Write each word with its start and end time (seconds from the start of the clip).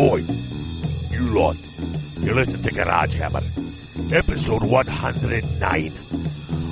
Oi, 0.00 0.24
you 1.10 1.26
lot, 1.34 1.58
you 2.20 2.32
listen 2.32 2.62
to 2.62 2.70
Garage 2.70 3.16
Hammer, 3.16 3.42
episode 4.10 4.62
109. 4.62 5.92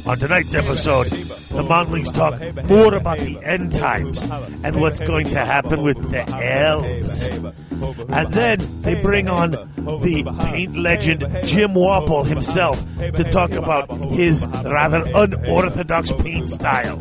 On 0.07 0.19
tonight's 0.19 0.55
episode, 0.55 1.09
the 1.09 1.63
Mountlings 1.63 2.11
talk 2.11 2.41
more 2.65 2.95
about 2.95 3.19
the 3.19 3.39
end 3.43 3.75
times 3.75 4.23
and 4.65 4.81
what's 4.81 4.99
going 5.01 5.27
to 5.27 5.45
happen 5.45 5.83
with 5.83 6.11
the 6.11 6.27
elves. 6.43 7.29
And 7.29 8.33
then 8.33 8.81
they 8.81 8.95
bring 8.95 9.29
on 9.29 9.51
the 9.77 10.25
paint 10.41 10.79
legend 10.79 11.21
Jim 11.45 11.73
Wappel 11.73 12.25
himself 12.25 12.83
to 12.99 13.25
talk 13.25 13.53
about 13.53 13.91
his 14.05 14.47
rather 14.47 15.05
unorthodox 15.15 16.13
paint 16.13 16.49
style. 16.49 16.99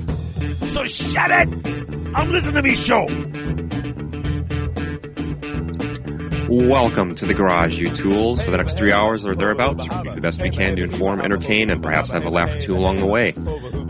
So 0.63 0.85
shut 0.85 1.31
it! 1.31 1.48
I'm 2.13 2.34
listening 2.34 2.55
to 2.55 2.62
me 2.63 2.75
show. 2.75 3.07
Welcome 6.49 7.13
to 7.15 7.25
the 7.25 7.33
Garage, 7.33 7.77
you 7.79 7.89
tools. 7.89 8.41
For 8.41 8.51
the 8.51 8.57
next 8.57 8.77
three 8.77 8.91
hours 8.93 9.25
or 9.25 9.35
thereabouts, 9.35 9.83
we're 9.89 10.03
doing 10.03 10.15
the 10.15 10.21
best 10.21 10.41
we 10.41 10.49
can 10.49 10.75
to 10.77 10.83
inform, 10.83 11.20
entertain, 11.21 11.70
and 11.70 11.83
perhaps 11.83 12.09
have 12.11 12.23
a 12.25 12.29
laugh 12.29 12.55
or 12.55 12.61
two 12.61 12.75
along 12.77 12.97
the 12.97 13.05
way. 13.05 13.33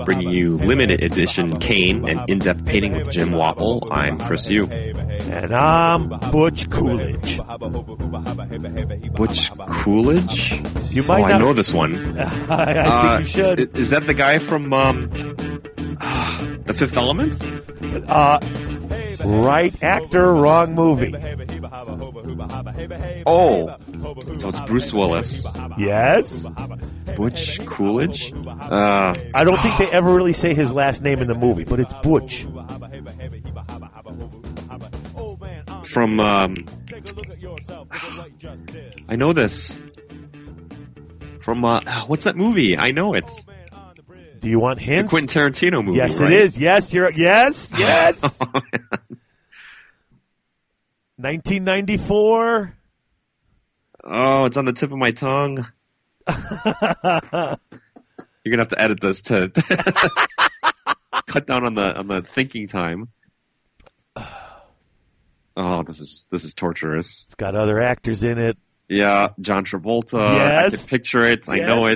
Bringing 0.06 0.30
you 0.32 0.58
limited 0.58 1.04
edition 1.04 1.60
Khaine 1.60 2.10
and 2.10 2.28
in-depth 2.30 2.66
painting 2.66 2.94
with 2.94 3.10
Jim 3.12 3.30
Wappel. 3.32 3.88
I'm 3.92 4.18
Chris 4.18 4.50
Yu. 4.50 4.66
And 4.68 5.54
I'm 5.56 6.10
Butch 6.32 6.70
Coolidge. 6.72 7.38
Butch 9.14 9.52
Coolidge? 9.84 10.62
You 10.92 11.04
might 11.04 11.22
Oh, 11.22 11.26
I 11.26 11.38
know 11.38 11.54
this 11.54 11.72
one. 11.74 12.18
I, 12.20 12.24
I 12.54 12.78
Uh, 12.78 13.18
think 13.18 13.28
you 13.28 13.34
should. 13.34 13.78
Is 13.78 13.90
that 13.92 14.08
the 14.08 14.14
guy 14.16 14.40
from 14.40 14.74
um, 14.74 15.10
The 16.66 16.74
Fifth 16.76 16.98
Element? 16.98 17.40
Uh, 18.10 18.40
right 19.26 19.82
actor, 19.84 20.34
wrong 20.34 20.74
movie. 20.74 21.14
Oh, 23.30 23.76
so 24.38 24.50
it's 24.50 24.62
Bruce 24.62 24.94
Willis. 24.94 25.46
Yes. 25.78 26.48
Butch 27.16 27.60
Coolidge? 27.66 28.32
Uh, 28.48 29.16
I 29.34 29.44
don't 29.44 29.60
think 29.60 29.78
they 29.78 29.92
ever 29.92 30.14
really 30.14 30.34
say 30.34 30.54
his 30.54 30.72
last 30.72 31.02
name 31.02 31.20
in 31.20 31.28
the 31.28 31.36
movie, 31.36 31.64
but 31.66 31.80
it's 31.80 31.94
Butch. 32.04 32.46
from 35.84 36.20
um, 36.20 36.56
I 39.08 39.16
know 39.16 39.32
this 39.34 39.82
from 41.42 41.64
uh, 41.66 41.82
what's 42.08 42.26
that 42.26 42.36
movie? 42.36 42.78
I 42.78 42.92
know 42.92 43.14
it. 43.14 43.30
Do 44.40 44.50
you 44.50 44.60
want 44.60 44.80
The 44.80 44.86
hints? 44.86 45.10
Quentin 45.10 45.28
Tarantino 45.52 45.84
movie. 45.84 45.98
yes, 45.98 46.20
right? 46.22 46.32
it 46.32 46.40
is. 46.42 46.58
Yes, 46.58 46.94
you're. 46.94 47.12
Yes, 47.12 47.72
yes. 47.78 48.40
1994. 51.18 52.74
Oh, 54.10 54.46
it's 54.46 54.56
on 54.58 54.64
the 54.66 54.72
tip 54.74 54.92
of 54.92 54.98
my 54.98 55.12
tongue. 55.12 55.68
You're 56.28 56.38
gonna 57.34 57.58
have 58.60 58.70
to 58.70 58.82
edit 58.82 59.02
this 59.02 59.22
to 59.24 59.50
cut 61.28 61.46
down 61.46 61.66
on 61.66 61.74
the 61.76 61.98
on 61.98 62.08
the 62.08 62.22
thinking 62.22 62.68
time. 62.68 63.10
Oh, 65.60 65.82
this 65.82 66.00
is 66.00 66.28
this 66.30 66.44
is 66.44 66.54
torturous. 66.54 67.24
It's 67.26 67.34
got 67.34 67.56
other 67.56 67.82
actors 67.82 68.22
in 68.24 68.38
it. 68.38 68.60
Yeah, 68.88 69.30
John 69.42 69.66
Travolta. 69.66 70.20
I 70.20 70.36
Yes. 70.36 70.82
can 70.86 70.88
picture 71.00 71.24
it. 71.24 71.50
I 71.50 71.62
know 71.62 71.88
it. 71.88 71.94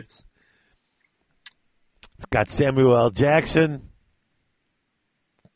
It's 2.18 2.26
got 2.32 2.50
Samuel 2.50 2.98
L. 2.98 3.12
Jackson. 3.12 3.88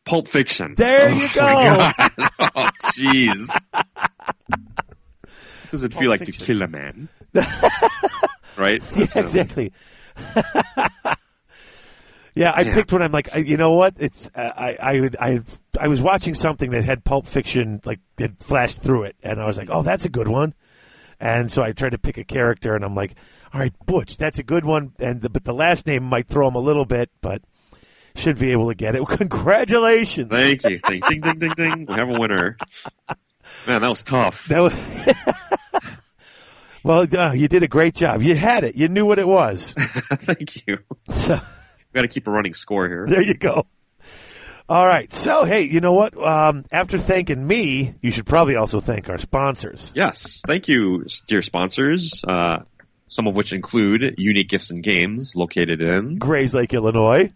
Pulp 0.06 0.28
Fiction. 0.28 0.76
There 0.78 1.10
Oh 1.10 1.14
you 1.14 1.28
go. 1.34 1.90
Oh, 2.56 2.70
jeez. 2.94 3.50
Does 5.76 5.84
it 5.84 5.94
feel 5.94 6.10
like 6.10 6.26
to 6.26 6.32
kill 6.32 6.62
a 6.62 6.68
man? 6.68 7.10
right? 8.58 8.82
Yeah, 8.96 9.04
um, 9.16 9.24
exactly. 9.26 9.72
yeah, 12.36 12.52
I 12.56 12.62
Yeah. 12.62 12.74
picked 12.74 12.92
one. 12.92 13.02
I'm 13.02 13.12
like, 13.12 13.30
I- 13.34 13.40
you 13.40 13.58
know 13.58 13.74
what? 13.74 13.96
It's 13.98 14.30
uh, 14.36 14.52
I 14.56 14.78
I 14.80 15.00
would- 15.02 15.16
I 15.20 15.42
I 15.80 15.88
was 15.88 16.02
watching 16.02 16.34
something 16.34 16.72
that 16.72 16.84
had 16.84 17.04
Pulp 17.04 17.28
Fiction 17.28 17.82
like 17.86 18.00
it 18.18 18.42
flashed 18.42 18.82
through 18.82 19.04
it, 19.04 19.16
and 19.24 19.40
I 19.42 19.46
was 19.46 19.58
like, 19.58 19.70
oh, 19.72 19.84
that's 19.84 20.06
a 20.06 20.10
good 20.10 20.28
one. 20.28 20.54
And 21.20 21.52
so 21.52 21.64
I 21.64 21.72
tried 21.72 21.92
to 21.92 21.98
pick 21.98 22.18
a 22.18 22.24
character, 22.26 22.76
and 22.76 22.84
I'm 22.84 22.96
like, 22.96 23.16
all 23.54 23.60
right, 23.62 23.74
Butch, 23.86 24.18
that's 24.18 24.38
a 24.40 24.44
good 24.44 24.66
one. 24.66 24.94
And 25.00 25.22
the, 25.22 25.30
but 25.30 25.46
the 25.46 25.54
last 25.54 25.88
name 25.88 26.04
might 26.04 26.28
throw 26.28 26.48
him 26.48 26.56
a 26.56 26.60
little 26.60 26.86
bit, 26.86 27.10
but 27.22 27.42
should 28.16 28.38
be 28.38 28.52
able 28.52 28.68
to 28.70 28.76
get 28.76 28.96
it. 28.96 29.06
Congratulations. 29.08 30.30
Thank 30.30 30.64
you. 30.66 30.80
Ding, 30.80 31.02
ding, 31.10 31.22
ding, 31.22 31.40
ding, 31.40 31.52
ding. 31.56 31.86
We 31.86 31.94
have 31.96 32.10
a 32.10 32.20
winner. 32.20 32.58
Man, 33.68 33.82
that 33.82 33.90
was 33.90 34.04
tough. 34.04 34.46
That 34.48 34.60
was 34.60 34.74
well, 36.84 37.08
uh, 37.18 37.34
you 37.34 37.48
did 37.48 37.64
a 37.64 37.68
great 37.68 37.96
job. 37.96 38.22
You 38.22 38.36
had 38.36 38.64
it. 38.64 38.76
You 38.76 38.88
knew 38.88 39.06
what 39.06 39.20
it 39.20 39.28
was. 39.28 39.74
Thank 39.78 40.68
you. 40.68 40.80
So. 41.10 41.40
Got 41.94 42.02
to 42.02 42.08
keep 42.08 42.28
a 42.28 42.32
running 42.32 42.54
score 42.54 42.88
here. 42.88 43.06
There 43.08 43.22
you 43.22 43.34
go. 43.34 43.66
All 44.68 44.86
right. 44.86 45.12
So, 45.14 45.46
hey, 45.46 45.62
you 45.62 45.80
know 45.80 45.94
what? 45.94 46.18
Um, 46.18 46.66
after 46.72 46.98
thanking 46.98 47.46
me, 47.46 47.94
you 48.02 48.12
should 48.12 48.26
probably 48.26 48.56
also 48.56 48.82
thank 48.82 49.10
our 49.10 49.20
sponsors. 49.20 49.92
Yes. 49.96 50.42
Thank 50.46 50.68
you, 50.68 51.06
dear 51.28 51.42
sponsors. 51.42 52.24
Uh, 52.28 52.64
some 53.08 53.28
of 53.28 53.36
which 53.36 53.54
include 53.54 54.16
Unique 54.18 54.50
Gifts 54.50 54.72
and 54.72 54.84
Games, 54.84 55.36
located 55.36 55.82
in 55.82 56.20
Grayslake, 56.20 56.72
Illinois. 56.72 57.30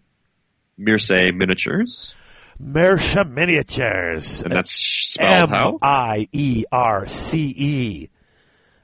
Mierce 0.80 1.34
Miniatures, 1.34 2.14
Mersha 2.62 3.30
Miniatures. 3.30 4.44
and 4.44 4.52
that's 4.54 4.72
spelled 4.72 5.50
M 5.50 5.56
how? 5.56 5.78
I 5.82 6.28
E 6.32 6.66
R 6.72 7.08
C 7.08 7.54
E. 7.58 8.10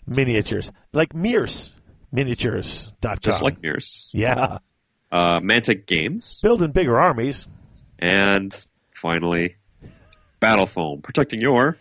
Miniatures. 0.08 0.72
Like 0.94 1.14
Mears. 1.14 1.72
Miniatures.com. 2.12 3.18
Just 3.22 3.42
like 3.42 3.62
Mierce. 3.62 4.10
Yeah. 4.14 4.60
Uh, 5.12 5.40
Mantic 5.42 5.86
Games, 5.86 6.40
Building 6.42 6.72
bigger 6.72 6.98
armies. 7.00 7.48
and 8.00 8.66
finally, 8.94 9.56
Battle 10.40 10.66
Foam, 10.68 11.02
protecting 11.02 11.42
your. 11.42 11.78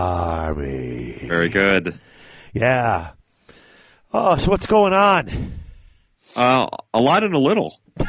Army. 0.00 1.24
Very 1.26 1.48
good. 1.48 1.98
Yeah. 2.52 3.10
Oh, 4.12 4.36
so 4.36 4.50
what's 4.50 4.66
going 4.66 4.92
on? 4.92 5.52
Uh, 6.36 6.66
a 6.94 7.00
lot 7.00 7.24
and 7.24 7.34
a 7.34 7.38
little. 7.38 7.80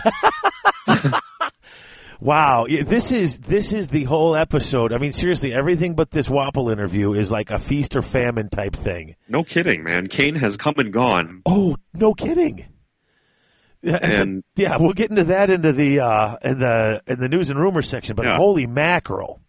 Wow, 2.21 2.67
this 2.69 3.11
is 3.11 3.39
this 3.39 3.73
is 3.73 3.87
the 3.87 4.03
whole 4.03 4.35
episode. 4.35 4.93
I 4.93 4.99
mean, 4.99 5.11
seriously, 5.11 5.53
everything 5.53 5.95
but 5.95 6.11
this 6.11 6.27
Wappel 6.27 6.71
interview 6.71 7.13
is 7.13 7.31
like 7.31 7.49
a 7.49 7.57
feast 7.57 7.95
or 7.95 8.03
famine 8.03 8.47
type 8.49 8.75
thing. 8.75 9.15
No 9.27 9.43
kidding, 9.43 9.83
man. 9.83 10.07
Khaine 10.07 10.37
has 10.37 10.55
come 10.55 10.75
and 10.77 10.93
gone. 10.93 11.41
Oh, 11.47 11.75
no 11.95 12.13
kidding. 12.13 12.67
Yeah, 13.81 13.97
And- 13.99 14.43
yeah, 14.55 14.77
we'll 14.77 14.93
get 14.93 15.09
into 15.09 15.23
that 15.25 15.49
into 15.49 15.73
the 15.73 16.01
uh, 16.01 16.37
in 16.43 16.59
the 16.59 17.01
in 17.07 17.19
the 17.19 17.27
news 17.27 17.49
and 17.49 17.59
rumors 17.59 17.89
section. 17.89 18.15
But 18.15 18.27
Yeah. 18.27 18.37
holy 18.37 18.67
mackerel, 18.67 19.41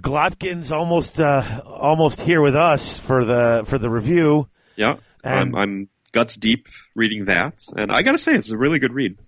Glottkin's 0.00 0.72
almost 0.72 1.20
uh, 1.20 1.60
almost 1.66 2.22
here 2.22 2.40
with 2.40 2.56
us 2.56 2.96
for 2.96 3.26
the 3.26 3.64
for 3.66 3.76
the 3.76 3.90
review. 3.90 4.48
Yeah, 4.76 4.96
And- 5.22 5.38
I'm, 5.38 5.54
I'm 5.54 5.88
guts 6.12 6.36
deep 6.36 6.68
reading 6.94 7.26
that, 7.26 7.62
and 7.76 7.92
I 7.92 8.00
gotta 8.00 8.16
say, 8.16 8.34
it's 8.34 8.50
a 8.50 8.56
really 8.56 8.78
good 8.78 8.94
read. 8.94 9.18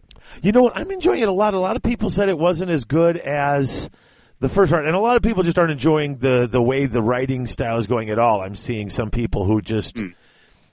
You 0.43 0.53
know 0.53 0.63
what? 0.63 0.77
I'm 0.77 0.91
enjoying 0.91 1.21
it 1.21 1.29
a 1.29 1.33
lot. 1.33 1.55
A 1.55 1.59
lot 1.59 1.77
of 1.77 1.83
people 1.83 2.11
said 2.11 2.29
it 2.29 2.39
wasn't 2.39 2.71
as 2.71 2.85
good 2.85 3.17
as 3.17 3.89
the 4.41 4.49
first 4.49 4.71
part, 4.73 4.85
and 4.87 4.95
a 4.95 5.01
lot 5.01 5.17
of 5.17 5.23
people 5.23 5.43
just 5.43 5.59
aren't 5.59 5.73
enjoying 5.73 6.19
the 6.19 6.47
the 6.51 6.61
way 6.63 6.87
the 6.87 7.01
writing 7.03 7.47
style 7.47 7.79
is 7.79 7.87
going 7.87 8.11
at 8.11 8.19
all. 8.19 8.41
I'm 8.43 8.55
seeing 8.55 8.91
some 8.91 9.11
people 9.11 9.45
who 9.45 9.61
just, 9.63 9.99
Hmm. 9.99 10.09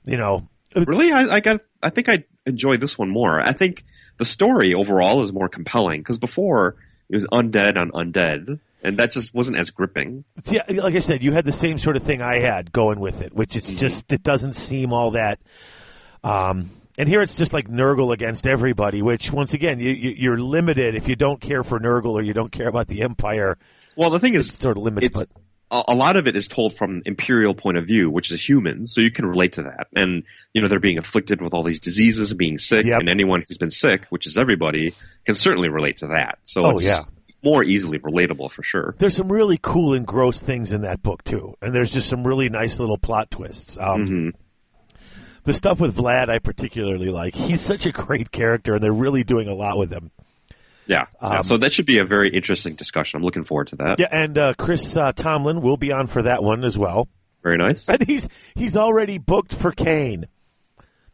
you 0.05 0.17
know, 0.17 0.47
Really, 0.75 1.11
I, 1.11 1.35
I 1.35 1.39
got. 1.39 1.61
I 1.83 1.89
think 1.91 2.09
I 2.09 2.23
enjoy 2.45 2.77
this 2.77 2.97
one 2.97 3.09
more. 3.09 3.39
I 3.39 3.53
think 3.53 3.83
the 4.17 4.25
story 4.25 4.73
overall 4.73 5.21
is 5.23 5.31
more 5.31 5.47
compelling 5.47 6.01
because 6.01 6.17
before 6.17 6.75
it 7.09 7.15
was 7.15 7.25
undead 7.27 7.77
on 7.77 7.91
undead, 7.91 8.59
and 8.83 8.97
that 8.97 9.11
just 9.11 9.33
wasn't 9.35 9.57
as 9.57 9.69
gripping. 9.69 10.23
yeah, 10.45 10.63
like 10.67 10.95
I 10.95 10.99
said, 10.99 11.23
you 11.23 11.31
had 11.31 11.45
the 11.45 11.51
same 11.51 11.77
sort 11.77 11.95
of 11.95 12.01
thing 12.03 12.21
I 12.23 12.39
had 12.39 12.71
going 12.71 12.99
with 12.99 13.21
it, 13.21 13.33
which 13.35 13.51
Mm-hmm. 13.51 13.71
is 13.75 13.79
just 13.79 14.11
it 14.11 14.23
doesn't 14.23 14.53
seem 14.53 14.91
all 14.93 15.11
that. 15.11 15.39
Um, 16.23 16.71
and 16.97 17.07
here 17.09 17.21
it's 17.21 17.37
just 17.37 17.53
like 17.53 17.67
Nurgle 17.67 18.13
against 18.13 18.45
everybody, 18.47 19.01
which 19.01 19.31
once 19.31 19.53
again 19.53 19.79
you, 19.79 19.91
you, 19.91 20.13
you're 20.17 20.37
limited 20.37 20.95
if 20.95 21.07
you 21.07 21.15
don't 21.15 21.39
care 21.41 21.63
for 21.63 21.79
Nurgle 21.79 22.13
or 22.13 22.21
you 22.21 22.33
don't 22.33 22.51
care 22.51 22.67
about 22.67 22.87
the 22.87 23.01
Empire. 23.01 23.57
Well, 23.95 24.09
the 24.09 24.19
thing 24.19 24.35
It's 24.35 24.49
is, 24.49 24.53
sort 24.55 24.77
of 24.77 24.83
limited, 24.83 25.13
but 25.13 25.29
a, 25.71 25.95
lot 25.95 26.17
of 26.17 26.27
it 26.27 26.35
is 26.35 26.47
told 26.47 26.75
from 26.75 27.01
imperial 27.05 27.55
point 27.55 27.77
of 27.77 27.87
view, 27.87 28.09
which 28.09 28.31
is 28.31 28.47
humans, 28.47 28.93
so 28.93 29.01
you 29.01 29.09
can 29.09 29.25
relate 29.25 29.53
to 29.53 29.63
that. 29.63 29.87
And 29.95 30.23
you 30.53 30.61
know, 30.61 30.67
they're 30.67 30.79
being 30.79 30.99
afflicted 30.99 31.41
with 31.41 31.53
all 31.53 31.63
these 31.63 31.79
diseases, 31.79 32.31
and 32.31 32.37
being 32.37 32.59
sick, 32.59 32.85
Yep. 32.85 32.99
and 33.01 33.09
anyone 33.09 33.43
who's 33.47 33.57
been 33.57 33.71
sick, 33.71 34.05
which 34.09 34.27
is 34.27 34.37
everybody, 34.37 34.93
can 35.25 35.33
certainly 35.35 35.69
relate 35.69 35.97
to 35.97 36.07
that. 36.07 36.37
So 36.43 36.65
Oh, 36.65 36.69
it's 36.71 36.85
yeah. 36.85 36.99
more 37.43 37.63
easily 37.63 37.97
relatable 37.99 38.51
for 38.51 38.61
sure. 38.61 38.93
there's 38.99 39.15
some 39.15 39.31
really 39.31 39.57
cool 39.61 39.93
and 39.95 40.05
gross 40.05 40.39
things 40.41 40.71
in 40.73 40.81
that 40.81 41.01
book 41.01 41.23
too, 41.23 41.55
and 41.61 41.73
there's 41.73 41.91
just 41.91 42.07
some 42.07 42.25
really 42.25 42.49
nice 42.49 42.79
little 42.79 42.97
plot 42.99 43.31
twists. 43.31 43.75
Um, 43.79 44.07
hmm 44.07 44.29
The 45.43 45.53
stuff 45.53 45.79
with 45.79 45.95
Vlad, 45.97 46.29
I 46.29 46.39
particularly 46.39 47.09
like. 47.09 47.35
He's 47.35 47.61
such 47.61 47.85
a 47.85 47.91
great 47.91 48.31
character, 48.31 48.75
and 48.75 48.83
they're 48.83 48.93
really 48.93 49.23
doing 49.23 49.47
a 49.49 49.53
lot 49.53 49.77
with 49.77 49.91
him. 49.91 50.11
Yeah. 50.87 51.07
yeah. 51.21 51.27
Um, 51.27 51.43
So 51.43 51.57
that 51.57 51.73
should 51.73 51.85
be 51.85 51.97
a 51.97 52.05
very 52.05 52.29
interesting 52.29 52.75
discussion. 52.75 53.17
I'm 53.17 53.23
looking 53.23 53.43
forward 53.43 53.67
to 53.69 53.75
that. 53.77 53.99
Yeah, 53.99 54.07
and 54.11 54.37
uh, 54.37 54.53
Chris 54.57 54.95
uh, 54.95 55.11
Tomlin 55.11 55.61
will 55.61 55.77
be 55.77 55.91
on 55.91 56.07
for 56.07 56.21
that 56.21 56.43
one 56.43 56.63
as 56.63 56.77
well. 56.77 57.07
Very 57.41 57.57
nice. 57.57 57.89
And 57.89 58.01
he's 58.07 58.29
he's 58.55 58.77
already 58.77 59.17
booked 59.17 59.53
for 59.53 59.73
Khaine. 59.73 60.25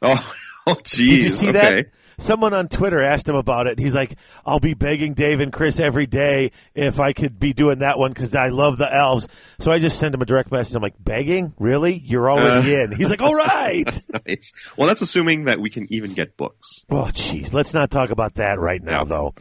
Oh, 0.02 0.34
oh, 0.68 0.78
geez. 0.84 1.10
Did 1.10 1.24
you 1.24 1.30
see 1.30 1.50
okay. 1.50 1.60
that? 1.60 1.88
Someone 2.20 2.54
on 2.54 2.68
Twitter 2.68 3.02
asked 3.02 3.28
him 3.28 3.36
about 3.36 3.66
it. 3.68 3.80
He's 3.80 3.96
like, 3.96 4.16
"I'll 4.46 4.60
be 4.60 4.74
begging 4.76 5.14
Dave 5.14 5.40
and 5.40 5.52
Chris 5.52 5.80
every 5.80 6.06
day 6.06 6.52
if 6.76 7.00
I 7.00 7.14
could 7.14 7.40
be 7.40 7.54
doing 7.54 7.80
that 7.80 7.98
one 7.98 8.12
because 8.14 8.36
I 8.36 8.50
love 8.50 8.78
the 8.78 8.94
elves." 8.94 9.28
So 9.60 9.72
I 9.72 9.80
just 9.80 9.98
send 10.00 10.14
him 10.14 10.22
a 10.22 10.26
direct 10.26 10.52
message. 10.52 10.76
I'm 10.76 10.82
like, 10.84 10.96
"Begging? 11.04 11.54
Really? 11.58 11.98
You're 11.98 12.30
already 12.30 12.76
Uh. 12.76 12.80
in?" 12.84 12.92
He's 12.92 13.10
like, 13.10 13.22
"All 13.22 13.34
right." 13.36 14.02
Nice. 14.28 14.54
Well, 14.78 14.88
that's 14.88 15.02
assuming 15.02 15.46
that 15.46 15.60
we 15.60 15.70
can 15.70 15.88
even 15.92 16.14
get 16.14 16.36
books. 16.38 16.84
Oh, 16.92 17.10
jeez. 17.14 17.54
Let's 17.54 17.74
not 17.74 17.90
talk 17.90 18.10
about 18.10 18.36
that 18.36 18.60
right 18.60 18.84
now, 18.84 19.00
Yeah. 19.00 19.04
though. 19.06 19.34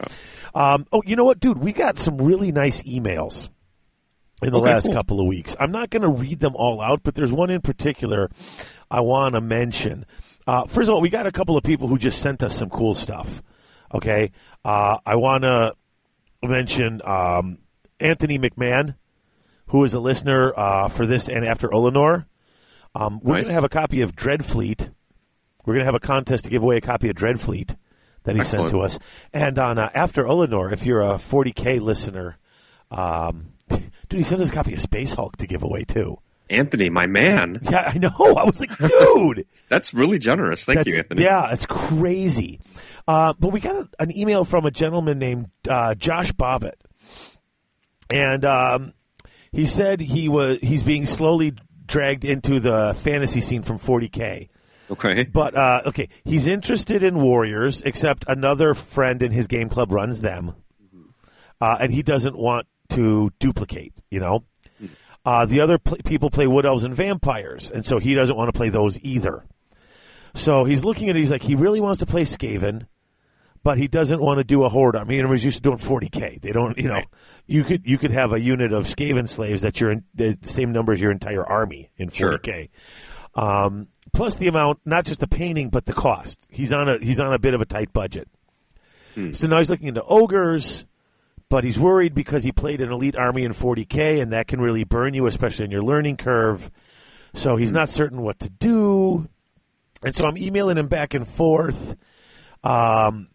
Um, 0.55 0.85
oh, 0.91 1.01
you 1.05 1.15
know 1.15 1.25
what, 1.25 1.39
dude? 1.39 1.57
We 1.57 1.73
got 1.73 1.97
some 1.97 2.17
really 2.17 2.51
nice 2.51 2.81
emails 2.83 3.49
in 4.41 4.51
the 4.51 4.59
Okay, 4.59 4.71
last 4.71 4.85
cool. 4.85 4.93
couple 4.93 5.19
of 5.19 5.27
weeks. 5.27 5.55
I'm 5.59 5.71
not 5.71 5.89
going 5.89 6.01
to 6.03 6.07
read 6.09 6.39
them 6.39 6.55
all 6.55 6.81
out, 6.81 7.01
but 7.03 7.13
there's 7.15 7.31
one 7.31 7.49
in 7.49 7.61
particular 7.61 8.29
I 8.89 9.01
want 9.01 9.35
to 9.35 9.41
mention. 9.41 10.05
Uh, 10.49 10.65
first 10.65 10.89
of 10.89 10.95
all, 10.95 10.99
we 11.01 11.09
got 11.09 11.27
a 11.27 11.31
couple 11.31 11.55
of 11.57 11.63
people 11.63 11.87
who 11.87 11.99
just 11.99 12.19
sent 12.19 12.41
us 12.41 12.57
some 12.57 12.71
cool 12.71 12.95
stuff. 12.95 13.43
Okay, 13.93 14.31
uh, 14.65 14.97
I 15.05 15.15
want 15.15 15.43
to 15.43 15.75
mention 16.41 17.03
um, 17.05 17.59
Anthony 17.99 18.39
McMahon, 18.39 18.95
who 19.67 19.83
is 19.83 19.93
a 19.93 19.99
listener 19.99 20.51
uh, 20.57 20.87
for 20.87 21.05
this 21.05 21.29
and 21.29 21.45
after 21.45 21.67
Olinor. 21.67 22.25
Um, 22.95 23.19
we're 23.21 23.35
Nice. 23.35 23.43
going 23.43 23.49
to 23.49 23.53
have 23.53 23.63
a 23.63 23.69
copy 23.69 24.01
of 24.01 24.15
Dreadfleet. 24.15 24.89
We're 25.67 25.73
going 25.75 25.81
to 25.81 25.85
have 25.85 25.93
a 25.93 25.99
contest 25.99 26.45
to 26.45 26.49
give 26.49 26.63
away 26.63 26.77
a 26.77 26.81
copy 26.81 27.09
of 27.09 27.15
Dreadfleet 27.15 27.75
that 28.23 28.35
he 28.35 28.43
sent 28.43 28.69
to 28.69 28.79
us. 28.79 28.97
And 29.31 29.59
on 29.59 29.77
uh, 29.77 29.91
After 29.93 30.23
Olinor, 30.23 30.73
if 30.73 30.83
you're 30.83 31.01
a 31.01 31.13
40K 31.19 31.79
listener, 31.79 32.39
um, 32.89 33.49
dude, 33.69 33.83
he 34.09 34.23
sent 34.23 34.41
us 34.41 34.49
a 34.49 34.53
copy 34.53 34.73
of 34.73 34.81
Space 34.81 35.13
Hulk 35.13 35.37
to 35.37 35.45
give 35.45 35.61
away, 35.61 35.83
too. 35.83 36.17
Anthony, 36.49 36.89
my 36.89 37.05
man. 37.05 37.59
Yeah, 37.69 37.91
I 37.93 37.97
know. 37.99 38.09
I 38.19 38.45
was 38.45 38.59
like, 38.59 38.75
dude. 38.77 39.45
That's 39.69 39.93
really 39.93 40.17
generous. 40.17 40.65
Thank 40.65 40.87
you, 40.87 40.97
Anthony. 40.97 41.23
Yeah, 41.23 41.51
it's 41.51 41.65
crazy. 41.67 42.59
Uh, 43.07 43.33
but 43.37 43.49
we 43.49 43.59
got 43.59 43.87
an 43.99 44.15
email 44.17 44.43
from 44.43 44.65
a 44.65 44.71
gentleman 44.71 45.19
named 45.19 45.49
uh, 45.67 45.93
Josh 45.95 46.31
Bobbitt, 46.31 46.75
and 48.09 48.43
um, 48.45 48.93
he 49.51 49.65
said 49.65 49.99
he 49.99 50.29
was 50.29 50.59
he's 50.61 50.83
being 50.83 51.05
slowly 51.05 51.53
dragged 51.85 52.25
into 52.25 52.59
the 52.59 52.95
fantasy 53.01 53.41
scene 53.41 53.61
from 53.63 53.79
40k. 53.79 54.49
Okay. 54.91 55.23
But 55.23 55.55
uh, 55.55 55.81
okay, 55.87 56.09
he's 56.23 56.47
interested 56.47 57.03
in 57.03 57.21
Warriors, 57.21 57.81
except 57.83 58.25
another 58.27 58.73
friend 58.73 59.21
in 59.21 59.31
his 59.31 59.47
game 59.47 59.69
club 59.69 59.91
runs 59.91 60.21
them, 60.21 60.55
uh, 61.61 61.77
and 61.79 61.93
he 61.93 62.01
doesn't 62.01 62.37
want 62.37 62.67
to 62.89 63.31
duplicate. 63.39 63.93
You 64.09 64.19
know, 64.19 64.45
uh, 65.25 65.45
the 65.45 65.61
other 65.61 65.77
pl- 65.77 65.97
people 66.05 66.29
play 66.29 66.47
Wood 66.47 66.65
Elves 66.65 66.83
and 66.83 66.95
Vampires, 66.95 67.69
and 67.71 67.85
so 67.85 67.99
he 67.99 68.13
doesn't 68.15 68.35
want 68.35 68.47
to 68.53 68.57
play 68.57 68.69
those 68.69 68.99
either. 69.01 69.45
So 70.33 70.63
he's 70.63 70.83
looking 70.83 71.09
at 71.09 71.15
it. 71.15 71.19
He's 71.19 71.31
like, 71.31 71.43
he 71.43 71.55
really 71.55 71.81
wants 71.81 71.99
to 71.99 72.05
play 72.05 72.23
Skaven, 72.23 72.85
but 73.63 73.77
he 73.77 73.87
doesn't 73.87 74.21
want 74.21 74.37
to 74.37 74.43
do 74.43 74.63
a 74.63 74.69
horde 74.69 74.95
army. 74.95 75.19
And 75.19 75.29
he's 75.31 75.43
used 75.43 75.57
to 75.57 75.61
doing 75.63 75.77
40k. 75.79 76.41
They 76.41 76.51
don't, 76.51 76.77
you 76.77 76.87
know, 76.87 76.93
Right. 76.95 77.07
you 77.47 77.63
could 77.63 77.85
you 77.85 77.97
could 77.97 78.11
have 78.11 78.31
a 78.31 78.39
unit 78.39 78.71
of 78.71 78.85
Skaven 78.85 79.27
slaves 79.27 79.61
that 79.63 79.81
you're 79.81 79.91
in 79.91 80.03
the 80.15 80.37
same 80.43 80.71
number 80.71 80.93
as 80.93 81.01
your 81.01 81.11
entire 81.11 81.45
army 81.45 81.89
in 81.97 82.09
40k. 82.09 82.69
Um, 83.35 83.87
plus 84.13 84.35
the 84.35 84.47
amount, 84.47 84.79
not 84.85 85.05
just 85.05 85.19
the 85.19 85.27
painting, 85.27 85.69
but 85.69 85.85
the 85.85 85.93
cost. 85.93 86.39
He's 86.49 86.71
on 86.71 86.87
a 86.89 86.97
he's 86.99 87.19
on 87.19 87.33
a 87.33 87.39
bit 87.39 87.53
of 87.53 87.61
a 87.61 87.65
tight 87.65 87.91
budget. 87.91 88.27
So 89.33 89.47
now 89.47 89.57
he's 89.57 89.69
looking 89.69 89.87
into 89.87 90.03
ogres, 90.03 90.85
but 91.49 91.63
he's 91.63 91.79
worried 91.79 92.13
because 92.13 92.43
he 92.43 92.51
played 92.51 92.81
an 92.81 92.91
elite 92.91 93.15
army 93.15 93.43
in 93.43 93.53
40k, 93.53 94.21
and 94.21 94.33
that 94.33 94.47
can 94.47 94.61
really 94.61 94.83
burn 94.83 95.13
you, 95.13 95.25
especially 95.25 95.65
in 95.65 95.71
your 95.71 95.83
learning 95.83 96.17
curve. 96.17 96.69
So 97.33 97.55
he's 97.55 97.71
not 97.71 97.89
certain 97.89 98.21
what 98.21 98.39
to 98.39 98.49
do, 98.49 99.27
and 100.03 100.15
so 100.15 100.27
I'm 100.27 100.37
emailing 100.37 100.77
him 100.77 100.87
back 100.87 101.13
and 101.13 101.27
forth. 101.27 101.95
Um, 102.63 103.29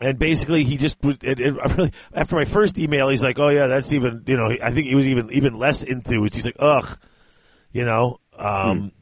and 0.00 0.18
basically, 0.18 0.64
he 0.64 0.76
just 0.76 0.98
it, 1.04 1.40
it, 1.40 1.54
really, 1.76 1.92
after 2.12 2.36
my 2.36 2.44
first 2.44 2.78
email, 2.78 3.08
he's 3.08 3.22
like, 3.22 3.38
"Oh 3.38 3.48
yeah, 3.48 3.66
that's 3.66 3.92
even 3.92 4.24
you 4.26 4.36
know." 4.36 4.50
I 4.50 4.70
think 4.72 4.88
he 4.88 4.94
was 4.94 5.08
even 5.08 5.30
even 5.32 5.54
less 5.54 5.82
enthused. 5.82 6.34
He's 6.34 6.44
like, 6.44 6.56
"Ugh," 6.58 6.98
you 7.72 7.84
know. 7.84 8.20
Um, 8.38 8.92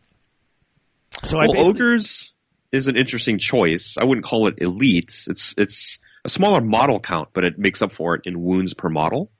So 1.25 1.39
I 1.39 1.47
Well, 1.47 1.69
ogres 1.69 2.33
is 2.71 2.87
an 2.89 2.97
interesting 2.97 3.39
choice. 3.39 3.97
I 3.99 4.05
wouldn't 4.05 4.25
call 4.25 4.47
it 4.47 4.55
elite. 4.59 5.25
It's 5.27 5.55
it's 5.59 5.99
a 6.25 6.29
smaller 6.29 6.61
model 6.61 7.01
count, 7.01 7.29
but 7.33 7.45
it 7.45 7.59
makes 7.59 7.83
up 7.83 7.93
for 7.93 8.15
it 8.15 8.23
in 8.25 8.43
wounds 8.43 8.75
per 8.75 8.89
model. 8.89 9.31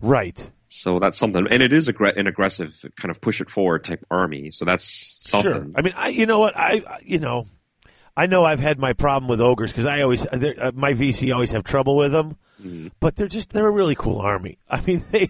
right? 0.00 0.50
So 0.68 0.98
that's 0.98 1.16
something, 1.16 1.46
and 1.48 1.62
it 1.62 1.72
is 1.72 1.88
aggr- 1.88 2.16
an 2.16 2.26
aggressive 2.26 2.84
kind 2.96 3.10
of 3.10 3.20
push 3.20 3.40
it 3.40 3.48
forward 3.48 3.84
type 3.84 4.04
army. 4.10 4.50
So 4.50 4.64
that's 4.64 4.84
something. 5.20 5.52
Sure. 5.52 5.66
I 5.76 5.80
mean, 5.82 5.94
I 5.96 6.08
you 6.08 6.26
know 6.26 6.40
what 6.40 6.56
I 6.56 6.82
I- 6.88 7.00
you 7.04 7.18
know, 7.20 7.46
I 8.16 8.26
know 8.26 8.44
I've 8.44 8.58
had 8.60 8.78
my 8.78 8.92
problem 8.92 9.28
with 9.28 9.40
ogres 9.40 9.70
because 9.70 9.86
I 9.86 10.00
always 10.02 10.26
uh, 10.26 10.72
my 10.74 10.94
VC 10.94 11.32
always 11.32 11.52
have 11.52 11.62
trouble 11.64 11.96
with 11.96 12.12
them, 12.12 12.36
Mm-hmm. 12.60 12.88
but 13.00 13.14
they're 13.16 13.28
just 13.28 13.50
they're 13.52 13.66
a 13.66 13.70
really 13.70 13.94
cool 13.94 14.18
army. 14.18 14.58
I 14.68 14.80
mean 14.80 15.04
they. 15.12 15.28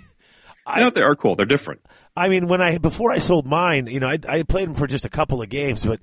I, 0.64 0.80
Yeah, 0.80 0.90
they 0.90 1.02
are 1.02 1.14
cool. 1.14 1.36
They're 1.36 1.44
different. 1.46 1.82
I 2.16 2.28
mean, 2.30 2.48
when 2.48 2.62
I 2.62 2.78
before 2.78 3.12
I 3.12 3.18
sold 3.18 3.46
mine, 3.46 3.88
you 3.88 4.00
know, 4.00 4.08
I, 4.08 4.18
I 4.26 4.42
played 4.42 4.68
them 4.68 4.74
for 4.74 4.86
just 4.86 5.04
a 5.04 5.10
couple 5.10 5.42
of 5.42 5.48
games, 5.50 5.84
but 5.84 6.00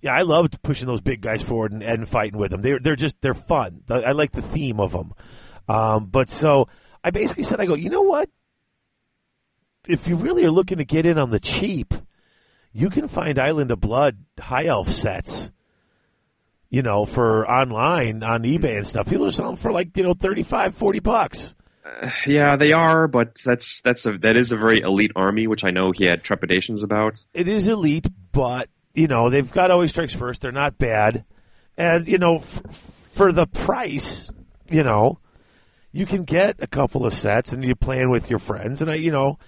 yeah, 0.00 0.14
I 0.14 0.22
loved 0.22 0.62
pushing 0.62 0.86
those 0.86 1.00
big 1.00 1.20
guys 1.20 1.42
forward 1.42 1.72
and, 1.72 1.82
and 1.82 2.08
fighting 2.08 2.38
with 2.38 2.50
them. 2.50 2.60
They're 2.60 2.78
they're 2.78 2.96
just 2.96 3.20
they're 3.20 3.34
fun. 3.34 3.82
I 3.88 4.12
like 4.12 4.32
the 4.32 4.42
theme 4.42 4.80
of 4.80 4.92
them. 4.92 5.12
Um, 5.68 6.06
but 6.06 6.30
so 6.30 6.68
I 7.04 7.10
basically 7.10 7.44
said, 7.44 7.60
I 7.60 7.66
go, 7.66 7.74
you 7.74 7.90
know 7.90 8.02
what? 8.02 8.28
If 9.86 10.08
you 10.08 10.16
really 10.16 10.44
are 10.44 10.50
looking 10.50 10.78
to 10.78 10.84
get 10.84 11.06
in 11.06 11.18
on 11.18 11.30
the 11.30 11.40
cheap, 11.40 11.94
you 12.72 12.90
can 12.90 13.08
find 13.08 13.38
Island 13.38 13.70
of 13.70 13.80
Blood 13.80 14.18
high 14.38 14.66
elf 14.66 14.90
sets. 14.90 15.50
You 16.68 16.82
know, 16.82 17.04
for 17.04 17.50
online 17.50 18.22
on 18.22 18.44
eBay 18.44 18.76
and 18.76 18.86
stuff, 18.86 19.08
people 19.08 19.26
are 19.26 19.32
selling 19.32 19.56
for 19.56 19.72
like 19.72 19.96
you 19.96 20.04
know 20.04 20.14
35, 20.14 20.74
40 20.74 21.00
bucks. 21.00 21.54
Yeah, 22.26 22.56
they 22.56 22.72
are, 22.72 23.08
but 23.08 23.36
that's 23.44 23.80
that's 23.80 24.06
a 24.06 24.16
that 24.18 24.36
is 24.36 24.52
a 24.52 24.56
very 24.56 24.80
elite 24.80 25.10
army, 25.16 25.46
which 25.46 25.64
I 25.64 25.70
know 25.70 25.90
he 25.90 26.04
had 26.04 26.22
trepidations 26.22 26.82
about. 26.82 27.24
it 27.34 27.48
is 27.48 27.66
elite, 27.68 28.06
but 28.32 28.68
you 28.94 29.06
know 29.06 29.30
they've 29.30 29.50
got 29.50 29.70
always 29.70 29.90
strikes 29.90 30.14
first. 30.14 30.42
They're 30.42 30.52
not 30.52 30.78
bad, 30.78 31.24
and 31.76 32.06
you 32.08 32.18
know 32.18 32.36
f- 32.38 32.62
for 33.12 33.32
the 33.32 33.46
price, 33.46 34.30
you 34.68 34.82
know 34.82 35.18
you 35.92 36.06
can 36.06 36.22
get 36.22 36.56
a 36.60 36.66
couple 36.66 37.04
of 37.04 37.12
sets 37.14 37.52
and 37.52 37.64
you're 37.64 37.74
playing 37.74 38.10
with 38.10 38.30
your 38.30 38.38
friends, 38.38 38.82
and 38.82 38.90
I 38.90 38.94
you 38.94 39.10
know. 39.10 39.38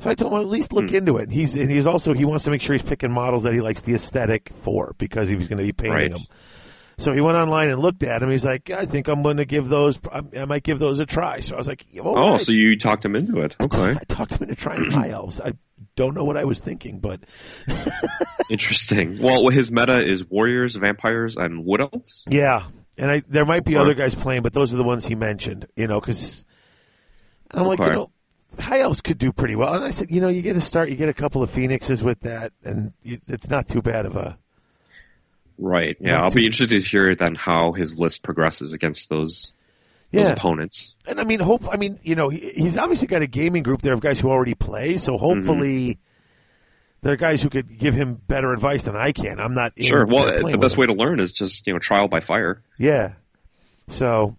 So 0.00 0.08
I 0.08 0.14
told 0.14 0.32
him 0.32 0.38
at 0.38 0.46
least 0.46 0.72
look 0.72 0.90
hmm. 0.90 0.94
into 0.94 1.16
it. 1.16 1.24
And 1.24 1.32
He's 1.32 1.56
and 1.56 1.68
he's 1.68 1.84
also 1.86 2.14
he 2.14 2.24
wants 2.24 2.44
to 2.44 2.50
make 2.52 2.60
sure 2.60 2.72
he's 2.74 2.84
picking 2.84 3.10
models 3.10 3.42
that 3.42 3.52
he 3.52 3.60
likes 3.60 3.82
the 3.82 3.94
aesthetic 3.94 4.52
for 4.62 4.94
because 4.96 5.28
he 5.28 5.34
was 5.34 5.48
going 5.48 5.58
to 5.58 5.64
be 5.64 5.72
painting 5.72 5.92
Right. 5.92 6.12
them. 6.12 6.22
So 6.98 7.12
he 7.12 7.20
went 7.20 7.36
online 7.36 7.68
and 7.70 7.80
looked 7.80 8.04
at 8.04 8.22
him. 8.22 8.30
He's 8.30 8.44
like, 8.44 8.70
I 8.70 8.86
think 8.86 9.08
I'm 9.08 9.24
going 9.24 9.38
to 9.38 9.44
give 9.44 9.68
those. 9.68 9.98
I 10.12 10.22
I 10.36 10.44
might 10.44 10.62
give 10.62 10.78
those 10.78 11.00
a 11.00 11.06
try. 11.06 11.40
So 11.40 11.56
I 11.56 11.58
was 11.58 11.66
like, 11.66 11.84
Oh, 12.00 12.32
right. 12.32 12.40
so 12.40 12.52
you 12.52 12.78
talked 12.78 13.04
him 13.04 13.16
into 13.16 13.40
it. 13.40 13.56
Okay, 13.60 13.96
I 14.00 14.04
talked 14.06 14.34
him 14.34 14.42
into 14.42 14.54
trying 14.54 14.88
high 14.88 15.08
elves. 15.10 15.40
I 15.40 15.54
don't 15.98 16.14
know 16.14 16.24
what 16.24 16.36
I 16.36 16.44
was 16.44 16.60
thinking, 16.60 17.00
but 17.00 17.20
interesting. 18.50 19.18
Well, 19.20 19.48
his 19.48 19.70
meta 19.70 20.04
is 20.06 20.24
warriors, 20.24 20.76
vampires, 20.76 21.36
and 21.36 21.64
wood 21.64 21.80
elves. 21.80 22.24
Yeah, 22.28 22.66
and 22.96 23.10
I 23.10 23.22
there 23.28 23.44
might 23.44 23.64
be 23.64 23.74
Okay. 23.76 23.82
other 23.82 23.94
guys 23.94 24.14
playing, 24.14 24.42
but 24.42 24.52
those 24.52 24.72
are 24.72 24.76
the 24.76 24.84
ones 24.84 25.04
he 25.06 25.14
mentioned. 25.14 25.66
You 25.76 25.86
know, 25.88 26.00
because 26.00 26.44
I'm 27.50 27.66
like, 27.66 27.80
you 27.80 27.86
know, 27.90 28.10
high 28.58 28.80
elves 28.80 29.00
could 29.00 29.18
do 29.18 29.32
pretty 29.32 29.56
well. 29.56 29.74
And 29.74 29.84
I 29.84 29.90
said, 29.90 30.10
you 30.10 30.20
know, 30.20 30.28
you 30.28 30.40
get 30.42 30.56
a 30.56 30.60
start, 30.60 30.88
you 30.88 30.96
get 30.96 31.08
a 31.08 31.14
couple 31.14 31.42
of 31.42 31.50
phoenixes 31.50 32.02
with 32.02 32.20
that, 32.20 32.52
and 32.64 32.92
you, 33.02 33.18
it's 33.26 33.50
not 33.50 33.66
too 33.68 33.82
bad 33.82 34.06
of 34.06 34.16
a. 34.16 34.38
Right. 35.58 35.96
Yeah, 35.98 36.22
I'll 36.22 36.30
too- 36.30 36.36
be 36.36 36.46
interested 36.46 36.70
to 36.80 36.88
hear 36.88 37.14
then 37.16 37.34
how 37.34 37.72
his 37.72 37.98
list 37.98 38.22
progresses 38.22 38.72
against 38.72 39.08
those 39.10 39.52
those 40.12 40.28
opponents. 40.28 40.94
and 41.06 41.20
I 41.20 41.24
mean, 41.24 41.40
hope. 41.40 41.68
I 41.72 41.76
mean, 41.76 41.98
you 42.02 42.14
know, 42.14 42.28
he, 42.28 42.50
he's 42.50 42.76
obviously 42.76 43.06
got 43.08 43.22
a 43.22 43.26
gaming 43.26 43.62
group 43.62 43.82
there 43.82 43.92
of 43.92 44.00
guys 44.00 44.18
who 44.20 44.30
already 44.30 44.54
play, 44.54 44.96
so 44.96 45.16
hopefully. 45.16 45.98
There 47.00 47.12
are 47.12 47.16
guys 47.16 47.40
who 47.40 47.48
could 47.48 47.78
give 47.78 47.94
him 47.94 48.14
better 48.26 48.52
advice 48.52 48.82
than 48.82 48.96
I 48.96 49.12
can. 49.12 49.38
I'm 49.38 49.54
not 49.54 49.72
Sure. 49.80 50.04
Well, 50.04 50.50
the 50.50 50.58
best 50.58 50.76
way 50.76 50.86
to 50.86 50.92
learn 50.92 51.20
is 51.20 51.32
just 51.32 51.64
you 51.68 51.72
know 51.72 51.78
trial 51.78 52.08
by 52.08 52.18
fire. 52.18 52.60
Yeah. 52.76 53.12
So, 53.86 54.36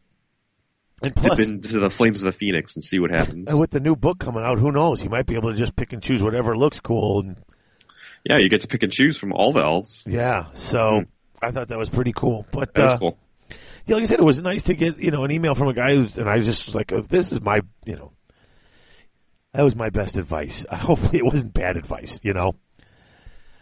and 1.01 1.15
Dip 1.15 1.23
plus, 1.23 1.39
into 1.39 1.79
the 1.79 1.89
flames 1.89 2.21
of 2.21 2.25
the 2.25 2.33
phoenix 2.33 2.75
and 2.75 2.83
see 2.83 2.99
what 2.99 3.11
happens. 3.11 3.49
and 3.49 3.59
with 3.59 3.71
the 3.71 3.79
new 3.79 3.95
book 3.95 4.19
coming 4.19 4.43
out, 4.43 4.59
who 4.59 4.73
knows? 4.73 5.01
He 5.01 5.07
might 5.07 5.25
be 5.25 5.35
able 5.35 5.51
to 5.51 5.57
just 5.57 5.77
pick 5.77 5.93
and 5.93 6.03
choose 6.03 6.21
whatever 6.21 6.57
looks 6.57 6.81
cool. 6.81 7.21
And 7.21 7.38
Yeah, 8.25 8.39
you 8.39 8.49
get 8.49 8.59
to 8.61 8.67
pick 8.67 8.83
and 8.83 8.91
choose 8.91 9.17
from 9.17 9.31
all 9.31 9.53
the 9.53 9.63
elves. 9.63 10.03
yeah, 10.05 10.47
so 10.53 11.05
I 11.41 11.51
thought 11.51 11.69
that 11.69 11.77
was 11.79 11.89
pretty 11.89 12.11
cool. 12.13 12.45
But 12.51 12.73
That's 12.73 12.95
uh, 12.95 12.97
cool. 12.97 13.17
Yeah, 13.89 13.96
like 13.96 14.03
I 14.03 14.08
said, 14.08 14.19
it 14.19 14.25
was 14.25 14.39
nice 14.41 14.63
to 14.63 14.74
get 14.74 15.00
you 15.00 15.12
know 15.12 15.24
an 15.25 15.31
email 15.31 15.55
from 15.55 15.67
a 15.67 15.74
guy 15.74 15.96
who's, 15.96 16.17
and 16.17 16.29
I 16.29 16.39
just 16.39 16.65
was 16.67 16.75
like, 16.75 16.93
oh, 16.93 17.01
this 17.01 17.31
is 17.31 17.41
my 17.41 17.62
you 17.86 17.96
know, 17.96 18.13
that 19.53 19.63
was 19.63 19.75
my 19.75 19.89
best 19.89 20.17
advice. 20.17 20.65
Hopefully, 20.72 21.17
it 21.19 21.25
wasn't 21.25 21.53
bad 21.53 21.75
advice. 21.77 22.19
You 22.24 22.34
know, 22.34 22.53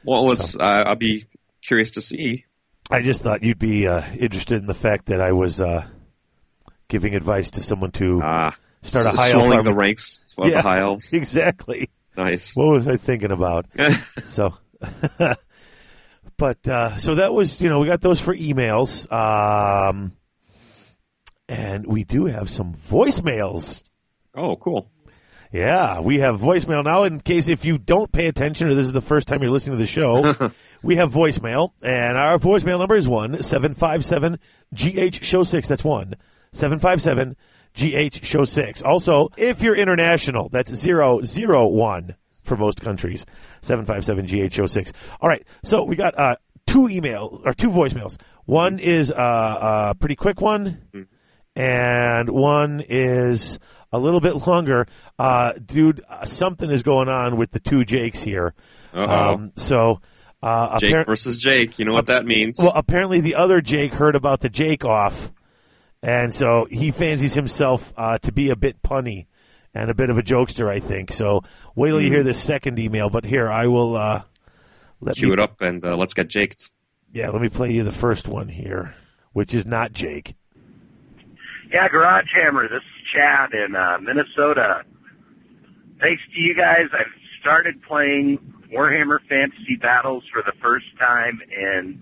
Well, 0.03 0.25
let's. 0.27 0.55
Uh, 0.55 0.83
I'll 0.87 0.95
be 0.95 1.25
curious 1.61 1.91
to 1.91 2.01
see. 2.01 2.45
I 2.91 3.01
just 3.01 3.21
thought 3.21 3.43
you'd 3.43 3.59
be 3.59 3.87
uh, 3.87 4.03
interested 4.17 4.59
in 4.59 4.67
the 4.67 4.73
fact 4.75 5.07
that 5.07 5.21
I 5.21 5.31
was. 5.31 5.59
Uh, 5.61 5.85
giving 6.89 7.15
advice 7.15 7.51
to 7.51 7.61
someone 7.61 7.91
to 7.91 8.21
Ah, 8.23 8.55
start 8.81 9.05
a 9.07 9.09
high 9.09 9.31
elf 9.31 9.65
the 9.65 9.73
ranks 9.73 10.23
of 10.37 10.47
Yeah. 10.47 10.53
the 10.53 10.61
high 10.61 10.79
elves. 10.79 11.11
Exactly. 11.13 11.89
Nice. 12.15 12.55
What 12.55 12.71
was 12.71 12.87
I 12.87 12.95
thinking 12.95 13.31
about? 13.33 13.65
so, 14.23 14.53
but 16.37 16.67
uh, 16.67 16.95
so 16.97 17.15
that 17.15 17.33
was 17.33 17.59
you 17.61 17.67
know 17.69 17.79
we 17.79 17.87
got 17.87 18.01
those 18.01 18.19
for 18.21 18.33
emails, 18.35 19.11
um, 19.11 20.13
and 21.47 21.85
we 21.85 22.03
do 22.03 22.25
have 22.25 22.49
some 22.49 22.73
voicemails. 22.73 23.83
oh, 24.35 24.55
cool. 24.57 24.91
Yeah, 25.51 26.01
we 26.01 26.19
have 26.19 26.41
voicemail 26.41 26.83
now. 26.83 27.03
In 27.03 27.21
case 27.21 27.47
if 27.47 27.63
you 27.63 27.77
don't 27.77 28.11
pay 28.11 28.27
attention 28.27 28.67
or 28.67 28.73
this 28.75 28.85
is 28.85 28.91
the 28.91 29.01
first 29.01 29.27
time 29.29 29.41
you're 29.41 29.49
listening 29.51 29.77
to 29.77 29.81
the 29.81 29.87
show, 29.87 30.51
we 30.83 30.97
have 30.97 31.11
voicemail, 31.11 31.71
and 31.81 32.17
our 32.17 32.37
voicemail 32.37 32.79
number 32.79 32.95
is 32.97 33.07
one 33.07 33.41
seven 33.41 33.73
five 33.73 34.03
seven 34.03 34.39
GH 34.73 35.23
Show 35.23 35.43
Six. 35.43 35.69
That's 35.69 35.85
one 35.85 36.15
seven 36.51 36.79
five 36.79 37.01
seven 37.01 37.37
GH 37.75 38.25
Show 38.25 38.43
Six. 38.43 38.81
Also, 38.81 39.29
if 39.37 39.61
you're 39.61 39.75
international, 39.75 40.49
that's 40.49 40.73
zero 40.73 41.21
zero 41.21 41.65
one 41.67 42.15
for 42.43 42.57
most 42.57 42.81
countries. 42.81 43.25
Seven 43.61 43.85
five 43.85 44.03
seven 44.03 44.25
GH 44.25 44.53
Show 44.53 44.65
Six. 44.65 44.91
All 45.21 45.29
right, 45.29 45.47
so 45.63 45.83
we 45.83 45.95
got 45.95 46.19
uh, 46.19 46.35
two 46.65 46.81
emails 46.89 47.41
or 47.45 47.53
two 47.53 47.69
voicemails. 47.69 48.17
One 48.45 48.79
is 48.79 49.13
uh, 49.13 49.91
a 49.91 49.95
pretty 49.95 50.15
quick 50.17 50.41
one 50.41 51.07
and 51.57 52.29
one 52.29 52.83
is 52.87 53.57
a 53.91 53.97
little 53.97 54.19
bit 54.19 54.47
longer. 54.47 54.85
Uh, 55.17 55.53
dude, 55.53 56.03
uh, 56.07 56.23
something 56.23 56.69
is 56.69 56.83
going 56.83 57.09
on 57.09 57.35
with 57.35 57.51
the 57.51 57.59
two 57.59 57.83
Jakes 57.83 58.21
here. 58.21 58.53
Um, 58.93 59.51
so, 59.55 59.99
uh, 60.43 60.77
Jake 60.77 60.93
appar- 60.93 61.05
versus 61.07 61.37
Jake. 61.37 61.79
You 61.79 61.85
know 61.85 61.93
what 61.93 62.05
that 62.07 62.25
means. 62.25 62.59
well, 62.59 62.71
apparently 62.75 63.21
the 63.21 63.35
other 63.35 63.59
Jake 63.59 63.93
heard 63.93 64.15
about 64.15 64.41
the 64.41 64.49
Jake 64.49 64.85
off, 64.85 65.31
and 66.03 66.33
so 66.33 66.67
he 66.69 66.91
fancies 66.91 67.33
himself 67.33 67.91
uh, 67.97 68.19
to 68.19 68.31
be 68.31 68.51
a 68.51 68.55
bit 68.55 68.81
punny 68.83 69.25
and 69.73 69.89
a 69.89 69.93
bit 69.95 70.09
of 70.11 70.17
a 70.17 70.23
jokester, 70.23 70.69
I 70.69 70.79
think. 70.79 71.11
So, 71.11 71.41
wait 71.75 71.89
till 71.89 72.01
you 72.01 72.09
hear 72.09 72.23
this 72.23 72.41
second 72.41 72.77
email. 72.77 73.09
But 73.09 73.25
here, 73.25 73.49
I 73.49 73.65
will 73.65 73.95
uh, 73.95 74.21
let 75.01 75.15
Cue 75.15 75.27
me 75.29 75.33
it 75.33 75.39
up 75.39 75.61
and 75.61 75.83
uh, 75.83 75.97
let's 75.97 76.13
get 76.13 76.27
Jaked. 76.27 76.69
yeah, 77.11 77.29
let 77.29 77.41
me 77.41 77.49
play 77.49 77.71
you 77.71 77.83
the 77.83 77.91
first 77.91 78.27
one 78.27 78.47
here, 78.47 78.93
which 79.33 79.55
is 79.55 79.65
not 79.65 79.91
Jake. 79.91 80.35
Yeah, 81.71 81.87
Garage 81.89 82.27
Hammer. 82.41 82.67
This 82.69 82.79
is 82.83 82.97
Chad 83.13 83.49
in 83.53 83.75
uh, 83.75 83.97
Minnesota. 83.99 84.83
Thanks 85.99 86.21
to 86.33 86.39
you 86.39 86.55
guys, 86.55 86.87
I've 86.93 87.11
started 87.41 87.81
playing 87.83 88.39
Warhammer 88.73 89.19
Fantasy 89.27 89.75
Battles 89.81 90.23
for 90.31 90.43
the 90.45 90.53
first 90.61 90.85
time, 90.99 91.39
and 91.51 91.99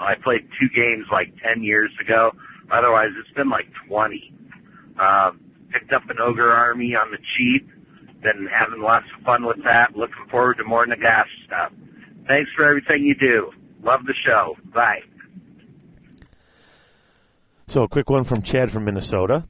I 0.00 0.14
played 0.22 0.48
two 0.58 0.68
games 0.74 1.06
like 1.12 1.28
10 1.54 1.62
years 1.62 1.90
ago. 2.00 2.32
Otherwise, 2.72 3.10
it's 3.20 3.32
been 3.36 3.50
like 3.50 3.66
20. 3.88 4.32
Um, 4.98 5.40
picked 5.70 5.92
up 5.92 6.02
an 6.08 6.16
ogre 6.20 6.50
army 6.50 6.94
on 6.94 7.10
the 7.10 7.18
cheap. 7.36 7.68
Been 8.22 8.48
having 8.50 8.82
lots 8.82 9.06
of 9.16 9.24
fun 9.24 9.46
with 9.46 9.58
that. 9.64 9.94
Looking 9.96 10.26
forward 10.30 10.56
to 10.58 10.64
more 10.64 10.86
Nagash 10.86 11.28
stuff. 11.46 11.72
Thanks 12.26 12.50
for 12.56 12.64
everything 12.68 13.04
you 13.04 13.14
do. 13.14 13.52
Love 13.82 14.00
the 14.06 14.14
show. 14.26 14.56
Bye. 14.72 15.00
So, 17.66 17.82
a 17.82 17.88
quick 17.88 18.10
one 18.10 18.24
from 18.24 18.42
Chad 18.42 18.70
from 18.70 18.84
Minnesota. 18.84 19.46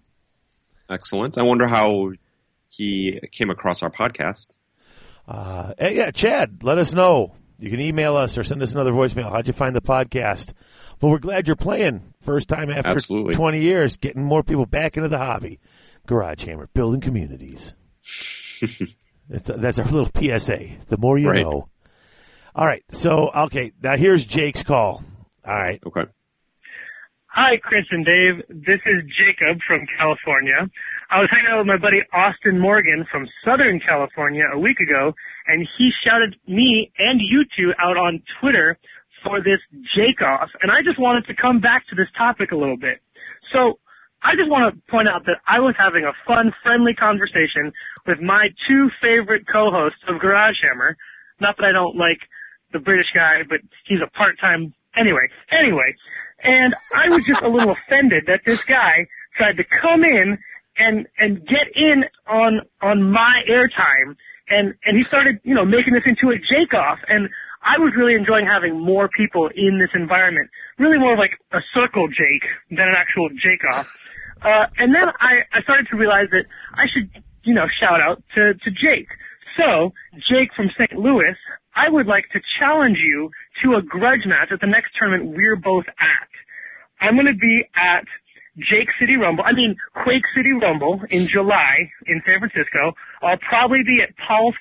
Excellent. 0.89 1.37
I 1.39 1.43
wonder 1.43 1.67
how 1.67 2.13
he 2.69 3.21
came 3.33 3.51
across 3.51 3.83
our 3.83 3.91
podcast. 3.91 4.47
Uh, 5.27 5.73
hey, 5.79 5.97
yeah, 5.97 6.11
Chad, 6.11 6.63
let 6.63 6.79
us 6.79 6.93
know. 6.93 7.35
You 7.59 7.71
can 7.71 7.81
email 7.81 8.17
us 8.17 8.37
or 8.37 8.45
send 8.45 8.63
us 8.63 8.73
another 8.73 8.93
voicemail. 8.93 9.31
How'd 9.31 9.47
you 9.47 9.53
find 9.53 9.75
the 9.75 9.81
podcast? 9.81 10.53
Well, 11.01 11.11
we're 11.13 11.19
glad 11.19 11.47
you're 11.47 11.57
playing. 11.57 12.15
First 12.21 12.49
time 12.49 12.71
after 12.71 12.91
Absolutely. 12.91 13.35
20 13.35 13.61
years, 13.63 13.97
getting 13.97 14.23
more 14.25 14.43
people 14.43 14.67
back 14.67 14.97
into 14.97 15.09
the 15.09 15.19
hobby. 15.19 15.61
Garage 16.07 16.45
Hammer, 16.45 16.69
building 16.75 17.01
communities. 17.01 17.75
it's, 18.61 19.47
that's 19.49 19.79
our 19.79 19.87
little 19.87 20.11
PSA. 20.15 20.67
The 20.89 20.99
more 20.99 21.17
you 21.17 21.31
Right. 21.31 21.43
know. 21.43 21.69
All 22.55 22.67
right. 22.67 22.85
So, 22.93 23.31
okay. 23.35 23.73
Now 23.83 23.97
here's 23.97 24.27
Jake's 24.27 24.63
call. 24.63 25.03
All 25.47 25.55
right. 25.55 25.81
Okay. 25.87 26.05
Hi, 27.35 27.59
Chris 27.59 27.83
and 27.91 28.07
Dave. 28.07 28.47
This 28.63 28.79
is 28.87 29.03
Jacob 29.11 29.59
from 29.67 29.83
California. 29.99 30.71
I 31.11 31.19
was 31.19 31.27
hanging 31.35 31.51
out 31.51 31.59
with 31.59 31.67
my 31.67 31.83
buddy 31.83 31.99
Austin 32.15 32.63
Morgan 32.63 33.03
from 33.11 33.27
Southern 33.43 33.83
California 33.83 34.47
a 34.55 34.59
week 34.63 34.79
ago, 34.79 35.11
and 35.51 35.67
he 35.75 35.91
shouted 36.07 36.39
me 36.47 36.95
and 36.95 37.19
you 37.19 37.43
two 37.59 37.75
out 37.83 37.99
on 37.99 38.23
Twitter 38.39 38.79
for 39.27 39.43
this 39.43 39.59
Jake 39.99 40.23
off, 40.23 40.47
and 40.63 40.71
I 40.71 40.87
just 40.87 41.03
wanted 41.03 41.27
to 41.27 41.35
come 41.35 41.59
back 41.59 41.83
to 41.91 41.99
this 41.99 42.07
topic 42.15 42.55
a 42.55 42.57
little 42.57 42.79
bit. 42.79 43.03
So, 43.51 43.83
I 44.23 44.39
just 44.39 44.47
want 44.47 44.71
to 44.71 44.79
point 44.87 45.11
out 45.11 45.27
that 45.27 45.43
I 45.43 45.59
was 45.59 45.75
having 45.75 46.07
a 46.07 46.15
fun, 46.31 46.55
friendly 46.63 46.95
conversation 46.95 47.75
with 48.07 48.23
my 48.23 48.47
two 48.71 48.87
favorite 49.03 49.43
co-hosts 49.51 50.07
of 50.07 50.23
Garage 50.23 50.63
Hammer. 50.63 50.95
Not 51.43 51.59
that 51.59 51.67
I 51.67 51.75
don't 51.75 51.99
like 51.99 52.23
the 52.71 52.79
British 52.79 53.11
guy, 53.11 53.43
but 53.43 53.59
he's 53.91 53.99
a 53.99 54.11
part-time. 54.15 54.71
Anyway, 54.95 55.27
anyway, 55.51 55.91
and 56.45 56.75
I 56.95 57.09
was 57.09 57.25
just 57.25 57.43
a 57.43 57.49
little 57.49 57.73
offended 57.73 58.25
that 58.27 58.41
this 58.47 58.63
guy 58.65 59.07
tried 59.37 59.57
to 59.57 59.65
come 59.65 60.05
in 60.05 60.39
and 60.79 61.07
and 61.19 61.47
get 61.47 61.69
in 61.75 62.05
on 62.29 62.61
on 62.83 63.03
my 63.11 63.43
airtime, 63.49 64.17
and 64.49 64.75
and 64.85 64.97
he 64.97 65.03
started 65.03 65.41
you 65.43 65.55
know 65.55 65.65
making 65.65 65.95
this 65.95 66.05
into 66.07 66.31
a 66.31 66.39
Jake 66.39 66.75
off, 66.75 66.99
and 67.09 67.29
I 67.65 67.79
was 67.81 67.95
really 67.97 68.15
enjoying 68.15 68.47
having 68.47 68.79
more 68.79 69.09
people 69.09 69.49
in 69.55 69.79
this 69.81 69.91
environment, 69.95 70.51
really 70.79 70.99
more 70.99 71.17
like 71.17 71.33
a 71.53 71.61
circle 71.73 72.09
Jake 72.09 72.45
than 72.71 72.87
an 72.87 72.95
actual 72.97 73.31
Jake 73.31 73.65
off. 73.73 73.89
Uh, 74.45 74.69
and 74.77 74.95
then 74.95 75.09
I, 75.09 75.49
I 75.57 75.63
started 75.63 75.89
to 75.91 75.97
realize 75.97 76.29
that 76.31 76.45
I 76.75 76.85
should, 76.93 77.09
you 77.45 77.55
know, 77.55 77.65
shout 77.81 78.01
out 78.03 78.23
to, 78.35 78.53
to 78.53 78.71
Jake. 78.71 79.09
So, 79.57 79.95
Jake 80.29 80.53
from 80.55 80.69
St. 80.77 80.93
Louis, 80.93 81.35
I 81.75 81.89
would 81.89 82.07
like 82.07 82.29
to 82.33 82.41
challenge 82.59 82.99
you 82.99 83.31
to 83.63 83.77
a 83.77 83.83
grudge 83.83 84.27
match 84.27 84.53
at 84.53 84.61
the 84.61 84.67
next 84.67 84.93
tournament 84.99 85.35
we're 85.35 85.57
both 85.57 85.87
at. 85.89 86.29
I'm 87.05 87.17
going 87.17 87.27
to 87.27 87.39
be 87.39 87.65
at 87.77 88.07
Jake 88.57 88.89
City 88.99 89.17
Rumble, 89.17 89.45
I 89.45 89.53
mean, 89.53 89.77
Quake 89.93 90.23
City 90.35 90.53
Rumble 90.53 91.03
in 91.11 91.27
July 91.27 91.91
in 92.07 92.23
San 92.25 92.39
Francisco. 92.39 92.95
I'll 93.21 93.37
probably 93.37 93.83
be 93.85 94.01
at 94.01 94.17
Polsk 94.17 94.61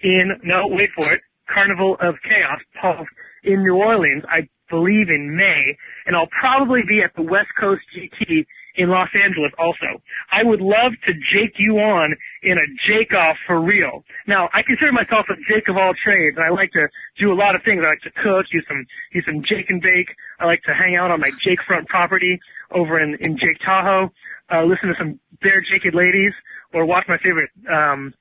in, 0.00 0.38
no, 0.44 0.68
wait 0.68 0.90
for 0.94 1.12
it, 1.12 1.20
Carnival 1.52 1.96
of 2.00 2.14
Chaos, 2.22 2.60
Polsk 2.80 3.10
in 3.42 3.62
New 3.62 3.74
Orleans, 3.74 4.22
I 4.28 4.48
believe 4.68 5.08
in 5.08 5.36
May, 5.36 5.76
and 6.06 6.14
I'll 6.14 6.28
probably 6.28 6.82
be 6.86 7.02
at 7.02 7.14
the 7.16 7.22
West 7.22 7.50
Coast 7.58 7.82
GT 7.96 8.46
in 8.80 8.88
Los 8.88 9.10
Angeles 9.12 9.52
also. 9.58 10.00
I 10.32 10.42
would 10.42 10.62
love 10.62 10.92
to 11.06 11.12
Jake 11.12 11.56
you 11.58 11.76
on 11.76 12.16
in 12.42 12.56
a 12.56 12.66
Jake 12.88 13.12
off 13.12 13.36
for 13.46 13.60
real. 13.60 14.04
Now, 14.26 14.48
I 14.54 14.62
consider 14.62 14.90
myself 14.90 15.26
a 15.28 15.36
Jake 15.52 15.68
of 15.68 15.76
all 15.76 15.92
trades, 15.92 16.38
and 16.38 16.46
I 16.46 16.48
like 16.48 16.72
to 16.72 16.88
do 17.18 17.30
a 17.30 17.36
lot 17.36 17.54
of 17.54 17.62
things. 17.62 17.82
I 17.84 17.92
like 17.92 18.06
to 18.08 18.10
cook, 18.10 18.46
do 18.50 18.62
some, 18.66 18.86
do 19.12 19.20
some 19.20 19.44
Jake 19.44 19.68
and 19.68 19.82
bake. 19.82 20.16
I 20.40 20.46
like 20.46 20.62
to 20.62 20.72
hang 20.72 20.96
out 20.96 21.10
on 21.10 21.20
my 21.20 21.30
Jake 21.30 21.60
front 21.60 21.88
property 21.88 22.40
over 22.70 22.98
in, 22.98 23.16
in 23.20 23.36
Jake 23.36 23.60
Tahoe, 23.62 24.10
uh, 24.50 24.64
listen 24.64 24.88
to 24.88 24.94
some 24.98 25.20
bare 25.42 25.60
Jaked 25.60 25.94
ladies, 25.94 26.32
or 26.72 26.86
watch 26.86 27.04
my 27.08 27.18
favorite, 27.18 27.50
um, 27.70 28.14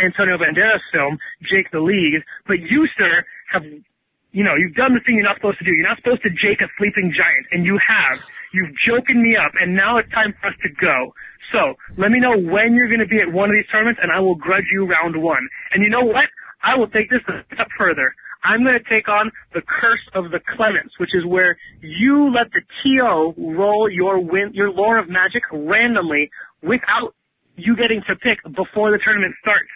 Antonio 0.00 0.38
Banderas 0.38 0.80
film, 0.92 1.18
Jake 1.42 1.70
the 1.70 1.80
League. 1.80 2.22
But 2.46 2.60
you, 2.60 2.86
sir, 2.96 3.24
have 3.52 3.62
you 4.32 4.44
know, 4.44 4.54
you've 4.60 4.76
done 4.76 4.92
the 4.92 5.00
thing 5.00 5.16
you're 5.16 5.24
not 5.24 5.40
supposed 5.40 5.58
to 5.58 5.64
do. 5.64 5.72
You're 5.72 5.88
not 5.88 5.96
supposed 5.98 6.22
to 6.22 6.30
Jake 6.30 6.60
a 6.60 6.68
sleeping 6.76 7.12
giant, 7.16 7.48
and 7.52 7.64
you 7.64 7.80
have. 7.80 8.20
You've 8.52 8.72
joking 8.84 9.22
me 9.22 9.36
up, 9.36 9.52
and 9.60 9.74
now 9.74 9.96
it's 9.96 10.10
time 10.12 10.34
for 10.40 10.48
us 10.48 10.58
to 10.62 10.70
go. 10.76 11.12
So, 11.52 11.80
let 11.96 12.12
me 12.12 12.20
know 12.20 12.36
when 12.36 12.76
you're 12.76 12.92
going 12.92 13.00
to 13.00 13.08
be 13.08 13.24
at 13.24 13.32
one 13.32 13.48
of 13.48 13.56
these 13.56 13.68
tournaments, 13.72 14.00
and 14.02 14.12
I 14.12 14.20
will 14.20 14.36
grudge 14.36 14.68
you 14.72 14.84
round 14.84 15.16
one. 15.16 15.48
And 15.72 15.82
you 15.82 15.88
know 15.88 16.04
what? 16.04 16.28
I 16.60 16.76
will 16.76 16.88
take 16.88 17.08
this 17.08 17.24
a 17.28 17.40
step 17.54 17.68
further. 17.78 18.12
I'm 18.44 18.62
going 18.62 18.76
to 18.76 18.88
take 18.88 19.08
on 19.08 19.32
the 19.54 19.62
Curse 19.64 20.04
of 20.14 20.30
the 20.30 20.40
Clements, 20.56 20.94
which 21.00 21.14
is 21.14 21.24
where 21.24 21.56
you 21.80 22.30
let 22.30 22.52
the 22.52 22.60
TO 22.82 23.34
roll 23.56 23.88
your 23.90 24.20
win, 24.20 24.52
your 24.52 24.70
lore 24.70 24.98
of 24.98 25.08
magic 25.08 25.42
randomly 25.52 26.30
without 26.62 27.16
you 27.56 27.74
getting 27.74 28.02
to 28.06 28.14
pick 28.14 28.38
before 28.54 28.92
the 28.92 29.00
tournament 29.02 29.34
starts. 29.40 29.72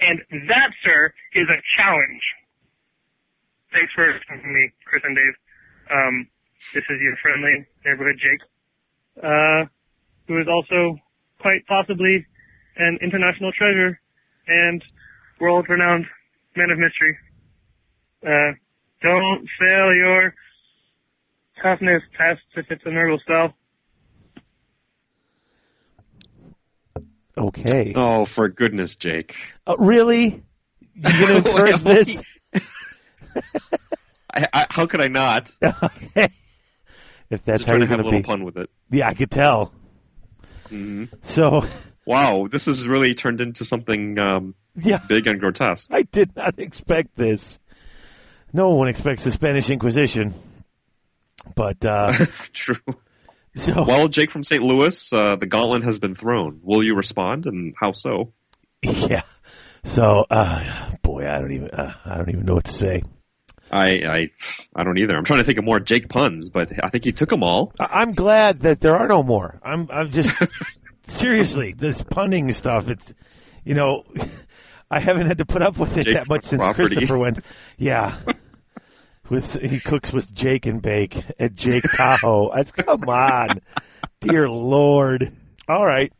And 0.00 0.20
that, 0.48 0.70
sir, 0.84 1.12
is 1.34 1.46
a 1.48 1.60
challenge 1.78 2.22
thanks 3.72 3.92
for 3.94 4.06
listening 4.06 4.42
to 4.42 4.48
me, 4.48 4.70
Chris 4.84 5.02
and 5.04 5.16
Dave. 5.16 5.36
Um, 5.90 6.28
this 6.74 6.84
is 6.88 7.00
your 7.00 7.16
friendly 7.20 7.66
neighborhood 7.84 8.16
Jake, 8.20 8.42
uh, 9.24 9.64
who 10.28 10.40
is 10.40 10.46
also 10.48 10.96
quite 11.40 11.66
possibly 11.66 12.24
an 12.76 12.98
international 13.02 13.52
treasure 13.52 14.00
and 14.46 14.82
world-renowned 15.40 16.06
man 16.56 16.70
of 16.70 16.78
mystery. 16.78 17.16
Uh, 18.24 18.52
don't 19.02 19.48
fail 19.58 19.94
your 19.94 20.34
toughness 21.62 22.02
test 22.16 22.42
if 22.56 22.66
it's 22.70 22.82
a 22.86 22.88
Nurgle 22.88 23.20
spell. 23.20 23.54
Okay. 27.36 27.92
Oh, 27.96 28.24
for 28.24 28.48
goodness, 28.48 28.94
Jake. 28.94 29.36
Uh, 29.66 29.76
really? 29.78 30.42
You're 30.94 31.12
going 31.12 31.42
to 31.42 31.50
encourage 31.50 31.82
this? 31.82 32.22
I, 34.34 34.46
I, 34.52 34.66
how 34.70 34.86
could 34.86 35.00
I 35.00 35.08
not? 35.08 35.50
okay. 35.62 36.28
If 37.30 37.44
that's 37.44 37.60
Just 37.60 37.66
how 37.66 37.72
you're 37.74 37.80
to 37.80 37.86
have 37.86 38.00
a 38.00 38.02
going 38.02 38.04
to 38.04 38.04
little 38.04 38.20
be. 38.20 38.22
pun 38.22 38.44
with 38.44 38.56
it. 38.58 38.70
Yeah, 38.90 39.08
I 39.08 39.14
could 39.14 39.30
tell. 39.30 39.72
So, 41.22 41.66
Wow, 42.06 42.48
this 42.50 42.64
has 42.64 42.86
really 42.88 43.14
turned 43.14 43.40
into 43.42 43.64
something 43.64 44.18
um, 44.18 44.54
yeah, 44.74 45.00
big 45.06 45.26
and 45.26 45.38
grotesque. 45.38 45.90
I 45.92 46.02
did 46.02 46.34
not 46.34 46.58
expect 46.58 47.14
this. 47.16 47.58
No 48.54 48.70
one 48.70 48.88
expects 48.88 49.24
the 49.24 49.32
Spanish 49.32 49.68
Inquisition. 49.70 50.34
But, 51.54 51.84
uh, 51.84 52.12
True. 52.54 52.76
so, 53.54 53.84
Well, 53.84 54.08
Jake 54.08 54.30
from 54.30 54.44
St. 54.44 54.62
Louis, 54.62 55.12
uh, 55.12 55.36
the 55.36 55.46
gauntlet 55.46 55.84
has 55.84 55.98
been 55.98 56.14
thrown. 56.14 56.60
Will 56.62 56.82
you 56.82 56.94
respond, 56.94 57.46
and 57.46 57.74
how 57.78 57.92
so? 57.92 58.32
yeah. 58.82 59.22
So, 59.84 60.24
uh, 60.30 60.90
boy, 61.02 61.28
I 61.28 61.38
don't 61.38 61.52
even, 61.52 61.70
uh, 61.70 61.92
I 62.04 62.16
don't 62.16 62.28
even 62.30 62.46
know 62.46 62.54
what 62.54 62.64
to 62.64 62.72
say. 62.72 63.02
I, 63.72 63.88
I, 63.88 64.30
I 64.76 64.84
don't 64.84 64.98
either. 64.98 65.16
I'm 65.16 65.24
trying 65.24 65.40
to 65.40 65.44
think 65.44 65.58
of 65.58 65.64
more 65.64 65.80
Jake 65.80 66.08
puns, 66.10 66.50
but 66.50 66.70
I 66.84 66.90
think 66.90 67.04
he 67.04 67.12
took 67.12 67.30
them 67.30 67.42
all. 67.42 67.72
I'm 67.80 68.12
glad 68.12 68.60
that 68.60 68.80
there 68.80 68.96
are 68.96 69.08
no 69.08 69.22
more. 69.22 69.58
I'm 69.64 69.88
I'm 69.90 70.10
just 70.10 70.34
seriously 71.06 71.72
this 71.72 72.02
punning 72.02 72.52
stuff. 72.52 72.88
It's 72.88 73.14
you 73.64 73.74
know 73.74 74.04
I 74.90 74.98
haven't 74.98 75.26
had 75.26 75.38
to 75.38 75.46
put 75.46 75.62
up 75.62 75.78
with 75.78 75.96
it 75.96 76.04
Jake 76.04 76.14
that 76.14 76.28
much 76.28 76.44
since 76.44 76.62
property. 76.62 76.94
Christopher 76.94 77.18
went. 77.18 77.40
Yeah, 77.78 78.16
with 79.28 79.60
he 79.60 79.80
cooks 79.80 80.12
with 80.12 80.32
Jake 80.32 80.66
and 80.66 80.80
Bake 80.80 81.24
at 81.40 81.54
Jake 81.54 81.84
Tahoe. 81.96 82.52
That's, 82.54 82.70
come 82.70 83.08
on, 83.08 83.60
dear 84.20 84.48
Lord. 84.48 85.32
All 85.66 85.84
right. 85.84 86.12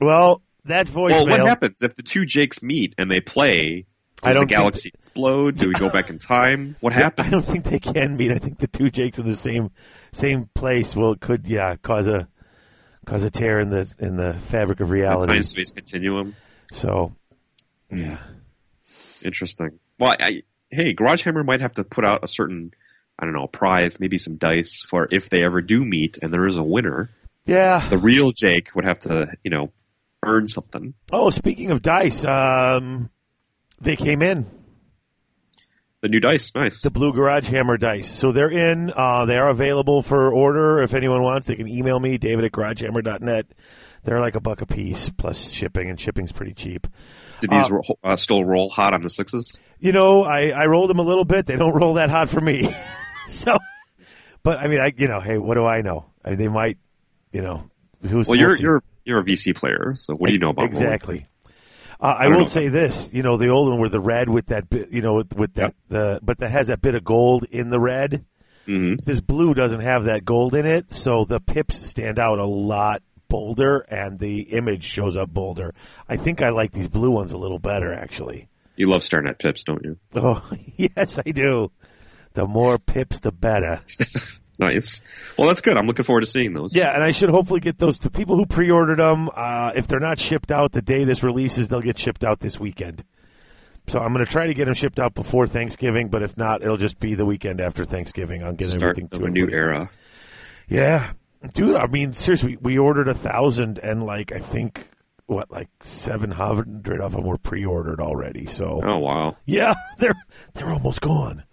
Well, 0.00 0.42
that's 0.64 0.90
voicemail. 0.90 1.10
Well, 1.10 1.26
what 1.26 1.40
happens 1.40 1.82
if 1.82 1.94
the 1.94 2.02
two 2.02 2.26
Jakes 2.26 2.62
meet 2.62 2.94
and 2.98 3.10
they 3.10 3.20
play? 3.20 3.86
I 4.22 4.32
don't 4.32 4.48
the 4.48 4.54
galaxy 4.54 4.90
explode? 4.94 5.56
Do 5.58 5.68
we 5.68 5.74
go 5.74 5.88
back 5.90 6.10
in 6.10 6.18
time? 6.18 6.76
What 6.80 6.92
happens? 6.92 7.26
I 7.28 7.30
don't 7.30 7.42
think 7.44 7.64
they 7.64 7.78
can 7.78 8.16
meet. 8.16 8.32
I 8.32 8.38
think 8.38 8.58
the 8.58 8.66
two 8.66 8.90
Jakes 8.90 9.18
in 9.18 9.26
the 9.26 9.36
same 9.36 9.70
same 10.12 10.48
place 10.54 10.96
will 10.96 11.14
could 11.16 11.46
yeah 11.46 11.76
cause 11.76 12.08
a 12.08 12.28
cause 13.06 13.22
a 13.22 13.30
tear 13.30 13.60
in 13.60 13.70
the 13.70 13.88
in 13.98 14.16
the 14.16 14.34
fabric 14.48 14.80
of 14.80 14.90
reality. 14.90 15.32
Time 15.32 15.42
space 15.44 15.70
continuum. 15.70 16.34
So 16.72 17.14
Hmm. 17.90 17.98
yeah. 17.98 18.18
Interesting. 19.22 19.78
Well, 19.98 20.14
I, 20.20 20.42
hey, 20.70 20.92
Garage 20.92 21.22
Hammer 21.24 21.42
might 21.42 21.60
have 21.60 21.72
to 21.72 21.84
put 21.84 22.04
out 22.04 22.22
a 22.22 22.28
certain, 22.28 22.72
I 23.18 23.24
don't 23.24 23.34
know, 23.34 23.46
prize, 23.46 23.98
maybe 23.98 24.18
some 24.18 24.36
dice 24.36 24.82
for 24.82 25.08
if 25.10 25.28
they 25.28 25.42
ever 25.42 25.60
do 25.60 25.84
meet 25.84 26.18
and 26.22 26.32
there 26.32 26.46
is 26.46 26.56
a 26.56 26.62
winner. 26.62 27.10
Yeah. 27.46 27.88
The 27.88 27.98
real 27.98 28.30
Jake 28.32 28.74
would 28.74 28.84
have 28.84 29.00
to, 29.00 29.32
you 29.42 29.50
know, 29.50 29.72
earn 30.24 30.46
something. 30.46 30.94
Oh, 31.10 31.30
speaking 31.30 31.70
of 31.70 31.82
dice, 31.82 32.24
um, 32.24 33.10
they 33.80 33.96
came 33.96 34.22
in 34.22 34.46
The 36.00 36.08
new 36.08 36.20
dice, 36.20 36.52
nice. 36.54 36.80
the 36.80 36.90
Blue 36.90 37.12
Garage 37.12 37.48
Hammer 37.48 37.76
dice. 37.76 38.10
So 38.12 38.32
they're 38.32 38.50
in. 38.50 38.92
Uh, 38.94 39.24
they 39.24 39.38
are 39.38 39.48
available 39.48 40.02
for 40.02 40.32
order. 40.32 40.82
If 40.82 40.94
anyone 40.94 41.22
wants, 41.22 41.46
they 41.46 41.56
can 41.56 41.68
email 41.68 41.98
me, 41.98 42.18
David 42.18 42.44
at 42.44 42.52
GarageHammer.net. 42.52 43.46
They're 44.04 44.20
like 44.20 44.36
a 44.36 44.40
buck 44.40 44.60
a 44.62 44.66
piece 44.66 45.10
plus 45.10 45.50
shipping, 45.50 45.90
and 45.90 45.98
shipping's 45.98 46.30
pretty 46.32 46.54
cheap. 46.54 46.86
Did 47.40 47.50
these 47.50 47.70
uh, 47.70 47.74
ro- 47.74 47.82
uh, 48.04 48.16
still 48.16 48.44
roll 48.44 48.70
hot 48.70 48.94
on 48.94 49.02
the 49.02 49.10
sixes? 49.10 49.56
You 49.80 49.92
know, 49.92 50.22
I, 50.22 50.48
I 50.50 50.66
rolled 50.66 50.88
them 50.90 50.98
a 51.00 51.02
little 51.02 51.24
bit. 51.24 51.46
They 51.46 51.56
don't 51.56 51.74
roll 51.74 51.94
that 51.94 52.08
hot 52.10 52.28
for 52.30 52.40
me. 52.40 52.72
so, 53.28 53.58
but 54.44 54.58
I 54.58 54.68
mean, 54.68 54.80
I 54.80 54.92
you 54.96 55.08
know, 55.08 55.20
hey, 55.20 55.36
what 55.38 55.54
do 55.56 55.64
I 55.66 55.82
know? 55.82 56.06
I 56.24 56.30
mean, 56.30 56.38
they 56.38 56.48
might, 56.48 56.78
you 57.32 57.42
know, 57.42 57.68
who's 58.02 58.28
Well, 58.28 58.38
you're 58.38 58.56
see. 58.56 58.62
you're 58.62 58.82
you're 59.04 59.18
a 59.20 59.24
VC 59.24 59.54
player, 59.54 59.94
so 59.96 60.14
what 60.14 60.28
do 60.28 60.32
you 60.32 60.38
know 60.38 60.50
about 60.50 60.72
rolling? 60.74 61.26
Uh, 62.00 62.14
I 62.18 62.26
don't 62.28 62.38
will 62.38 62.44
say 62.44 62.68
this, 62.68 63.10
you 63.12 63.22
know, 63.22 63.36
the 63.36 63.48
old 63.48 63.70
one 63.70 63.80
with 63.80 63.92
the 63.92 64.00
red 64.00 64.30
with 64.30 64.46
that 64.46 64.70
bit, 64.70 64.90
you 64.92 65.02
know, 65.02 65.14
with, 65.14 65.34
with 65.34 65.54
that 65.54 65.74
the 65.88 66.20
but 66.22 66.38
that 66.38 66.50
has 66.50 66.68
that 66.68 66.80
bit 66.80 66.94
of 66.94 67.04
gold 67.04 67.44
in 67.50 67.70
the 67.70 67.80
red. 67.80 68.24
Mhm. 68.68 69.02
This 69.04 69.20
blue 69.20 69.54
doesn't 69.54 69.80
have 69.80 70.04
that 70.04 70.24
gold 70.24 70.54
in 70.54 70.66
it, 70.66 70.92
so 70.92 71.24
the 71.24 71.40
pips 71.40 71.84
stand 71.84 72.18
out 72.18 72.38
a 72.38 72.44
lot 72.44 73.02
bolder, 73.28 73.78
and 73.88 74.18
the 74.18 74.40
image 74.52 74.84
shows 74.84 75.16
up 75.16 75.30
bolder. 75.32 75.74
I 76.08 76.16
think 76.16 76.40
I 76.42 76.50
like 76.50 76.72
these 76.72 76.88
blue 76.88 77.10
ones 77.10 77.32
a 77.32 77.38
little 77.38 77.58
better, 77.58 77.92
actually. 77.92 78.48
You 78.76 78.88
love 78.88 79.02
staring 79.02 79.26
at 79.26 79.38
pips, 79.38 79.64
don't 79.64 79.84
you? 79.84 79.98
Oh, 80.14 80.42
yes, 80.76 81.18
I 81.18 81.30
do. 81.30 81.70
The 82.34 82.46
more 82.46 82.78
pips, 82.78 83.20
the 83.20 83.32
better. 83.32 83.80
Nice. 84.58 85.02
Well, 85.36 85.46
that's 85.46 85.60
good. 85.60 85.76
I'm 85.76 85.86
looking 85.86 86.04
forward 86.04 86.22
to 86.22 86.26
seeing 86.26 86.52
those. 86.52 86.74
Yeah, 86.74 86.92
and 86.94 87.02
I 87.04 87.12
should 87.12 87.30
hopefully 87.30 87.60
get 87.60 87.78
those 87.78 87.98
to 88.00 88.10
people 88.10 88.36
who 88.36 88.44
pre-ordered 88.44 88.98
them. 88.98 89.30
Uh, 89.34 89.72
if 89.76 89.86
they're 89.86 90.00
not 90.00 90.18
shipped 90.18 90.50
out 90.50 90.72
the 90.72 90.82
day 90.82 91.04
this 91.04 91.22
releases, 91.22 91.68
they'll 91.68 91.80
get 91.80 91.96
shipped 91.98 92.24
out 92.24 92.40
this 92.40 92.58
weekend. 92.58 93.04
So 93.86 94.00
I'm 94.00 94.12
going 94.12 94.24
to 94.24 94.30
try 94.30 94.46
to 94.48 94.54
get 94.54 94.66
them 94.66 94.74
shipped 94.74 94.98
out 94.98 95.14
before 95.14 95.46
Thanksgiving, 95.46 96.08
but 96.08 96.22
if 96.22 96.36
not, 96.36 96.62
it'll 96.62 96.76
just 96.76 96.98
be 96.98 97.14
the 97.14 97.24
weekend 97.24 97.60
after 97.60 97.84
Thanksgiving. 97.84 98.42
I'll 98.42 98.52
get 98.52 98.68
Start 98.68 98.98
everything 98.98 99.08
to 99.18 99.24
a 99.24 99.30
new 99.30 99.48
era. 99.48 99.88
Yeah, 100.68 101.12
dude. 101.54 101.76
I 101.76 101.86
mean, 101.86 102.12
seriously, 102.12 102.58
we 102.60 102.76
ordered 102.78 103.08
a 103.08 103.14
thousand, 103.14 103.78
and 103.78 104.02
like 104.02 104.32
I 104.32 104.40
think 104.40 104.88
what 105.26 105.50
like 105.50 105.68
seven 105.80 106.30
hundred 106.30 107.00
of 107.00 107.12
them 107.12 107.24
were 107.24 107.38
pre-ordered 107.38 108.00
already. 108.00 108.44
So 108.46 108.80
Oh 108.84 108.98
wow. 108.98 109.36
yeah, 109.46 109.74
they're 109.98 110.20
they're 110.54 110.70
almost 110.70 111.00
gone. 111.00 111.44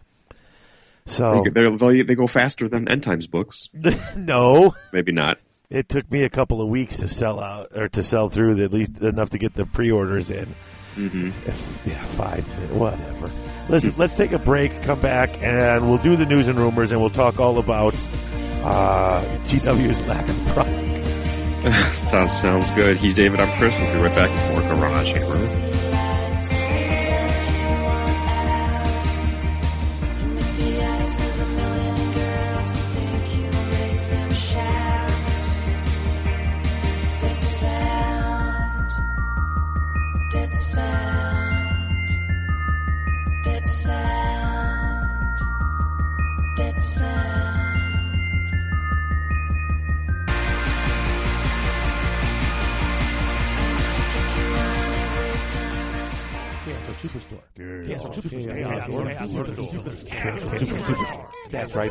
So 1.08 1.44
They, 1.54 2.02
they 2.02 2.16
go 2.16 2.28
faster 2.28 2.68
than 2.68 2.88
end 2.88 3.04
times 3.04 3.28
books. 3.28 3.70
no, 4.16 4.76
Maybe 4.92 5.12
not. 5.12 5.38
it 5.70 5.88
took 5.90 6.10
me 6.12 6.24
a 6.24 6.30
couple 6.30 6.62
of 6.62 6.68
weeks 6.68 6.98
to 6.98 7.08
sell 7.08 7.40
out 7.40 7.72
or 7.76 7.88
to 7.90 8.04
sell 8.04 8.30
through 8.30 8.64
at 8.64 8.74
least 8.74 9.00
enough 9.02 9.30
to 9.32 9.38
get 9.38 9.54
the 9.54 9.66
pre-orders 9.66 10.32
in. 10.32 10.48
hmm 10.96 11.30
yeah, 11.86 11.94
five, 12.18 12.44
whatever. 12.72 13.30
Listen, 13.70 13.94
let's 13.98 14.14
take 14.14 14.32
a 14.32 14.40
break, 14.40 14.82
come 14.84 15.00
back, 15.02 15.42
and 15.42 15.90
we'll 15.90 15.98
do 16.02 16.16
the 16.16 16.26
news 16.26 16.48
and 16.48 16.58
rumors, 16.60 16.92
and 16.92 17.02
we'll 17.02 17.10
talk 17.10 17.40
all 17.40 17.58
about 17.58 17.96
uh, 18.64 19.24
GW's 19.48 20.02
lack 20.08 20.28
of 20.30 20.46
product. 20.48 21.06
sounds 22.10 22.34
sounds 22.40 22.70
good. 22.72 22.98
He's 22.98 23.14
David. 23.16 23.40
I'm 23.40 23.58
Chris. 23.58 23.76
We'll 23.80 23.94
be 23.94 24.00
right 24.00 24.14
back 24.16 24.30
with 24.30 24.66
more 24.68 24.78
Garage 24.78 25.14
Hammer. 25.14 25.75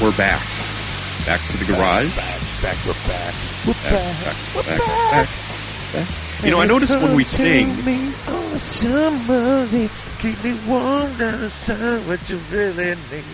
we're 0.00 0.16
back. 0.16 0.40
Back 1.26 1.40
to 1.50 1.56
the 1.58 1.64
garage. 1.66 2.14
Back, 2.16 2.40
back, 2.62 2.76
we're 2.86 2.92
back. 3.06 3.34
We're 3.66 3.72
Back, 3.74 3.92
back. 3.92 4.24
back, 4.24 4.36
We're 4.54 4.62
back, 4.62 4.78
back. 4.78 5.28
back, 5.92 6.08
back. 6.08 6.44
You 6.44 6.50
know, 6.50 6.60
I 6.60 6.66
noticed 6.66 6.96
when 7.00 7.14
we 7.14 7.24
sing, 7.24 7.84
me 7.84 8.08
a 8.28 8.58
summer 8.58 9.66
keep 10.20 10.42
me 10.44 10.58
warm 10.66 11.16
down 11.18 11.44
inside 11.44 12.06
what 12.06 12.28
you 12.28 12.38
really 12.50 12.94
need. 12.94 13.24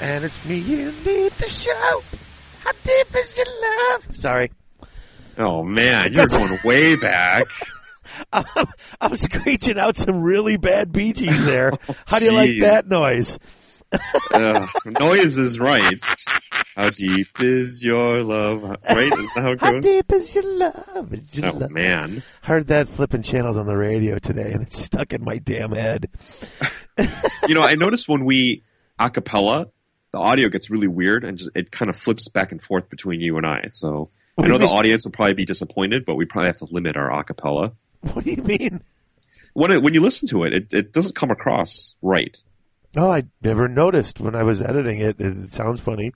And 0.00 0.24
it's 0.24 0.44
me 0.44 0.56
you 0.58 0.92
need 1.04 1.32
to 1.32 1.48
show. 1.48 2.02
How 2.60 2.72
deep 2.84 3.14
is 3.16 3.36
your 3.36 3.46
love? 3.92 4.16
Sorry. 4.16 4.50
Oh 5.38 5.62
man, 5.62 6.12
you're 6.12 6.26
going 6.26 6.58
way 6.64 6.96
back. 6.96 7.46
I'm, 8.32 8.44
I'm 9.00 9.16
screeching 9.16 9.78
out 9.78 9.96
some 9.96 10.22
really 10.22 10.56
bad 10.56 10.92
Bee 10.92 11.12
Gees 11.12 11.44
there. 11.44 11.72
How 12.06 12.18
do 12.18 12.24
you 12.26 12.32
like 12.32 12.50
that 12.60 12.88
noise? 12.88 13.38
Uh, 14.32 14.66
noise 15.00 15.36
is 15.36 15.58
right. 15.60 16.00
How 16.74 16.88
deep 16.90 17.28
is 17.40 17.84
your 17.84 18.22
love? 18.22 18.62
Right? 18.62 19.12
Is 19.12 19.34
that 19.34 19.42
how 19.42 19.50
it 19.52 19.60
goes? 19.60 19.68
How 19.70 19.80
deep 19.80 20.12
is 20.12 20.34
your 20.34 20.44
love? 20.44 21.14
Your 21.34 21.46
Oh 21.50 21.56
love? 21.58 21.70
man. 21.70 22.22
Heard 22.42 22.68
that 22.68 22.88
flipping 22.88 23.22
channels 23.22 23.56
on 23.58 23.66
the 23.66 23.76
radio 23.76 24.18
today, 24.18 24.52
and 24.52 24.62
it's 24.62 24.78
stuck 24.78 25.12
in 25.12 25.22
my 25.22 25.38
damn 25.38 25.72
head. 25.72 26.08
You 27.48 27.54
know, 27.54 27.62
I 27.62 27.74
noticed 27.74 28.08
when 28.08 28.24
we 28.24 28.62
acapella, 28.98 29.70
the 30.12 30.18
audio 30.18 30.48
gets 30.48 30.70
really 30.70 30.88
weird 30.88 31.24
and 31.24 31.36
just 31.38 31.50
it 31.54 31.70
kind 31.70 31.88
of 31.88 31.96
flips 31.96 32.28
back 32.28 32.52
and 32.52 32.62
forth 32.62 32.88
between 32.88 33.20
you 33.20 33.36
and 33.36 33.46
I. 33.46 33.68
So 33.70 34.10
What 34.36 34.46
I 34.46 34.48
know 34.48 34.58
the 34.58 34.66
mean? 34.66 34.76
audience 34.76 35.04
will 35.04 35.12
probably 35.12 35.34
be 35.34 35.44
disappointed, 35.44 36.04
but 36.04 36.14
we 36.14 36.24
probably 36.24 36.48
have 36.48 36.56
to 36.56 36.66
limit 36.70 36.96
our 36.96 37.10
acapella. 37.10 37.72
What 38.12 38.24
do 38.24 38.30
you 38.32 38.42
mean? 38.42 38.80
When 39.54 39.70
it, 39.70 39.82
when 39.82 39.92
you 39.94 40.00
listen 40.00 40.28
to 40.28 40.44
it, 40.44 40.52
it, 40.54 40.74
it 40.74 40.92
doesn't 40.92 41.14
come 41.14 41.30
across 41.30 41.94
right. 42.02 42.36
Oh, 42.96 43.10
I 43.10 43.24
never 43.42 43.68
noticed 43.68 44.20
when 44.20 44.34
I 44.34 44.42
was 44.42 44.60
editing 44.60 45.00
it. 45.00 45.16
It, 45.18 45.52
sounds 45.52 45.80
funny. 45.80 46.12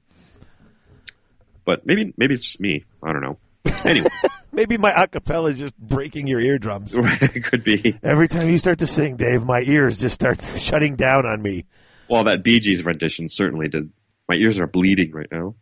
But 1.65 1.87
maybe 1.87 2.13
maybe 2.17 2.35
it's 2.35 2.45
just 2.45 2.61
me. 2.61 2.85
I 3.03 3.13
don't 3.13 3.23
know. 3.23 3.39
Anyway, 3.85 4.09
Maybe 4.53 4.79
my 4.79 4.91
acapella 4.91 5.51
is 5.51 5.59
just 5.59 5.77
breaking 5.77 6.27
your 6.29 6.41
eardrums. 6.41 6.95
it 6.97 7.45
could 7.45 7.63
be. 7.63 7.99
Every 8.03 8.27
time 8.29 8.49
you 8.49 8.57
start 8.59 8.79
to 8.79 8.87
sing, 8.87 9.17
Dave, 9.17 9.45
my 9.45 9.61
ears 9.61 9.99
just 9.99 10.15
start 10.15 10.43
shutting 10.59 10.97
down 10.97 11.27
on 11.27 11.43
me. 11.43 11.67
Well, 12.09 12.25
that 12.25 12.43
Bee 12.43 12.61
Gees 12.61 12.85
rendition 12.85 13.29
certainly 13.29 13.69
did. 13.69 13.91
My 14.29 14.37
ears 14.37 14.59
are 14.61 14.67
bleeding 14.67 15.13
right 15.13 15.27
now. 15.31 15.57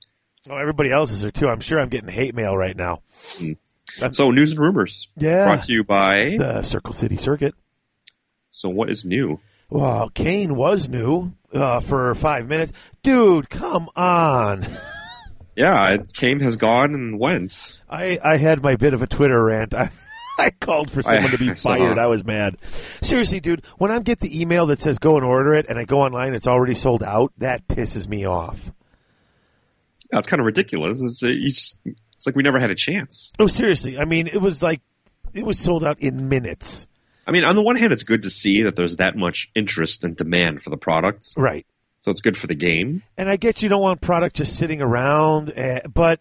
Oh, 0.48 0.57
everybody 0.57 0.92
else's 0.92 1.24
are 1.24 1.31
too. 1.31 1.48
I'm 1.48 1.61
sure 1.61 1.81
I'm 1.81 1.88
getting 1.88 2.09
hate 2.09 2.35
mail 2.35 2.57
right 2.57 2.77
now. 2.77 3.00
Hmm. 3.38 3.53
So, 4.12 4.31
news 4.31 4.53
and 4.53 4.61
rumors 4.61 5.09
Yeah. 5.16 5.44
brought 5.44 5.64
to 5.64 5.72
you 5.72 5.85
by. 5.85 6.37
The 6.38 6.62
Circle 6.62 6.92
City 6.92 7.16
Circuit. 7.16 7.55
So, 8.50 8.68
what 8.68 8.90
is 8.90 9.05
new? 9.05 9.40
Well, 9.70 10.11
Khaine 10.11 10.53
was 10.53 10.88
new 10.88 11.33
uh, 11.53 11.81
for 11.81 12.14
five 12.14 12.46
minutes. 12.48 12.72
Dude, 13.03 13.48
come 13.50 13.88
on. 13.96 14.66
Yeah, 15.57 15.98
Khaine 15.98 16.42
has 16.42 16.57
gone, 16.57 16.94
and 16.94 17.16
went. 17.16 17.79
I, 17.88 18.18
I 18.20 18.38
had 18.38 18.61
my 18.61 18.74
bit 18.74 18.92
of 18.92 19.03
a 19.03 19.07
Twitter 19.07 19.40
rant. 19.40 19.72
I, 19.74 19.88
I 20.37 20.50
called 20.50 20.90
for 20.90 21.00
someone 21.00 21.31
to 21.31 21.38
be 21.38 21.50
I 21.50 21.55
fired. 21.55 21.96
I 21.96 22.09
was 22.09 22.24
mad. 22.24 22.57
Seriously, 22.72 23.38
dude, 23.38 23.64
when 23.79 23.92
I 23.92 24.00
get 24.00 24.18
the 24.18 24.40
email 24.40 24.66
that 24.66 24.81
says 24.81 24.98
go 24.98 25.14
and 25.14 25.24
order 25.24 25.55
it 25.55 25.66
and 25.68 25.79
I 25.79 25.85
go 25.85 26.00
online, 26.00 26.35
it's 26.35 26.48
already 26.48 26.74
sold 26.74 27.05
out, 27.05 27.33
that 27.38 27.68
pisses 27.68 28.09
me 28.09 28.27
off. 28.27 28.72
Yeah, 30.12 30.18
it's 30.18 30.27
kind 30.27 30.40
of 30.40 30.46
ridiculous. 30.46 31.00
It's, 31.00 31.22
uh, 31.22 31.29
you 31.29 31.50
just- 31.50 31.79
it's 32.16 32.27
like 32.27 32.35
we 32.35 32.42
never 32.42 32.59
had 32.59 32.70
a 32.70 32.74
chance. 32.74 33.33
Oh, 33.38 33.46
seriously. 33.46 33.96
I 33.96 34.07
mean, 34.07 34.27
it 34.27 34.40
was 34.40 34.61
like, 34.61 34.81
it 35.35 35.46
was 35.46 35.61
sold 35.61 35.85
out 35.85 36.00
in 36.00 36.29
minutes. 36.29 36.88
I 37.27 37.33
mean, 37.33 37.45
on 37.45 37.57
the 37.57 37.63
one 37.63 37.77
hand, 37.77 37.93
it's 37.93 38.03
good 38.03 38.23
to 38.23 38.31
see 38.31 38.63
that 38.63 38.77
there's 38.77 38.97
that 38.97 39.17
much 39.17 39.51
interest 39.55 40.05
and 40.05 40.17
demand 40.17 40.63
for 40.63 40.71
the 40.71 40.77
product. 40.77 41.29
Right. 41.37 41.67
So 42.03 42.11
it's 42.11 42.21
good 42.21 42.37
for 42.37 42.47
the 42.47 42.55
game. 42.55 43.03
And 43.17 43.31
I 43.31 43.37
get 43.37 43.63
you 43.63 43.69
don't 43.71 43.81
want 43.81 44.01
product 44.03 44.37
just 44.37 44.57
sitting 44.57 44.83
around, 44.83 45.53
eh, 45.57 45.81
but 45.93 46.21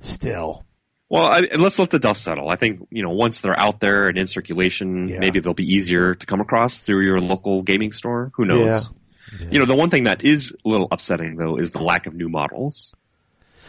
still. 0.00 0.64
Well, 1.08 1.26
I, 1.26 1.40
let's 1.56 1.78
let 1.78 1.90
the 1.90 2.00
dust 2.00 2.24
settle. 2.24 2.48
I 2.48 2.56
think 2.56 2.88
you 2.90 3.02
know 3.02 3.10
once 3.10 3.40
they're 3.40 3.58
out 3.58 3.78
there 3.78 4.08
and 4.08 4.18
in 4.18 4.26
circulation, 4.26 5.08
Yeah. 5.08 5.18
maybe 5.20 5.38
they'll 5.38 5.54
be 5.54 5.72
easier 5.72 6.14
to 6.16 6.26
come 6.26 6.40
across 6.40 6.78
through 6.80 7.04
your 7.04 7.20
local 7.20 7.62
gaming 7.62 7.92
store. 7.92 8.32
Who 8.34 8.44
knows? 8.44 8.90
Yeah. 9.38 9.46
You 9.50 9.58
know, 9.60 9.66
the 9.66 9.76
one 9.76 9.90
thing 9.90 10.04
that 10.04 10.24
is 10.24 10.52
a 10.64 10.68
little 10.68 10.88
upsetting 10.90 11.36
though 11.36 11.56
is 11.56 11.70
the 11.70 11.82
lack 11.82 12.06
of 12.06 12.14
new 12.14 12.28
models. 12.28 12.92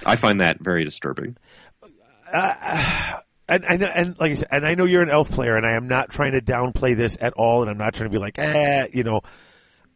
I 0.06 0.16
find 0.16 0.42
that 0.42 0.60
very 0.60 0.84
disturbing. 0.84 1.38
And 3.48 3.66
I 3.66 3.78
know, 3.78 3.86
and 3.86 4.20
like 4.20 4.32
I 4.32 4.36
said, 4.36 4.48
and 4.52 4.66
I 4.66 4.74
know 4.74 4.86
you're 4.86 5.04
an 5.04 5.10
elf 5.10 5.30
player, 5.30 5.56
and 5.56 5.66
I 5.66 5.74
am 5.74 5.88
not 5.88 6.10
trying 6.10 6.32
to 6.32 6.42
downplay 6.42 6.98
this 6.98 7.18
at 7.22 7.34
all, 7.34 7.62
and 7.62 7.70
I'm 7.70 7.78
not 7.78 7.94
trying 7.94 8.10
to 8.10 8.14
be 8.14 8.20
like, 8.20 8.40
eh, 8.40 8.88
you 8.94 9.04
know. 9.04 9.22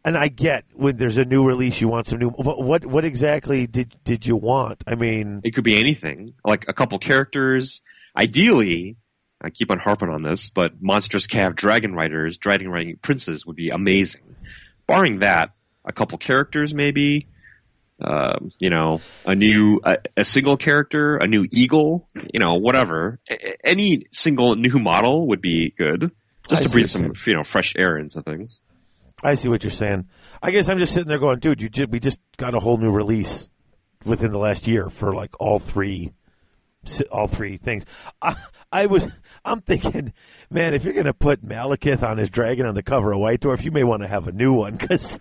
And 0.04 0.16
I 0.16 0.28
get 0.28 0.64
when 0.72 0.96
there's 0.96 1.18
a 1.18 1.24
new 1.24 1.44
release, 1.46 1.80
you 1.80 1.88
want 1.88 2.06
some 2.06 2.20
new. 2.20 2.30
What 2.30 2.62
what, 2.62 2.86
what 2.86 3.04
exactly 3.04 3.66
did 3.66 3.96
did 4.04 4.26
you 4.26 4.36
want? 4.36 4.82
I 4.86 4.94
mean, 4.94 5.40
It 5.44 5.50
could 5.50 5.64
be 5.64 5.78
anything, 5.78 6.34
like 6.44 6.68
a 6.68 6.72
couple 6.72 6.98
characters. 6.98 7.82
Ideally, 8.16 8.96
I 9.42 9.50
keep 9.50 9.70
on 9.70 9.78
harping 9.78 10.08
on 10.08 10.22
this, 10.22 10.48
but 10.48 10.80
monstrous 10.80 11.26
cav 11.26 11.54
dragon 11.54 11.94
riders, 11.94 12.38
dragon 12.38 12.68
riding 12.68 12.96
princes 13.02 13.44
would 13.46 13.56
be 13.56 13.70
amazing. 13.70 14.36
Barring 14.86 15.18
that, 15.18 15.52
a 15.84 15.92
couple 15.92 16.16
characters 16.18 16.72
maybe. 16.72 17.26
Um, 18.02 18.50
you 18.58 18.70
know, 18.70 19.00
a 19.26 19.34
new 19.34 19.80
a, 19.84 19.98
a 20.16 20.24
single 20.24 20.56
character, 20.56 21.16
a 21.16 21.26
new 21.26 21.46
eagle, 21.52 22.08
you 22.32 22.40
know, 22.40 22.54
whatever. 22.54 23.20
A- 23.30 23.66
any 23.66 24.06
single 24.12 24.56
new 24.56 24.78
model 24.78 25.28
would 25.28 25.40
be 25.42 25.70
good, 25.76 26.10
just 26.48 26.62
I 26.62 26.64
to 26.64 26.70
breathe 26.70 26.86
some 26.86 27.12
you're 27.26 27.36
know 27.36 27.42
fresh 27.44 27.74
air 27.76 27.98
into 27.98 28.22
things. 28.22 28.60
I 29.22 29.34
see 29.34 29.48
what 29.48 29.62
you're 29.62 29.70
saying. 29.70 30.06
I 30.42 30.50
guess 30.50 30.68
I'm 30.70 30.78
just 30.78 30.94
sitting 30.94 31.08
there 31.08 31.18
going, 31.18 31.40
dude, 31.40 31.60
you 31.60 31.68
ju- 31.68 31.86
we 31.90 32.00
just 32.00 32.20
got 32.38 32.54
a 32.54 32.60
whole 32.60 32.78
new 32.78 32.90
release 32.90 33.50
within 34.06 34.32
the 34.32 34.38
last 34.38 34.66
year 34.66 34.88
for 34.88 35.14
like 35.14 35.38
all 35.38 35.58
three, 35.58 36.12
all 37.12 37.26
three 37.26 37.58
things. 37.58 37.84
I, 38.22 38.34
I 38.72 38.86
was, 38.86 39.06
I'm 39.44 39.60
thinking, 39.60 40.14
man, 40.48 40.72
if 40.72 40.84
you're 40.84 40.94
gonna 40.94 41.12
put 41.12 41.44
Malekith 41.44 42.02
on 42.02 42.16
his 42.16 42.30
dragon 42.30 42.64
on 42.64 42.74
the 42.74 42.82
cover 42.82 43.12
of 43.12 43.18
White 43.20 43.40
Dwarf, 43.40 43.62
you 43.62 43.70
may 43.70 43.84
want 43.84 44.00
to 44.00 44.08
have 44.08 44.26
a 44.26 44.32
new 44.32 44.54
one 44.54 44.76
because 44.76 45.18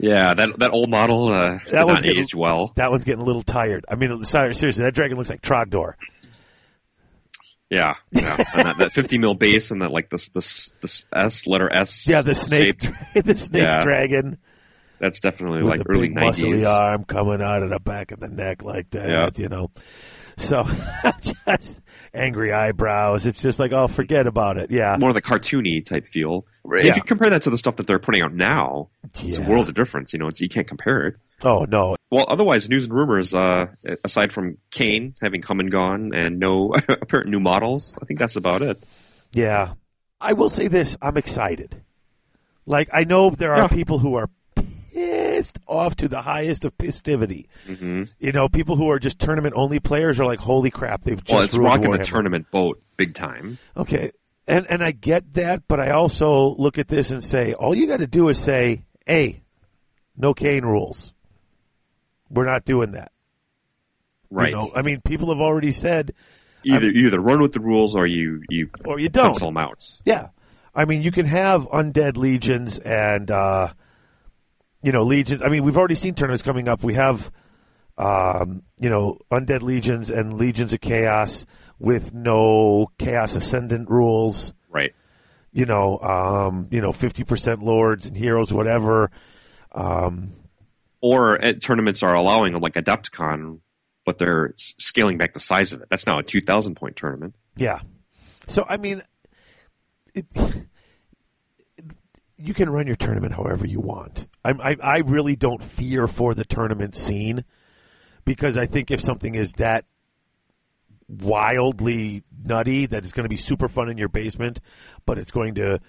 Yeah, 0.00 0.34
that 0.34 0.58
that 0.60 0.70
old 0.72 0.90
model 0.90 1.28
uh, 1.28 1.58
did 1.58 1.72
one's 1.72 1.86
not 1.88 2.02
getting- 2.02 2.18
age 2.20 2.34
well. 2.34 2.72
that 2.76 2.90
one's 2.90 3.04
getting 3.04 3.22
a 3.22 3.24
little 3.24 3.42
tired. 3.42 3.84
I 3.88 3.96
mean, 3.96 4.22
sorry, 4.24 4.54
seriously, 4.54 4.84
that 4.84 4.94
dragon 4.94 5.16
looks 5.16 5.30
like 5.30 5.42
Trogdor. 5.42 5.94
Yeah, 7.70 7.96
yeah. 8.12 8.36
and 8.54 8.66
that, 8.66 8.78
that 8.78 8.92
50 8.94 9.18
mil 9.18 9.34
base 9.34 9.70
and 9.70 9.82
that 9.82 9.90
like 9.90 10.08
this 10.08 10.28
this 10.30 10.72
this 10.80 11.04
S 11.12 11.46
letter 11.46 11.70
S. 11.70 12.08
Yeah, 12.08 12.22
the 12.22 12.34
snake, 12.34 12.82
shape, 12.82 12.92
the 13.24 13.34
snake 13.34 13.62
Yeah. 13.62 13.82
dragon 13.84 14.38
that's 15.00 15.20
definitely 15.20 15.62
with 15.62 15.70
like 15.78 15.84
the 15.84 15.90
early 15.90 16.08
90s. 16.10 16.66
arm 16.66 17.04
coming 17.04 17.42
out 17.42 17.62
of 17.62 17.70
the 17.70 17.78
back 17.78 18.10
of 18.10 18.20
the 18.20 18.28
neck 18.28 18.62
like 18.62 18.90
that. 18.90 19.08
Yeah. 19.08 19.30
You 19.36 19.48
know, 19.48 19.70
so 20.38 20.66
just 21.46 21.80
angry 22.14 22.52
eyebrows. 22.52 23.26
It's 23.26 23.42
just 23.42 23.58
like, 23.58 23.72
oh, 23.72 23.88
forget 23.88 24.26
about 24.26 24.56
it. 24.58 24.70
Yeah, 24.70 24.96
More 24.98 25.10
of 25.10 25.14
the 25.14 25.22
cartoony 25.22 25.84
type 25.84 26.06
feel. 26.06 26.46
Yeah. 26.70 26.90
If 26.90 26.96
you 26.96 27.02
compare 27.02 27.30
that 27.30 27.42
to 27.42 27.50
the 27.50 27.58
stuff 27.58 27.76
that 27.76 27.86
they're 27.86 27.98
putting 27.98 28.22
out 28.22 28.32
now, 28.34 28.88
it's 29.20 29.38
a 29.38 29.42
world 29.42 29.68
of 29.68 29.74
difference. 29.74 30.12
You 30.12 30.18
know, 30.18 30.26
it's, 30.28 30.40
you 30.40 30.48
can't 30.48 30.66
compare 30.66 31.06
it. 31.08 31.16
Oh 31.42 31.64
no, 31.68 31.94
Well, 32.10 32.26
otherwise, 32.28 32.68
news 32.68 32.84
and 32.84 32.92
rumors. 32.92 33.32
Uh, 33.32 33.66
aside 34.04 34.32
from 34.32 34.58
Khaine 34.72 35.14
having 35.22 35.40
come 35.40 35.60
and 35.60 35.70
gone 35.70 36.12
and 36.14 36.38
no 36.38 36.72
apparent 36.88 37.28
new 37.28 37.40
models, 37.40 37.96
I 38.02 38.04
think 38.06 38.18
that's 38.18 38.36
about 38.36 38.62
it. 38.62 38.82
Yeah. 39.32 39.74
I 40.20 40.32
will 40.32 40.48
say 40.50 40.66
this 40.68 40.96
I'm 41.00 41.16
excited. 41.16 41.80
Like, 42.66 42.88
I 42.92 43.04
know 43.04 43.30
there 43.30 43.52
are 43.54 43.62
Yeah. 43.62 43.68
people 43.68 43.98
who 43.98 44.14
are 44.16 44.28
pissed 44.98 45.58
off 45.66 45.96
to 45.96 46.08
the 46.08 46.22
highest 46.22 46.64
of 46.64 46.72
festivity. 46.78 47.48
hmm 47.66 48.04
You 48.18 48.32
know, 48.32 48.48
people 48.48 48.76
who 48.76 48.90
are 48.90 48.98
just 48.98 49.18
tournament 49.18 49.54
only 49.56 49.78
players 49.78 50.18
are 50.18 50.24
like, 50.26 50.40
holy 50.40 50.70
crap, 50.70 51.02
they've 51.02 51.22
just 51.22 51.32
Well, 51.32 51.42
it's 51.42 51.56
rocking 51.56 51.90
the 51.92 51.98
tournament 51.98 52.50
boat 52.50 52.82
big 52.96 53.14
time. 53.14 53.58
Okay. 53.76 54.12
And, 54.46 54.66
and 54.70 54.82
I 54.82 54.92
get 54.92 55.34
that, 55.34 55.62
but 55.68 55.78
I 55.78 55.90
also 55.90 56.54
look 56.56 56.78
at 56.78 56.88
this 56.88 57.10
and 57.10 57.22
say, 57.22 57.52
all 57.54 57.74
you 57.74 57.86
got 57.86 57.98
to 57.98 58.06
do 58.06 58.28
is 58.28 58.38
say, 58.38 58.84
hey, 59.06 59.42
no 60.16 60.34
Khaine 60.34 60.62
rules. 60.62 61.12
We're 62.30 62.46
not 62.46 62.64
doing 62.64 62.92
that. 62.92 63.12
You 64.30 64.36
Right. 64.38 64.52
know, 64.52 64.70
I 64.74 64.82
mean, 64.82 65.00
people 65.02 65.28
have 65.28 65.40
already 65.40 65.72
said, 65.72 66.12
either 66.64 66.90
you 66.90 67.06
either 67.06 67.20
run 67.20 67.40
with 67.40 67.52
the 67.52 67.60
rules 67.60 67.94
or 67.94 68.06
you 68.06 68.42
you 68.50 68.68
or 68.84 68.98
you 69.00 69.08
don't. 69.08 69.32
pencil 69.32 69.46
them 69.48 69.56
out. 69.56 69.86
Yeah. 70.04 70.28
I 70.74 70.84
mean, 70.84 71.00
you 71.02 71.10
can 71.12 71.24
have 71.26 71.62
undead 71.68 72.16
legions 72.18 72.78
and, 72.78 73.30
uh, 73.30 73.68
you 74.82 74.92
know, 74.92 75.02
legions. 75.02 75.42
I 75.42 75.48
mean, 75.48 75.64
we've 75.64 75.76
already 75.76 75.94
seen 75.94 76.14
tournaments 76.14 76.42
coming 76.42 76.68
up. 76.68 76.82
We 76.82 76.94
have, 76.94 77.30
um, 77.96 78.62
you 78.80 78.88
know, 78.90 79.18
undead 79.30 79.62
legions 79.62 80.10
and 80.10 80.32
legions 80.34 80.72
of 80.72 80.80
chaos 80.80 81.46
with 81.78 82.12
no 82.12 82.88
chaos 82.98 83.34
ascendant 83.36 83.88
rules. 83.90 84.52
Right. 84.68 84.94
You 85.52 85.64
know, 85.64 85.98
um, 85.98 86.68
you 86.70 86.80
know, 86.80 86.92
fifty 86.92 87.24
percent 87.24 87.62
lords 87.62 88.06
and 88.06 88.16
heroes, 88.16 88.52
whatever. 88.52 89.10
Um, 89.72 90.32
Or 91.00 91.40
at 91.42 91.62
tournaments 91.62 92.02
are 92.02 92.14
allowing 92.14 92.54
like 92.60 92.74
Adepticon, 92.74 93.60
but 94.04 94.18
they're 94.18 94.54
scaling 94.56 95.16
back 95.18 95.32
the 95.32 95.40
size 95.40 95.72
of 95.72 95.80
it. 95.80 95.88
That's 95.90 96.06
now 96.06 96.18
a 96.18 96.22
two 96.22 96.40
thousand 96.40 96.74
point 96.76 96.96
tournament. 96.96 97.34
yeah. 97.56 97.80
So 98.46 98.64
I 98.68 98.76
mean, 98.78 99.02
it, 100.14 100.26
you 102.38 102.54
can 102.54 102.70
run 102.70 102.86
your 102.86 102.96
tournament 102.96 103.34
however 103.34 103.66
you 103.66 103.80
want. 103.80 104.26
I, 104.44 104.50
I 104.50 104.76
I 104.82 104.98
really 104.98 105.36
don't 105.36 105.62
fear 105.62 106.06
for 106.06 106.34
the 106.34 106.44
tournament 106.44 106.94
scene 106.96 107.44
because 108.24 108.56
I 108.56 108.66
think 108.66 108.90
if 108.90 109.00
something 109.02 109.34
is 109.34 109.52
that 109.54 109.84
wildly 111.08 112.22
nutty 112.44 112.86
that 112.86 113.04
it's 113.04 113.12
going 113.12 113.24
to 113.24 113.28
be 113.28 113.36
super 113.36 113.68
fun 113.68 113.88
in 113.88 113.98
your 113.98 114.08
basement, 114.08 114.60
but 115.06 115.18
it's 115.18 115.30
going 115.30 115.54
to 115.56 115.80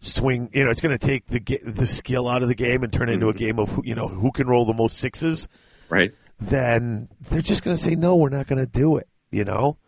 swing. 0.00 0.50
You 0.52 0.64
know, 0.64 0.70
it's 0.70 0.80
going 0.80 0.96
to 0.96 1.06
take 1.06 1.26
the 1.26 1.40
the 1.64 1.86
skill 1.86 2.28
out 2.28 2.42
of 2.42 2.48
the 2.48 2.54
game 2.54 2.82
and 2.82 2.92
turn 2.92 3.08
it 3.08 3.12
into 3.14 3.28
a 3.28 3.32
Mm-hmm. 3.32 3.38
game 3.44 3.58
of 3.58 3.70
who- 3.70 3.82
you 3.84 3.94
know 3.94 4.08
who 4.08 4.30
can 4.32 4.46
roll 4.46 4.64
the 4.64 4.74
most 4.74 4.98
sixes. 4.98 5.48
Right. 5.88 6.12
Then 6.40 7.08
they're 7.30 7.42
just 7.42 7.62
going 7.62 7.76
to 7.76 7.82
say 7.82 7.94
no, 7.94 8.16
we're 8.16 8.28
not 8.28 8.46
going 8.46 8.58
to 8.64 8.70
do 8.70 8.96
it. 8.96 9.08
You 9.30 9.44
know. 9.44 9.78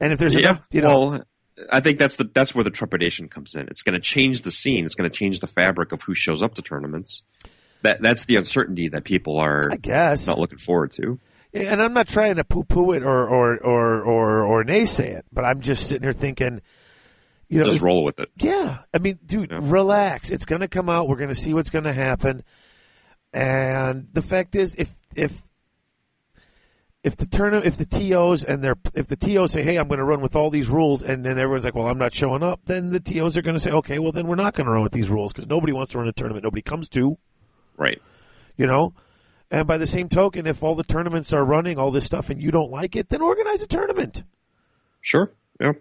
And 0.00 0.12
if 0.12 0.18
there's 0.18 0.34
yeah. 0.34 0.40
enough, 0.40 0.62
you 0.70 0.80
know, 0.80 1.10
well, 1.10 1.24
I 1.70 1.80
think 1.80 1.98
that's 1.98 2.16
the 2.16 2.24
that's 2.24 2.54
where 2.54 2.64
the 2.64 2.70
trepidation 2.70 3.28
comes 3.28 3.54
in. 3.54 3.68
It's 3.68 3.82
going 3.82 3.94
to 3.94 4.00
change 4.00 4.42
the 4.42 4.50
scene. 4.50 4.84
It's 4.86 4.94
going 4.94 5.10
to 5.10 5.16
change 5.16 5.40
the 5.40 5.46
fabric 5.46 5.92
of 5.92 6.02
who 6.02 6.14
shows 6.14 6.42
up 6.42 6.54
to 6.54 6.62
tournaments. 6.62 7.22
That 7.82 8.00
that's 8.00 8.24
the 8.26 8.36
uncertainty 8.36 8.88
that 8.88 9.04
people 9.04 9.38
are 9.38 9.64
I 9.70 9.76
guess. 9.76 10.26
not 10.26 10.38
looking 10.38 10.58
forward 10.58 10.92
to. 10.92 11.18
Yeah, 11.52 11.72
and 11.72 11.82
I'm 11.82 11.92
not 11.92 12.06
trying 12.06 12.36
to 12.36 12.44
poo-poo 12.44 12.92
it 12.92 13.02
or 13.02 13.28
or 13.28 13.58
or 13.58 14.02
or, 14.02 14.44
or 14.44 14.64
naysay 14.64 15.06
it, 15.16 15.24
but 15.32 15.44
I'm 15.44 15.60
just 15.60 15.88
sitting 15.88 16.02
here 16.04 16.12
thinking, 16.12 16.60
you 17.48 17.58
know, 17.58 17.64
Just 17.64 17.82
roll 17.82 18.04
with 18.04 18.20
it. 18.20 18.30
Yeah, 18.36 18.78
I 18.94 18.98
mean, 18.98 19.18
dude, 19.26 19.50
Yeah. 19.50 19.58
relax. 19.62 20.30
It's 20.30 20.44
going 20.44 20.60
to 20.60 20.68
come 20.68 20.88
out. 20.88 21.08
We're 21.08 21.16
going 21.16 21.28
to 21.30 21.34
see 21.34 21.52
what's 21.52 21.70
going 21.70 21.84
to 21.84 21.92
happen. 21.92 22.44
And 23.32 24.08
the 24.12 24.22
fact 24.22 24.54
is, 24.56 24.74
if 24.76 24.90
if 25.14 25.40
if 27.02 27.16
the 27.16 27.26
turn 27.26 27.54
if 27.54 27.76
the 27.76 27.86
tos 27.86 28.44
and 28.44 28.62
their 28.62 28.76
if 28.94 29.06
the 29.06 29.16
tos 29.16 29.52
say, 29.52 29.62
"Hey, 29.62 29.76
I'm 29.76 29.88
going 29.88 29.98
to 29.98 30.04
run 30.04 30.20
with 30.20 30.36
all 30.36 30.50
these 30.50 30.68
rules," 30.68 31.02
and 31.02 31.24
then 31.24 31.38
everyone's 31.38 31.64
like, 31.64 31.74
"Well, 31.74 31.88
I'm 31.88 31.98
not 31.98 32.14
showing 32.14 32.42
up," 32.42 32.60
then 32.66 32.90
the 32.90 33.00
tos 33.00 33.36
are 33.36 33.42
going 33.42 33.54
to 33.56 33.60
say, 33.60 33.70
"Okay, 33.70 33.98
well, 33.98 34.12
then 34.12 34.26
we're 34.26 34.34
not 34.36 34.54
going 34.54 34.66
to 34.66 34.72
run 34.72 34.82
with 34.82 34.92
these 34.92 35.08
rules 35.08 35.32
because 35.32 35.48
nobody 35.48 35.72
wants 35.72 35.92
to 35.92 35.98
run 35.98 36.08
a 36.08 36.12
tournament. 36.12 36.44
Nobody 36.44 36.62
comes 36.62 36.88
to." 36.90 37.16
Right. 37.76 38.00
you 38.56 38.66
know. 38.66 38.92
And 39.52 39.66
by 39.66 39.78
the 39.78 39.86
same 39.86 40.08
token, 40.08 40.46
if 40.46 40.62
all 40.62 40.76
the 40.76 40.84
tournaments 40.84 41.32
are 41.32 41.44
running 41.44 41.76
all 41.76 41.90
this 41.90 42.04
stuff 42.04 42.30
and 42.30 42.40
you 42.40 42.52
don't 42.52 42.70
like 42.70 42.94
it, 42.94 43.08
then 43.08 43.20
organize 43.20 43.62
a 43.62 43.66
tournament. 43.66 44.22
Sure. 45.00 45.32
Yeah. 45.58 45.72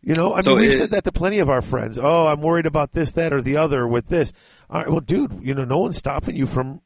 You 0.00 0.14
know, 0.14 0.32
I 0.32 0.40
So 0.40 0.50
mean, 0.50 0.60
we've 0.60 0.70
it- 0.70 0.76
said 0.78 0.92
that 0.92 1.04
to 1.04 1.12
plenty 1.12 1.40
of 1.40 1.50
our 1.50 1.60
friends. 1.60 1.98
Oh, 1.98 2.26
I'm 2.28 2.40
worried 2.40 2.64
about 2.64 2.92
this, 2.92 3.12
that, 3.12 3.32
or 3.34 3.42
the 3.42 3.56
other 3.58 3.86
with 3.86 4.06
this. 4.06 4.32
All 4.70 4.78
right, 4.80 4.88
well, 4.88 5.00
dude, 5.00 5.40
you 5.42 5.52
know, 5.52 5.64
no 5.64 5.78
one's 5.78 5.96
stopping 5.98 6.36
you 6.36 6.46
from 6.46 6.80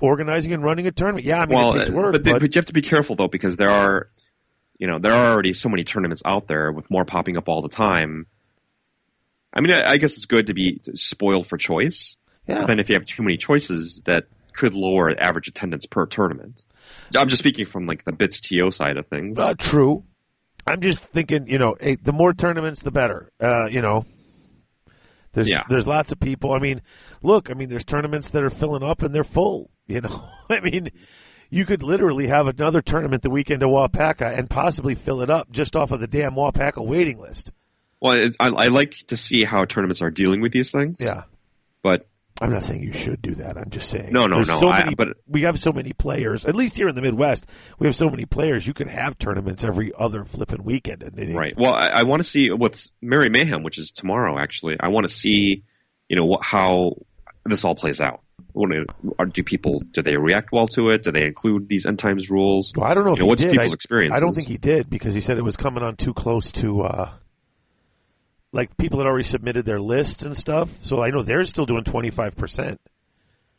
organizing 0.00 0.52
and 0.52 0.62
running 0.62 0.86
a 0.86 0.92
tournament. 0.92 1.24
Yeah, 1.26 1.40
I 1.40 1.46
mean, 1.46 1.56
well, 1.58 1.72
it 1.74 1.78
takes 1.78 1.90
uh, 1.90 1.92
work, 1.92 2.12
but, 2.12 2.24
but, 2.24 2.40
but 2.40 2.54
you 2.54 2.58
have 2.58 2.66
to 2.66 2.72
be 2.72 2.82
careful 2.82 3.16
though 3.16 3.28
because 3.28 3.56
there 3.56 3.70
are, 3.70 4.08
you 4.78 4.86
know, 4.86 4.98
there 4.98 5.12
are 5.12 5.32
already 5.32 5.52
so 5.52 5.68
many 5.68 5.84
tournaments 5.84 6.22
out 6.24 6.46
there 6.48 6.70
with 6.72 6.90
more 6.90 7.04
popping 7.04 7.36
up 7.36 7.48
all 7.48 7.62
the 7.62 7.68
time. 7.68 8.26
I 9.52 9.60
mean, 9.60 9.72
I, 9.72 9.92
I 9.92 9.96
guess 9.96 10.16
it's 10.16 10.26
good 10.26 10.46
to 10.48 10.54
be 10.54 10.80
spoiled 10.94 11.46
for 11.46 11.56
choice. 11.56 12.16
yeah, 12.46 12.60
But 12.60 12.66
then 12.68 12.80
if 12.80 12.88
you 12.88 12.94
have 12.94 13.04
too 13.06 13.22
many 13.22 13.36
choices, 13.36 14.02
that 14.04 14.26
could 14.52 14.74
lower 14.74 15.10
average 15.20 15.48
attendance 15.48 15.86
per 15.86 16.06
tournament. 16.06 16.64
I'm 17.16 17.28
just 17.28 17.40
speaking 17.40 17.66
from 17.66 17.86
like 17.86 18.04
the 18.04 18.12
bits 18.12 18.40
to 18.40 18.70
side 18.72 18.96
of 18.96 19.06
things. 19.06 19.38
uh, 19.38 19.54
true. 19.58 20.04
I'm 20.66 20.80
just 20.82 21.02
thinking, 21.02 21.46
you 21.48 21.58
know, 21.58 21.76
hey, 21.80 21.94
the 21.94 22.12
more 22.12 22.34
tournaments, 22.34 22.82
the 22.82 22.90
better. 22.90 23.30
Uh, 23.40 23.66
you 23.70 23.80
know, 23.80 24.04
there's 25.32 25.48
Yeah. 25.48 25.64
there's 25.68 25.86
lots 25.86 26.12
of 26.12 26.20
people. 26.20 26.52
I 26.52 26.58
mean, 26.58 26.82
look, 27.22 27.50
I 27.50 27.54
mean, 27.54 27.68
there's 27.70 27.84
tournaments 27.84 28.28
that 28.30 28.42
are 28.42 28.50
filling 28.50 28.82
up 28.82 29.02
and 29.02 29.14
they're 29.14 29.24
full. 29.24 29.70
You 29.88 30.02
know, 30.02 30.28
I 30.50 30.60
mean, 30.60 30.90
you 31.50 31.64
could 31.64 31.82
literally 31.82 32.28
have 32.28 32.46
another 32.46 32.82
tournament 32.82 33.22
the 33.22 33.30
weekend 33.30 33.62
of 33.62 33.70
Wapaka 33.70 34.38
and 34.38 34.48
possibly 34.48 34.94
fill 34.94 35.22
it 35.22 35.30
up 35.30 35.50
just 35.50 35.74
off 35.74 35.90
of 35.90 35.98
the 35.98 36.06
damn 36.06 36.34
Wapaka 36.34 36.86
waiting 36.86 37.18
list. 37.18 37.50
Well, 38.00 38.12
it, 38.12 38.36
I, 38.38 38.48
I 38.48 38.66
like 38.68 38.94
to 39.08 39.16
see 39.16 39.42
how 39.42 39.64
tournaments 39.64 40.02
are 40.02 40.10
dealing 40.10 40.40
with 40.40 40.52
these 40.52 40.70
things. 40.70 40.98
Yeah. 41.00 41.22
But 41.82 42.06
I'm 42.40 42.52
not 42.52 42.62
saying 42.62 42.82
you 42.82 42.92
should 42.92 43.20
do 43.20 43.34
that. 43.36 43.56
I'm 43.56 43.70
just 43.70 43.90
saying. 43.90 44.12
No, 44.12 44.26
no, 44.28 44.36
there's 44.36 44.48
no, 44.48 44.60
So 44.60 44.68
I- 44.68 44.84
many, 44.84 44.94
but- 44.94 45.16
we 45.26 45.42
have 45.42 45.58
so 45.58 45.72
many 45.72 45.92
players. 45.92 46.44
At 46.44 46.54
least 46.54 46.76
here 46.76 46.88
in 46.88 46.94
the 46.94 47.02
Midwest, 47.02 47.46
we 47.78 47.86
have 47.88 47.96
so 47.96 48.08
many 48.08 48.26
players. 48.26 48.66
You 48.66 48.74
can 48.74 48.86
have 48.88 49.18
tournaments 49.18 49.64
every 49.64 49.92
other 49.98 50.24
flipping 50.24 50.62
weekend. 50.62 51.02
And 51.02 51.34
right. 51.34 51.54
Well, 51.56 51.74
I, 51.74 51.86
I 51.88 52.02
want 52.04 52.20
to 52.20 52.28
see 52.28 52.50
what's 52.50 52.92
Mary 53.00 53.30
Mayhem, 53.30 53.62
which 53.62 53.78
is 53.78 53.90
tomorrow. 53.90 54.38
Actually, 54.38 54.76
I 54.78 54.88
want 54.88 55.08
to 55.08 55.12
see, 55.12 55.64
you 56.08 56.16
know, 56.16 56.26
what, 56.26 56.42
how 56.44 56.98
this 57.44 57.64
all 57.64 57.74
plays 57.74 58.00
out. 58.00 58.20
Do 58.66 59.42
people 59.42 59.80
do 59.92 60.02
they 60.02 60.16
react 60.16 60.50
well 60.52 60.66
to 60.68 60.90
it? 60.90 61.02
Do 61.04 61.10
they 61.12 61.26
include 61.26 61.68
these 61.68 61.86
end 61.86 61.98
times 61.98 62.30
rules? 62.30 62.72
Well, 62.76 62.86
I 62.90 62.94
don't 62.94 63.04
know 63.04 63.12
if 63.12 63.18
You 63.18 63.22
know, 63.24 63.28
what's 63.28 63.42
did. 63.42 63.52
people's 63.52 63.72
I, 63.72 63.74
experiences? 63.74 64.16
I 64.16 64.20
don't 64.20 64.34
think 64.34 64.48
he 64.48 64.56
did 64.58 64.90
because 64.90 65.14
he 65.14 65.20
said 65.20 65.38
it 65.38 65.42
was 65.44 65.56
coming 65.56 65.82
on 65.82 65.96
too 65.96 66.12
close 66.14 66.50
to, 66.52 66.82
uh, 66.82 67.10
like 68.52 68.76
people 68.76 68.98
had 68.98 69.06
already 69.06 69.24
submitted 69.24 69.64
their 69.66 69.80
lists 69.80 70.22
and 70.22 70.36
stuff. 70.36 70.84
So 70.84 71.02
I 71.02 71.10
know 71.10 71.22
they're 71.22 71.44
still 71.44 71.66
doing 71.66 71.84
25 71.84 72.36
percent. 72.36 72.80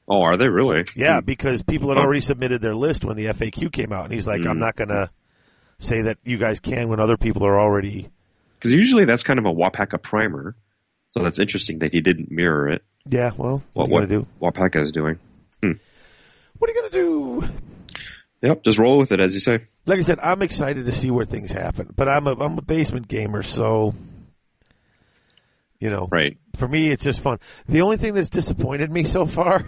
Oh, 0.08 0.22
are 0.24 0.38
they 0.38 0.50
really? 0.50 0.86
Yeah, 0.96 1.22
because 1.22 1.62
people 1.62 1.90
had 1.90 1.98
already 2.00 2.20
submitted 2.22 2.62
their 2.62 2.76
list 2.76 3.06
when 3.06 3.16
the 3.16 3.28
FAQ 3.28 3.72
came 3.72 3.94
out, 3.94 4.06
and 4.06 4.14
he's 4.14 4.26
like, 4.28 4.42
"I'm 4.46 4.58
Mm. 4.58 4.62
not 4.62 4.76
gonna 4.76 5.12
say 5.78 6.02
that 6.02 6.18
you 6.24 6.38
guys 6.40 6.60
can 6.60 6.90
when 6.90 7.00
other 7.00 7.16
people 7.16 7.46
are 7.46 7.60
already." 7.60 8.10
Because 8.56 8.74
usually 8.74 9.06
that's 9.06 9.24
kind 9.24 9.38
of 9.38 9.46
a 9.46 9.54
Wapaka 9.54 10.02
primer. 10.02 10.56
So 11.10 11.22
that's 11.24 11.38
interesting 11.40 11.80
that 11.80 11.94
he 11.94 12.02
didn't 12.02 12.32
mirror 12.32 12.68
it. 12.70 12.84
Yeah, 13.10 13.32
well, 13.36 13.64
what, 13.74 13.90
What 13.90 14.10
you 14.10 14.28
what 14.40 14.54
gonna 14.54 14.70
do? 14.70 14.80
Is 14.80 14.92
doing. 14.92 15.18
Hmm. 15.64 15.72
What 16.58 16.70
are 16.70 16.74
you 16.74 16.82
gonna 16.82 16.92
do? 16.94 17.50
Yep, 18.42 18.64
just 18.64 18.78
roll 18.78 18.98
with 19.00 19.12
it 19.12 19.20
as 19.20 19.34
you 19.34 19.40
say. 19.42 19.66
like 19.86 19.98
I 20.00 20.02
said, 20.02 20.20
I'm 20.22 20.42
excited 20.42 20.86
to 20.86 20.92
see 20.92 21.10
where 21.12 21.26
things 21.26 21.52
happen. 21.52 21.92
But 21.96 22.08
I'm 22.08 22.28
a 22.28 22.34
I'm 22.34 22.58
a 22.58 22.62
basement 22.62 23.08
gamer, 23.08 23.44
so 23.44 23.94
you 25.80 25.90
know, 25.90 26.08
Right. 26.12 26.38
for 26.56 26.68
me, 26.68 26.90
it's 26.92 27.04
just 27.04 27.20
fun. 27.22 27.40
The 27.68 27.82
only 27.82 27.98
thing 27.98 28.14
that's 28.14 28.30
disappointed 28.30 28.92
me 28.92 29.04
so 29.06 29.26
far 29.26 29.66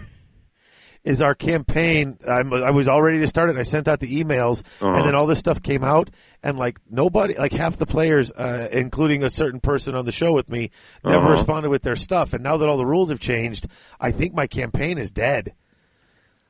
is 1.04 1.20
our 1.20 1.34
campaign. 1.34 2.16
I'm, 2.28 2.52
I 2.52 2.70
was 2.70 2.86
all 2.86 3.02
ready 3.02 3.18
to 3.20 3.26
start 3.26 3.50
it. 3.50 3.56
I 3.56 3.64
sent 3.64 3.88
out 3.88 3.98
the 4.00 4.22
emails, 4.22 4.62
Uh-huh. 4.80 4.92
and 4.94 5.06
then 5.06 5.14
all 5.14 5.26
this 5.26 5.38
stuff 5.40 5.60
came 5.62 5.82
out, 5.82 6.10
and 6.42 6.58
like 6.58 6.76
nobody, 6.90 7.34
like 7.34 7.52
half 7.52 7.76
the 7.76 7.86
players, 7.86 8.30
uh, 8.32 8.68
including 8.70 9.24
a 9.24 9.30
certain 9.30 9.58
person 9.60 9.94
on 9.96 10.04
the 10.04 10.12
show 10.12 10.32
with 10.32 10.48
me, 10.48 10.70
never 11.04 11.16
Uh-huh. 11.24 11.32
responded 11.32 11.70
with 11.70 11.82
their 11.82 11.96
stuff. 11.96 12.32
And 12.32 12.42
now 12.44 12.56
that 12.56 12.68
all 12.68 12.76
the 12.76 12.86
rules 12.86 13.10
have 13.10 13.18
changed, 13.20 13.66
I 14.00 14.12
think 14.12 14.32
my 14.34 14.46
campaign 14.46 14.96
is 14.98 15.10
dead. 15.10 15.54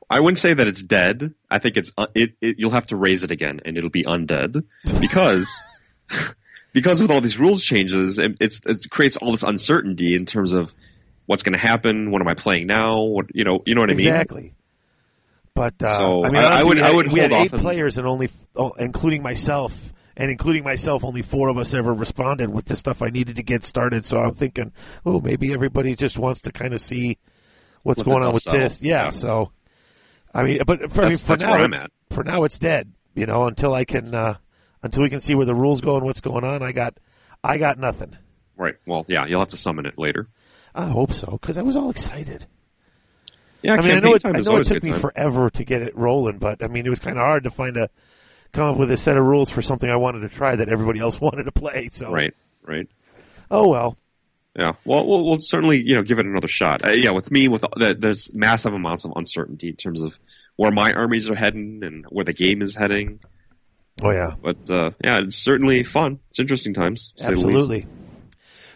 I 0.09 0.19
wouldn't 0.19 0.37
say 0.37 0.53
that 0.53 0.67
it's 0.67 0.83
dead. 0.83 1.33
I 1.49 1.57
think 1.57 1.75
it's 1.77 1.91
uh, 1.97 2.05
it, 2.13 2.33
it. 2.39 2.59
You'll 2.59 2.71
have 2.71 2.85
to 2.87 2.95
raise 2.95 3.23
it 3.23 3.31
again, 3.31 3.59
and 3.65 3.77
it'll 3.77 3.89
be 3.89 4.03
undead 4.03 4.63
because 4.99 5.63
because 6.73 7.01
with 7.01 7.09
all 7.09 7.21
these 7.21 7.39
rules 7.39 7.63
changes, 7.63 8.19
it, 8.19 8.37
it's, 8.39 8.59
it 8.65 8.89
creates 8.91 9.17
all 9.17 9.31
this 9.31 9.41
uncertainty 9.43 10.15
in 10.15 10.25
terms 10.25 10.53
of 10.53 10.73
what's 11.25 11.43
going 11.43 11.53
to 11.53 11.59
happen. 11.59 12.11
What 12.11 12.21
am 12.21 12.27
I 12.27 12.33
playing 12.33 12.67
now? 12.67 13.01
What 13.03 13.27
you 13.33 13.43
know? 13.43 13.61
You 13.65 13.75
know 13.75 13.81
what 13.81 13.89
I 13.89 13.93
mean? 13.93 14.07
Exactly. 14.07 14.53
But 15.55 15.81
uh, 15.83 15.97
So, 15.97 16.25
I 16.25 16.29
mean, 16.29 16.41
I- 16.41 16.59
I 16.59 16.63
would- 16.63 16.77
we 16.77 16.81
I 16.83 16.91
would 16.91 17.11
we 17.11 17.19
had 17.19 17.31
eight 17.31 17.51
players, 17.51 17.97
and 17.97 18.07
only, 18.07 18.29
oh, 18.55 18.71
including 18.71 19.21
myself, 19.21 19.93
and 20.17 20.31
including 20.31 20.63
myself, 20.63 21.03
only 21.03 21.21
four 21.21 21.49
of 21.49 21.57
us 21.59 21.73
ever 21.75 21.93
responded 21.93 22.49
with 22.49 22.65
the 22.65 22.75
stuff 22.75 23.01
I 23.03 23.09
needed 23.09 23.35
to 23.35 23.43
get 23.43 23.63
started. 23.63 24.03
So 24.05 24.17
I'm 24.19 24.33
thinking, 24.33 24.71
oh, 25.05 25.19
maybe 25.19 25.53
everybody 25.53 25.95
just 25.95 26.17
wants 26.17 26.41
to 26.41 26.51
kind 26.51 26.73
of 26.73 26.81
see 26.81 27.19
what's 27.83 27.99
What 27.99 28.07
going 28.07 28.23
on 28.23 28.33
with 28.33 28.45
this. 28.45 28.81
Yeah, 28.81 29.05
Yeah. 29.05 29.09
So, 29.11 29.51
I 30.33 30.41
mean, 30.43 30.61
but 30.65 30.91
for, 30.91 31.01
I 31.03 31.09
mean, 31.09 31.17
That's- 31.17 31.19
for 31.21 31.27
that's 31.37 31.41
now, 31.43 31.63
it's, 31.63 31.85
for 32.09 32.23
now, 32.23 32.43
it's 32.45 32.57
dead. 32.57 32.91
You 33.13 33.27
know, 33.27 33.45
until 33.45 33.75
I 33.75 33.85
can, 33.85 34.15
uh, 34.15 34.37
until 34.81 35.03
we 35.03 35.09
can 35.11 35.19
see 35.19 35.35
where 35.35 35.45
the 35.45 35.53
rules 35.53 35.81
go 35.81 35.97
and 35.97 36.05
what's 36.05 36.19
going 36.21 36.43
on. 36.43 36.63
I 36.63 36.71
got, 36.71 36.97
I 37.43 37.59
got 37.59 37.77
nothing. 37.77 38.17
Right. 38.57 38.73
Well, 38.87 39.05
yeah. 39.07 39.27
You'll 39.27 39.39
have 39.41 39.51
to 39.51 39.57
summon 39.57 39.85
it 39.85 39.99
later. 39.99 40.27
I 40.75 40.87
hope 40.87 41.13
so 41.13 41.31
because 41.39 41.57
I 41.57 41.61
was 41.61 41.75
all 41.77 41.89
excited. 41.89 42.45
Yeah. 43.61 43.75
I 43.75 43.81
mean, 43.81 43.91
I 43.91 43.99
know 43.99 44.13
it, 44.13 44.25
I 44.25 44.31
know 44.31 44.57
it 44.57 44.67
took 44.67 44.83
me 44.83 44.91
time. 44.91 44.99
forever 44.99 45.49
to 45.51 45.63
get 45.63 45.81
it 45.81 45.95
rolling, 45.95 46.37
but 46.37 46.63
I 46.63 46.67
mean, 46.67 46.85
it 46.85 46.89
was 46.89 46.99
kind 46.99 47.17
of 47.17 47.23
hard 47.23 47.43
to 47.45 47.51
find 47.51 47.77
a 47.77 47.89
come 48.51 48.71
up 48.73 48.77
with 48.77 48.91
a 48.91 48.97
set 48.97 49.17
of 49.17 49.23
rules 49.23 49.49
for 49.49 49.61
something 49.61 49.89
I 49.89 49.95
wanted 49.95 50.19
to 50.21 50.29
try 50.29 50.55
that 50.55 50.69
everybody 50.69 50.99
else 50.99 51.19
wanted 51.21 51.43
to 51.45 51.51
play. 51.51 51.87
So, 51.89 52.11
Right. 52.11 52.33
Right. 52.63 52.87
oh 53.51 53.67
well. 53.69 53.97
Yeah. 54.55 54.73
Well, 54.85 55.07
we'll, 55.07 55.25
we'll 55.25 55.39
certainly 55.39 55.81
you 55.81 55.95
know 55.95 56.03
give 56.03 56.19
it 56.19 56.25
another 56.25 56.47
shot. 56.47 56.85
Uh, 56.85 56.91
yeah. 56.91 57.11
With 57.11 57.31
me, 57.31 57.47
with 57.47 57.61
the, 57.61 57.95
there's 57.97 58.33
massive 58.33 58.73
amounts 58.73 59.05
of 59.05 59.13
uncertainty 59.15 59.69
in 59.69 59.75
terms 59.75 60.01
of 60.01 60.19
where 60.57 60.71
my 60.71 60.91
armies 60.91 61.29
are 61.31 61.35
heading 61.35 61.81
and 61.83 62.05
where 62.09 62.25
the 62.25 62.33
game 62.33 62.61
is 62.61 62.75
heading. 62.75 63.19
Oh 64.01 64.09
yeah, 64.11 64.33
But 64.41 64.69
uh, 64.69 64.91
yeah, 65.03 65.19
it's 65.19 65.35
certainly 65.37 65.83
fun. 65.83 66.19
It's 66.31 66.39
interesting 66.39 66.73
times. 66.73 67.13
to 67.17 67.23
say 67.23 67.29
the 67.29 67.35
least. 67.35 67.47
absolutely. 67.47 67.87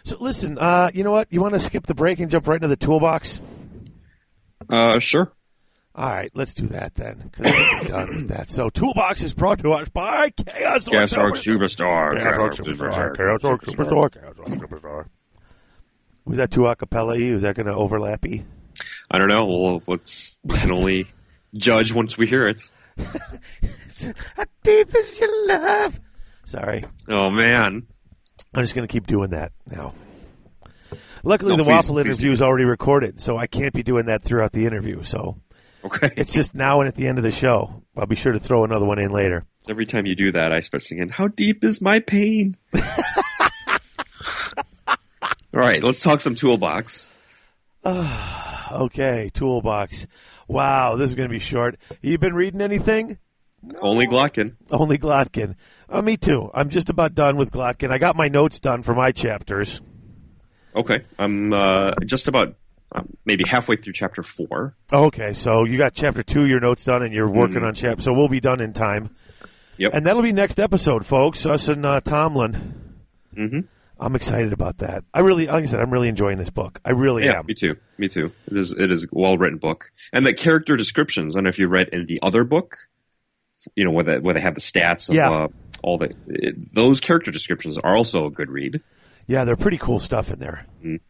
So 0.04 0.16
listen, 0.20 0.58
uh, 0.58 0.90
you 0.94 1.04
know 1.04 1.10
what? 1.10 1.28
You 1.30 1.40
want 1.40 1.54
to 1.54 1.60
skip 1.60 1.86
the 1.86 1.94
break 1.94 2.20
and 2.20 2.30
jump 2.30 2.46
right 2.46 2.56
into 2.56 2.68
the 2.68 2.76
toolbox? 2.76 3.40
Uh, 4.68 4.98
sure. 4.98 5.32
All 5.94 6.06
right, 6.06 6.30
let's 6.32 6.54
do 6.54 6.68
that 6.68 6.94
then. 6.94 7.30
Because 7.32 7.52
we're 7.52 7.88
done 7.88 8.16
with 8.16 8.28
that. 8.28 8.50
So, 8.50 8.70
toolbox 8.70 9.20
is 9.22 9.34
brought 9.34 9.58
to 9.60 9.72
us 9.72 9.88
by 9.88 10.30
Chaos 10.30 10.86
Gas 10.86 11.12
Arc 11.14 11.30
Orc 11.30 11.38
Superstar. 11.38 12.16
Chaos 12.16 12.38
Orc 12.38 12.54
Superstar. 12.54 13.16
Chaos 13.16 13.44
Orc 13.44 13.62
Superstar. 13.62 14.12
Chaos 14.12 14.38
Orc 14.38 14.48
Superstar. 14.48 15.06
Was 16.24 16.36
that 16.36 16.52
too 16.52 16.60
acapella? 16.60 17.32
Was 17.32 17.42
that 17.42 17.56
going 17.56 17.66
to 17.66 17.74
overlap? 17.74 18.22
-y? 18.22 18.44
I 19.10 19.18
don't 19.18 19.28
know. 19.28 19.46
Well, 19.46 19.82
let's 19.88 20.36
we 20.44 20.56
can 20.58 20.70
only 20.70 21.06
judge 21.56 21.92
once 21.92 22.16
we 22.16 22.26
hear 22.26 22.46
it. 22.46 22.62
How 24.36 24.44
deep 24.62 24.94
is 24.94 25.18
your 25.18 25.46
love? 25.48 25.98
Sorry. 26.44 26.84
Oh 27.08 27.30
man. 27.30 27.86
I'm 28.54 28.62
just 28.62 28.74
going 28.74 28.86
to 28.86 28.92
keep 28.92 29.06
doing 29.06 29.30
that 29.30 29.52
now. 29.66 29.94
Luckily, 31.24 31.50
No, 31.52 31.56
the 31.58 31.64
please- 31.64 31.70
Waffle 31.72 31.98
interview 31.98 32.30
is 32.32 32.40
already 32.42 32.64
recorded, 32.64 33.20
so 33.20 33.36
I 33.36 33.46
can't 33.46 33.72
be 33.74 33.82
doing 33.82 34.06
that 34.06 34.22
throughout 34.22 34.52
the 34.52 34.66
interview. 34.66 35.02
So 35.02 35.36
Okay. 35.84 36.10
it's 36.16 36.32
just 36.32 36.54
now 36.54 36.80
and 36.80 36.88
at 36.88 36.94
the 36.94 37.06
end 37.06 37.18
of 37.18 37.24
the 37.24 37.30
show. 37.30 37.82
I'll 37.96 38.06
be 38.06 38.16
sure 38.16 38.32
to 38.32 38.38
throw 38.40 38.64
another 38.64 38.86
one 38.86 38.98
in 38.98 39.10
later. 39.10 39.44
Every 39.68 39.84
time 39.86 40.06
you 40.06 40.14
do 40.14 40.32
that, 40.32 40.52
I 40.52 40.60
start 40.60 40.82
singing, 40.82 41.08
"How 41.08 41.26
deep 41.28 41.62
is 41.64 41.80
my 41.80 41.98
pain?" 42.00 42.56
All 45.54 45.60
right, 45.64 45.82
let's 45.82 46.00
talk 46.00 46.20
some 46.20 46.34
toolbox. 46.34 47.08
Okay, 48.70 49.30
toolbox. 49.32 50.06
Wow, 50.46 50.96
this 50.96 51.08
is 51.08 51.14
going 51.14 51.26
to 51.30 51.32
be 51.32 51.38
short. 51.38 51.78
You 52.02 52.18
been 52.18 52.34
reading 52.34 52.60
anything? 52.60 53.16
Only 53.80 54.06
Glottkin. 54.06 54.54
Only 54.70 54.98
Glottkin. 54.98 55.54
Uh, 55.88 56.02
me 56.02 56.16
too. 56.16 56.50
I'm 56.54 56.68
just 56.68 56.90
about 56.90 57.14
done 57.14 57.36
with 57.36 57.50
Glottkin. 57.50 57.90
I 57.90 57.98
got 57.98 58.16
my 58.16 58.28
notes 58.28 58.60
done 58.60 58.82
for 58.82 58.94
my 58.94 59.10
chapters. 59.12 59.80
Okay, 60.76 61.00
I'm 61.18 61.52
uh, 61.52 61.92
just 62.06 62.28
about 62.28 62.54
um, 62.92 63.08
maybe 63.24 63.44
halfway 63.46 63.76
through 63.76 63.94
chapter 63.94 64.22
four. 64.22 64.76
Okay, 64.92 65.32
so 65.32 65.64
you 65.64 65.76
got 65.76 65.94
chapter 65.94 66.22
two, 66.22 66.46
your 66.46 66.60
notes 66.60 66.84
done, 66.84 67.02
and 67.02 67.12
you're 67.12 67.28
working 67.30 67.64
on 67.64 67.74
chapter. 67.74 68.02
So 68.02 68.12
we'll 68.12 68.28
be 68.28 68.40
done 68.40 68.60
in 68.60 68.72
time. 68.72 69.14
Yep. 69.76 69.92
And 69.94 70.06
that'll 70.06 70.22
be 70.22 70.32
next 70.32 70.58
episode, 70.60 71.04
folks. 71.06 71.44
Us 71.46 71.68
and 71.68 71.84
uh, 71.84 72.00
Tomlin. 72.00 72.94
Mhm. 73.36 73.66
I'm 74.00 74.14
excited 74.14 74.52
about 74.52 74.78
that. 74.78 75.02
I 75.12 75.20
really, 75.20 75.46
like 75.48 75.64
I 75.64 75.66
said, 75.66 75.80
I'm 75.80 75.90
really 75.90 76.08
enjoying 76.08 76.38
this 76.38 76.50
book. 76.50 76.80
I 76.84 76.90
really 76.92 77.24
Yeah, 77.24 77.40
am. 77.40 77.46
me 77.46 77.54
too. 77.54 77.76
Me 77.96 78.06
too. 78.08 78.30
It 78.48 78.56
is 78.56 78.72
it 78.72 78.92
is 78.92 79.04
a 79.04 79.08
well 79.10 79.36
written 79.36 79.58
book, 79.58 79.90
and 80.12 80.24
the 80.24 80.32
character 80.32 80.76
descriptions. 80.76 81.34
I 81.34 81.38
don't 81.38 81.44
know 81.44 81.48
if 81.50 81.58
you 81.58 81.66
read 81.66 81.88
in 81.88 82.06
the 82.06 82.20
other 82.22 82.44
book, 82.44 82.76
you 83.74 83.84
know 83.84 83.90
where 83.90 84.04
they, 84.04 84.18
where 84.18 84.34
they 84.34 84.40
have 84.40 84.54
the 84.54 84.60
stats 84.60 85.08
of 85.08 85.14
Yeah. 85.14 85.30
uh, 85.30 85.48
all 85.82 85.98
the 85.98 86.14
it, 86.26 86.74
those 86.74 87.00
character 87.00 87.30
descriptions 87.30 87.78
are 87.78 87.96
also 87.96 88.26
a 88.26 88.30
good 88.30 88.50
read. 88.50 88.82
Yeah, 89.26 89.44
they're 89.44 89.56
pretty 89.56 89.78
cool 89.78 90.00
stuff 90.00 90.30
in 90.30 90.38
there. 90.38 90.66
Mm. 90.84 91.00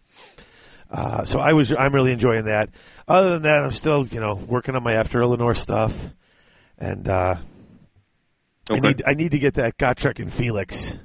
Uh, 0.90 1.24
so 1.24 1.38
I 1.38 1.52
was, 1.52 1.72
I'm 1.72 1.94
really 1.94 2.12
enjoying 2.12 2.46
that. 2.46 2.70
Other 3.06 3.30
than 3.32 3.42
that, 3.42 3.62
I'm 3.62 3.70
still, 3.70 4.06
you 4.06 4.20
know, 4.20 4.34
working 4.34 4.74
on 4.74 4.82
my 4.82 4.94
After 4.94 5.22
Eleanor 5.22 5.54
stuff, 5.54 6.06
and 6.78 7.08
uh, 7.08 7.36
I 8.70 8.78
need, 8.80 9.02
I 9.06 9.14
need 9.14 9.32
to 9.32 9.38
get 9.38 9.54
that 9.54 9.76
Gotrek 9.78 10.18
and 10.18 10.32
Felix, 10.32 10.96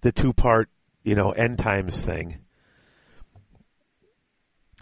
the 0.00 0.12
two 0.12 0.32
part, 0.32 0.68
you 1.02 1.14
know, 1.14 1.32
end 1.32 1.58
times 1.58 2.04
thing. 2.04 2.38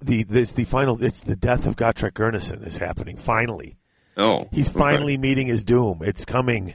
The 0.02 0.24
this 0.24 0.52
the 0.52 0.64
final. 0.64 1.02
It's 1.02 1.20
the 1.20 1.36
death 1.36 1.66
of 1.66 1.76
Gotrek 1.76 2.12
Gurnisson 2.12 2.66
is 2.66 2.78
happening 2.78 3.16
finally. 3.16 3.76
Oh, 4.16 4.48
He's 4.52 4.68
okay. 4.68 4.78
finally 4.78 5.16
meeting 5.16 5.46
his 5.46 5.64
doom. 5.64 6.02
It's 6.04 6.24
coming. 6.24 6.74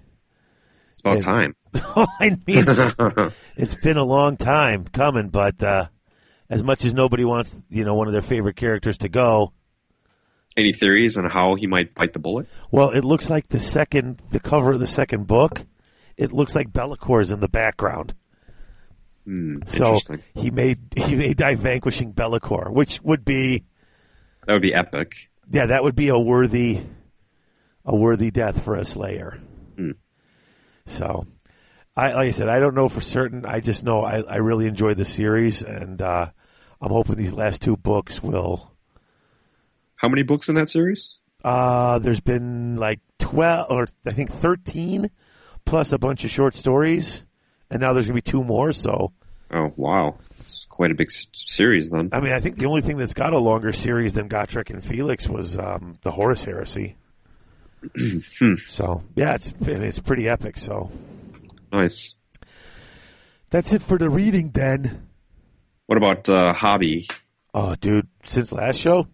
It's 0.94 1.02
about 1.02 1.16
and- 1.18 1.24
time. 1.24 1.56
I 1.76 2.30
mean, 2.48 2.66
it's 3.58 3.76
been 3.76 3.98
a 3.98 4.04
long 4.04 4.38
time 4.38 4.86
coming, 4.86 5.30
but 5.30 5.62
uh, 5.62 5.88
as 6.50 6.64
much 6.64 6.86
as 6.86 6.94
nobody 6.94 7.24
wants, 7.26 7.56
you 7.70 7.84
know, 7.86 7.94
one 7.94 8.08
of 8.08 8.14
their 8.14 8.22
favorite 8.22 8.56
characters 8.56 8.98
to 9.00 9.10
go, 9.10 9.54
Any 10.56 10.74
theories 10.74 11.18
on 11.18 11.26
how 11.26 11.54
he 11.56 11.68
might 11.68 11.94
bite 11.94 12.14
the 12.14 12.20
bullet? 12.20 12.48
well, 12.72 12.90
it 12.90 13.04
looks 13.06 13.30
like 13.30 13.50
the 13.50 13.60
second, 13.60 14.22
the 14.32 14.40
cover 14.40 14.72
of 14.72 14.80
the 14.80 14.88
second 14.88 15.28
book, 15.28 15.66
it 16.16 16.32
looks 16.32 16.56
like 16.56 16.74
Be'lakor's 16.74 17.32
in 17.32 17.42
the 17.42 17.48
background. 17.50 18.16
Hmm, 19.26 19.58
So 19.68 20.00
he 20.34 20.50
may 20.50 20.78
he 20.96 21.16
may 21.16 21.34
die 21.36 21.56
vanquishing 21.56 22.14
Bellacor, 22.14 22.72
which 22.72 23.02
would 23.04 23.24
be 23.26 23.66
That 24.48 24.54
would 24.54 24.62
be 24.64 24.74
epic. 24.74 25.30
yeah, 25.52 25.68
that 25.68 25.84
would 25.84 25.96
be 25.96 26.08
a 26.08 26.18
worthy 26.18 26.82
a 27.88 27.96
worthy 27.96 28.30
death 28.30 28.64
for 28.64 28.76
a 28.76 28.86
Slayer. 28.86 29.40
Hmm. 29.76 29.92
So, 30.86 31.26
I 31.96 32.14
like 32.14 32.28
I 32.28 32.32
said, 32.32 32.50
I 32.50 32.60
don't 32.60 32.76
know 32.76 32.90
for 32.90 33.02
certain. 33.02 33.46
I 33.46 33.62
just 33.62 33.84
know 33.84 34.04
I, 34.04 34.22
I 34.22 34.36
really 34.38 34.68
enjoyed 34.68 34.98
the 34.98 35.06
series, 35.06 35.64
and 35.64 36.00
uh, 36.02 36.30
I'm 36.82 36.92
hoping 36.92 37.16
these 37.16 37.34
last 37.34 37.62
two 37.62 37.78
books 37.78 38.22
will. 38.22 38.72
How 39.96 40.10
many 40.10 40.22
books 40.22 40.50
in 40.50 40.56
that 40.56 40.70
series? 40.70 41.18
Uh, 41.44 41.98
there's 42.00 42.20
been 42.20 42.76
like 42.76 43.00
twelve, 43.18 43.72
or 43.72 43.88
I 44.06 44.12
think 44.12 44.32
thirteen, 44.32 45.10
plus 45.66 45.92
a 45.94 45.98
bunch 45.98 46.24
of 46.24 46.30
short 46.30 46.54
stories, 46.54 47.24
and 47.72 47.82
now 47.82 47.94
there's 47.94 48.06
gonna 48.06 48.16
be 48.16 48.22
two 48.22 48.44
more. 48.44 48.74
So, 48.74 49.14
Oh 49.50 49.72
wow, 49.78 50.18
it's 50.40 50.66
quite 50.66 50.92
a 50.92 50.96
big 50.96 51.10
series 51.34 51.90
then. 51.90 52.10
I 52.12 52.20
mean, 52.20 52.34
I 52.34 52.42
think 52.42 52.58
the 52.58 52.66
only 52.66 52.82
thing 52.82 52.98
that's 52.98 53.14
got 53.14 53.34
a 53.34 53.40
longer 53.40 53.72
series 53.72 54.14
than 54.14 54.28
Gotrek 54.28 54.70
and 54.70 54.84
Felix 54.84 55.28
was 55.28 55.58
um, 55.58 55.98
the 56.04 56.12
Horus 56.12 56.44
Heresy. 56.44 56.98
So 58.70 59.04
yeah, 59.16 59.36
it's 59.36 59.54
it's 59.62 60.00
pretty 60.00 60.28
epic. 60.28 60.58
So 60.58 60.92
Nice. 61.72 62.16
that's 63.50 63.74
it 63.74 63.82
for 63.82 63.98
the 63.98 64.10
reading. 64.10 64.52
Then, 64.52 65.08
What 65.86 65.98
about 65.98 66.28
uh, 66.30 66.54
hobby? 66.54 67.08
oh, 67.54 67.76
dude, 67.76 68.08
since 68.24 68.52
last 68.52 68.80
show, 68.80 69.08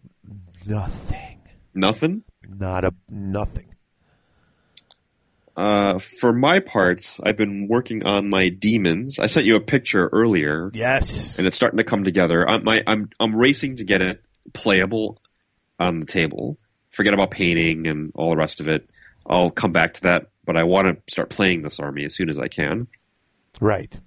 nothing, 0.65 1.39
Nothing. 1.73 2.23
not 2.47 2.85
a 2.85 2.93
nothing. 3.09 3.69
Uh, 5.55 5.99
for 5.99 6.33
my 6.33 6.59
part, 6.59 7.17
I've 7.21 7.37
been 7.37 7.67
working 7.67 8.03
on 8.05 8.27
my 8.27 8.49
demons. 8.49 9.19
I 9.19 9.27
sent 9.27 9.45
you 9.45 9.55
a 9.55 9.61
picture 9.61 10.07
earlier, 10.11 10.71
Yes, 10.73 11.37
and 11.37 11.45
it's 11.45 11.55
starting 11.55 11.77
to 11.77 11.83
come 11.83 12.03
together. 12.03 12.47
I'm 12.49 12.63
my, 12.63 12.81
I'm 12.87 13.09
I'm 13.19 13.35
racing 13.35 13.75
to 13.75 13.83
get 13.83 14.01
it 14.01 14.23
playable 14.53 15.21
on 15.79 15.99
the 15.99 16.05
table. 16.07 16.57
Forget 16.93 17.13
about 17.13 17.31
painting 17.31 17.87
and 17.87 18.11
all 18.15 18.29
the 18.29 18.37
rest 18.37 18.59
of 18.59 18.67
it. 18.67 18.89
I'll 19.25 19.49
come 19.51 19.71
back 19.71 19.95
to 19.95 20.01
that, 20.03 20.27
but 20.45 20.55
I 20.55 20.63
want 20.63 20.87
to 20.87 21.11
start 21.11 21.29
playing 21.29 21.63
this 21.63 21.79
army 21.79 22.05
as 22.05 22.15
soon 22.15 22.29
as 22.29 22.37
I 22.39 22.47
can. 22.47 22.87
right. 23.59 23.99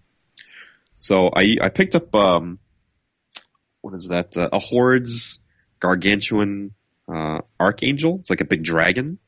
So 0.99 1.31
I 1.35 1.57
I 1.61 1.68
picked 1.68 1.94
up 1.94 2.14
um, 2.14 2.59
what 3.83 3.92
is 3.94 4.09
that? 4.09 4.37
Uh, 4.37 4.49
a 4.53 4.59
hordes 4.59 5.40
gargantuan 5.79 6.72
uh, 7.12 7.40
archangel. 7.61 8.16
It's 8.20 8.31
like 8.31 8.40
a 8.40 8.44
big 8.46 8.64
dragon. 8.64 9.18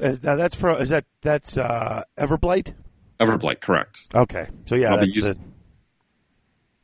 Uh, 0.00 0.16
that's 0.20 0.54
for 0.54 0.80
is 0.80 0.88
that 0.88 1.04
that's 1.20 1.56
uh, 1.56 2.02
Everblight? 2.18 2.74
Everblight, 3.20 3.60
correct. 3.60 3.98
Okay, 4.14 4.48
so 4.66 4.74
yeah, 4.74 4.90
I'll 4.90 4.96
be 5.00 5.06
that's 5.06 5.16
using- 5.16 5.51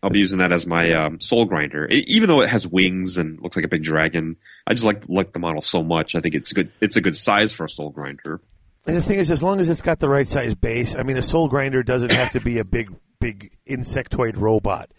I'll 0.02 0.10
be 0.10 0.20
using 0.20 0.38
that 0.38 0.52
as 0.52 0.66
my 0.66 0.92
um, 0.92 1.20
soul 1.20 1.44
grinder. 1.44 1.88
E- 1.90 2.04
even 2.06 2.28
though 2.28 2.40
it 2.40 2.48
has 2.48 2.66
wings 2.66 3.16
and 3.18 3.40
looks 3.40 3.56
like 3.56 3.64
a 3.64 3.68
big 3.68 3.82
dragon, 3.82 4.36
I 4.66 4.74
just 4.74 4.84
like 4.84 5.02
like 5.08 5.32
the 5.32 5.40
model 5.40 5.60
so 5.60 5.82
much. 5.82 6.14
I 6.14 6.20
think 6.20 6.34
it's 6.34 6.52
good. 6.52 6.70
It's 6.80 6.96
a 6.96 7.00
good 7.00 7.16
size 7.16 7.52
for 7.52 7.64
a 7.64 7.68
soul 7.68 7.90
grinder. 7.90 8.40
And 8.86 8.96
the 8.96 9.02
thing 9.02 9.18
is, 9.18 9.30
as 9.30 9.42
long 9.42 9.60
as 9.60 9.68
it's 9.68 9.82
got 9.82 9.98
the 9.98 10.08
right 10.08 10.26
size 10.26 10.54
base, 10.54 10.94
I 10.94 11.02
mean, 11.02 11.16
a 11.16 11.22
soul 11.22 11.48
grinder 11.48 11.82
doesn't 11.82 12.12
have 12.12 12.32
to 12.32 12.40
be 12.40 12.58
a 12.58 12.64
big, 12.64 12.90
big 13.20 13.56
insectoid 13.68 14.36
robot. 14.38 14.90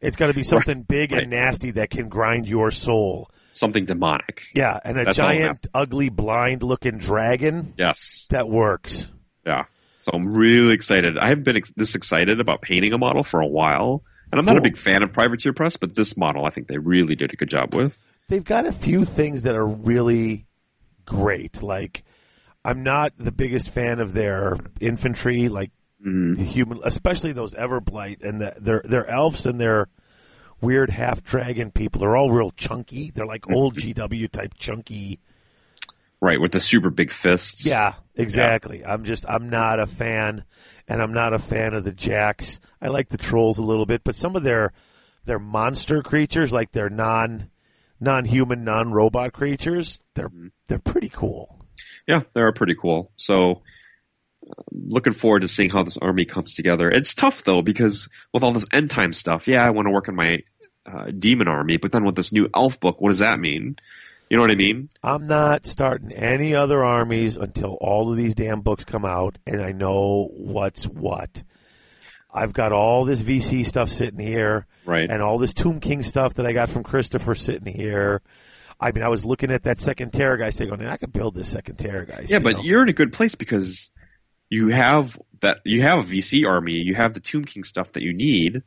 It's 0.00 0.16
got 0.16 0.28
to 0.28 0.34
be 0.34 0.42
something 0.42 0.82
big 0.82 1.12
right. 1.12 1.22
and 1.22 1.30
nasty 1.30 1.70
that 1.72 1.90
can 1.90 2.08
grind 2.08 2.48
your 2.48 2.70
soul. 2.70 3.30
Something 3.52 3.84
demonic. 3.86 4.42
Yeah, 4.54 4.78
and 4.84 4.98
a 4.98 5.04
That's 5.04 5.18
it 5.18 5.22
giant, 5.22 5.66
ugly, 5.72 6.10
blind-looking 6.10 6.98
dragon 6.98 7.72
Yes. 7.78 8.26
that 8.30 8.48
works. 8.48 9.08
Yeah. 9.46 9.64
So 10.00 10.10
I'm 10.12 10.36
really 10.36 10.74
excited. 10.74 11.16
I 11.16 11.28
haven't 11.28 11.44
been 11.44 11.56
ex- 11.56 11.72
this 11.76 11.94
excited 11.94 12.38
about 12.40 12.60
painting 12.60 12.92
a 12.92 12.98
model 12.98 13.24
for 13.24 13.40
a 13.40 13.46
while, 13.46 14.02
and 14.36 14.46
I'm 14.46 14.54
not 14.54 14.58
a 14.58 14.62
big 14.62 14.76
fan 14.76 15.02
of 15.02 15.14
Privateer 15.14 15.54
Press, 15.54 15.78
but 15.78 15.96
this 15.96 16.14
model 16.14 16.44
I 16.44 16.50
think 16.50 16.68
they 16.68 16.76
really 16.76 17.16
did 17.16 17.32
a 17.32 17.36
good 17.36 17.48
job 17.48 17.74
with. 17.74 17.98
They've 18.28 18.44
got 18.44 18.66
a 18.66 18.72
few 18.72 19.06
things 19.06 19.42
that 19.42 19.54
are 19.54 19.66
really 19.66 20.46
great. 21.06 21.62
Like, 21.62 22.04
I'm 22.62 22.82
not 22.82 23.14
the 23.16 23.32
biggest 23.32 23.70
fan 23.70 23.98
of 23.98 24.12
their 24.12 24.58
infantry, 24.78 25.48
like 25.48 25.70
mm-hmm. 26.00 26.32
the 26.32 26.44
human, 26.44 26.80
especially 26.84 27.32
those 27.32 27.54
Everblight 27.54 28.22
and 28.22 28.40
the, 28.40 28.54
their 28.60 28.82
their 28.84 29.06
elves 29.06 29.46
and 29.46 29.58
their 29.58 29.88
weird 30.60 30.90
half 30.90 31.22
dragon 31.22 31.70
people. 31.70 32.00
They're 32.00 32.16
all 32.16 32.30
real 32.30 32.50
chunky. 32.50 33.12
They're 33.12 33.24
like 33.24 33.42
mm-hmm. 33.42 33.54
old 33.54 33.76
GW 33.76 34.30
type 34.30 34.52
chunky. 34.58 35.18
Right, 36.20 36.40
with 36.40 36.52
the 36.52 36.60
super 36.60 36.90
big 36.90 37.10
fists. 37.10 37.64
Yeah, 37.64 37.94
exactly. 38.16 38.84
I'm 38.84 39.04
just 39.04 39.28
I'm 39.28 39.48
not 39.48 39.80
a 39.80 39.86
fan, 39.86 40.44
and 40.88 41.02
I'm 41.02 41.12
not 41.12 41.32
a 41.34 41.38
fan 41.38 41.74
of 41.74 41.84
the 41.84 41.92
jacks. 41.92 42.60
I 42.80 42.88
like 42.88 43.08
the 43.08 43.18
trolls 43.18 43.58
a 43.58 43.64
little 43.64 43.86
bit, 43.86 44.02
but 44.04 44.14
some 44.14 44.36
of 44.36 44.42
their 44.42 44.72
their 45.24 45.38
monster 45.38 46.02
creatures, 46.02 46.52
like 46.52 46.72
their 46.72 46.88
non 46.88 47.50
non 48.00 48.24
human, 48.24 48.64
non 48.64 48.92
robot 48.92 49.32
creatures, 49.32 50.00
they're 50.14 50.30
they're 50.68 50.78
pretty 50.78 51.08
cool. 51.08 51.64
Yeah, 52.06 52.22
they 52.32 52.40
are 52.40 52.52
pretty 52.52 52.74
cool. 52.74 53.10
So, 53.16 53.62
uh, 54.48 54.62
looking 54.72 55.12
forward 55.12 55.42
to 55.42 55.48
seeing 55.48 55.70
how 55.70 55.82
this 55.82 55.98
army 55.98 56.24
comes 56.24 56.54
together. 56.54 56.90
It's 56.90 57.14
tough 57.14 57.42
though 57.42 57.62
because 57.62 58.08
with 58.32 58.44
all 58.44 58.52
this 58.52 58.66
end 58.72 58.90
time 58.90 59.12
stuff, 59.12 59.48
yeah, 59.48 59.66
I 59.66 59.70
want 59.70 59.86
to 59.86 59.92
work 59.92 60.08
on 60.08 60.14
my 60.14 60.42
uh, 60.86 61.10
demon 61.18 61.48
army, 61.48 61.76
but 61.76 61.92
then 61.92 62.04
with 62.04 62.14
this 62.14 62.32
new 62.32 62.48
elf 62.54 62.78
book, 62.78 63.00
what 63.00 63.10
does 63.10 63.18
that 63.18 63.40
mean? 63.40 63.76
You 64.30 64.36
know 64.36 64.42
what 64.42 64.50
I 64.50 64.56
mean? 64.56 64.88
I'm 65.02 65.26
not 65.26 65.66
starting 65.66 66.10
any 66.12 66.54
other 66.54 66.84
armies 66.84 67.36
until 67.36 67.74
all 67.80 68.10
of 68.10 68.16
these 68.16 68.34
damn 68.34 68.60
books 68.60 68.84
come 68.84 69.04
out 69.04 69.38
and 69.46 69.62
I 69.62 69.72
know 69.72 70.30
what's 70.32 70.84
what. 70.84 71.44
I've 72.34 72.52
got 72.52 72.72
all 72.72 73.04
this 73.04 73.22
VC 73.22 73.64
stuff 73.64 73.88
sitting 73.88 74.18
here, 74.20 74.66
Right. 74.84 75.08
and 75.10 75.22
all 75.22 75.38
this 75.38 75.54
Tomb 75.54 75.80
King 75.80 76.02
stuff 76.02 76.34
that 76.34 76.44
I 76.46 76.52
got 76.52 76.68
from 76.68 76.82
Christopher 76.82 77.34
sitting 77.34 77.72
here. 77.72 78.20
I 78.78 78.92
mean, 78.92 79.02
I 79.02 79.08
was 79.08 79.24
looking 79.24 79.50
at 79.50 79.62
that 79.62 79.78
second 79.78 80.12
Terror 80.12 80.36
guy, 80.36 80.50
saying, 80.50 80.70
oh, 80.70 80.86
"I 80.86 80.98
could 80.98 81.12
build 81.12 81.34
this 81.34 81.48
second 81.48 81.76
Terror 81.76 82.04
guy." 82.04 82.26
Yeah, 82.28 82.40
but 82.40 82.62
you're 82.62 82.82
in 82.82 82.90
a 82.90 82.92
good 82.92 83.12
place 83.12 83.34
because 83.34 83.90
you 84.50 84.68
have 84.68 85.18
that 85.40 85.60
you 85.64 85.80
have 85.82 85.98
a 86.00 86.02
VC 86.02 86.44
army, 86.46 86.74
you 86.74 86.94
have 86.94 87.14
the 87.14 87.20
Tomb 87.20 87.44
King 87.46 87.64
stuff 87.64 87.92
that 87.92 88.02
you 88.02 88.12
need. 88.12 88.62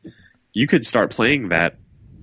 You 0.52 0.66
could 0.66 0.84
start 0.84 1.10
playing 1.10 1.50
that 1.50 1.76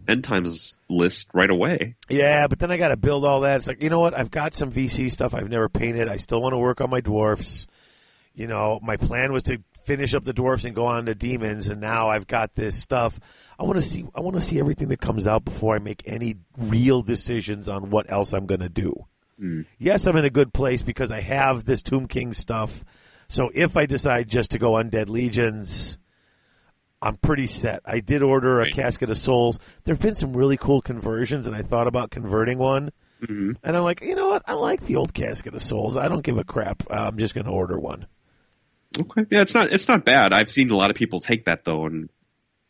end 0.07 0.23
times 0.23 0.75
list 0.89 1.27
right 1.33 1.49
away. 1.49 1.95
Yeah, 2.09 2.47
but 2.47 2.59
then 2.59 2.71
I 2.71 2.77
got 2.77 2.89
to 2.89 2.97
build 2.97 3.25
all 3.25 3.41
that. 3.41 3.57
It's 3.57 3.67
like, 3.67 3.81
you 3.81 3.89
know 3.89 3.99
what? 3.99 4.17
I've 4.17 4.31
got 4.31 4.53
some 4.53 4.71
VC 4.71 5.11
stuff 5.11 5.33
I've 5.33 5.49
never 5.49 5.69
painted. 5.69 6.07
I 6.07 6.17
still 6.17 6.41
want 6.41 6.53
to 6.53 6.57
work 6.57 6.81
on 6.81 6.89
my 6.89 7.01
dwarfs. 7.01 7.67
You 8.33 8.47
know, 8.47 8.79
my 8.81 8.97
plan 8.97 9.33
was 9.33 9.43
to 9.43 9.59
finish 9.83 10.13
up 10.13 10.25
the 10.25 10.33
dwarfs 10.33 10.65
and 10.65 10.75
go 10.75 10.85
on 10.85 11.05
to 11.07 11.15
demons, 11.15 11.69
and 11.69 11.81
now 11.81 12.09
I've 12.09 12.27
got 12.27 12.53
this 12.55 12.79
stuff. 12.79 13.19
I 13.57 13.63
want 13.63 13.75
to 13.77 13.81
see. 13.81 14.05
I 14.13 14.19
want 14.21 14.35
to 14.35 14.41
see 14.41 14.59
everything 14.59 14.89
that 14.89 15.01
comes 15.01 15.25
out 15.25 15.43
before 15.43 15.75
I 15.75 15.79
make 15.79 16.03
any 16.05 16.35
real 16.57 17.01
decisions 17.01 17.67
on 17.67 17.89
what 17.89 18.11
else 18.11 18.33
I'm 18.33 18.45
going 18.45 18.61
to 18.61 18.69
do. 18.69 19.05
Hmm. 19.39 19.61
Yes, 19.79 20.05
I'm 20.05 20.17
in 20.17 20.25
a 20.25 20.29
good 20.29 20.53
place 20.53 20.81
because 20.81 21.11
I 21.11 21.21
have 21.21 21.63
this 21.63 21.81
Tomb 21.81 22.07
King 22.07 22.33
stuff. 22.33 22.83
So 23.29 23.49
if 23.53 23.75
I 23.75 23.85
decide 23.85 24.29
just 24.29 24.51
to 24.51 24.59
go 24.59 24.73
Undead 24.73 25.09
Legions, 25.09 25.97
I'm 27.01 27.15
pretty 27.15 27.47
set. 27.47 27.81
I 27.85 27.99
did 27.99 28.23
order 28.23 28.59
a 28.59 28.63
Right. 28.63 28.73
Casket 28.73 29.09
of 29.11 29.17
Souls. 29.17 29.59
There 29.83 29.93
have 29.93 30.01
been 30.01 30.15
some 30.15 30.33
really 30.35 30.57
cool 30.57 30.81
conversions, 30.81 31.45
and 31.47 31.55
I 31.55 31.61
thought 31.61 31.87
about 31.87 32.09
converting 32.11 32.57
one. 32.57 32.91
Mm-hmm. 33.21 33.51
And 33.63 33.77
I'm 33.77 33.83
like, 33.83 34.01
you 34.01 34.15
know 34.15 34.29
what? 34.29 34.43
I 34.45 34.53
like 34.53 34.81
the 34.81 34.95
old 34.95 35.13
Casket 35.13 35.53
of 35.55 35.61
Souls. 35.61 35.95
I 35.97 36.07
don't 36.07 36.23
give 36.23 36.37
a 36.37 36.43
crap. 36.43 36.83
I'm 36.89 37.17
just 37.17 37.33
going 37.35 37.45
to 37.45 37.51
order 37.51 37.79
one. 37.79 38.07
Okay. 38.99 39.25
Yeah, 39.29 39.41
it's 39.41 39.53
not 39.53 39.71
it's 39.71 39.87
not 39.87 40.05
bad. 40.05 40.33
I've 40.33 40.49
seen 40.49 40.71
a 40.71 40.75
lot 40.77 40.89
of 40.89 40.95
people 40.95 41.19
take 41.19 41.45
that 41.45 41.65
though 41.65 41.85
and 41.85 42.09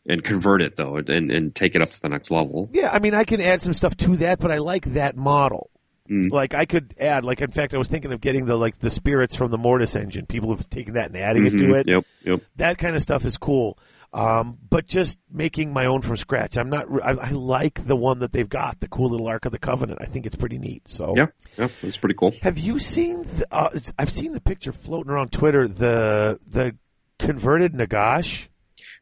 and 0.06 0.22
convert 0.24 0.62
it 0.62 0.76
though 0.76 0.96
and, 0.96 1.08
and 1.30 1.54
take 1.54 1.74
it 1.76 1.80
up 1.82 1.90
to 1.90 2.00
the 2.02 2.08
next 2.08 2.30
level. 2.30 2.68
Yeah, 2.72 2.90
I 2.92 2.98
mean, 2.98 3.14
I 3.14 3.24
can 3.24 3.40
add 3.40 3.60
some 3.62 3.72
stuff 3.72 3.96
to 3.98 4.16
that, 4.18 4.38
but 4.40 4.50
I 4.50 4.58
like 4.58 4.84
that 4.94 5.16
model. 5.16 5.70
Mm. 6.10 6.30
Like 6.32 6.54
I 6.54 6.64
could 6.64 6.94
add, 6.98 7.24
like 7.24 7.40
in 7.40 7.50
fact, 7.50 7.72
I 7.74 7.78
was 7.78 7.88
thinking 7.88 8.12
of 8.12 8.20
getting 8.20 8.46
the 8.46 8.56
like 8.56 8.78
the 8.78 8.90
spirits 8.90 9.36
from 9.36 9.50
the 9.50 9.58
Mortis 9.58 9.94
engine. 9.96 10.26
People 10.26 10.54
have 10.56 10.68
taken 10.68 10.94
that 10.94 11.06
and 11.06 11.16
adding 11.16 11.46
it 11.46 11.50
to 11.50 11.56
Mhm. 11.58 11.76
it. 11.80 11.88
Yep. 11.88 12.04
Yep. 12.24 12.40
That 12.56 12.78
kind 12.78 12.96
of 12.96 13.02
stuff 13.02 13.24
is 13.24 13.36
cool. 13.38 13.78
Um, 14.12 14.56
but 14.70 14.86
just 14.86 15.18
making 15.30 15.72
my 15.72 15.84
own 15.84 16.00
from 16.00 16.16
scratch, 16.16 16.56
I'm 16.56 16.70
not. 16.70 16.86
I, 17.04 17.10
I 17.10 17.30
like 17.30 17.86
the 17.86 17.96
one 17.96 18.20
that 18.20 18.32
they've 18.32 18.48
got, 18.48 18.80
the 18.80 18.88
cool 18.88 19.10
little 19.10 19.26
Ark 19.28 19.44
of 19.44 19.52
the 19.52 19.58
Covenant. 19.58 20.00
I 20.00 20.06
think 20.06 20.24
it's 20.24 20.34
pretty 20.34 20.56
neat. 20.58 20.88
So 20.88 21.12
Yeah. 21.14 21.26
Yeah. 21.58 21.68
It's 21.82 21.98
pretty 21.98 22.14
cool. 22.14 22.32
Have 22.42 22.58
you 22.58 22.78
seen? 22.78 23.22
The, 23.22 23.46
uh, 23.50 23.78
I've 23.98 24.10
seen 24.10 24.32
the 24.32 24.40
picture 24.40 24.72
floating 24.72 25.12
around 25.12 25.32
Twitter. 25.32 25.68
The 25.68 26.40
the 26.46 26.74
converted 27.18 27.74
Nagash. 27.74 28.48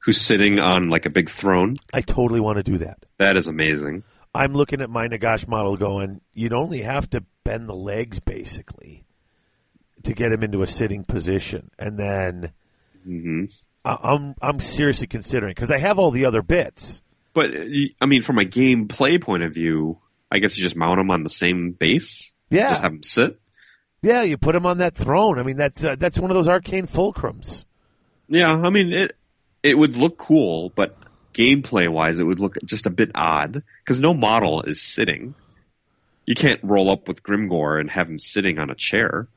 Who's 0.03 0.21
sitting 0.21 0.59
on 0.61 0.89
like 0.89 1.07
a 1.07 1.11
big 1.11 1.29
throne? 1.31 1.77
I 1.93 2.01
totally 2.01 2.41
want 2.41 2.57
to 2.57 2.63
do 2.63 2.79
that. 2.79 3.07
That 3.19 3.37
is 3.37 3.47
amazing. 3.47 4.03
I'm 4.35 4.53
looking 4.55 4.81
at 4.81 4.91
my 4.91 5.09
Nagash 5.09 5.49
model 5.49 5.77
going, 5.77 6.21
you'd 6.35 6.53
only 6.53 6.83
have 6.83 7.09
to 7.11 7.25
bend 7.45 7.69
the 7.69 7.75
legs 7.75 8.21
basically 8.21 9.05
to 10.03 10.13
get 10.13 10.31
him 10.31 10.43
into 10.43 10.63
a 10.63 10.67
sitting 10.67 11.05
position. 11.05 11.71
And 11.79 11.97
then 11.99 12.53
hmm 13.05 13.45
I- 13.45 13.49
I'm 13.87 14.35
I'm 14.43 14.61
seriously 14.61 15.07
considering 15.07 15.53
because 15.53 15.71
I 15.71 15.79
have 15.79 15.99
all 15.99 16.11
the 16.11 16.25
other 16.25 16.43
bits. 16.43 17.03
But 17.35 17.51
I 18.01 18.07
mean, 18.07 18.23
from 18.23 18.39
a 18.39 18.45
gameplay 18.45 19.21
point 19.21 19.43
of 19.43 19.55
view, 19.55 19.99
I 20.31 20.39
guess 20.39 20.57
you 20.57 20.65
just 20.65 20.77
mount 20.77 20.99
them 20.99 21.11
on 21.11 21.23
the 21.23 21.31
same 21.31 21.73
base. 21.73 22.33
Yeah. 22.51 22.69
Just 22.69 22.83
have 22.83 22.93
them 22.93 23.03
sit. 23.03 23.39
Yeah, 24.03 24.23
you 24.23 24.37
put 24.37 24.53
them 24.53 24.67
on 24.67 24.79
that 24.79 24.95
throne. 24.95 25.39
I 25.39 25.43
mean, 25.43 25.57
that's 25.57 25.85
uh, 25.85 25.97
that's 25.97 26.19
one 26.19 26.31
of 26.31 26.35
those 26.35 26.49
arcane 26.49 26.87
fulcrums. 26.87 27.65
Yeah. 28.29 28.53
I 28.53 28.71
mean, 28.71 28.93
it 28.93 29.17
it 29.63 29.79
would 29.79 29.97
look 29.97 30.17
cool, 30.19 30.71
but 30.75 30.97
gameplay 31.35 31.89
wise, 31.89 32.19
it 32.19 32.25
would 32.25 32.41
look 32.41 32.57
just 32.65 32.87
a 32.87 32.91
bit 32.91 33.11
odd 33.15 33.63
because 33.85 34.01
no 34.01 34.15
model 34.15 34.63
is 34.63 34.81
sitting. 34.81 35.35
You 36.25 36.35
can't 36.35 36.61
roll 36.65 36.91
up 36.91 37.07
with 37.07 37.23
Grimgor 37.23 37.79
and 37.79 37.91
have 37.91 38.09
him 38.09 38.19
sitting 38.19 38.59
on 38.59 38.71
a 38.71 38.75
chair. 38.75 39.29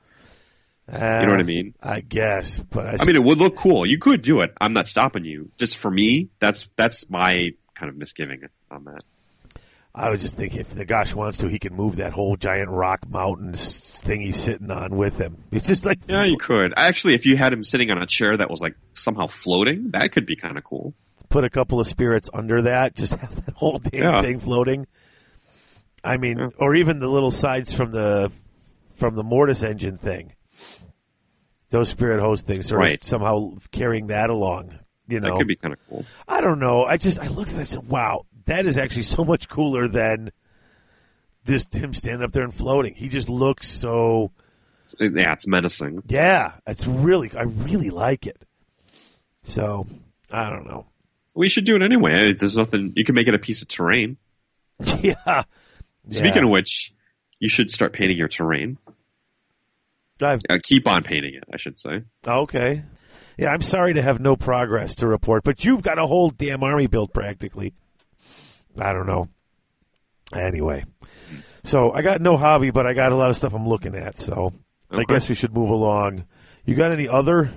Uh, 0.92 1.20
You 1.22 1.26
know 1.28 1.32
what 1.34 1.40
I 1.40 1.44
mean? 1.44 1.76
I 1.82 2.00
guess, 2.02 2.60
but 2.60 2.88
I, 2.88 2.98
I 3.00 3.06
mean, 3.06 3.16
it 3.16 3.24
would 3.24 3.38
look 3.38 3.56
cool. 3.56 3.86
You 3.86 3.98
could 4.00 4.22
do 4.22 4.42
it. 4.42 4.54
I'm 4.60 4.74
not 4.74 4.88
stopping 4.88 5.24
you. 5.26 5.52
Just 5.58 5.78
for 5.78 5.92
me, 5.92 6.30
that's 6.40 6.68
that's 6.76 7.10
my 7.10 7.52
kind 7.76 7.90
of 7.90 7.98
misgiving 7.98 8.42
on 8.72 8.86
that. 8.86 9.02
I 9.94 10.10
was 10.12 10.22
just 10.22 10.36
thinking 10.36 10.62
if 10.62 10.76
Nagash 10.76 11.14
wants 11.16 11.40
to, 11.40 11.48
he 11.48 11.58
can 11.60 11.76
move 11.76 11.98
that 11.98 12.14
whole 12.14 12.38
giant 12.38 12.70
rock 12.70 13.10
mountain 13.10 13.54
thing 13.54 14.22
he's 14.22 14.40
sitting 14.40 14.70
on 14.72 14.96
with 14.96 15.18
him. 15.18 15.44
It's 15.52 15.68
just 15.68 15.84
like 15.86 16.00
Yeah, 16.08 16.24
you 16.26 16.38
could. 16.38 16.74
Actually, 16.78 17.16
if 17.16 17.26
you 17.26 17.36
had 17.38 17.52
him 17.54 17.64
sitting 17.64 17.90
on 17.92 18.02
a 18.02 18.06
chair 18.06 18.38
that 18.38 18.50
was 18.50 18.62
like 18.62 18.76
somehow 18.94 19.28
floating, 19.28 19.92
that 19.92 20.12
could 20.12 20.26
be 20.26 20.36
kind 20.36 20.58
of 20.58 20.64
cool. 20.64 20.94
put 21.30 21.44
a 21.44 21.50
couple 21.50 21.80
of 21.80 21.88
spirits 21.88 22.30
under 22.34 22.62
that, 22.64 22.96
just 22.96 23.14
have 23.20 23.46
that 23.46 23.56
whole 23.56 23.80
damn 23.80 24.02
Yeah. 24.04 24.22
thing 24.22 24.40
floating. 24.40 24.88
I 26.04 26.18
mean, 26.18 26.38
Yeah. 26.40 26.50
or 26.58 26.76
even 26.76 27.00
the 27.00 27.08
little 27.08 27.32
sides 27.32 27.74
from 27.74 27.92
the 27.92 28.32
from 28.96 29.16
the 29.16 29.24
Mortis 29.24 29.64
engine 29.64 29.98
thing. 29.98 30.34
Those 31.70 31.90
spirit 31.90 32.20
host 32.20 32.46
things, 32.48 32.68
sort 32.68 32.80
Right. 32.80 33.02
of 33.02 33.08
somehow 33.08 33.54
carrying 33.72 34.08
that 34.08 34.30
along. 34.30 34.80
You 35.08 35.20
That 35.20 35.28
know, 35.30 35.38
could 35.38 35.48
be 35.48 35.56
kind 35.56 35.74
of 35.74 35.80
cool. 35.90 36.06
I 36.28 36.42
don't 36.42 36.60
know. 36.60 36.84
I 36.86 36.98
just 36.98 37.20
I 37.20 37.28
looked 37.28 37.50
at 37.50 37.54
that 37.56 37.60
and 37.60 37.68
said, 37.68 37.88
"Wow, 37.88 38.26
that 38.46 38.66
is 38.66 38.78
actually 38.78 39.04
so 39.04 39.24
much 39.26 39.50
cooler 39.50 39.88
than 39.88 40.32
just 41.46 41.74
him 41.74 41.94
standing 41.94 42.24
up 42.24 42.32
there 42.32 42.44
and 42.44 42.54
floating." 42.54 42.94
He 42.96 43.10
just 43.10 43.30
looks 43.30 43.68
so. 43.68 44.32
Yeah, 45.00 45.34
it's 45.34 45.46
menacing. 45.48 46.04
Yeah, 46.08 46.54
it's 46.68 46.86
really. 46.88 47.32
I 47.38 47.44
really 47.44 47.90
like 47.92 48.26
it. 48.28 48.42
So 49.44 49.86
I 50.32 50.50
don't 50.50 50.66
know. 50.68 50.86
We 51.36 51.50
should 51.50 51.66
do 51.66 51.76
it 51.76 51.82
anyway. 51.82 52.34
There's 52.34 52.58
nothing. 52.58 52.94
You 52.96 53.04
can 53.06 53.16
make 53.16 53.28
it 53.28 53.34
a 53.36 53.40
piece 53.40 53.62
of 53.62 53.68
terrain. 53.68 54.18
Yeah. 55.02 55.44
Speaking 56.10 56.38
Yeah. 56.38 56.44
of 56.46 56.50
which, 56.50 56.94
you 57.40 57.50
should 57.50 57.70
start 57.72 57.94
painting 57.94 58.18
your 58.18 58.28
terrain. 58.28 58.78
I've 60.22 60.42
Uh, 60.50 60.60
keep 60.62 60.88
on 60.88 61.04
painting 61.04 61.36
it, 61.36 61.44
I 61.54 61.58
should 61.58 61.80
say. 61.80 62.04
Okay. 62.28 62.84
Yeah, 63.38 63.54
I'm 63.54 63.62
sorry 63.62 63.94
to 63.94 64.02
have 64.02 64.20
no 64.20 64.36
progress 64.36 64.96
to 64.96 65.08
report, 65.08 65.44
but 65.44 65.64
you've 65.64 65.82
got 65.82 65.98
a 65.98 66.06
whole 66.06 66.30
damn 66.30 66.62
army 66.64 66.88
built 66.88 67.14
practically. 67.14 67.74
I 68.78 68.92
don't 68.94 69.08
know. 69.08 69.30
Anyway, 70.34 70.84
so 71.64 71.92
I 71.92 72.02
got 72.02 72.22
no 72.22 72.38
hobby, 72.38 72.70
but 72.72 72.86
I 72.86 72.94
got 72.94 73.12
a 73.12 73.16
lot 73.16 73.30
of 73.30 73.36
stuff 73.36 73.54
I'm 73.54 73.68
looking 73.68 73.96
at. 73.96 74.18
So 74.18 74.54
I 74.92 75.04
guess 75.06 75.28
we 75.30 75.36
should 75.36 75.54
move 75.54 75.70
along. 75.70 76.26
You 76.66 76.76
got 76.76 76.92
any 76.92 77.08
other? 77.08 77.52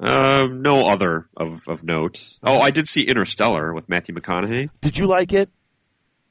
Uh, 0.00 0.48
no 0.50 0.82
other 0.82 1.26
of, 1.36 1.66
of 1.66 1.82
note. 1.82 2.24
Oh, 2.42 2.60
I 2.60 2.70
did 2.70 2.88
see 2.88 3.02
Interstellar 3.02 3.74
with 3.74 3.88
Matthew 3.88 4.14
McConaughey. 4.14 4.70
Did 4.80 4.96
you 4.96 5.06
like 5.06 5.32
it? 5.32 5.50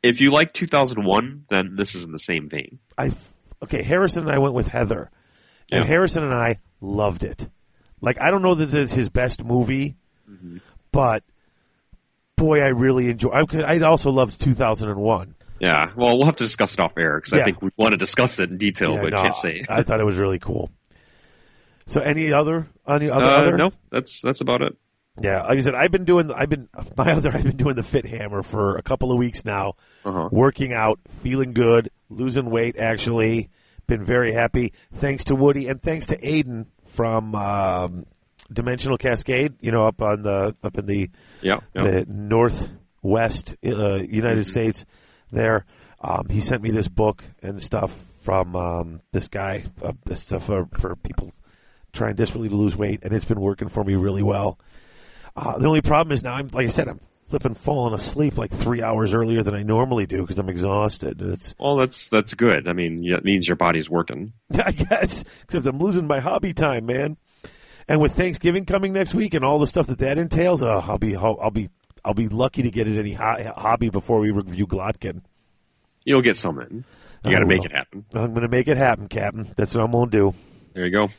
If 0.01 0.22
you 0.22 0.32
like 0.32 0.53
2001, 0.53 1.45
then 1.49 1.76
this 1.76 1.93
is 1.93 2.05
in 2.05 2.11
the 2.11 2.20
same 2.20 2.47
vein. 2.49 2.80
I 2.97 3.11
okay. 3.61 3.84
Harrison 3.84 4.24
and 4.24 4.32
I 4.32 4.38
went 4.38 4.53
with 4.53 4.70
Heather, 4.70 5.11
and 5.72 5.84
Yeah. 5.84 5.88
Harrison 5.88 6.24
and 6.24 6.34
I 6.34 6.57
loved 6.82 7.24
it. 7.24 7.49
Like 8.01 8.20
I 8.22 8.30
don't 8.32 8.41
know 8.41 8.55
that 8.55 8.74
it's 8.74 8.93
his 8.93 9.09
best 9.09 9.43
movie, 9.43 9.95
Mm-hmm. 10.30 10.57
but 10.91 11.24
boy, 12.36 12.61
I 12.61 12.68
really 12.68 13.09
enjoy. 13.09 13.30
I, 13.30 13.45
I 13.76 13.80
also 13.80 14.11
loved 14.11 14.41
2001. 14.41 15.36
Yeah, 15.59 15.89
well, 15.95 16.18
we'll 16.18 16.26
have 16.28 16.36
to 16.36 16.43
discuss 16.43 16.74
it 16.74 16.80
off 16.80 16.97
air 16.97 17.18
because 17.20 17.34
Yeah. 17.34 17.41
I 17.41 17.43
think 17.45 17.61
we 17.61 17.72
want 17.78 17.93
to 17.93 17.97
discuss 17.97 18.39
it 18.39 18.49
in 18.51 18.57
detail, 18.57 18.93
Yeah, 18.95 19.01
but 19.01 19.13
no, 19.13 19.22
can't 19.22 19.36
say. 19.36 19.65
I 19.68 19.82
thought 19.84 19.99
it 19.99 20.05
was 20.05 20.18
really 20.18 20.38
cool. 20.38 20.70
So, 21.88 22.01
any 22.01 22.32
other? 22.34 22.68
Any 22.88 23.09
other? 23.09 23.26
Uh, 23.26 23.30
other? 23.39 23.57
no, 23.57 23.72
that's 23.89 24.22
that's 24.22 24.41
about 24.41 24.61
it. 24.61 24.76
Yeah, 25.20 25.41
like 25.43 25.57
I 25.57 25.61
said, 25.61 25.74
I've 25.74 25.89
been 25.91 26.05
doing. 26.05 26.32
I've 26.32 26.49
been 26.49 26.68
my 26.95 27.11
other. 27.13 27.32
I've 27.32 27.43
been 27.43 27.57
doing 27.57 27.76
the 27.76 27.82
Fit 27.84 28.05
Hammer 28.05 28.43
for 28.43 28.76
a 28.78 28.84
couple 28.84 29.11
of 29.11 29.18
weeks 29.18 29.45
now. 29.45 29.74
Uh-huh. 30.05 30.30
Working 30.32 30.74
out, 30.74 30.99
feeling 31.24 31.53
good, 31.53 31.89
losing 32.09 32.49
weight. 32.51 32.78
Actually, 32.78 33.49
been 33.88 34.04
very 34.04 34.34
happy. 34.34 34.74
Thanks 34.94 35.26
to 35.26 35.36
Woody 35.36 35.68
and 35.68 35.82
thanks 35.82 36.08
to 36.08 36.18
Aiden 36.18 36.68
from 36.88 37.34
um, 37.36 38.06
Dimensional 38.52 38.98
Cascade. 38.98 39.56
You 39.62 39.72
know, 39.72 39.88
up 39.88 40.02
on 40.02 40.22
the 40.24 40.56
up 40.64 40.78
in 40.78 40.86
the 40.86 41.10
Yeah, 41.42 41.60
yeah. 41.76 41.84
the 41.84 42.06
northwest 42.08 43.56
uh, 43.66 43.96
United 43.96 44.46
States. 44.48 44.86
There, 45.32 45.66
um, 46.02 46.28
he 46.30 46.40
sent 46.42 46.62
me 46.62 46.72
this 46.72 46.88
book 46.88 47.24
and 47.42 47.62
stuff 47.62 47.92
from 48.22 48.56
um, 48.56 49.02
this 49.12 49.28
guy. 49.28 49.64
Uh, 49.82 49.94
this 50.06 50.24
stuff 50.24 50.46
for, 50.46 50.68
for 50.80 50.96
people 50.96 51.34
trying 51.94 52.16
desperately 52.16 52.50
to 52.50 52.56
lose 52.56 52.76
weight, 52.76 53.00
and 53.04 53.14
it's 53.14 53.26
been 53.26 53.42
working 53.42 53.70
for 53.70 53.84
me 53.84 53.96
really 53.96 54.24
well. 54.24 54.60
Uh, 55.36 55.58
the 55.58 55.68
only 55.68 55.82
problem 55.82 56.12
is 56.14 56.24
now, 56.24 56.34
I'm 56.36 56.48
like 56.48 56.66
I 56.66 56.70
said, 56.70 56.88
I'm 56.88 57.00
flipping 57.28 57.56
falling 57.56 57.94
asleep 57.94 58.38
like 58.38 58.52
three 58.52 58.82
hours 58.82 59.14
earlier 59.14 59.44
than 59.44 59.54
I 59.54 59.64
normally 59.64 60.06
do 60.06 60.22
because 60.22 60.40
I'm 60.40 60.50
exhausted. 60.50 61.22
It's 61.22 61.54
Well, 61.60 61.76
that's 61.78 62.10
that's 62.10 62.34
good. 62.34 62.68
I 62.68 62.74
mean, 62.74 63.04
it 63.06 63.24
means 63.24 63.48
your 63.48 63.58
body's 63.58 63.90
working. 63.90 64.34
I 64.54 64.72
guess 64.72 65.24
except 65.44 65.66
I'm 65.66 65.80
losing 65.80 66.08
my 66.08 66.20
hobby 66.20 66.54
time, 66.54 66.86
man. 66.86 67.18
And 67.88 68.02
with 68.02 68.14
Thanksgiving 68.14 68.66
coming 68.66 68.94
next 68.94 69.14
week 69.14 69.34
and 69.34 69.46
all 69.46 69.60
the 69.60 69.68
stuff 69.68 69.88
that 69.88 70.00
that 70.00 70.18
entails, 70.18 70.62
uh, 70.62 70.80
I'll 70.80 70.98
be 70.98 71.16
I'll 71.16 71.52
be 71.52 71.70
I'll 72.04 72.14
be 72.14 72.28
lucky 72.30 72.64
to 72.64 72.72
get 72.72 72.88
it 72.88 72.98
any 73.00 73.14
ho- 73.14 73.54
hobby 73.56 73.90
before 73.90 74.20
we 74.20 74.32
review 74.32 74.68
Glottkin. 74.68 75.22
You'll 76.06 76.22
get 76.22 76.38
some 76.38 76.60
in. 76.62 76.86
You 77.26 77.32
got 77.32 77.40
to 77.40 77.46
make 77.46 77.66
it 77.66 77.74
happen. 77.74 78.06
I'm 78.14 78.30
going 78.30 78.44
to 78.44 78.48
make 78.48 78.70
it 78.70 78.78
happen, 78.78 79.10
Captain. 79.10 79.54
That's 79.58 79.76
what 79.76 79.84
I'm 79.84 79.92
going 79.92 80.10
to 80.10 80.18
do. 80.18 80.34
There 80.74 80.86
you 80.86 80.92
go. 80.92 81.10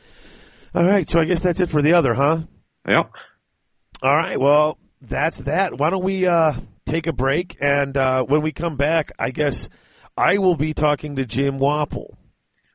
All 0.75 0.85
right, 0.85 1.09
so 1.09 1.21
I 1.21 1.27
guess 1.27 1.43
that's 1.43 1.61
it 1.61 1.69
for 1.69 1.83
the 1.83 1.93
other, 1.95 2.15
huh? 2.15 2.41
Yeah. 2.87 3.05
All 4.03 4.17
right, 4.17 4.41
well, 4.41 4.79
that's 5.01 5.39
that. 5.43 5.79
Why 5.79 5.91
don't 5.91 6.05
we 6.05 6.27
uh, 6.27 6.55
take 6.87 7.07
a 7.07 7.13
break? 7.13 7.57
And 7.61 7.97
uh, 7.97 8.25
when 8.25 8.43
we 8.43 8.53
come 8.53 8.77
back, 8.77 9.13
I 9.19 9.31
guess 9.31 9.69
I 10.17 10.39
will 10.39 10.57
be 10.57 10.75
talking 10.75 11.17
to 11.17 11.25
Jim 11.25 11.59
Wappel. 11.59 12.15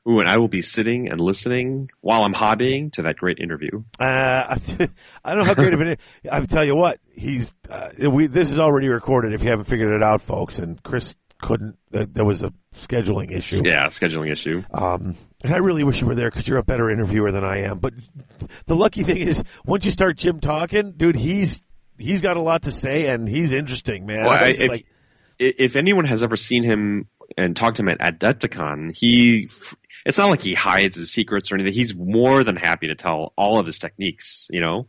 Ooh, 0.07 0.19
and 0.19 0.27
I 0.27 0.37
will 0.37 0.49
be 0.49 0.61
sitting 0.61 1.07
and 1.07 1.21
listening 1.21 1.89
while 2.01 2.23
I'm 2.23 2.33
hobbying 2.33 2.91
to 2.93 3.03
that 3.03 3.15
great 3.15 3.39
interview. 3.39 3.83
Uh, 3.97 4.57
I 5.23 5.33
don't 5.33 5.37
know 5.39 5.43
how 5.45 5.53
great 5.53 5.73
of 5.73 5.79
an. 5.79 5.95
I 6.29 6.41
tell 6.41 6.65
you 6.65 6.75
what, 6.75 6.99
he's. 7.13 7.55
Uh, 7.69 7.89
we 8.09 8.27
this 8.27 8.51
is 8.51 8.59
already 8.59 8.89
recorded. 8.89 9.31
If 9.33 9.43
you 9.43 9.49
haven't 9.49 9.65
figured 9.65 9.93
it 9.93 10.03
out, 10.03 10.21
folks, 10.21 10.59
and 10.59 10.81
Chris 10.83 11.15
couldn't. 11.41 11.77
Uh, 11.93 12.05
there 12.11 12.25
was 12.25 12.43
a 12.43 12.51
scheduling 12.75 13.31
issue. 13.31 13.61
Yeah, 13.63 13.87
scheduling 13.87 14.29
issue. 14.29 14.63
Um, 14.73 15.15
And 15.41 15.53
I 15.53 15.57
really 15.57 15.83
wish 15.85 16.01
you 16.01 16.07
were 16.07 16.15
there 16.15 16.29
because 16.29 16.49
you're 16.49 16.57
a 16.57 16.63
better 16.63 16.89
interviewer 16.89 17.31
than 17.31 17.45
I 17.45 17.59
am. 17.63 17.79
But 17.79 17.93
the 18.65 18.75
lucky 18.75 19.03
thing 19.03 19.17
is, 19.17 19.41
once 19.65 19.85
you 19.85 19.91
start 19.91 20.17
Jim 20.17 20.41
talking, 20.41 20.91
dude, 20.93 21.15
he's 21.15 21.61
he's 22.03 22.21
got 22.21 22.37
a 22.37 22.41
lot 22.41 22.63
to 22.63 22.71
say 22.71 23.07
and 23.07 23.27
he's 23.27 23.51
interesting, 23.51 24.05
man. 24.05 24.25
Well, 24.25 24.31
I- 24.43 24.49
if, 24.49 24.69
like- 24.69 24.85
if 25.39 25.75
anyone 25.75 26.05
has 26.05 26.21
ever 26.23 26.35
seen 26.37 26.63
him 26.63 27.07
and 27.37 27.55
talked 27.55 27.77
to 27.77 27.81
him 27.81 27.89
at 27.89 27.99
Adepticon, 27.99 28.95
he 28.95 29.49
it's 30.05 30.17
not 30.17 30.29
like 30.29 30.41
he 30.41 30.53
hides 30.53 30.95
his 30.95 31.11
secrets 31.11 31.51
or 31.51 31.55
anything. 31.55 31.73
He's 31.73 31.95
more 31.95 32.43
than 32.43 32.55
happy 32.55 32.87
to 32.87 32.95
tell 32.95 33.33
all 33.35 33.57
of 33.57 33.65
his 33.65 33.79
techniques. 33.79 34.47
You 34.51 34.61
know, 34.61 34.79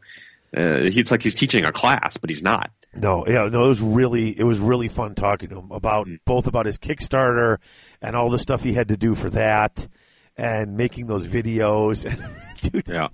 uh, 0.56 0.82
it's 0.84 1.10
like 1.10 1.22
he's 1.22 1.34
teaching 1.34 1.64
a 1.64 1.72
class, 1.72 2.16
but 2.18 2.28
he's 2.30 2.42
not. 2.42 2.70
No, 2.96 3.26
yeah, 3.26 3.48
no, 3.48 3.64
it 3.64 3.68
was 3.68 3.80
really 3.80 4.38
it 4.38 4.44
was 4.44 4.58
really 4.60 4.88
fun 4.88 5.14
talking 5.14 5.48
to 5.48 5.58
him 5.58 5.70
about 5.72 6.06
Mm. 6.06 6.18
both 6.24 6.46
about 6.46 6.66
his 6.66 6.78
Kickstarter 6.78 7.56
and 8.02 8.14
all 8.14 8.30
the 8.30 8.38
stuff 8.38 8.62
he 8.62 8.72
had 8.74 8.88
to 8.88 8.96
do 8.96 9.14
for 9.14 9.30
that 9.30 9.88
and 10.36 10.76
making 10.76 11.06
those 11.06 11.26
videos. 11.26 12.04
Dude, 12.60 12.88
Yeah. 12.88 13.08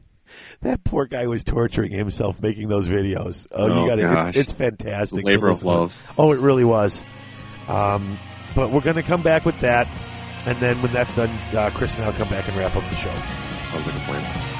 That 0.62 0.84
poor 0.84 1.06
guy 1.06 1.26
was 1.26 1.44
torturing 1.44 1.92
himself 1.92 2.40
making 2.40 2.68
those 2.68 2.88
videos. 2.88 3.46
Oh, 3.50 3.64
Oh, 3.70 3.82
you 3.82 3.88
got 3.88 3.98
it. 3.98 4.28
It's, 4.30 4.38
it's 4.38 4.52
fantastic. 4.52 5.24
Labor 5.24 5.48
of 5.48 5.64
love. 5.64 6.12
Oh, 6.18 6.32
it 6.32 6.40
really 6.40 6.64
was. 6.64 7.02
Um, 7.68 8.18
but 8.54 8.70
we're 8.70 8.80
going 8.80 8.96
to 8.96 9.02
come 9.02 9.22
back 9.22 9.44
with 9.44 9.58
that, 9.60 9.86
and 10.46 10.58
then 10.58 10.80
when 10.82 10.92
that's 10.92 11.14
done, 11.14 11.30
uh, 11.56 11.70
Chris 11.74 11.94
and 11.96 12.04
I'll 12.04 12.12
come 12.12 12.28
back 12.28 12.48
and 12.48 12.56
wrap 12.56 12.74
up 12.74 12.82
the 12.88 12.96
show. 12.96 13.12
Sounds 13.70 13.86
like 13.86 13.94
a 13.96 14.00
plan. 14.00 14.59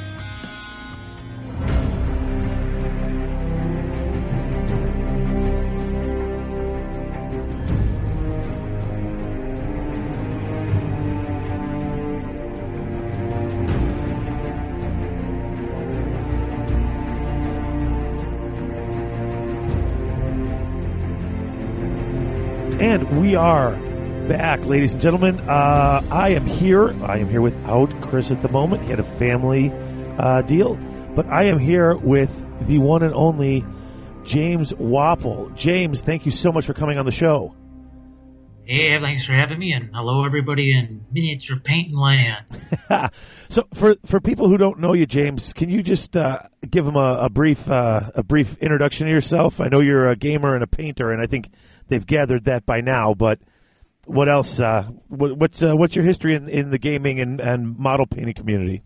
And 22.91 23.21
we 23.21 23.35
are 23.35 23.71
back, 24.27 24.65
ladies 24.65 24.91
and 24.91 25.01
gentlemen. 25.01 25.39
Uh, 25.39 26.05
I 26.11 26.31
am 26.31 26.45
here. 26.45 26.89
I 27.05 27.19
am 27.19 27.29
here 27.29 27.39
without 27.39 27.89
Chris 28.01 28.31
at 28.31 28.41
the 28.41 28.49
moment. 28.49 28.83
He 28.83 28.89
had 28.89 28.99
a 28.99 29.17
family 29.17 29.71
uh, 30.19 30.41
deal. 30.41 30.75
But 31.15 31.25
I 31.27 31.43
am 31.43 31.57
here 31.57 31.95
with 31.95 32.29
the 32.67 32.79
one 32.79 33.01
and 33.01 33.13
only 33.13 33.65
James 34.25 34.73
Wappel. 34.73 35.55
James, 35.55 36.01
thank 36.01 36.25
you 36.25 36.33
so 36.33 36.51
much 36.51 36.65
for 36.65 36.73
coming 36.73 36.97
on 36.97 37.05
the 37.05 37.13
show. 37.13 37.55
Hey, 38.65 38.99
thanks 38.99 39.23
for 39.23 39.31
having 39.31 39.59
me, 39.59 39.71
and 39.71 39.89
hello 39.93 40.25
everybody 40.25 40.73
in 40.73 41.05
miniature 41.13 41.61
painting 41.63 41.95
land. 41.95 42.45
So, 43.47 43.67
for 43.73 43.95
for 44.05 44.21
people 44.21 44.47
who 44.47 44.57
don't 44.57 44.79
know 44.79 44.93
you, 44.93 45.05
James, 45.05 45.51
can 45.51 45.69
you 45.69 45.83
just 45.83 46.15
uh, 46.15 46.39
give 46.69 46.85
them 46.85 46.95
a, 46.95 47.19
a 47.23 47.29
brief 47.29 47.69
uh, 47.69 48.11
a 48.15 48.23
brief 48.23 48.57
introduction 48.57 49.07
to 49.07 49.11
yourself? 49.11 49.59
I 49.59 49.67
know 49.67 49.81
you're 49.81 50.07
a 50.07 50.15
gamer 50.15 50.55
and 50.55 50.63
a 50.63 50.67
painter, 50.67 51.11
and 51.11 51.21
I 51.21 51.25
think 51.25 51.49
they've 51.91 52.05
gathered 52.05 52.45
that 52.45 52.65
by 52.65 52.81
now. 52.81 53.13
But 53.13 53.39
what 54.05 54.27
else? 54.27 54.59
Uh, 54.59 54.83
what, 55.09 55.37
what's 55.37 55.61
uh, 55.61 55.75
what's 55.75 55.95
your 55.95 56.05
history 56.05 56.33
in, 56.33 56.49
in 56.49 56.71
the 56.71 56.79
gaming 56.79 57.19
and, 57.19 57.39
and 57.39 57.77
model 57.77 58.07
painting 58.07 58.33
community? 58.33 58.81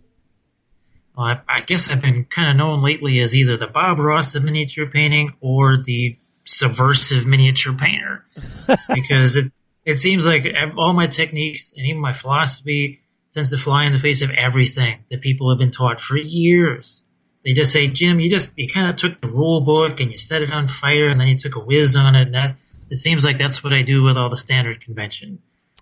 Well, 1.16 1.28
I, 1.28 1.42
I 1.48 1.62
guess 1.62 1.90
I've 1.90 2.02
been 2.02 2.26
kind 2.26 2.50
of 2.50 2.58
known 2.58 2.82
lately 2.82 3.22
as 3.22 3.36
either 3.36 3.56
the 3.56 3.68
Bob 3.68 4.00
Ross 4.00 4.36
of 4.36 4.44
miniature 4.44 4.88
painting 4.88 5.34
or 5.40 5.78
the 5.78 6.18
subversive 6.44 7.26
miniature 7.26 7.74
painter, 7.74 8.26
because 8.94 9.38
it 9.38 9.54
it 9.86 10.00
seems 10.00 10.26
like 10.26 10.46
all 10.78 10.94
my 10.94 11.08
techniques 11.08 11.72
and 11.78 11.86
even 11.86 12.02
my 12.02 12.14
philosophy 12.14 13.02
tends 13.34 13.52
to 13.52 13.58
fly 13.58 13.86
in 13.86 13.94
the 13.94 14.00
face 14.00 14.24
of 14.24 14.32
everything 14.32 15.00
that 15.12 15.22
people 15.22 15.50
have 15.50 15.60
been 15.60 15.72
taught 15.72 16.02
for 16.02 16.18
years. 16.18 17.02
They 17.44 17.54
just 17.54 17.72
say, 17.72 17.88
Jim, 17.88 18.20
you 18.20 18.32
just 18.32 18.52
you 18.56 18.68
kind 18.68 18.90
of 18.90 18.96
took 18.96 19.22
the 19.22 19.28
rule 19.28 19.62
book 19.62 20.00
and 20.00 20.12
you 20.12 20.18
set 20.18 20.42
it 20.42 20.52
on 20.52 20.68
fire, 20.68 21.10
and 21.10 21.22
then 21.22 21.28
you 21.28 21.38
took 21.38 21.56
a 21.56 21.60
whiz 21.60 21.96
on 21.96 22.16
it, 22.16 22.24
and 22.24 22.34
that 22.34 22.56
it 22.90 23.00
seems 23.00 23.26
like 23.26 23.38
that's 23.38 23.64
what 23.64 23.74
I 23.74 23.82
do 23.82 24.04
with 24.04 24.18
all 24.18 24.30
the 24.30 24.38
standard 24.38 24.82
convention. 24.82 25.40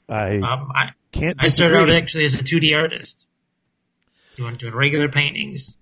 I 0.08 0.38
Um, 0.38 0.72
I, 0.74 0.92
can't. 1.12 1.38
I 1.40 1.48
started 1.48 1.78
out 1.78 1.90
actually 1.90 2.26
as 2.26 2.36
a 2.36 2.44
2D 2.44 2.76
artist, 2.76 3.26
doing 4.36 4.56
doing 4.56 4.74
regular 4.74 5.10
paintings. 5.10 5.76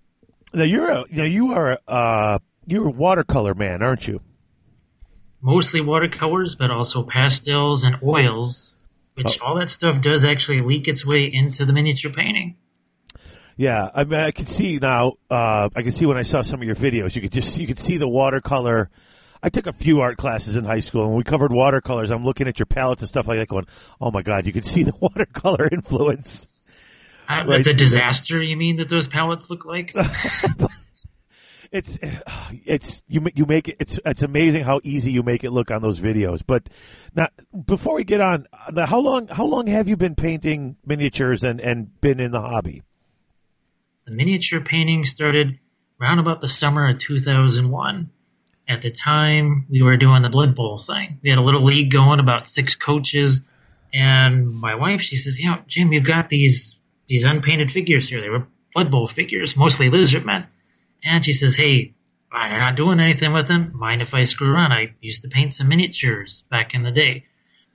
Now 0.53 0.63
you're 0.63 0.89
a 0.89 1.05
you 1.09 1.24
you 1.24 1.53
are 1.53 1.72
a 1.72 1.91
uh, 1.91 2.39
you're 2.65 2.88
a 2.88 2.91
watercolor 2.91 3.53
man, 3.53 3.82
aren't 3.82 4.07
you? 4.07 4.22
Mostly 5.41 5.82
watercolors, 5.82 6.55
but 6.55 6.69
also 6.69 7.03
pastels 7.03 7.84
and 7.84 7.97
oils, 8.03 8.72
which 9.15 9.39
all 9.39 9.59
that 9.59 9.72
stuff 9.72 10.01
does 10.01 10.24
actually 10.24 10.61
leak 10.61 10.88
its 10.88 11.03
way 11.05 11.30
into 11.32 11.65
the 11.65 11.74
miniature 11.74 12.11
painting. 12.11 12.57
Yeah, 13.57 13.89
I 13.93 14.03
mean, 14.03 14.19
I 14.19 14.32
can 14.32 14.45
see 14.45 14.78
now. 14.78 15.13
Uh, 15.30 15.69
I 15.76 15.82
can 15.82 15.91
see 15.91 16.05
when 16.05 16.17
I 16.17 16.24
saw 16.24 16.41
some 16.41 16.61
of 16.61 16.65
your 16.65 16.76
videos. 16.76 17.15
You 17.15 17.22
could 17.22 17.32
just 17.32 17.57
you 17.57 17.67
could 17.67 17.80
see 17.80 17.97
the 17.97 18.07
watercolor. 18.07 18.89
I 19.43 19.49
took 19.49 19.67
a 19.67 19.73
few 19.73 20.01
art 20.01 20.17
classes 20.17 20.55
in 20.55 20.65
high 20.65 20.79
school, 20.79 21.05
and 21.05 21.15
we 21.15 21.23
covered 21.23 21.51
watercolors. 21.51 22.11
I'm 22.11 22.23
looking 22.23 22.47
at 22.47 22.59
your 22.59 22.67
palettes 22.67 23.01
and 23.01 23.09
stuff 23.09 23.27
like 23.27 23.39
that, 23.39 23.47
going, 23.47 23.65
"Oh 23.99 24.11
my 24.11 24.21
god, 24.21 24.45
you 24.45 24.53
can 24.53 24.63
see 24.63 24.83
the 24.83 24.93
watercolor 24.99 25.67
influence." 25.71 26.47
Uh, 27.27 27.45
Right. 27.47 27.63
The 27.63 27.73
disaster, 27.73 28.41
you 28.41 28.57
mean, 28.57 28.77
that 28.77 28.89
those 28.89 29.07
palettes 29.07 29.49
look 29.49 29.65
like? 29.65 29.95
It's 31.71 31.97
it's 32.65 33.01
you 33.07 33.25
you 33.33 33.45
make 33.45 33.69
it. 33.69 33.77
It's 33.79 33.97
it's 34.05 34.23
amazing 34.23 34.63
how 34.63 34.81
easy 34.83 35.11
you 35.11 35.23
make 35.23 35.45
it 35.45 35.51
look 35.51 35.71
on 35.71 35.81
those 35.81 35.99
videos. 35.99 36.41
But 36.45 36.67
now, 37.15 37.29
before 37.65 37.95
we 37.95 38.03
get 38.03 38.19
on, 38.19 38.45
uh, 38.67 38.85
how 38.85 38.99
long 38.99 39.27
how 39.29 39.45
long 39.45 39.67
have 39.67 39.87
you 39.87 39.95
been 39.95 40.15
painting 40.15 40.75
miniatures 40.85 41.45
and 41.45 41.61
and 41.61 41.99
been 42.01 42.19
in 42.19 42.31
the 42.31 42.41
hobby? 42.41 42.83
the 44.05 44.11
miniature 44.11 44.61
painting 44.61 45.05
started 45.05 45.59
around 46.01 46.19
about 46.19 46.41
the 46.41 46.47
summer 46.47 46.89
of 46.89 46.99
2001. 46.99 48.09
At 48.68 48.82
the 48.82 48.91
time, 48.91 49.66
we 49.70 49.82
were 49.82 49.97
doing 49.97 50.22
the 50.22 50.30
Blood 50.30 50.55
Bowl 50.55 50.78
thing. 50.78 51.20
We 51.22 51.30
had 51.30 51.39
a 51.39 51.43
little 51.43 51.64
league 51.64 51.91
going, 51.91 52.20
about 52.20 52.47
six 52.47 52.76
coaches, 52.76 53.41
and 53.93 54.49
my 54.49 54.76
wife, 54.76 55.01
she 55.01 55.18
says, 55.18 55.39
"Yeah, 55.39 55.59
Jim, 55.68 55.91
you've 55.91 56.05
got 56.05 56.30
these 56.30 56.76
these 57.07 57.26
unpainted 57.26 57.72
figures 57.72 58.07
here. 58.07 58.22
They 58.22 58.30
were 58.30 58.47
Blood 58.74 58.89
Bowl 58.91 59.07
figures, 59.07 59.57
mostly 59.57 59.89
lizard 59.89 60.26
men." 60.26 60.47
And 61.03 61.26
she 61.26 61.34
says, 61.34 61.55
"Hey, 61.55 61.93
I'm 62.32 62.59
not 62.59 62.78
doing 62.78 62.99
anything 62.99 63.34
with 63.34 63.47
them. 63.47 63.72
Mind 63.76 64.01
if 64.01 64.14
I 64.14 64.24
screw 64.24 64.51
around? 64.51 64.72
I 64.72 64.93
used 65.01 65.24
to 65.24 65.28
paint 65.28 65.53
some 65.53 65.68
miniatures 65.68 66.43
back 66.49 66.74
in 66.74 66.84
the 66.84 66.91
day." 66.91 67.26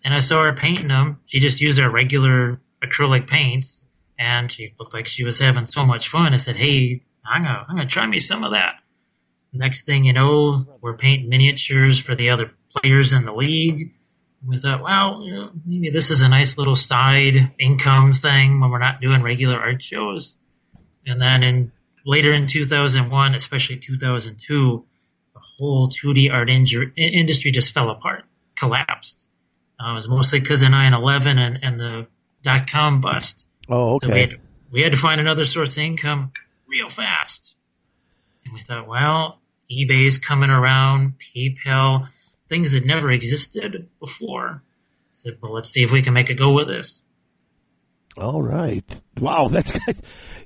And 0.04 0.14
I 0.14 0.20
saw 0.20 0.44
her 0.44 0.54
painting 0.54 0.88
them. 0.88 1.18
She 1.26 1.40
just 1.40 1.60
used 1.60 1.78
her 1.78 1.90
regular 1.90 2.60
acrylic 2.82 3.26
paints, 3.26 3.84
and 4.18 4.50
she 4.50 4.72
looked 4.78 4.94
like 4.94 5.06
she 5.06 5.24
was 5.24 5.38
having 5.38 5.66
so 5.66 5.84
much 5.84 6.08
fun. 6.08 6.32
I 6.32 6.36
said, 6.36 6.56
"Hey, 6.56 7.02
I'm 7.24 7.42
gonna, 7.42 7.66
I'm 7.68 7.76
gonna 7.76 7.88
try 7.88 8.06
me 8.06 8.20
some 8.20 8.44
of 8.44 8.52
that." 8.52 8.76
Next 9.58 9.86
thing 9.86 10.04
you 10.04 10.12
know, 10.12 10.64
we're 10.80 10.96
painting 10.96 11.28
miniatures 11.28 12.00
for 12.00 12.14
the 12.14 12.30
other 12.30 12.50
players 12.70 13.12
in 13.12 13.24
the 13.24 13.34
league. 13.34 13.92
We 14.46 14.58
thought, 14.58 14.82
well, 14.82 15.22
you 15.24 15.32
know, 15.32 15.50
maybe 15.64 15.90
this 15.90 16.10
is 16.10 16.22
a 16.22 16.28
nice 16.28 16.56
little 16.56 16.76
side 16.76 17.52
income 17.58 18.12
thing 18.12 18.60
when 18.60 18.70
we're 18.70 18.78
not 18.78 19.00
doing 19.00 19.22
regular 19.22 19.58
art 19.58 19.82
shows. 19.82 20.36
And 21.06 21.20
then 21.20 21.42
in 21.42 21.72
later 22.04 22.32
in 22.32 22.46
2001, 22.46 23.34
especially 23.34 23.76
2002, 23.78 24.84
the 25.34 25.40
whole 25.58 25.88
2D 25.88 26.32
art 26.32 26.48
industry 26.50 27.50
just 27.50 27.72
fell 27.74 27.90
apart, 27.90 28.24
collapsed. 28.56 29.26
Uh, 29.80 29.92
it 29.92 29.94
was 29.94 30.08
mostly 30.08 30.40
because 30.40 30.62
of 30.62 30.68
9/11 30.70 31.38
and, 31.38 31.58
and 31.62 31.80
the 31.80 32.06
dot 32.42 32.70
com 32.70 33.00
bust. 33.00 33.44
Oh, 33.68 33.98
So 34.00 34.08
we 34.08 34.12
okay. 34.12 34.20
had, 34.20 34.40
we 34.70 34.82
had 34.82 34.92
to 34.92 34.98
find 34.98 35.20
another 35.20 35.44
source 35.44 35.76
of 35.76 35.82
income 35.82 36.32
real 36.68 36.88
fast. 36.88 37.54
And 38.44 38.54
we 38.54 38.62
thought, 38.62 38.86
well, 38.86 39.40
eBay's 39.70 40.18
coming 40.18 40.50
around, 40.50 41.14
PayPal, 41.34 42.08
things 42.48 42.72
that 42.72 42.86
never 42.86 43.10
existed 43.12 43.88
before. 44.00 44.62
Said, 45.14 45.38
well, 45.40 45.52
let's 45.52 45.70
see 45.70 45.82
if 45.82 45.90
we 45.90 46.02
can 46.02 46.12
make 46.12 46.30
a 46.30 46.34
go 46.34 46.52
with 46.52 46.68
this. 46.68 47.00
All 48.16 48.42
right. 48.42 49.02
Wow, 49.18 49.48
that's 49.48 49.72
good. 49.86 49.96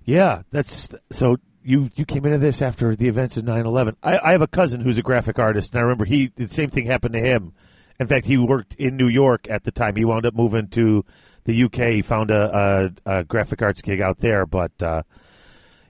Yeah, 0.04 0.42
that's 0.50 0.88
so 1.12 1.36
you 1.62 1.90
you 1.94 2.04
came 2.04 2.24
into 2.24 2.38
this 2.38 2.62
after 2.62 2.96
the 2.96 3.08
events 3.08 3.36
of 3.36 3.44
9/11. 3.44 3.96
I, 4.02 4.18
I 4.18 4.32
have 4.32 4.42
a 4.42 4.48
cousin 4.48 4.80
who's 4.80 4.98
a 4.98 5.02
graphic 5.02 5.38
artist, 5.38 5.72
and 5.72 5.78
I 5.78 5.82
remember 5.82 6.04
he 6.04 6.32
the 6.34 6.48
same 6.48 6.70
thing 6.70 6.86
happened 6.86 7.14
to 7.14 7.20
him. 7.20 7.52
In 7.98 8.06
fact, 8.06 8.26
he 8.26 8.38
worked 8.38 8.74
in 8.74 8.96
New 8.96 9.08
York 9.08 9.48
at 9.50 9.64
the 9.64 9.70
time. 9.70 9.94
He 9.94 10.04
wound 10.04 10.24
up 10.24 10.34
moving 10.34 10.68
to 10.68 11.04
the 11.44 11.64
UK. 11.64 11.92
He 11.92 12.02
found 12.02 12.30
a, 12.30 12.90
a, 13.06 13.18
a 13.18 13.24
graphic 13.24 13.60
arts 13.60 13.82
gig 13.82 14.00
out 14.00 14.20
there, 14.20 14.46
but 14.46 14.82
uh, 14.82 15.02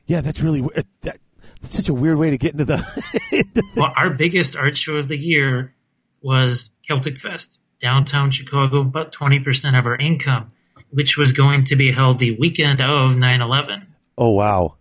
yeah, 0.07 0.21
that's 0.21 0.41
really 0.41 0.63
that, 1.03 1.19
that's 1.61 1.75
such 1.75 1.89
a 1.89 1.95
weird 1.95 2.19
way 2.19 2.31
to 2.31 2.39
get 2.39 2.53
into 2.53 2.65
the. 2.65 2.85
into 3.33 3.63
Well, 3.77 3.93
our 3.97 4.11
biggest 4.11 4.57
art 4.57 4.77
show 4.77 4.97
of 4.97 5.09
the 5.09 5.17
year 5.17 5.75
was 6.23 6.71
Celtic 6.87 7.19
Fest, 7.21 7.59
downtown 7.81 8.31
Chicago, 8.31 8.81
about 8.81 9.13
20% 9.13 9.79
of 9.79 9.87
our 9.87 9.97
income, 9.97 10.53
which 10.91 11.17
was 11.17 11.33
going 11.33 11.65
to 11.67 11.77
be 11.77 11.93
held 11.93 12.19
the 12.19 12.37
weekend 12.39 12.81
of 12.81 13.13
9/11. 13.17 13.87
oh 14.19 14.31
wow! 14.31 14.77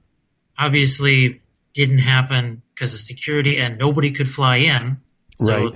obviously 0.58 1.42
didn't 1.74 2.00
happen 2.00 2.62
because 2.74 2.94
of 2.94 3.00
security 3.00 3.58
and 3.58 3.78
nobody 3.78 4.12
could 4.12 4.28
fly 4.30 4.58
in. 4.58 4.98
So 5.40 5.46
Right. 5.46 5.74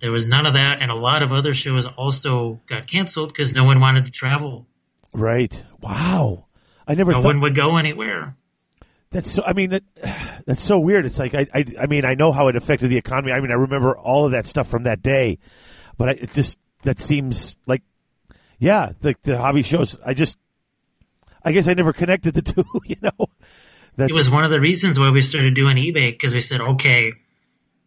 there 0.00 0.12
was 0.12 0.26
none 0.26 0.46
of 0.46 0.54
that, 0.54 0.80
and 0.80 0.90
a 0.90 0.94
lot 0.94 1.22
of 1.22 1.32
other 1.32 1.54
shows 1.54 1.86
also 1.86 2.60
got 2.68 2.86
canceled 2.86 3.28
because 3.32 3.52
no 3.52 3.64
one 3.64 3.80
wanted 3.80 4.04
to 4.06 4.12
travel. 4.12 4.66
Right. 5.12 5.64
Wow. 5.80 6.46
I 6.86 6.94
never 6.94 7.12
No 7.12 7.18
thought 7.22 7.28
one 7.28 7.40
would 7.40 7.54
go 7.56 7.76
anywhere. 7.76 8.36
That's 9.12 9.30
so. 9.30 9.42
I 9.44 9.52
mean, 9.52 9.70
that 9.70 9.82
that's 10.46 10.62
so 10.62 10.78
weird. 10.78 11.06
It's 11.06 11.18
like 11.18 11.34
I, 11.34 11.46
I, 11.54 11.64
I 11.82 11.86
mean, 11.86 12.04
I 12.04 12.14
know 12.14 12.32
how 12.32 12.48
it 12.48 12.56
affected 12.56 12.90
the 12.90 12.96
economy. 12.96 13.32
I 13.32 13.40
mean, 13.40 13.50
I 13.50 13.54
remember 13.54 13.96
all 13.96 14.26
of 14.26 14.32
that 14.32 14.46
stuff 14.46 14.68
from 14.68 14.84
that 14.84 15.02
day, 15.02 15.38
but 15.98 16.08
I, 16.08 16.12
it 16.12 16.32
just 16.32 16.58
that 16.82 16.98
seems 16.98 17.54
like, 17.66 17.82
yeah, 18.58 18.92
the 19.00 19.14
the 19.22 19.38
hobby 19.38 19.62
shows. 19.62 19.98
I 20.04 20.14
just, 20.14 20.36
I 21.44 21.52
guess 21.52 21.68
I 21.68 21.74
never 21.74 21.92
connected 21.92 22.34
the 22.34 22.42
two. 22.52 22.64
You 22.84 22.96
know, 23.02 23.26
that's, 23.96 24.10
It 24.10 24.14
was 24.14 24.30
one 24.30 24.44
of 24.44 24.50
the 24.50 24.60
reasons 24.60 24.98
why 24.98 25.10
we 25.10 25.20
started 25.20 25.54
doing 25.54 25.76
eBay 25.76 26.10
because 26.12 26.32
we 26.32 26.40
said, 26.40 26.60
okay, 26.60 27.12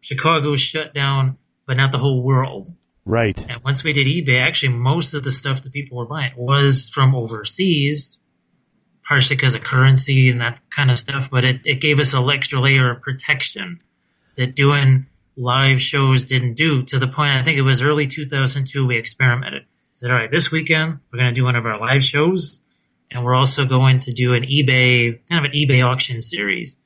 Chicago 0.00 0.54
shut 0.56 0.94
down, 0.94 1.36
but 1.66 1.76
not 1.76 1.90
the 1.90 1.98
whole 1.98 2.22
world. 2.22 2.72
right. 3.04 3.38
And 3.48 3.62
once 3.64 3.82
we 3.82 3.92
did 3.92 4.06
eBay, 4.06 4.40
actually 4.40 4.74
most 4.74 5.14
of 5.14 5.24
the 5.24 5.32
stuff 5.32 5.62
that 5.62 5.72
people 5.72 5.98
were 5.98 6.06
buying 6.06 6.32
was 6.36 6.88
from 6.94 7.14
overseas, 7.16 8.15
partially 9.08 9.36
because 9.36 9.54
of 9.54 9.62
currency 9.62 10.30
and 10.30 10.40
that 10.40 10.60
kind 10.74 10.90
of 10.90 10.98
stuff, 10.98 11.28
but 11.30 11.44
it, 11.44 11.60
it 11.64 11.80
gave 11.80 11.98
us 11.98 12.14
an 12.14 12.28
extra 12.30 12.60
layer 12.60 12.90
of 12.90 13.02
protection 13.02 13.80
that 14.36 14.54
doing 14.54 15.06
live 15.36 15.80
shows 15.80 16.24
didn't 16.24 16.54
do 16.54 16.82
to 16.82 16.98
the 16.98 17.06
point 17.06 17.32
I 17.32 17.44
think 17.44 17.58
it 17.58 17.62
was 17.62 17.82
early 17.82 18.06
2002 18.06 18.86
we 18.86 18.96
experimented. 18.96 19.64
Said, 19.96 20.10
all 20.10 20.16
right, 20.16 20.30
this 20.30 20.50
weekend 20.50 20.98
we're 21.12 21.18
going 21.18 21.34
to 21.34 21.34
do 21.34 21.44
one 21.44 21.56
of 21.56 21.66
our 21.66 21.78
live 21.78 22.02
shows 22.02 22.60
and 23.10 23.24
we're 23.24 23.34
also 23.34 23.64
going 23.64 24.00
to 24.00 24.12
do 24.12 24.34
an 24.34 24.42
eBay, 24.42 25.20
kind 25.28 25.44
of 25.44 25.50
an 25.50 25.56
eBay 25.56 25.86
auction 25.86 26.20
series. 26.20 26.76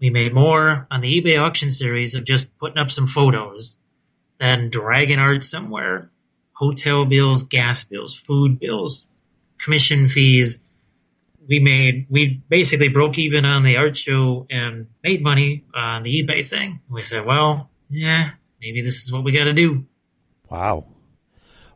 We 0.00 0.10
made 0.10 0.34
more 0.34 0.86
on 0.90 1.00
the 1.00 1.20
eBay 1.20 1.40
auction 1.40 1.70
series 1.70 2.14
of 2.14 2.24
just 2.24 2.56
putting 2.58 2.78
up 2.78 2.90
some 2.90 3.06
photos 3.06 3.76
than 4.38 4.70
dragging 4.70 5.18
art 5.18 5.42
somewhere, 5.42 6.10
hotel 6.52 7.04
bills, 7.06 7.42
gas 7.44 7.84
bills, 7.84 8.14
food 8.14 8.58
bills, 8.58 9.06
commission 9.58 10.08
fees. 10.08 10.58
We 11.48 11.60
made, 11.60 12.06
we 12.10 12.42
basically 12.48 12.88
broke 12.88 13.18
even 13.18 13.44
on 13.44 13.62
the 13.62 13.76
art 13.76 13.96
show 13.96 14.46
and 14.50 14.88
made 15.02 15.22
money 15.22 15.64
on 15.74 16.02
the 16.02 16.10
eBay 16.22 16.46
thing. 16.46 16.80
We 16.90 17.02
said, 17.02 17.24
well, 17.24 17.70
yeah, 17.88 18.30
maybe 18.60 18.82
this 18.82 19.02
is 19.04 19.12
what 19.12 19.24
we 19.24 19.32
got 19.32 19.44
to 19.44 19.52
do. 19.52 19.84
Wow. 20.50 20.86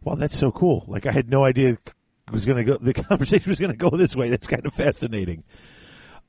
Wow, 0.03 0.15
that's 0.17 0.37
so 0.37 0.51
cool. 0.51 0.85
Like 0.89 1.07
I 1.07 1.13
had 1.13 1.31
no 1.31 1.45
idea 1.45 1.71
it 1.73 2.33
was 2.33 2.45
going 2.45 2.65
to 2.65 2.73
go. 2.73 2.79
The 2.81 2.95
conversation 3.09 3.51
was 3.51 3.59
going 3.59 3.73
to 3.73 3.77
go 3.77 3.91
this 3.91 4.17
way. 4.17 4.31
That's 4.31 4.47
kind 4.47 4.65
of 4.67 4.75
fascinating. 4.75 5.45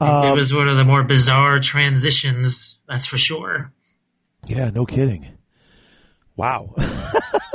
it 0.02 0.06
Um, 0.08 0.36
was 0.38 0.54
one 0.54 0.68
of 0.68 0.78
the 0.78 0.84
more 0.84 1.04
bizarre 1.04 1.60
transitions, 1.60 2.78
that's 2.88 3.06
for 3.06 3.18
sure. 3.18 3.72
Yeah, 4.48 4.70
no 4.72 4.86
kidding. 4.86 5.28
Wow. 6.36 6.74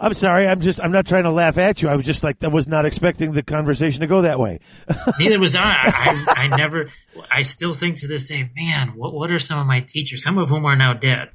I'm 0.00 0.14
sorry. 0.14 0.46
I'm 0.46 0.60
just. 0.60 0.80
I'm 0.80 0.92
not 0.92 1.06
trying 1.06 1.24
to 1.24 1.32
laugh 1.32 1.58
at 1.58 1.82
you. 1.82 1.88
I 1.88 1.96
was 1.96 2.06
just 2.06 2.22
like, 2.22 2.42
I 2.44 2.48
was 2.48 2.68
not 2.68 2.86
expecting 2.86 3.32
the 3.32 3.42
conversation 3.42 4.00
to 4.02 4.06
go 4.06 4.22
that 4.22 4.38
way. 4.38 4.60
Neither 5.18 5.40
was 5.40 5.56
I. 5.56 5.62
I. 5.62 6.24
I 6.52 6.56
never. 6.56 6.90
I 7.30 7.42
still 7.42 7.74
think 7.74 7.98
to 8.00 8.06
this 8.08 8.24
day, 8.24 8.48
man, 8.56 8.90
what 8.96 9.12
what 9.12 9.30
are 9.32 9.40
some 9.40 9.58
of 9.58 9.66
my 9.66 9.80
teachers? 9.80 10.22
Some 10.22 10.38
of 10.38 10.48
whom 10.48 10.64
are 10.66 10.76
now 10.76 10.92
dead. 10.94 11.30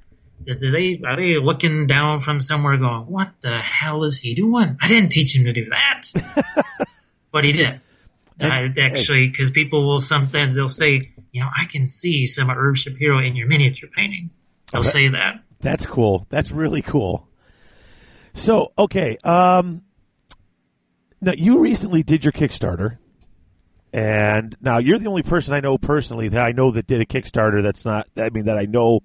Do 0.45 0.71
they 0.71 1.01
are 1.05 1.15
they 1.17 1.37
looking 1.37 1.87
down 1.87 2.21
from 2.21 2.39
somewhere, 2.39 2.77
going, 2.77 3.01
"What 3.07 3.31
the 3.41 3.57
hell 3.59 4.05
is 4.05 4.17
he 4.19 4.33
doing? 4.33 4.77
I 4.81 4.87
didn't 4.87 5.11
teach 5.11 5.35
him 5.35 5.43
to 5.45 5.53
do 5.53 5.69
that." 5.69 6.55
but 7.31 7.43
he 7.43 7.51
did. 7.51 7.81
I, 8.39 8.69
actually, 8.79 9.27
because 9.27 9.51
people 9.51 9.85
will 9.85 10.01
sometimes 10.01 10.55
they'll 10.55 10.67
say, 10.67 11.11
you 11.31 11.41
know, 11.41 11.47
I 11.55 11.65
can 11.65 11.85
see 11.85 12.27
some 12.27 12.49
of 12.49 12.57
Irv 12.57 12.77
Shapiro 12.77 13.19
in 13.19 13.35
your 13.35 13.47
miniature 13.47 13.89
painting. 13.95 14.31
They'll 14.71 14.81
Okay. 14.81 14.89
say 14.89 15.07
that. 15.09 15.41
That's 15.61 15.85
cool. 15.85 16.25
That's 16.29 16.51
really 16.51 16.81
cool. 16.81 17.27
So, 18.33 18.73
okay. 18.77 19.17
Um, 19.23 19.83
now, 21.21 21.33
you 21.35 21.59
recently 21.59 22.03
did 22.03 22.25
your 22.25 22.31
Kickstarter. 22.31 22.97
And 23.93 24.57
now 24.59 24.79
you're 24.79 24.97
the 24.97 25.07
only 25.07 25.21
person 25.21 25.53
I 25.53 25.59
know 25.59 25.77
personally 25.77 26.29
that 26.29 26.43
I 26.43 26.51
know 26.51 26.71
that 26.71 26.87
did 26.87 26.99
a 26.99 27.05
Kickstarter 27.05 27.61
that's 27.61 27.85
not, 27.85 28.07
I 28.17 28.29
mean, 28.29 28.45
that 28.45 28.57
I 28.57 28.63
know 28.63 29.01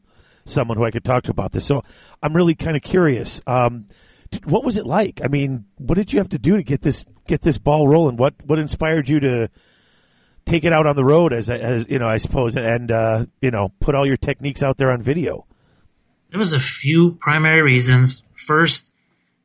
someone 0.47 0.79
who 0.79 0.85
I 0.87 0.91
could 0.91 1.05
talk 1.05 1.25
to 1.25 1.31
about 1.31 1.53
this. 1.53 1.67
So 1.67 1.85
I'm 2.23 2.35
really 2.35 2.55
kind 2.55 2.75
of 2.75 2.83
curious. 2.83 3.43
Um, 3.47 3.87
what 4.45 4.65
was 4.65 4.79
it 4.79 4.87
like? 4.87 5.21
I 5.23 5.29
mean, 5.29 5.67
what 5.77 5.97
did 5.97 6.11
you 6.11 6.21
have 6.21 6.31
to 6.31 6.39
do 6.39 6.57
to 6.57 6.63
get 6.63 6.81
this, 6.81 7.05
get 7.27 7.43
this 7.43 7.59
ball 7.59 7.87
rolling? 7.87 8.17
What, 8.17 8.35
what 8.47 8.59
inspired 8.59 9.11
you 9.11 9.21
to 9.21 9.51
take 10.47 10.65
it 10.65 10.73
out 10.73 10.87
on 10.87 10.97
the 10.97 11.05
road 11.05 11.35
as, 11.35 11.51
as, 11.51 11.87
you 11.87 11.99
know, 11.99 12.09
I 12.09 12.17
suppose, 12.17 12.57
and, 12.57 12.91
uh, 12.91 13.27
you 13.43 13.51
know, 13.51 13.71
put 13.81 13.95
all 13.95 14.07
your 14.07 14.17
techniques 14.17 14.63
out 14.63 14.79
there 14.79 14.91
on 14.91 15.03
video? 15.03 15.47
There 16.31 16.39
was 16.39 16.55
a 16.55 16.61
few 16.61 17.19
primary 17.21 17.61
reasons. 17.61 18.23
First, 18.47 18.91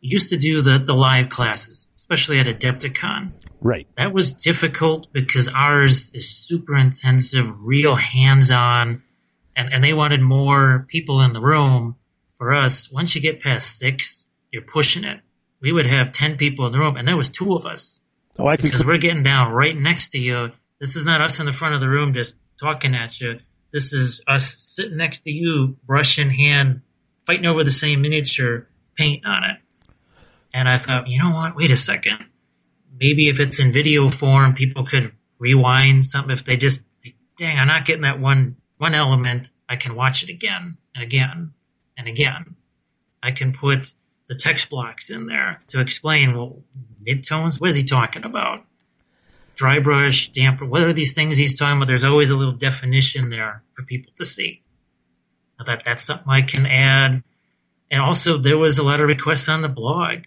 used 0.03 0.29
to 0.29 0.37
do 0.37 0.61
the, 0.61 0.79
the 0.79 0.93
live 0.93 1.29
classes, 1.29 1.87
especially 1.99 2.39
at 2.39 2.47
Adepticon. 2.47 3.31
Right. 3.61 3.87
That 3.97 4.13
was 4.13 4.31
difficult 4.31 5.07
because 5.13 5.47
ours 5.47 6.09
is 6.13 6.29
super 6.29 6.75
intensive, 6.77 7.45
real 7.59 7.95
hands 7.95 8.51
on, 8.51 9.03
and, 9.55 9.73
and 9.73 9.83
they 9.83 9.93
wanted 9.93 10.21
more 10.21 10.85
people 10.89 11.21
in 11.21 11.33
the 11.33 11.41
room. 11.41 11.95
For 12.37 12.53
us, 12.53 12.91
once 12.91 13.15
you 13.15 13.21
get 13.21 13.41
past 13.41 13.79
six, 13.79 14.25
you're 14.51 14.63
pushing 14.63 15.05
it. 15.05 15.21
We 15.61 15.71
would 15.71 15.85
have 15.85 16.11
10 16.11 16.35
people 16.35 16.65
in 16.65 16.73
the 16.73 16.79
room, 16.79 16.97
and 16.97 17.07
there 17.07 17.15
was 17.15 17.29
two 17.29 17.55
of 17.55 17.65
us 17.65 17.97
Oh, 18.37 18.47
I 18.47 18.57
could, 18.57 18.63
because 18.63 18.85
we're 18.85 18.97
getting 18.97 19.23
down 19.23 19.51
right 19.51 19.75
next 19.75 20.09
to 20.09 20.17
you. 20.17 20.49
This 20.79 20.95
is 20.95 21.05
not 21.05 21.21
us 21.21 21.39
in 21.39 21.45
the 21.45 21.53
front 21.53 21.75
of 21.75 21.81
the 21.81 21.87
room 21.87 22.13
just 22.13 22.35
talking 22.59 22.95
at 22.95 23.19
you. 23.19 23.39
This 23.71 23.93
is 23.93 24.21
us 24.27 24.57
sitting 24.59 24.97
next 24.97 25.21
to 25.21 25.31
you, 25.31 25.77
brush 25.85 26.19
in 26.19 26.29
hand, 26.29 26.81
fighting 27.25 27.45
over 27.45 27.63
the 27.63 27.71
same 27.71 28.01
miniature 28.01 28.67
paint 28.97 29.25
on 29.25 29.43
it. 29.43 29.57
And 30.53 30.69
I 30.69 30.77
thought, 30.77 31.07
you 31.07 31.21
know 31.21 31.31
what? 31.31 31.55
Wait 31.55 31.71
a 31.71 31.77
second. 31.77 32.19
Maybe 32.99 33.27
if 33.27 33.39
it's 33.39 33.59
in 33.59 33.73
video 33.73 34.11
form, 34.11 34.53
people 34.53 34.85
could 34.85 35.13
rewind 35.39 36.07
something. 36.07 36.31
If 36.31 36.45
they 36.45 36.57
just, 36.57 36.83
dang, 37.37 37.57
I'm 37.57 37.67
not 37.67 37.85
getting 37.85 38.03
that 38.03 38.19
one 38.19 38.57
one 38.77 38.93
element. 38.93 39.49
I 39.69 39.77
can 39.77 39.95
watch 39.95 40.23
it 40.23 40.29
again 40.29 40.77
and 40.93 41.03
again 41.03 41.53
and 41.97 42.07
again. 42.07 42.55
I 43.21 43.31
can 43.31 43.53
put 43.53 43.93
the 44.27 44.35
text 44.35 44.69
blocks 44.69 45.09
in 45.09 45.25
there 45.25 45.61
to 45.69 45.79
explain. 45.79 46.35
Well, 46.35 46.63
midtones. 47.05 47.59
What 47.59 47.69
is 47.69 47.75
he 47.75 47.83
talking 47.83 48.25
about? 48.25 48.65
Dry 49.55 49.79
brush, 49.79 50.31
damper. 50.31 50.65
What 50.65 50.81
are 50.81 50.93
these 50.93 51.13
things 51.13 51.37
he's 51.37 51.57
talking 51.57 51.77
about? 51.77 51.87
There's 51.87 52.03
always 52.03 52.29
a 52.29 52.35
little 52.35 52.53
definition 52.53 53.29
there 53.29 53.63
for 53.75 53.83
people 53.83 54.11
to 54.17 54.25
see. 54.25 54.61
I 55.59 55.63
thought 55.63 55.83
that's 55.85 56.05
something 56.05 56.29
I 56.29 56.41
can 56.41 56.65
add. 56.65 57.23
And 57.89 58.01
also, 58.01 58.37
there 58.37 58.57
was 58.57 58.79
a 58.79 58.83
lot 58.83 58.99
of 58.99 59.07
requests 59.07 59.47
on 59.47 59.61
the 59.61 59.69
blog. 59.69 60.23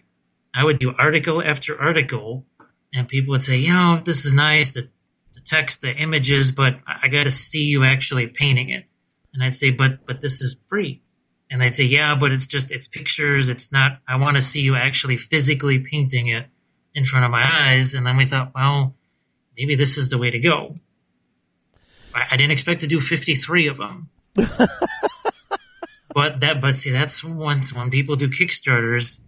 I 0.57 0.63
would 0.63 0.79
do 0.79 0.93
article 0.97 1.41
after 1.41 1.79
article, 1.79 2.45
and 2.93 3.07
people 3.07 3.31
would 3.31 3.43
say, 3.43 3.57
you 3.57 3.73
know, 3.73 4.01
this 4.03 4.25
is 4.25 4.33
nice, 4.33 4.71
the, 4.71 4.89
the 5.33 5.41
text, 5.45 5.81
the 5.81 5.95
images, 5.95 6.51
but 6.51 6.73
I, 6.87 7.01
I 7.03 7.07
got 7.09 7.23
to 7.23 7.31
see 7.31 7.63
you 7.63 7.83
actually 7.83 8.27
painting 8.27 8.69
it. 8.69 8.85
And 9.33 9.43
I'd 9.43 9.55
say, 9.55 9.71
but 9.71 10.05
but 10.05 10.21
this 10.21 10.41
is 10.41 10.55
free. 10.69 11.01
And 11.49 11.61
they'd 11.61 11.75
say, 11.75 11.83
yeah, 11.83 12.15
but 12.15 12.31
it's 12.31 12.47
just 12.47 12.71
it's 12.71 12.87
pictures. 12.87 13.49
It's 13.49 13.71
not. 13.71 13.99
I 14.07 14.17
want 14.17 14.35
to 14.35 14.41
see 14.41 14.61
you 14.61 14.75
actually 14.75 15.17
physically 15.17 15.79
painting 15.79 16.27
it 16.27 16.47
in 16.95 17.05
front 17.05 17.25
of 17.25 17.31
my 17.31 17.43
eyes. 17.43 17.93
And 17.93 18.05
then 18.05 18.17
we 18.17 18.25
thought, 18.25 18.51
well, 18.55 18.95
maybe 19.55 19.75
this 19.75 19.97
is 19.97 20.09
the 20.09 20.17
way 20.17 20.31
to 20.31 20.39
go. 20.39 20.75
I, 22.13 22.23
I 22.31 22.37
didn't 22.37 22.51
expect 22.51 22.81
to 22.81 22.87
do 22.87 22.99
53 22.99 23.67
of 23.67 23.77
them. 23.77 24.09
But 26.17 26.39
that, 26.39 26.61
but 26.61 26.75
see, 26.75 26.89
that's 26.89 27.23
once 27.23 27.71
when 27.71 27.91
people 27.91 28.15
do 28.15 28.27
Kickstarters, 28.27 29.19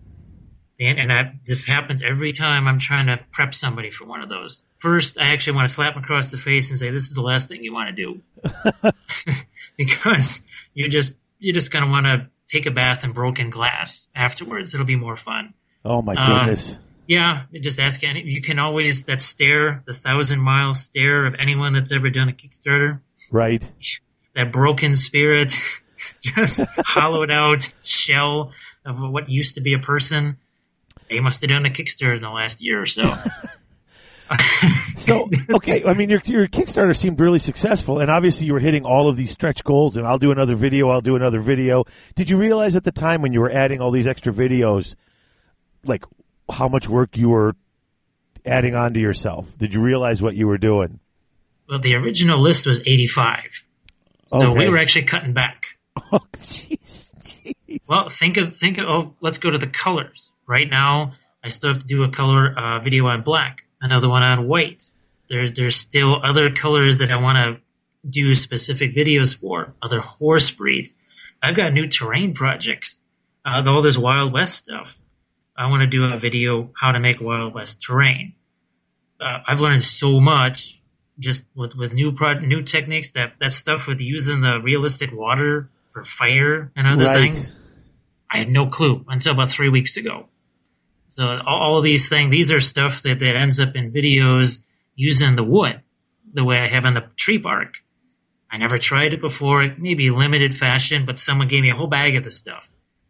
and, 0.79 0.99
and 0.99 1.11
I, 1.11 1.33
this 1.45 1.63
happens 1.65 2.01
every 2.03 2.31
time 2.33 2.67
I'm 2.67 2.79
trying 2.79 3.07
to 3.07 3.19
prep 3.31 3.53
somebody 3.53 3.91
for 3.91 4.05
one 4.05 4.21
of 4.21 4.29
those. 4.29 4.63
First, 4.79 5.17
I 5.19 5.33
actually 5.33 5.55
want 5.57 5.67
to 5.67 5.73
slap 5.75 5.93
them 5.95 6.03
across 6.03 6.29
the 6.29 6.37
face 6.37 6.69
and 6.69 6.79
say, 6.79 6.89
"This 6.89 7.03
is 7.03 7.13
the 7.13 7.21
last 7.21 7.49
thing 7.49 7.63
you 7.63 7.73
want 7.73 7.95
to 7.95 7.95
do," 7.95 8.21
because 9.77 10.41
you're 10.73 10.89
just 10.89 11.15
you're 11.39 11.53
just 11.53 11.71
gonna 11.71 11.89
want 11.89 12.05
to 12.05 12.27
take 12.47 12.65
a 12.65 12.71
bath 12.71 13.03
in 13.03 13.11
broken 13.13 13.49
glass 13.49 14.07
afterwards. 14.15 14.73
It'll 14.73 14.85
be 14.85 14.95
more 14.95 15.17
fun. 15.17 15.53
Oh 15.85 16.01
my 16.01 16.15
Uh, 16.15 16.27
goodness. 16.39 16.77
Yeah, 17.07 17.43
just 17.53 17.79
ask 17.79 18.03
any. 18.03 18.21
You 18.23 18.41
can 18.41 18.59
always 18.59 19.03
that 19.03 19.21
stare, 19.21 19.81
the 19.85 19.93
thousand 19.93 20.39
mile 20.39 20.73
stare 20.75 21.25
of 21.25 21.35
anyone 21.39 21.73
that's 21.73 21.91
ever 21.91 22.09
done 22.09 22.29
a 22.29 22.33
Kickstarter. 22.33 22.99
right. 23.31 23.69
That 24.35 24.51
broken 24.53 24.95
spirit, 24.95 25.53
just 26.21 26.61
hollowed 26.77 27.31
out 27.31 27.67
shell 27.83 28.51
of 28.85 28.99
what 29.01 29.27
used 29.27 29.55
to 29.55 29.61
be 29.61 29.73
a 29.73 29.79
person. 29.79 30.37
They 31.09 31.19
must 31.19 31.41
have 31.41 31.49
done 31.49 31.65
a 31.65 31.69
Kickstarter 31.69 32.15
in 32.15 32.21
the 32.21 32.29
last 32.29 32.61
year 32.61 32.81
or 32.81 32.85
so. 32.85 33.15
So 34.95 35.27
okay, 35.49 35.83
I 35.85 35.93
mean 35.93 36.09
your 36.09 36.21
your 36.25 36.47
Kickstarter 36.47 36.95
seemed 36.95 37.19
really 37.19 37.39
successful, 37.39 37.99
and 37.99 38.11
obviously 38.11 38.45
you 38.45 38.53
were 38.53 38.59
hitting 38.59 38.85
all 38.85 39.07
of 39.07 39.15
these 39.17 39.31
stretch 39.31 39.63
goals. 39.63 39.97
And 39.97 40.05
I'll 40.05 40.19
do 40.19 40.29
another 40.31 40.55
video. 40.55 40.89
I'll 40.89 41.01
do 41.01 41.15
another 41.15 41.39
video. 41.39 41.85
Did 42.15 42.29
you 42.29 42.37
realize 42.37 42.75
at 42.75 42.83
the 42.83 42.91
time 42.91 43.21
when 43.23 43.33
you 43.33 43.39
were 43.39 43.49
adding 43.49 43.81
all 43.81 43.89
these 43.91 44.05
extra 44.05 44.31
videos, 44.31 44.93
like 45.85 46.03
how 46.51 46.67
much 46.67 46.87
work 46.87 47.17
you 47.17 47.29
were 47.29 47.55
adding 48.45 48.75
on 48.75 48.93
to 48.93 48.99
yourself? 48.99 49.57
Did 49.57 49.73
you 49.73 49.81
realize 49.81 50.21
what 50.21 50.35
you 50.35 50.45
were 50.47 50.57
doing? 50.59 50.99
well, 51.67 51.79
the 51.79 51.95
original 51.95 52.39
list 52.41 52.67
was 52.67 52.81
85, 52.81 53.39
so 54.27 54.37
Okay. 54.51 54.59
we 54.59 54.69
were 54.69 54.77
actually 54.77 55.05
cutting 55.05 55.33
back. 55.33 55.63
Oh, 56.11 56.19
jeez, 56.37 57.13
jeez. 57.23 57.81
Well, 57.87 58.09
think 58.09 58.37
of 58.37 58.55
think 58.55 58.77
of. 58.77 58.85
Oh, 58.87 59.13
let's 59.21 59.37
go 59.37 59.49
to 59.49 59.57
the 59.57 59.67
colors. 59.67 60.28
Right 60.49 60.67
now, 60.67 61.13
I 61.43 61.49
still 61.49 61.71
have 61.73 61.81
to 61.83 61.85
do 61.85 62.01
a 62.03 62.09
color 62.09 62.51
uh, 62.57 62.79
video 62.79 63.05
on 63.05 63.21
black, 63.21 63.65
another 63.79 64.09
one 64.09 64.23
on 64.23 64.47
white. 64.47 64.83
There's 65.29 65.53
there's 65.53 65.75
still 65.75 66.19
other 66.25 66.49
colors 66.49 66.97
that 66.97 67.11
I 67.11 67.17
want 67.17 67.37
to 67.37 67.61
do 68.09 68.33
specific 68.33 68.95
videos 68.95 69.37
for. 69.39 69.75
Other 69.79 69.99
horse 69.99 70.49
breeds. 70.49 70.95
I've 71.43 71.55
got 71.55 71.71
new 71.71 71.87
terrain 71.87 72.33
projects. 72.33 72.97
Uh, 73.45 73.63
all 73.67 73.83
this 73.83 73.95
Wild 73.97 74.33
West 74.33 74.55
stuff. 74.55 74.97
I 75.55 75.67
want 75.67 75.81
to 75.81 75.87
do 75.87 76.03
a 76.05 76.17
video 76.19 76.71
how 76.75 76.93
to 76.93 76.99
make 76.99 77.21
Wild 77.21 77.53
West 77.53 77.81
terrain. 77.85 78.33
Uh, 79.21 79.39
I've 79.47 79.59
learned 79.59 79.83
so 79.83 80.19
much 80.19 80.81
just 81.19 81.43
with 81.55 81.75
with 81.75 81.93
new 81.93 82.13
pro- 82.13 82.39
new 82.39 82.63
techniques. 82.63 83.11
That 83.11 83.33
that 83.39 83.51
stuff 83.51 83.85
with 83.87 84.01
using 84.01 84.41
the 84.41 84.59
realistic 84.61 85.11
water 85.13 85.69
for 85.93 86.03
fire 86.03 86.71
and 86.75 86.87
other 86.87 87.05
Right. 87.05 87.33
things. 87.33 87.51
I 88.31 88.39
had 88.39 88.49
no 88.49 88.65
clue 88.67 89.05
until 89.07 89.33
about 89.33 89.49
three 89.49 89.69
weeks 89.69 89.95
ago. 89.97 90.25
So 91.19 91.25
all, 91.25 91.61
all 91.61 91.81
these 91.81 92.07
things, 92.07 92.31
these 92.31 92.53
are 92.53 92.61
stuff 92.61 93.01
that, 93.03 93.19
that 93.19 93.35
ends 93.35 93.59
up 93.59 93.75
in 93.75 93.91
videos 93.91 94.61
using 94.95 95.35
the 95.35 95.43
wood, 95.43 95.81
the 96.33 96.45
way 96.45 96.59
I 96.59 96.73
have 96.73 96.85
in 96.85 96.93
the 96.93 97.09
tree 97.17 97.37
bark. 97.37 97.73
I 98.49 98.55
never 98.55 98.77
tried 98.77 99.13
it 99.13 99.19
before, 99.19 99.67
maybe 99.77 100.11
limited 100.11 100.55
fashion, 100.55 101.05
but 101.05 101.19
someone 101.19 101.49
gave 101.49 101.61
me 101.61 101.71
a 101.71 101.75
whole 101.75 101.87
bag 101.87 102.15
of 102.15 102.23
this 102.23 102.37
stuff. 102.37 102.69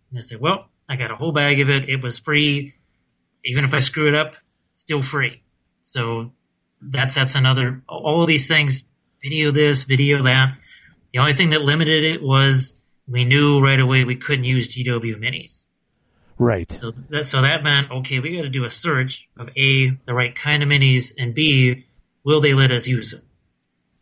And 0.09 0.17
I 0.17 0.23
said, 0.23 0.41
well, 0.41 0.69
I 0.89 0.95
got 0.95 1.11
a 1.11 1.15
whole 1.15 1.33
bag 1.33 1.61
of 1.61 1.69
it. 1.69 1.87
It 1.87 2.01
was 2.01 2.17
free. 2.17 2.73
Even 3.45 3.63
if 3.63 3.75
I 3.75 3.79
screw 3.79 4.07
it 4.07 4.15
up, 4.15 4.33
still 4.73 5.03
free. 5.03 5.43
So 5.83 6.31
that's, 6.81 7.13
that's 7.13 7.35
another, 7.35 7.83
all 7.87 8.23
of 8.23 8.27
these 8.27 8.47
things, 8.47 8.81
video 9.21 9.51
this, 9.51 9.83
video 9.83 10.23
that. 10.23 10.57
The 11.13 11.19
only 11.19 11.33
thing 11.33 11.51
that 11.51 11.61
limited 11.61 12.03
it 12.05 12.23
was 12.23 12.73
we 13.07 13.23
knew 13.23 13.61
right 13.61 13.79
away 13.79 14.03
we 14.03 14.15
couldn't 14.15 14.45
use 14.45 14.75
GW 14.75 15.19
minis. 15.19 15.58
Right. 16.39 16.71
So 16.71 16.91
that, 16.91 17.25
so 17.25 17.41
that 17.41 17.63
meant, 17.63 17.91
okay, 17.91 18.19
we 18.19 18.37
got 18.37 18.43
to 18.43 18.49
do 18.49 18.63
a 18.63 18.71
search 18.71 19.27
of 19.37 19.49
A, 19.57 19.89
the 20.05 20.13
right 20.13 20.33
kind 20.33 20.63
of 20.63 20.69
minis, 20.69 21.11
and 21.17 21.35
B, 21.35 21.85
will 22.23 22.39
they 22.39 22.53
let 22.53 22.71
us 22.71 22.87
use 22.87 23.11
them? 23.11 23.23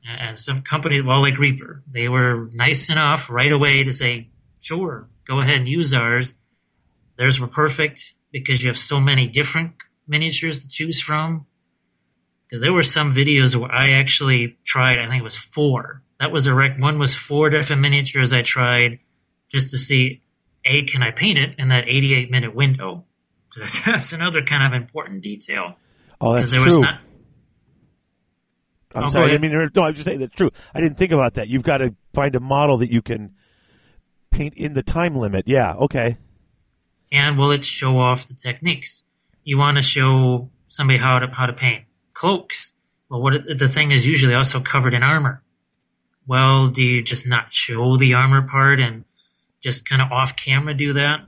And 0.07 0.37
some 0.37 0.61
companies, 0.61 1.03
well, 1.03 1.21
like 1.21 1.39
Reaper, 1.39 1.83
they 1.91 2.07
were 2.07 2.49
nice 2.53 2.89
enough 2.89 3.29
right 3.29 3.51
away 3.51 3.83
to 3.83 3.91
say, 3.91 4.29
sure, 4.61 5.09
go 5.27 5.39
ahead 5.39 5.55
and 5.55 5.67
use 5.67 5.93
ours. 5.93 6.35
Theirs 7.17 7.39
were 7.39 7.47
perfect 7.47 8.13
because 8.31 8.61
you 8.61 8.69
have 8.69 8.77
so 8.77 8.99
many 8.99 9.27
different 9.27 9.73
miniatures 10.07 10.59
to 10.59 10.67
choose 10.69 11.01
from. 11.01 11.47
Because 12.47 12.61
there 12.61 12.71
were 12.71 12.83
some 12.83 13.13
videos 13.13 13.55
where 13.55 13.71
I 13.71 13.99
actually 13.99 14.57
tried, 14.63 14.99
I 14.99 15.07
think 15.07 15.21
it 15.21 15.23
was 15.23 15.37
four. 15.37 16.03
That 16.19 16.31
was 16.31 16.47
a 16.47 16.53
rec. 16.53 16.79
One 16.79 16.99
was 16.99 17.15
four 17.15 17.49
different 17.49 17.81
miniatures 17.81 18.31
I 18.31 18.43
tried 18.43 18.99
just 19.51 19.71
to 19.71 19.77
see, 19.77 20.21
A, 20.67 20.83
can 20.83 21.01
I 21.03 21.11
paint 21.11 21.37
it 21.37 21.55
in 21.57 21.69
that 21.69 21.87
88 21.87 22.29
minute 22.31 22.53
window? 22.55 23.05
Because 23.49 23.73
that's, 23.73 23.85
that's 23.85 24.13
another 24.13 24.43
kind 24.43 24.73
of 24.73 24.79
important 24.81 25.21
detail. 25.23 25.75
Oh, 26.19 26.33
that's 26.33 26.49
Because 26.49 26.51
there 26.51 26.61
was 26.65 26.73
true. 26.75 26.81
not, 26.81 26.99
I'm 28.95 29.03
Oh, 29.05 29.07
sorry. 29.09 29.33
I 29.33 29.37
mean, 29.37 29.51
no, 29.75 29.83
I'm 29.83 29.93
just 29.93 30.05
saying 30.05 30.19
that's 30.19 30.33
true. 30.33 30.49
I 30.73 30.81
didn't 30.81 30.97
think 30.97 31.11
about 31.11 31.35
that. 31.35 31.47
You've 31.49 31.63
got 31.63 31.77
to 31.79 31.93
find 32.13 32.35
a 32.35 32.39
model 32.39 32.77
that 32.79 32.91
you 32.91 33.01
can 33.01 33.35
paint 34.31 34.55
in 34.55 34.73
the 34.73 34.81
time 34.83 35.15
limit. 35.15 35.47
Yeah. 35.47 35.73
Okay. 35.73 36.17
and 37.11 37.37
will 37.37 37.51
it 37.51 37.63
show 37.63 37.97
off 37.99 38.27
the 38.27 38.33
techniques? 38.33 39.03
You 39.43 39.57
want 39.57 39.77
to 39.77 39.83
show 39.83 40.49
somebody 40.69 40.99
how 40.99 41.19
to 41.19 41.27
how 41.27 41.45
to 41.45 41.53
paint 41.53 41.83
cloaks. 42.13 42.73
Well, 43.09 43.21
what 43.21 43.35
it, 43.35 43.57
the 43.59 43.67
thing 43.67 43.91
is 43.91 44.05
usually 44.05 44.33
also 44.33 44.59
covered 44.61 44.93
in 44.93 45.03
armor. 45.03 45.41
Well, 46.25 46.67
do 46.69 46.83
you 46.83 47.03
just 47.03 47.25
not 47.25 47.53
show 47.53 47.95
the 47.97 48.15
armor 48.15 48.41
part 48.47 48.79
and 48.81 49.05
just 49.67 49.87
kind 49.87 50.01
of 50.01 50.11
off 50.13 50.35
camera 50.37 50.73
do 50.73 50.93
that? 50.93 51.23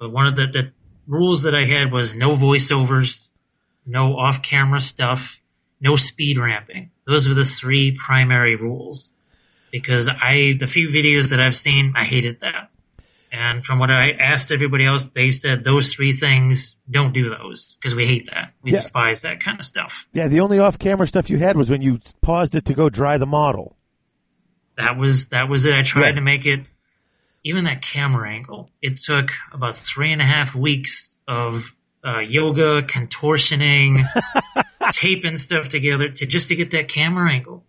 But 0.00 0.10
one 0.10 0.26
of 0.26 0.34
the, 0.36 0.46
the 0.46 0.72
rules 1.06 1.44
that 1.44 1.54
I 1.54 1.64
had 1.64 1.92
was 1.92 2.14
no 2.14 2.30
voiceovers, 2.36 3.26
no 3.86 4.16
off 4.16 4.42
camera 4.42 4.80
stuff, 4.80 5.40
no 5.80 5.94
speed 5.94 6.38
ramping. 6.38 6.90
Those 7.06 7.28
were 7.28 7.34
the 7.34 7.44
three 7.44 7.96
primary 7.96 8.56
rules. 8.56 9.10
Because 9.70 10.08
I, 10.08 10.54
the 10.58 10.66
few 10.66 10.88
videos 10.88 11.30
that 11.30 11.40
I've 11.40 11.54
seen, 11.56 11.92
I 11.94 12.04
hated 12.04 12.40
that. 12.40 12.70
And 13.30 13.64
from 13.64 13.78
what 13.78 13.90
I 13.90 14.12
asked 14.12 14.50
everybody 14.50 14.86
else, 14.86 15.06
they 15.14 15.30
said 15.32 15.62
those 15.62 15.92
three 15.92 16.12
things, 16.12 16.74
don't 16.90 17.12
do 17.12 17.28
those 17.28 17.76
because 17.78 17.94
we 17.94 18.06
hate 18.06 18.26
that. 18.32 18.54
We 18.62 18.72
Yeah. 18.72 18.78
despise 18.78 19.20
that 19.20 19.40
kind 19.40 19.58
of 19.60 19.66
stuff. 19.66 20.06
Yeah. 20.14 20.28
The 20.28 20.40
only 20.40 20.58
off-camera 20.58 21.06
stuff 21.06 21.28
you 21.30 21.36
had 21.38 21.56
was 21.56 21.68
when 21.68 21.82
you 21.82 22.00
paused 22.22 22.54
it 22.54 22.64
to 22.64 22.74
go 22.74 22.88
dry 22.88 23.18
the 23.18 23.26
model. 23.26 23.76
That 24.78 24.96
was 24.96 25.26
that 25.28 25.48
was 25.50 25.66
it. 25.66 25.74
I 25.74 25.82
tried 25.82 26.08
Yeah. 26.10 26.12
to 26.14 26.20
make 26.22 26.46
it. 26.46 26.60
Even 27.48 27.64
that 27.64 27.80
camera 27.80 28.30
angle, 28.30 28.68
it 28.82 28.98
took 28.98 29.30
about 29.54 29.74
three 29.74 30.12
and 30.12 30.20
a 30.20 30.26
half 30.26 30.54
weeks 30.54 31.10
of 31.26 31.62
uh, 32.06 32.18
yoga, 32.18 32.82
contortioning, 32.82 34.04
taping 34.92 35.38
stuff 35.38 35.68
together 35.68 36.10
to 36.10 36.26
just 36.26 36.48
to 36.48 36.56
get 36.56 36.72
that 36.72 36.90
camera 36.90 37.32
angle. 37.32 37.64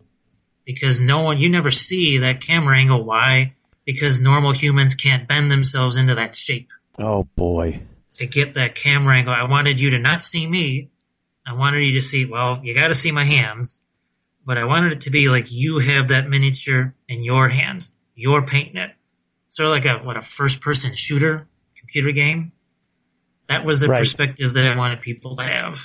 Because 0.65 0.99
no 0.99 1.21
one, 1.21 1.37
you 1.39 1.49
never 1.49 1.71
see 1.71 2.17
that 2.17 2.41
camera 2.45 2.77
angle. 2.77 3.05
Why? 3.05 3.55
Because 3.85 4.19
normal 4.19 4.53
humans 4.53 4.95
can't 4.95 5.29
bend 5.29 5.49
themselves 5.49 5.95
into 5.95 6.15
that 6.15 6.35
shape. 6.35 6.67
Oh 6.97 7.23
boy. 7.37 7.81
to 8.15 8.27
get 8.27 8.55
that 8.55 8.75
camera 8.75 9.15
angle. 9.15 9.33
I 9.33 9.43
wanted 9.43 9.79
you 9.79 9.91
to 9.91 9.99
not 9.99 10.25
see 10.25 10.45
me. 10.45 10.89
I 11.47 11.53
wanted 11.53 11.85
you 11.85 11.93
to 11.93 12.05
see, 12.05 12.25
well, 12.25 12.59
you 12.61 12.75
gotta 12.75 12.95
see 12.95 13.13
my 13.13 13.23
hands, 13.23 13.79
but 14.45 14.57
I 14.57 14.65
wanted 14.65 14.91
it 14.91 15.01
to 15.01 15.09
be 15.09 15.29
like 15.29 15.49
you 15.49 15.79
have 15.79 16.09
that 16.09 16.27
miniature 16.27 16.93
in 17.07 17.23
your 17.23 17.47
hands. 17.47 17.93
You're 18.13 18.45
painting 18.45 18.75
it. 18.75 18.91
Sort 19.49 19.67
of 19.67 19.71
like 19.71 19.85
a, 19.85 20.03
what, 20.05 20.15
a 20.17 20.21
first 20.21 20.61
person 20.61 20.95
shooter 20.95 21.47
computer 21.77 22.11
game. 22.11 22.51
That 23.47 23.65
was 23.65 23.79
the 23.79 23.87
Right. 23.87 23.99
perspective 23.99 24.53
that 24.53 24.65
I 24.65 24.75
wanted 24.77 25.01
people 25.01 25.35
to 25.37 25.43
have. 25.43 25.79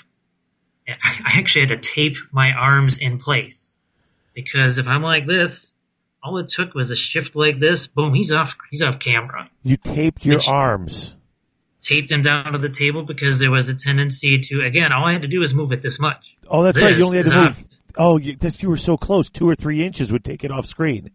And 0.87 0.97
I 1.03 1.21
I 1.25 1.39
actually 1.39 1.67
had 1.69 1.83
to 1.83 1.91
tape 1.91 2.17
my 2.31 2.53
arms 2.53 2.99
in 2.99 3.19
place 3.19 3.73
because 4.35 4.79
if 4.79 4.87
I'm 4.87 5.03
like 5.03 5.27
this, 5.27 5.73
all 6.23 6.37
it 6.39 6.49
took 6.49 6.75
was 6.75 6.91
a 6.91 6.97
shift 6.97 7.37
like 7.37 7.59
this, 7.61 7.87
boom, 7.87 8.12
he's 8.15 8.33
off, 8.33 8.55
he's 8.71 8.83
off 8.83 8.99
camera 8.99 9.49
You 9.62 9.77
taped 9.79 10.25
your 10.27 10.37
Which- 10.37 10.49
arms. 10.49 11.15
taped 11.83 12.11
him 12.11 12.23
down 12.23 12.53
to 12.53 12.59
the 12.59 12.69
table 12.71 13.03
because 13.03 13.39
there 13.39 13.51
was 13.51 13.69
a 13.71 13.75
tendency 13.75 14.39
to 14.41 14.61
again 14.62 14.93
all 14.93 15.05
I 15.07 15.12
had 15.15 15.23
to 15.23 15.29
do 15.29 15.41
was 15.41 15.55
move 15.55 15.73
it 15.73 15.81
this 15.81 15.99
much. 15.99 16.37
Oh, 16.49 16.62
that's 16.62 16.81
right. 16.81 16.97
You 16.99 17.05
only 17.05 17.17
had 17.19 17.27
to 17.27 17.35
move. 17.35 17.47
obvious. 17.47 17.81
Oh, 17.97 18.19
you, 18.19 18.37
that's, 18.37 18.61
you 18.62 18.69
were 18.69 18.77
so 18.77 18.97
close. 18.99 19.31
Two 19.31 19.49
or 19.49 19.55
three 19.55 19.83
inches 19.83 20.11
would 20.12 20.25
take 20.25 20.45
it 20.45 20.51
off 20.51 20.67
screen. 20.67 21.11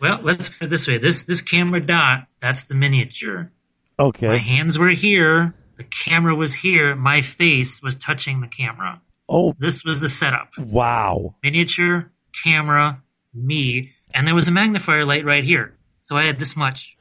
Well, 0.00 0.20
let's 0.22 0.48
put 0.48 0.66
it 0.66 0.70
this 0.70 0.86
way. 0.88 0.98
This 0.98 1.24
this 1.24 1.42
camera 1.42 1.80
dot, 1.84 2.26
that's 2.40 2.64
the 2.64 2.74
miniature. 2.74 3.50
Okay. 3.98 4.28
My 4.28 4.38
hands 4.38 4.78
were 4.78 4.90
here, 4.90 5.54
the 5.76 5.84
camera 5.84 6.34
was 6.34 6.54
here, 6.54 6.94
my 6.96 7.20
face 7.20 7.80
was 7.82 7.96
touching 7.96 8.40
the 8.40 8.48
camera. 8.48 9.00
Oh, 9.28 9.54
This 9.58 9.84
was 9.84 10.00
the 10.00 10.08
setup. 10.08 10.48
wow. 10.58 11.34
Miniature, 11.42 12.10
camera, 12.44 13.02
me, 13.34 13.92
and 14.14 14.26
there 14.26 14.34
was 14.34 14.48
a 14.48 14.50
magnifier 14.52 15.04
light 15.04 15.24
right 15.24 15.44
here. 15.44 15.76
So 16.02 16.16
I 16.16 16.24
had 16.26 16.38
this 16.38 16.56
much. 16.56 16.96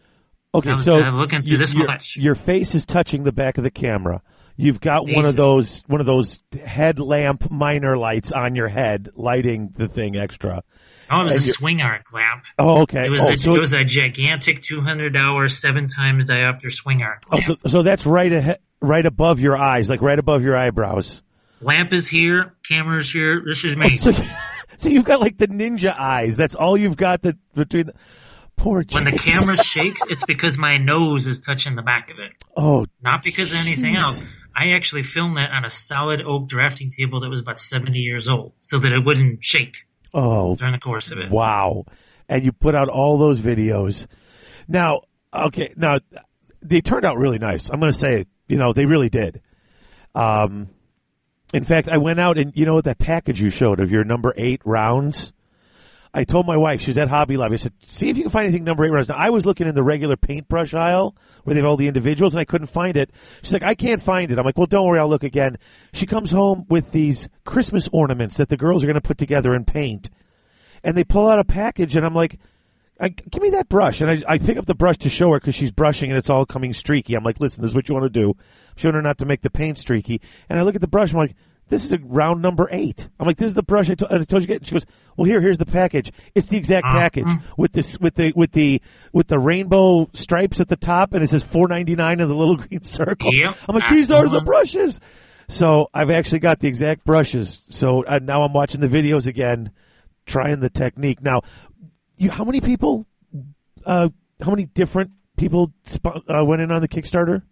Okay, 0.54 0.72
was, 0.72 0.84
so 0.84 0.98
looking 0.98 1.42
through 1.44 1.54
you- 1.54 1.58
this 1.58 1.74
your, 1.74 1.88
much. 1.88 2.16
your 2.18 2.36
face 2.36 2.76
is 2.76 2.86
touching 2.86 3.24
the 3.24 3.32
back 3.32 3.58
of 3.58 3.64
the 3.64 3.72
camera. 3.72 4.22
You've 4.58 4.82
got 4.82 5.08
one 5.08 5.24
of 5.24 5.38
those 5.38 5.84
one 5.88 6.02
of 6.02 6.06
those 6.06 6.42
headlamp 6.66 7.50
minor 7.50 7.96
lights 7.98 8.32
on 8.34 8.56
your 8.56 8.68
head, 8.68 9.10
lighting 9.16 9.70
the 9.76 9.88
thing 9.88 10.18
extra, 10.18 10.64
Oh, 11.12 11.22
it 11.22 11.26
was 11.26 11.48
a 11.48 11.52
swing 11.54 11.82
arc 11.82 12.12
lamp. 12.14 12.44
Oh, 12.58 12.82
okay. 12.84 13.06
It 13.06 13.10
was 13.10 13.22
oh, 13.24 13.32
a 13.34 13.38
so, 13.38 13.56
it 13.56 13.60
was 13.60 13.74
a 13.74 13.84
gigantic 13.84 14.62
200 14.62 15.16
hour, 15.18 15.48
seven 15.48 15.88
times 15.88 16.26
diopter 16.28 16.72
swing 16.72 17.02
arc. 17.02 17.24
oh, 17.32 17.40
so, 17.40 17.56
so 17.68 17.84
that's 17.84 18.06
right 18.06 18.32
ahead, 18.32 18.60
right 18.82 19.06
above 19.06 19.40
your 19.40 19.58
eyes, 19.58 19.90
like 19.90 20.02
right 20.02 20.20
above 20.20 20.44
your 20.44 20.56
eyebrows. 20.56 21.22
lamp 21.62 21.94
is 21.94 22.08
here, 22.08 22.54
camera's 22.68 23.12
here. 23.12 23.42
This 23.46 23.64
is 23.64 23.76
Oh, 23.76 23.80
me. 23.80 23.90
so, 23.98 24.12
so 24.78 24.90
you've 24.90 25.06
got 25.06 25.20
like 25.20 25.38
the 25.38 25.48
ninja 25.48 25.98
eyes. 25.98 26.38
That's 26.38 26.56
all 26.56 26.78
you've 26.78 26.98
got. 26.98 27.22
The 27.22 27.38
between 27.56 27.88
the 27.88 27.94
poor. 28.56 28.84
when 28.92 29.06
the 29.06 29.12
camera 29.12 29.58
shakes, 29.64 30.02
it's 30.10 30.24
because 30.26 30.58
my 30.58 30.78
nose 30.78 31.28
is 31.28 31.40
touching 31.40 31.76
the 31.76 31.82
back 31.82 32.12
of 32.12 32.20
it, 32.20 32.34
Oh, 32.56 32.86
not 33.02 33.24
because 33.24 33.52
of 33.52 33.58
anything 33.60 33.96
else. 33.96 34.24
I 34.56 34.72
actually 34.72 35.04
filmed 35.04 35.38
that 35.38 35.52
on 35.52 35.64
a 35.64 35.70
solid 35.70 36.22
oak 36.22 36.48
drafting 36.50 36.92
table 36.92 37.22
that 37.22 37.30
was 37.30 37.40
about 37.42 37.60
seventy 37.60 38.00
years 38.00 38.28
old, 38.30 38.54
so 38.62 38.78
that 38.80 38.92
it 38.92 39.04
wouldn't 39.06 39.44
shake 39.44 39.74
oh, 40.14 40.56
during 40.56 40.74
the 40.74 40.80
course 40.80 41.12
of 41.12 41.20
it. 41.20 41.30
wow! 41.30 41.86
And 42.28 42.44
you 42.44 42.52
put 42.52 42.76
out 42.76 42.90
all 42.90 43.18
those 43.18 43.40
videos. 43.40 44.08
Now, 44.68 45.02
okay, 45.34 45.74
now 45.76 46.00
they 46.62 46.82
turned 46.82 47.06
out 47.06 47.18
really 47.18 47.40
nice. 47.40 47.70
I'm 47.70 47.80
going 47.80 47.92
to 47.92 47.98
say, 47.98 48.26
you 48.48 48.58
know, 48.58 48.74
they 48.74 48.86
really 48.86 49.10
did. 49.10 49.42
Um, 50.14 50.70
in 51.54 51.64
fact, 51.64 51.88
I 51.88 51.98
went 51.98 52.20
out 52.20 52.38
and 52.38 52.56
you 52.56 52.66
know 52.66 52.82
that 52.82 53.00
package 53.00 53.42
you 53.42 53.50
showed 53.50 53.80
of 53.80 53.92
your 53.92 54.04
number 54.04 54.34
eight 54.38 54.62
rounds. 54.66 55.34
I 56.12 56.24
told 56.24 56.48
my 56.48 56.58
wife, 56.58 56.82
she 56.82 56.90
was 56.90 56.98
at 56.98 57.08
Hobby 57.08 57.38
Lobby. 57.38 57.54
I 57.54 57.58
said, 57.58 57.74
"See 57.84 58.10
if 58.10 58.18
you 58.18 58.24
can 58.24 58.32
find 58.32 58.46
anything 58.46 58.64
number 58.64 58.84
eight 58.84 58.90
rounds." 58.90 59.10
Now, 59.10 59.16
I 59.16 59.30
was 59.30 59.46
looking 59.46 59.68
in 59.68 59.76
the 59.76 59.84
regular 59.84 60.18
paintbrush 60.18 60.74
aisle 60.74 61.16
where 61.44 61.54
they 61.54 61.62
have 61.62 61.70
all 61.70 61.78
the 61.78 61.88
individuals, 61.88 62.34
and 62.34 62.42
I 62.42 62.46
couldn't 62.46 62.68
find 62.68 62.98
it. 62.98 63.12
She's 63.44 63.54
like, 63.54 63.62
"I 63.62 63.76
can't 63.76 64.02
find 64.02 64.32
it." 64.32 64.40
I'm 64.40 64.46
like, 64.46 64.58
"Well, 64.58 64.66
don't 64.66 64.88
worry, 64.88 65.00
I'll 65.00 65.08
look 65.08 65.24
again." 65.24 65.58
She 65.94 66.08
comes 66.08 66.32
home 66.32 66.66
with 66.68 66.92
these 66.94 67.30
Christmas 67.46 67.88
ornaments 67.94 68.38
that 68.38 68.50
the 68.50 68.58
girls 68.58 68.84
are 68.84 68.88
going 68.88 68.96
to 68.96 69.02
put 69.02 69.20
together 69.20 69.54
and 69.54 69.68
paint, 69.68 70.10
and 70.84 70.98
they 70.98 71.04
pull 71.04 71.30
out 71.30 71.38
a 71.38 71.44
package, 71.44 71.96
and 71.96 72.04
I'm 72.04 72.16
like, 72.16 72.40
"Give 73.30 73.44
me 73.44 73.52
that 73.52 73.70
brush." 73.70 74.02
And 74.02 74.10
I, 74.10 74.24
I 74.28 74.38
pick 74.40 74.58
up 74.58 74.66
the 74.66 74.74
brush 74.74 74.98
to 75.00 75.10
show 75.10 75.32
her 75.34 75.40
because 75.40 75.54
she's 75.54 75.72
brushing 75.72 76.10
and 76.10 76.18
it's 76.18 76.30
all 76.32 76.46
coming 76.46 76.74
streaky. 76.74 77.14
I'm 77.14 77.24
like, 77.24 77.40
"Listen, 77.40 77.62
this 77.62 77.70
is 77.70 77.76
what 77.76 77.88
you 77.88 77.94
want 77.94 78.12
to 78.12 78.20
do." 78.20 78.30
I'm 78.32 78.76
showing 78.78 78.96
her 78.96 79.02
not 79.04 79.20
to 79.20 79.26
make 79.26 79.42
the 79.42 79.52
paint 79.52 79.78
streaky, 79.78 80.22
and 80.50 80.58
I 80.58 80.64
look 80.64 80.74
at 80.74 80.82
the 80.82 80.88
brush. 80.88 81.14
I'm 81.14 81.20
like. 81.20 81.36
This 81.70 81.86
is 81.86 81.94
a 81.94 82.00
round 82.00 82.42
number 82.42 82.68
eight. 82.72 83.08
I'm 83.20 83.28
like, 83.28 83.38
this 83.38 83.48
is 83.50 83.54
the 83.54 83.64
brush 83.64 83.90
I, 83.90 83.96
to- 83.96 84.08
I 84.14 84.18
told 84.18 84.32
you. 84.32 84.40
to 84.42 84.48
get. 84.48 84.66
She 84.68 84.74
goes, 84.74 84.86
well, 85.16 85.26
here, 85.26 85.40
here's 85.40 85.58
the 85.60 85.66
package. 85.66 86.12
It's 86.36 86.48
the 86.48 86.58
exact 86.58 86.88
package 86.88 87.28
with 87.58 87.72
this, 87.74 88.00
with 88.00 88.16
the, 88.16 88.34
with 88.36 88.52
the, 88.54 88.82
with 89.14 89.28
the 89.28 89.38
rainbow 89.40 90.10
stripes 90.14 90.60
at 90.60 90.68
the 90.68 90.76
top, 90.76 91.14
and 91.14 91.24
it 91.24 91.30
says 91.30 91.44
4.99 91.44 92.14
in 92.14 92.18
the 92.28 92.34
little 92.36 92.58
green 92.68 92.84
circle. 92.84 93.32
Yep, 93.34 93.56
I'm 93.68 93.76
like, 93.76 93.90
these 93.90 94.12
are 94.12 94.28
the 94.28 94.42
brushes. 94.42 95.00
So 95.48 95.90
I've 95.94 96.12
actually 96.12 96.40
got 96.40 96.60
the 96.60 96.68
exact 96.68 97.06
brushes. 97.06 97.62
So 97.70 98.04
uh, 98.06 98.20
now 98.22 98.42
I'm 98.44 98.54
watching 98.54 98.82
the 98.82 98.88
videos 98.88 99.26
again, 99.28 99.72
trying 100.26 100.60
the 100.60 100.70
technique. 100.70 101.22
Now, 101.24 101.42
you, 102.18 102.30
how 102.30 102.44
many 102.44 102.62
people, 102.62 103.06
uh, 103.86 104.10
how 104.42 104.52
many 104.52 104.66
different 104.66 105.12
people 105.38 105.72
sp- 105.86 106.22
uh, 106.28 106.44
went 106.46 106.62
in 106.62 106.72
on 106.72 106.82
the 106.82 106.88
Kickstarter? 106.88 107.44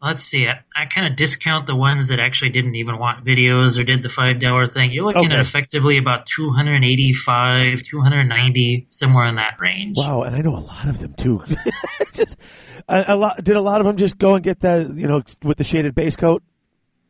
Let's 0.00 0.22
see. 0.22 0.46
I, 0.46 0.60
I 0.76 0.86
kind 0.86 1.08
of 1.10 1.16
discount 1.16 1.66
the 1.66 1.74
ones 1.74 2.08
that 2.08 2.20
actually 2.20 2.50
didn't 2.50 2.76
even 2.76 2.98
want 2.98 3.24
videos 3.24 3.80
or 3.80 3.84
did 3.84 4.02
the 4.02 4.08
five 4.08 4.38
dollar 4.38 4.66
thing. 4.68 4.92
You're 4.92 5.04
looking 5.04 5.26
Okay. 5.26 5.34
at 5.34 5.40
effectively 5.40 5.98
about 5.98 6.26
285, 6.26 7.82
290, 7.82 8.86
somewhere 8.90 9.26
in 9.26 9.36
that 9.36 9.56
range. 9.60 9.96
Wow, 9.98 10.22
and 10.22 10.36
I 10.36 10.40
know 10.40 10.54
a 10.54 10.58
lot 10.60 10.86
of 10.88 11.00
them 11.00 11.14
too. 11.14 11.42
just 12.12 12.36
a, 12.88 13.04
a 13.08 13.16
lot. 13.16 13.42
Did 13.42 13.56
a 13.56 13.60
lot 13.60 13.80
of 13.80 13.86
them 13.86 13.96
just 13.96 14.18
go 14.18 14.34
and 14.36 14.44
get 14.44 14.60
that? 14.60 14.88
You 14.94 15.08
know, 15.08 15.22
with 15.42 15.58
the 15.58 15.64
shaded 15.64 15.94
base 15.94 16.16
coat. 16.16 16.42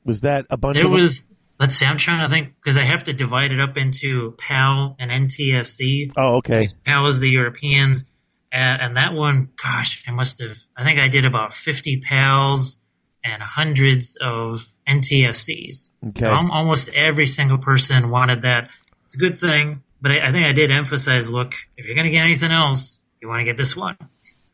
Was 0.04 0.22
that 0.22 0.46
a 0.48 0.56
bunch 0.56 0.76
There 0.76 0.86
of 0.86 0.92
them? 0.92 1.00
was. 1.00 1.22
Let's 1.60 1.76
see. 1.76 1.84
I'm 1.84 1.98
trying 1.98 2.24
to 2.26 2.30
think 2.32 2.54
because 2.62 2.78
I 2.78 2.84
have 2.84 3.04
to 3.04 3.12
divide 3.12 3.52
it 3.52 3.60
up 3.60 3.76
into 3.76 4.34
PAL 4.38 4.96
and 4.98 5.10
NTSC. 5.10 6.12
Oh, 6.16 6.36
okay. 6.36 6.68
PAL 6.86 7.06
is 7.08 7.18
the 7.20 7.28
Europeans, 7.28 8.04
and, 8.52 8.80
and 8.80 8.96
that 8.96 9.12
one, 9.12 9.50
gosh, 9.62 10.04
I 10.06 10.12
must 10.12 10.40
have. 10.40 10.56
I 10.76 10.84
think 10.84 10.98
I 11.00 11.08
did 11.08 11.26
about 11.26 11.52
50 11.52 12.00
PALs 12.08 12.77
and 13.24 13.42
hundreds 13.42 14.16
of 14.20 14.60
NTSCs. 14.88 15.88
Okay. 16.08 16.24
So 16.24 16.30
almost 16.30 16.88
every 16.90 17.26
single 17.26 17.58
person 17.58 18.10
wanted 18.10 18.42
that. 18.42 18.70
It's 19.06 19.14
a 19.14 19.18
good 19.18 19.38
thing, 19.38 19.82
but 20.00 20.12
I, 20.12 20.28
I 20.28 20.32
think 20.32 20.46
I 20.46 20.52
did 20.52 20.70
emphasize: 20.70 21.28
look, 21.28 21.54
if 21.76 21.86
you're 21.86 21.94
going 21.94 22.06
to 22.06 22.10
get 22.10 22.22
anything 22.22 22.50
else, 22.50 23.00
you 23.20 23.28
want 23.28 23.40
to 23.40 23.44
get 23.44 23.56
this 23.56 23.76
one. 23.76 23.96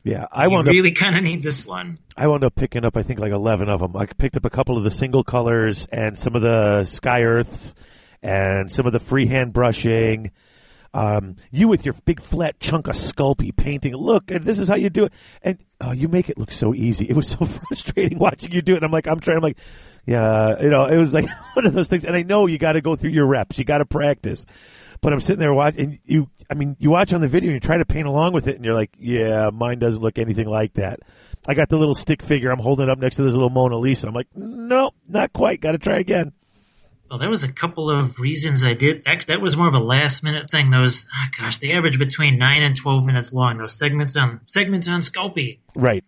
Yeah, 0.05 0.27
I 0.31 0.45
you 0.45 0.51
wound 0.51 0.69
really 0.69 0.93
kind 0.93 1.17
of 1.17 1.23
need 1.23 1.43
this 1.43 1.67
one. 1.67 1.99
I 2.17 2.27
wound 2.27 2.45
up 2.45 2.55
picking 2.55 2.85
up. 2.85 2.97
I 2.97 3.03
think 3.03 3.21
like 3.21 3.33
eleven 3.33 3.69
of 3.69 3.81
them. 3.81 3.97
I 3.97 4.07
picked 4.07 4.37
up 4.37 4.45
a 4.45 4.51
couple 4.51 4.77
of 4.77 4.85
the 4.85 4.91
single 4.91 5.25
colors 5.25 5.87
and 5.91 6.19
some 6.19 6.37
of 6.37 6.43
the 6.43 6.85
sky 6.85 7.23
earths 7.23 7.75
and 8.23 8.71
some 8.71 8.87
of 8.87 8.93
the 8.93 9.01
freehand 9.01 9.53
brushing. 9.53 10.31
Um, 10.95 11.34
you 11.51 11.66
with 11.66 11.84
your 11.84 11.95
big 12.05 12.20
flat 12.20 12.61
chunk 12.61 12.86
of 12.86 12.95
Sculpey 12.95 13.55
painting. 13.55 13.97
Look, 13.97 14.30
and 14.30 14.45
this 14.45 14.61
is 14.61 14.68
how 14.68 14.76
you 14.76 14.90
do 14.90 15.07
it. 15.07 15.12
And 15.42 15.59
oh, 15.80 15.90
you 15.90 16.07
make 16.07 16.28
it 16.28 16.38
look 16.38 16.53
so 16.53 16.72
easy. 16.72 17.05
It 17.11 17.16
was 17.16 17.26
so 17.26 17.45
frustrating 17.45 18.18
watching 18.18 18.53
you 18.53 18.62
do 18.62 18.74
it. 18.74 18.76
And 18.76 18.84
I'm 18.84 18.92
like, 18.92 19.09
I'm 19.09 19.18
trying. 19.18 19.38
I'm 19.38 19.42
like, 19.42 19.59
yeah, 20.07 20.62
you 20.62 20.68
know, 20.68 20.86
it 20.86 20.97
was 20.97 21.12
like 21.12 21.28
one 21.55 21.66
of 21.66 21.74
those 21.74 21.88
things. 21.88 22.05
And 22.05 22.14
I 22.14 22.22
know 22.22 22.47
you 22.47 22.59
got 22.59 22.74
to 22.74 22.80
go 22.80 22.95
through 22.95 23.11
your 23.11 23.26
reps. 23.26 23.59
You 23.59 23.64
got 23.64 23.78
to 23.78 23.84
practice. 23.84 24.47
But 25.01 25.12
I'm 25.12 25.20
sitting 25.20 25.40
there 25.40 25.53
watching. 25.53 25.99
You, 26.05 26.30
I 26.49 26.55
mean, 26.55 26.76
you 26.78 26.90
watch 26.90 27.12
on 27.12 27.20
the 27.20 27.28
video 27.28 27.51
and 27.51 27.57
you 27.57 27.61
try 27.61 27.76
to 27.76 27.84
paint 27.84 28.07
along 28.07 28.32
with 28.32 28.47
it, 28.47 28.57
and 28.57 28.64
you're 28.64 28.74
like, 28.74 28.95
yeah, 28.97 29.51
mine 29.53 29.80
doesn't 29.80 30.01
look 30.01 30.18
anything 30.18 30.49
like 30.49 30.74
that. 30.74 31.01
I 31.47 31.55
got 31.55 31.68
the 31.68 31.76
little 31.76 31.95
stick 31.95 32.22
figure. 32.22 32.51
I'm 32.51 32.61
holding 32.61 32.84
it 32.84 32.90
up 32.90 32.99
next 32.99 33.16
to 33.16 33.22
this 33.24 33.34
little 33.34 33.51
Mona 33.51 33.76
Lisa. 33.76 34.07
I'm 34.07 34.14
like, 34.14 34.28
no, 34.34 34.92
not 35.09 35.32
quite. 35.32 35.61
Got 35.61 35.72
to 35.72 35.78
try 35.78 35.99
again. 35.99 36.32
Well, 37.11 37.19
there 37.19 37.31
was 37.31 37.45
a 37.45 37.53
couple 37.53 37.91
of 37.91 38.19
reasons 38.19 38.65
I 38.65 38.75
did. 38.75 39.03
Actually, 39.07 39.35
that 39.35 39.43
was 39.43 39.57
more 39.57 39.69
of 39.69 39.75
a 39.75 39.79
last 39.79 40.23
minute 40.23 40.51
thing. 40.51 40.71
Those, 40.71 41.07
ah, 41.13 41.29
gosh, 41.39 41.59
they 41.59 41.73
average 41.73 41.99
between 41.99 42.39
nine 42.39 42.63
and 42.63 42.77
twelve 42.77 43.05
minutes 43.05 43.33
long. 43.33 43.59
Those 43.59 43.79
segments 43.79 44.17
on 44.17 44.41
segments 44.47 44.89
on 44.89 45.01
Sculpey. 45.01 45.59
Right. 45.75 46.05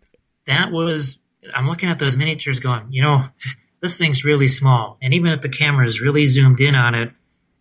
That 0.46 0.72
was. 0.72 1.18
I'm 1.54 1.68
looking 1.68 1.90
at 1.90 2.00
those 2.00 2.16
miniatures, 2.16 2.58
going, 2.58 2.88
you 2.90 3.02
know, 3.02 3.22
this 3.82 3.98
thing's 3.98 4.24
really 4.24 4.48
small, 4.48 4.98
and 5.00 5.14
even 5.14 5.32
if 5.32 5.42
the 5.42 5.48
camera 5.48 5.84
is 5.84 6.00
really 6.00 6.24
zoomed 6.24 6.60
in 6.60 6.74
on 6.74 6.94
it, 6.94 7.12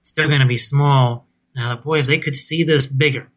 it's 0.01 0.09
still 0.09 0.27
going 0.27 0.41
to 0.41 0.47
be 0.47 0.57
small. 0.57 1.27
Now, 1.55 1.75
boy, 1.75 1.99
if 1.99 2.07
they 2.07 2.19
could 2.19 2.35
see 2.35 2.63
this 2.63 2.85
bigger, 2.85 3.27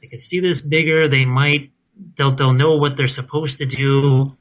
they 0.00 0.08
could 0.08 0.20
see 0.20 0.40
this 0.40 0.60
bigger, 0.60 1.08
they 1.08 1.24
might. 1.24 1.70
They'll 2.16 2.34
they'll 2.34 2.54
know 2.54 2.76
what 2.76 2.96
they're 2.96 3.06
supposed 3.06 3.58
to 3.58 3.66
do, 3.66 4.36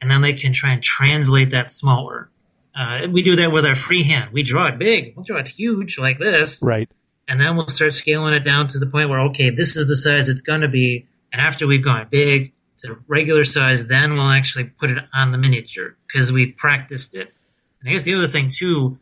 and 0.00 0.10
then 0.10 0.22
they 0.22 0.34
can 0.34 0.52
try 0.52 0.72
and 0.72 0.82
translate 0.82 1.52
that 1.52 1.70
smaller. 1.70 2.30
Uh, 2.78 3.08
we 3.10 3.22
do 3.22 3.34
that 3.36 3.50
with 3.50 3.64
our 3.66 3.74
free 3.74 4.04
hand. 4.04 4.30
We 4.32 4.44
draw 4.44 4.68
it 4.68 4.78
big. 4.78 5.14
We'll 5.16 5.24
draw 5.24 5.38
it 5.38 5.48
huge 5.48 5.98
like 5.98 6.18
this, 6.20 6.60
Right. 6.62 6.88
and 7.26 7.40
then 7.40 7.56
we'll 7.56 7.68
start 7.68 7.92
scaling 7.92 8.34
it 8.34 8.44
down 8.44 8.68
to 8.68 8.78
the 8.78 8.86
point 8.86 9.08
where 9.10 9.20
okay, 9.30 9.50
this 9.50 9.74
is 9.76 9.88
the 9.88 9.96
size 9.96 10.28
it's 10.28 10.42
going 10.42 10.60
to 10.60 10.68
be. 10.68 11.06
And 11.32 11.42
after 11.42 11.66
we've 11.66 11.82
gone 11.84 12.06
big 12.10 12.52
to 12.78 12.96
regular 13.08 13.42
size, 13.44 13.84
then 13.84 14.12
we'll 14.14 14.30
actually 14.30 14.64
put 14.64 14.90
it 14.92 14.98
on 15.12 15.32
the 15.32 15.38
miniature 15.38 15.96
because 16.06 16.30
we've 16.30 16.56
practiced 16.56 17.14
it. 17.16 17.32
And 17.80 17.90
I 17.90 17.92
guess 17.94 18.04
the 18.04 18.14
other 18.14 18.28
thing 18.28 18.52
too, 18.56 18.98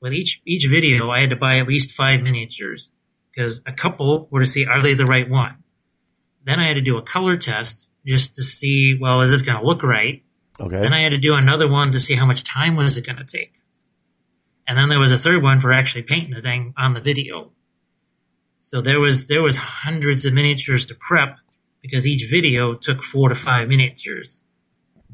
with 0.00 0.12
each 0.12 0.40
each 0.46 0.66
video, 0.68 1.10
I 1.10 1.20
had 1.20 1.30
to 1.30 1.36
buy 1.36 1.58
at 1.58 1.66
least 1.66 1.94
five 1.94 2.22
miniatures 2.22 2.88
because 3.34 3.60
a 3.66 3.72
couple 3.72 4.28
were 4.30 4.40
to 4.40 4.46
see 4.46 4.64
are 4.66 4.80
they 4.80 4.94
the 4.94 5.04
right 5.06 5.28
one. 5.28 5.56
Then 6.44 6.60
I 6.60 6.68
had 6.68 6.74
to 6.74 6.80
do 6.82 6.98
a 6.98 7.02
color 7.02 7.36
test 7.36 7.84
just 8.06 8.36
to 8.36 8.42
see, 8.44 8.96
well, 8.98 9.20
is 9.22 9.30
this 9.30 9.42
going 9.42 9.58
to 9.58 9.64
look 9.66 9.82
right? 9.82 10.22
Okay. 10.60 10.80
Then 10.80 10.92
I 10.92 11.02
had 11.02 11.10
to 11.10 11.18
do 11.18 11.34
another 11.34 11.68
one 11.68 11.92
to 11.92 12.00
see 12.00 12.14
how 12.14 12.26
much 12.26 12.44
time 12.44 12.76
was 12.76 12.96
it 12.96 13.06
going 13.06 13.18
to 13.18 13.24
take. 13.24 13.52
And 14.66 14.76
then 14.76 14.88
there 14.88 14.98
was 14.98 15.12
a 15.12 15.18
third 15.18 15.42
one 15.42 15.60
for 15.60 15.72
actually 15.72 16.02
painting 16.02 16.34
the 16.34 16.42
thing 16.42 16.74
on 16.76 16.94
the 16.94 17.00
video. 17.00 17.52
So 18.60 18.82
there 18.82 19.00
was 19.00 19.26
there 19.26 19.42
was 19.42 19.56
hundreds 19.56 20.26
of 20.26 20.34
miniatures 20.34 20.86
to 20.86 20.94
prep 20.94 21.38
because 21.80 22.06
each 22.06 22.28
video 22.30 22.74
took 22.74 23.02
four 23.02 23.30
to 23.30 23.34
five 23.34 23.68
miniatures. 23.68 24.38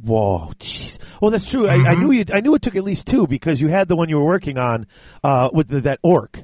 Whoa, 0.02 0.52
jeez. 0.58 0.98
Well, 1.20 1.30
that's 1.30 1.48
true. 1.48 1.68
I, 1.68 1.90
I 1.90 1.94
knew 1.94 2.10
you. 2.10 2.24
I 2.32 2.40
knew 2.40 2.54
it 2.56 2.62
took 2.62 2.74
at 2.74 2.82
least 2.82 3.06
two 3.06 3.28
because 3.28 3.60
you 3.60 3.68
had 3.68 3.86
the 3.86 3.94
one 3.94 4.08
you 4.08 4.16
were 4.16 4.24
working 4.24 4.58
on 4.58 4.86
uh, 5.22 5.50
with 5.52 5.68
the, 5.68 5.82
that 5.82 6.00
orc. 6.02 6.40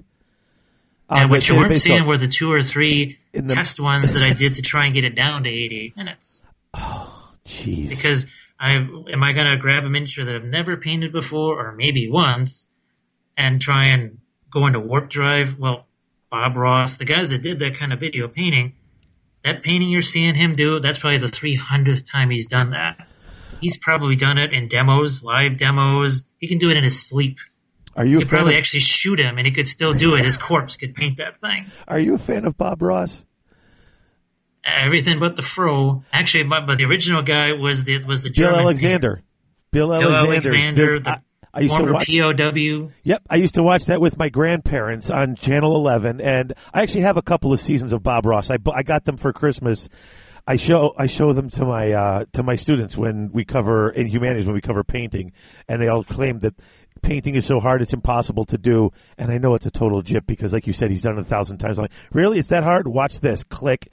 Uh, 1.11 1.17
and 1.17 1.31
what 1.31 1.49
you 1.49 1.57
weren't 1.57 1.77
seeing 1.77 2.07
were 2.07 2.17
the 2.17 2.29
two 2.29 2.53
or 2.53 2.63
three 2.63 3.19
the- 3.33 3.55
test 3.55 3.81
ones 3.81 4.15
that 4.15 4.23
I 4.23 4.33
did 4.33 4.55
to 4.55 4.63
try 4.63 4.85
and 4.85 4.95
get 4.95 5.05
it 5.05 5.17
down 5.17 5.43
to 5.45 5.51
80 5.51 5.95
minutes. 5.97 6.41
Oh, 6.73 7.33
jeez. 7.45 7.89
Because 7.89 8.27
I 8.61 8.75
am 8.75 9.23
I 9.23 9.33
gonna 9.33 9.57
grab 9.57 9.85
a 9.85 9.89
miniature 9.89 10.27
that 10.27 10.35
I've 10.35 10.45
never 10.45 10.77
painted 10.77 11.13
before 11.13 11.67
or 11.67 11.73
maybe 11.73 12.11
once 12.11 12.67
and 13.37 13.59
try 13.59 13.87
and 13.87 14.19
go 14.51 14.67
into 14.67 14.81
warp 14.81 15.09
drive? 15.09 15.59
Well, 15.59 15.87
Bob 16.31 16.57
Ross, 16.57 16.97
the 16.97 17.07
guys 17.07 17.31
that 17.31 17.43
did 17.43 17.59
that 17.61 17.77
kind 17.77 17.93
of 17.93 18.01
video 18.01 18.29
painting, 18.29 18.75
that 19.43 19.63
painting 19.63 19.89
you're 19.89 20.03
seeing 20.03 20.35
him 20.35 20.57
do, 20.57 20.79
that's 20.79 20.99
probably 20.99 21.19
the 21.19 21.27
300th 21.27 22.11
time 22.11 22.29
he's 22.29 22.47
done 22.47 22.73
that. 22.73 23.07
He's 23.63 23.79
probably 23.79 24.17
done 24.17 24.37
it 24.37 24.53
in 24.53 24.69
demos, 24.69 25.23
live 25.23 25.57
demos. 25.57 26.25
He 26.39 26.47
can 26.47 26.59
do 26.59 26.71
it 26.71 26.77
in 26.77 26.85
his 26.85 27.03
sleep. 27.03 27.39
are 27.97 28.05
you 28.05 28.25
probably 28.27 28.55
of, 28.55 28.59
actually 28.59 28.81
shoot 28.81 29.19
him 29.19 29.39
and 29.39 29.47
he 29.47 29.53
could 29.53 29.69
still 29.69 29.95
do 29.95 30.15
it. 30.17 30.25
His 30.25 30.37
corpse 30.37 30.77
could 30.77 30.95
paint 30.95 31.17
that 31.17 31.41
thing. 31.41 31.71
Are 31.89 31.99
you 31.99 32.15
a 32.15 32.19
fan 32.19 32.45
of 32.45 32.59
Bob 32.59 32.83
Ross? 32.83 33.25
Everything 34.65 35.19
but 35.19 35.37
the 35.37 35.43
fro. 35.43 36.05
Actually, 36.13 36.45
but, 36.45 36.67
but 36.67 36.79
the 36.79 36.85
original 36.85 37.23
guy 37.23 37.53
was 37.53 37.85
the 37.85 38.05
was 38.05 38.23
the 38.23 38.31
Bill 38.31 38.49
German 38.49 38.61
Alexander. 38.61 39.23
Bill 39.73 39.89
Bill 39.89 39.95
Alexander. 39.95 40.21
Bill 40.21 40.33
Alexander, 40.33 40.93
Dude, 40.95 41.05
the- 41.05 41.11
I, 41.11 41.21
I 41.53 41.61
used 41.61 41.77
to 41.77 41.85
watch. 41.85 42.09
POW. 42.09 42.91
Yep, 43.03 43.23
I 43.29 43.37
used 43.37 43.55
to 43.57 43.63
watch 43.63 43.87
that 43.87 44.01
with 44.01 44.17
my 44.19 44.29
grandparents 44.29 45.11
on 45.11 45.35
Channel 45.35 45.75
11, 45.75 46.21
and 46.21 46.53
I 46.73 46.83
actually 46.83 47.01
have 47.01 47.17
a 47.17 47.23
couple 47.23 47.53
of 47.53 47.59
seasons 47.59 47.93
of 47.93 48.03
Bob 48.03 48.25
Ross. 48.27 48.51
I, 48.51 48.59
I 48.73 48.83
got 48.85 49.05
them 49.05 49.17
for 49.17 49.33
Christmas. 49.33 49.89
I 50.47 50.57
show 50.57 50.95
I 50.97 51.07
show 51.07 51.33
them 51.33 51.51
to 51.51 51.65
my 51.65 51.93
uh, 51.93 52.25
to 52.33 52.43
my 52.43 52.57
students 52.57 52.97
when 52.97 53.31
we 53.33 53.45
cover 53.45 53.91
in 53.91 54.07
humanities 54.07 54.47
when 54.47 54.55
we 54.55 54.61
cover 54.61 54.85
painting, 54.85 55.33
and 55.69 55.81
they 55.81 55.89
all 55.89 56.05
claim 56.05 56.41
that 56.41 56.55
painting 57.03 57.35
is 57.35 57.47
so 57.47 57.61
hard 57.61 57.83
it's 57.83 57.93
impossible 57.93 58.45
to 58.47 58.59
do. 58.59 58.91
And 59.19 59.31
I 59.31 59.39
know 59.39 59.55
it's 59.55 59.67
a 59.67 59.71
total 59.71 60.03
jip 60.03 60.27
because, 60.27 60.53
like 60.53 60.67
you 60.67 60.73
said, 60.73 60.91
he's 60.91 61.03
done 61.03 61.19
it 61.19 61.21
a 61.21 61.25
thousand 61.25 61.59
times. 61.59 61.79
I'm 61.79 61.85
like, 61.85 61.93
really, 62.13 62.39
it's 62.39 62.49
that 62.49 62.63
hard? 62.63 62.87
Watch 62.87 63.21
this. 63.21 63.45
Click, 63.45 63.89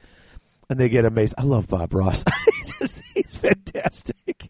and 0.69 0.79
they 0.79 0.89
get 0.89 1.05
amazed. 1.05 1.35
I 1.37 1.43
love 1.43 1.67
Bob 1.67 1.93
Ross. 1.93 2.23
he's, 2.57 2.71
just, 2.79 3.01
he's 3.13 3.35
fantastic. 3.35 4.49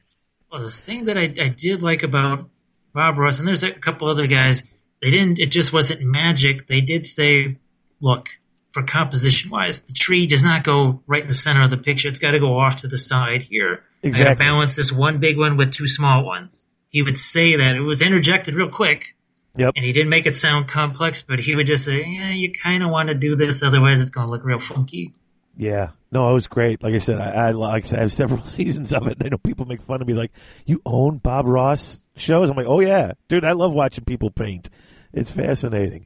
Well, 0.52 0.64
the 0.64 0.72
thing 0.72 1.06
that 1.06 1.18
I, 1.18 1.24
I 1.42 1.50
did 1.50 1.84
like 1.84 2.04
about 2.04 2.50
Bob 2.94 3.18
Ross, 3.18 3.40
and 3.40 3.48
there's 3.48 3.64
a 3.64 3.74
couple 3.74 4.10
other 4.10 4.28
guys, 4.28 4.64
they 5.02 5.12
didn't, 5.12 5.40
it 5.40 5.52
just 5.52 5.74
wasn't 5.74 6.02
magic. 6.02 6.68
They 6.68 6.82
did 6.82 7.06
say, 7.06 7.58
look, 8.02 8.30
for 8.72 8.84
composition 8.84 9.50
wise, 9.50 9.82
the 9.82 9.94
tree 9.94 10.28
does 10.28 10.44
not 10.44 10.64
go 10.64 11.02
right 11.08 11.22
in 11.22 11.28
the 11.28 11.34
center 11.34 11.64
of 11.64 11.70
the 11.70 11.78
picture. 11.78 12.08
It's 12.08 12.20
got 12.20 12.32
to 12.32 12.40
go 12.40 12.60
off 12.60 12.78
to 12.78 12.88
the 12.88 12.98
side 12.98 13.42
here. 13.42 13.84
I 14.04 14.10
gotta 14.10 14.36
balance 14.36 14.76
this 14.76 14.92
one 14.92 15.20
big 15.20 15.38
one 15.38 15.58
with 15.58 15.74
two 15.74 15.88
small 15.88 16.24
ones. 16.24 16.66
He 16.90 17.02
would 17.02 17.18
say 17.18 17.58
that. 17.58 17.76
It 17.76 17.82
was 17.82 18.02
interjected 18.02 18.54
real 18.54 18.70
quick. 18.70 19.16
Yep. 19.56 19.74
And 19.76 19.84
he 19.84 19.92
didn't 19.92 20.10
make 20.10 20.28
it 20.28 20.36
sound 20.36 20.68
complex, 20.68 21.24
but 21.28 21.40
he 21.40 21.56
would 21.56 21.66
just 21.66 21.86
say, 21.86 22.06
yeah, 22.06 22.30
you 22.30 22.52
kind 22.64 22.84
of 22.84 22.92
want 22.92 23.10
to 23.10 23.16
do 23.16 23.36
this, 23.36 23.64
otherwise 23.64 24.00
it's 24.00 24.12
going 24.12 24.28
to 24.28 24.32
look 24.32 24.46
real 24.46 24.60
funky. 24.60 25.14
Yeah, 25.58 25.90
no, 26.12 26.30
it 26.30 26.34
was 26.34 26.48
great. 26.48 26.84
Like 26.84 26.94
I 26.94 27.00
said, 27.00 27.20
I, 27.20 27.48
I 27.48 27.52
like 27.52 27.86
I 27.86 27.88
said, 27.88 28.00
I 28.00 28.02
have 28.04 28.14
several 28.14 28.44
seasons 28.46 28.94
of 28.94 29.08
it. 29.08 29.18
I 29.24 29.30
know 29.30 29.38
people 29.38 29.66
make 29.66 29.82
fun 29.82 30.02
of 30.02 30.08
me, 30.08 30.14
like 30.14 30.32
you 30.66 30.82
own 30.86 31.18
Bob 31.18 31.48
Ross 31.48 32.00
shows. 32.16 32.50
I'm 32.50 32.56
like, 32.56 32.68
oh 32.68 32.80
yeah, 32.80 33.14
dude, 33.28 33.44
I 33.44 33.54
love 33.54 33.74
watching 33.74 34.06
people 34.06 34.30
paint. 34.30 34.70
It's 35.14 35.32
fascinating. 35.32 36.06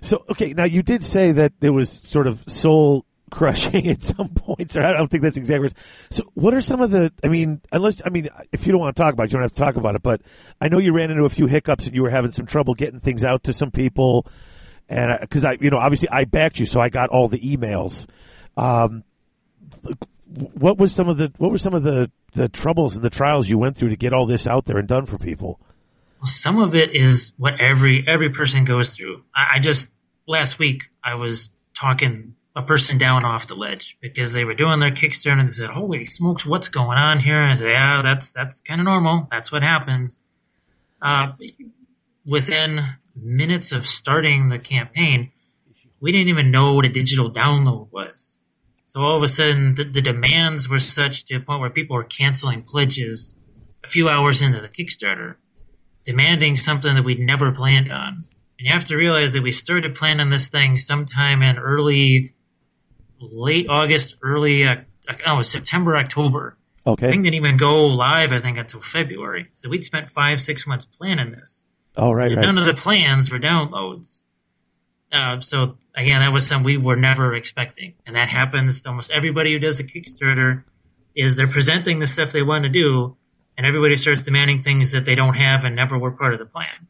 So, 0.00 0.24
okay, 0.30 0.52
now 0.52 0.64
you 0.64 0.82
did 0.82 1.04
say 1.04 1.30
that 1.30 1.52
there 1.60 1.72
was 1.72 1.88
sort 1.88 2.26
of 2.26 2.42
soul 2.48 3.06
crushing 3.30 3.88
at 3.88 4.02
some 4.02 4.30
points, 4.30 4.76
or 4.76 4.82
I 4.82 4.92
don't 4.92 5.08
think 5.08 5.22
that's 5.22 5.36
exactly. 5.36 5.68
right. 5.68 5.74
So, 6.10 6.24
what 6.34 6.52
are 6.52 6.60
some 6.60 6.80
of 6.80 6.90
the? 6.90 7.12
I 7.22 7.28
mean, 7.28 7.62
unless 7.70 8.02
I 8.04 8.10
mean, 8.10 8.28
if 8.50 8.66
you 8.66 8.72
don't 8.72 8.80
want 8.80 8.96
to 8.96 9.00
talk 9.00 9.14
about 9.14 9.24
it, 9.24 9.30
you 9.30 9.34
don't 9.34 9.42
have 9.42 9.54
to 9.54 9.58
talk 9.58 9.76
about 9.76 9.94
it. 9.94 10.02
But 10.02 10.22
I 10.60 10.68
know 10.68 10.78
you 10.78 10.92
ran 10.92 11.12
into 11.12 11.24
a 11.24 11.30
few 11.30 11.46
hiccups 11.46 11.86
and 11.86 11.94
you 11.94 12.02
were 12.02 12.10
having 12.10 12.32
some 12.32 12.46
trouble 12.46 12.74
getting 12.74 12.98
things 12.98 13.24
out 13.24 13.44
to 13.44 13.52
some 13.52 13.70
people, 13.70 14.26
and 14.88 15.16
because 15.20 15.44
I, 15.44 15.56
you 15.60 15.70
know, 15.70 15.78
obviously 15.78 16.08
I 16.08 16.24
backed 16.24 16.58
you, 16.58 16.66
so 16.66 16.80
I 16.80 16.88
got 16.88 17.10
all 17.10 17.28
the 17.28 17.38
emails. 17.38 18.06
Um, 18.56 19.04
what 20.34 20.78
was 20.78 20.94
some 20.94 21.08
of 21.08 21.16
the 21.16 21.32
what 21.38 21.50
were 21.50 21.58
some 21.58 21.74
of 21.74 21.82
the 21.82 22.10
the 22.34 22.48
troubles 22.48 22.94
and 22.94 23.04
the 23.04 23.10
trials 23.10 23.48
you 23.48 23.58
went 23.58 23.76
through 23.76 23.90
to 23.90 23.96
get 23.96 24.12
all 24.12 24.26
this 24.26 24.46
out 24.46 24.64
there 24.64 24.78
and 24.78 24.88
done 24.88 25.06
for 25.06 25.18
people? 25.18 25.60
Well, 26.18 26.26
some 26.26 26.60
of 26.60 26.74
it 26.74 26.94
is 26.94 27.32
what 27.36 27.60
every 27.60 28.04
every 28.06 28.30
person 28.30 28.64
goes 28.64 28.94
through. 28.96 29.22
I, 29.34 29.56
I 29.56 29.58
just 29.60 29.90
last 30.26 30.58
week 30.58 30.84
I 31.02 31.14
was 31.14 31.50
talking 31.74 32.34
a 32.54 32.62
person 32.62 32.98
down 32.98 33.24
off 33.24 33.46
the 33.46 33.54
ledge 33.54 33.96
because 34.00 34.32
they 34.32 34.44
were 34.44 34.54
doing 34.54 34.78
their 34.80 34.90
Kickstarter 34.90 35.38
and 35.38 35.48
they 35.48 35.52
said, 35.52 35.70
"Holy 35.70 36.04
smokes, 36.04 36.44
what's 36.44 36.68
going 36.68 36.98
on 36.98 37.18
here?" 37.18 37.40
And 37.40 37.50
I 37.50 37.54
said, 37.54 37.70
"Yeah, 37.70 38.02
that's 38.02 38.32
that's 38.32 38.60
kind 38.60 38.80
of 38.80 38.84
normal. 38.84 39.28
That's 39.30 39.50
what 39.50 39.62
happens." 39.62 40.18
Uh, 41.00 41.32
within 42.26 42.80
minutes 43.16 43.72
of 43.72 43.86
starting 43.86 44.48
the 44.48 44.58
campaign, 44.58 45.32
we 46.00 46.12
didn't 46.12 46.28
even 46.28 46.50
know 46.50 46.74
what 46.74 46.84
a 46.84 46.88
digital 46.88 47.32
download 47.32 47.88
was. 47.90 48.31
So 48.92 49.00
all 49.00 49.16
of 49.16 49.22
a 49.22 49.28
sudden, 49.28 49.74
the, 49.74 49.84
the 49.84 50.02
demands 50.02 50.68
were 50.68 50.78
such 50.78 51.24
to 51.24 51.36
a 51.36 51.40
point 51.40 51.62
where 51.62 51.70
people 51.70 51.96
were 51.96 52.04
canceling 52.04 52.62
pledges 52.62 53.32
a 53.82 53.88
few 53.88 54.10
hours 54.10 54.42
into 54.42 54.60
the 54.60 54.68
Kickstarter 54.68 55.36
demanding 56.04 56.58
something 56.58 56.94
that 56.94 57.02
we'd 57.02 57.18
never 57.18 57.52
planned 57.52 57.90
on. 57.90 58.26
And 58.58 58.66
you 58.66 58.70
have 58.70 58.84
to 58.84 58.96
realize 58.96 59.32
that 59.32 59.42
we 59.42 59.50
started 59.50 59.94
planning 59.94 60.28
this 60.28 60.50
thing 60.50 60.76
sometime 60.76 61.40
in 61.40 61.56
early, 61.56 62.34
late 63.18 63.66
August, 63.70 64.16
early, 64.22 64.66
uh, 64.66 64.74
oh, 65.26 65.34
it 65.34 65.36
was 65.38 65.50
September, 65.50 65.96
October. 65.96 66.58
Okay, 66.86 67.08
Thing 67.08 67.22
didn't 67.22 67.36
even 67.36 67.56
go 67.56 67.86
live, 67.86 68.30
I 68.32 68.40
think, 68.40 68.58
until 68.58 68.82
February. 68.82 69.48
So 69.54 69.70
we'd 69.70 69.84
spent 69.84 70.10
five, 70.10 70.38
six 70.38 70.66
months 70.66 70.84
planning 70.84 71.30
this. 71.30 71.64
all 71.96 72.14
right, 72.14 72.36
right. 72.36 72.42
None 72.42 72.58
of 72.58 72.66
the 72.66 72.74
plans 72.74 73.30
were 73.30 73.38
downloads. 73.38 74.18
Uh, 75.10 75.40
so 75.40 75.78
again, 75.94 76.20
that 76.20 76.32
was 76.32 76.46
something 76.46 76.64
we 76.64 76.76
were 76.76 76.96
never 76.96 77.34
expecting, 77.34 77.94
and 78.06 78.16
that 78.16 78.28
happens 78.28 78.82
to 78.82 78.88
almost 78.88 79.10
everybody 79.10 79.52
who 79.52 79.58
does 79.58 79.80
a 79.80 79.84
Kickstarter. 79.84 80.64
Is 81.14 81.36
they're 81.36 81.46
presenting 81.46 81.98
the 81.98 82.06
stuff 82.06 82.32
they 82.32 82.42
want 82.42 82.64
to 82.64 82.70
do, 82.70 83.16
and 83.58 83.66
everybody 83.66 83.96
starts 83.96 84.22
demanding 84.22 84.62
things 84.62 84.92
that 84.92 85.04
they 85.04 85.14
don't 85.14 85.34
have 85.34 85.64
and 85.64 85.76
never 85.76 85.98
were 85.98 86.12
part 86.12 86.32
of 86.32 86.38
the 86.38 86.46
plan. 86.46 86.88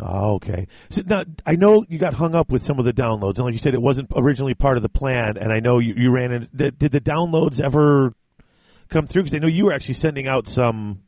Oh, 0.00 0.34
okay. 0.34 0.66
So 0.90 1.02
now 1.06 1.24
I 1.46 1.54
know 1.54 1.84
you 1.88 1.98
got 1.98 2.14
hung 2.14 2.34
up 2.34 2.50
with 2.50 2.64
some 2.64 2.78
of 2.78 2.84
the 2.84 2.92
downloads, 2.92 3.36
and 3.36 3.44
like 3.44 3.52
you 3.52 3.58
said, 3.58 3.74
it 3.74 3.82
wasn't 3.82 4.10
originally 4.16 4.54
part 4.54 4.76
of 4.76 4.82
the 4.82 4.88
plan. 4.88 5.36
And 5.36 5.52
I 5.52 5.60
know 5.60 5.78
you, 5.78 5.94
you 5.96 6.10
ran 6.10 6.32
in. 6.32 6.48
Did, 6.54 6.78
did 6.78 6.92
the 6.92 7.00
downloads 7.00 7.60
ever 7.60 8.14
come 8.88 9.06
through? 9.06 9.22
Because 9.22 9.36
I 9.36 9.38
know 9.38 9.48
you 9.48 9.66
were 9.66 9.72
actually 9.72 9.94
sending 9.94 10.26
out 10.26 10.48
some. 10.48 11.02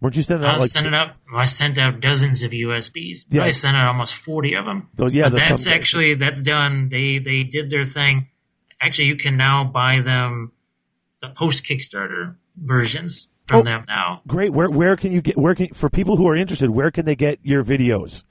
Weren't 0.00 0.16
you 0.16 0.22
sending 0.22 0.46
I 0.46 0.52
out 0.52 0.60
was 0.60 0.62
like? 0.64 0.70
sending 0.70 0.94
out, 0.94 1.14
I 1.34 1.44
sent 1.44 1.78
out 1.78 2.00
dozens 2.00 2.44
of 2.44 2.52
USBs. 2.52 3.24
Yeah. 3.30 3.42
I 3.44 3.50
sent 3.50 3.76
out 3.76 3.88
almost 3.88 4.14
forty 4.14 4.54
of 4.54 4.64
them. 4.64 4.88
Oh, 4.98 5.08
yeah, 5.08 5.28
that's 5.28 5.66
actually 5.66 6.14
that's 6.14 6.40
done. 6.40 6.88
They 6.88 7.18
they 7.18 7.42
did 7.42 7.68
their 7.70 7.84
thing. 7.84 8.28
Actually, 8.80 9.08
you 9.08 9.16
can 9.16 9.36
now 9.36 9.64
buy 9.64 10.00
them 10.02 10.52
the 11.20 11.30
post 11.30 11.64
Kickstarter 11.64 12.36
versions 12.56 13.26
from 13.48 13.60
Oh. 13.60 13.62
them 13.64 13.84
now. 13.88 14.22
Great. 14.26 14.52
Where 14.52 14.70
where 14.70 14.96
can 14.96 15.10
you 15.10 15.20
get? 15.20 15.36
Where 15.36 15.56
can 15.56 15.68
for 15.74 15.90
people 15.90 16.16
who 16.16 16.28
are 16.28 16.36
interested? 16.36 16.70
Where 16.70 16.92
can 16.92 17.04
they 17.04 17.16
get 17.16 17.40
your 17.42 17.64
videos? 17.64 18.22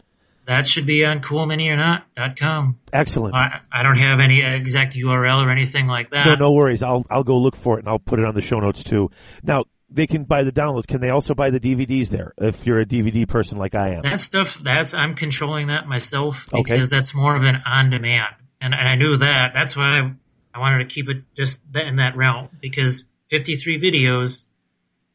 That 0.45 0.65
should 0.65 0.85
be 0.85 1.03
on 1.03 1.19
coolminiornot.com. 1.19 2.79
Excellent. 2.93 3.35
I, 3.35 3.59
I 3.71 3.83
don't 3.83 3.97
have 3.97 4.21
any 4.21 4.41
exact 4.41 4.95
URL 4.95 5.45
or 5.45 5.49
anything 5.51 5.87
like 5.87 6.09
that. 6.11 6.25
No, 6.25 6.35
no 6.35 6.51
worries. 6.53 6.83
I'll 6.83 7.05
I'll 7.09 7.25
go 7.25 7.37
look 7.37 7.55
for 7.57 7.75
it 7.77 7.79
and 7.81 7.89
I'll 7.89 7.99
put 7.99 8.19
it 8.19 8.25
on 8.25 8.35
the 8.35 8.41
show 8.41 8.59
notes 8.59 8.83
too. 8.83 9.11
Now 9.43 9.65
they 9.89 10.07
can 10.07 10.23
buy 10.25 10.43
the 10.43 10.51
downloads. 10.51 10.87
Can 10.87 10.99
they 11.01 11.09
also 11.09 11.33
buy 11.33 11.49
the 11.49 11.59
DVDs 11.59 12.09
there 12.09 12.33
if 12.37 12.65
you're 12.65 12.79
a 12.79 12.85
DVD 12.85 13.27
person 13.27 13.57
like 13.57 13.73
I 13.75 13.89
am? 13.95 14.01
That 14.03 14.19
stuff, 14.19 14.57
that's 14.63 14.93
I'm 14.93 15.15
controlling 15.15 15.67
that 15.67 15.87
myself 15.87 16.45
Okay. 16.53 16.61
because 16.73 16.89
that's 16.89 17.13
more 17.15 17.35
of 17.35 17.43
an 17.43 17.55
on-demand, 17.65 18.35
and, 18.61 18.73
and 18.73 18.87
I 18.87 18.95
knew 18.95 19.15
that. 19.17 19.51
That's 19.53 19.75
why 19.77 19.99
I, 19.99 20.11
I 20.53 20.59
wanted 20.59 20.79
to 20.89 20.93
keep 20.93 21.07
it 21.09 21.23
just 21.35 21.59
in 21.75 21.97
that 21.97 22.17
realm 22.17 22.49
because 22.61 23.03
53 23.29 23.79
videos, 23.81 24.45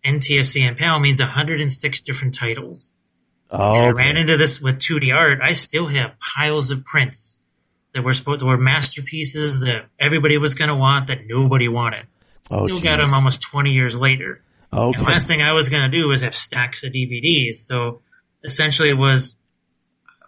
NTSC 0.05 0.63
and 0.67 0.77
PAL 0.77 1.01
means 1.01 1.21
106 1.21 2.01
different 2.03 2.35
titles. 2.35 2.89
Oh, 3.51 3.75
And 3.75 3.87
I 3.87 3.91
ran 3.91 4.17
into 4.17 4.37
this 4.39 4.61
with 4.61 4.77
2D 4.77 5.15
art. 5.15 5.41
I 5.43 5.53
still 5.53 5.87
have 5.87 6.13
piles 6.19 6.71
of 6.71 6.85
prints 6.85 7.37
that 7.95 8.03
were 8.03 8.15
supposed 8.15 8.41
that 8.41 8.47
were 8.47 8.57
masterpieces 8.57 9.61
that 9.61 9.85
everybody 10.01 10.39
was 10.39 10.55
going 10.55 10.69
to 10.71 10.75
want 10.77 11.09
that 11.09 11.27
nobody 11.27 11.69
wanted. 11.69 12.07
Oh, 12.51 12.65
Still 12.65 12.81
got 12.81 12.97
them 12.97 13.13
almost 13.13 13.43
20 13.43 13.73
years 13.73 13.97
later. 13.97 14.41
And 14.73 14.97
okay. 14.97 15.03
last 15.03 15.27
thing 15.27 15.43
I 15.43 15.53
was 15.53 15.69
going 15.69 15.83
to 15.83 15.89
do 15.89 16.09
was 16.09 16.23
have 16.23 16.35
stacks 16.35 16.83
of 16.83 16.93
DVDs. 16.93 17.67
So 17.67 18.01
essentially 18.43 18.89
it 18.89 18.97
was, 18.97 19.35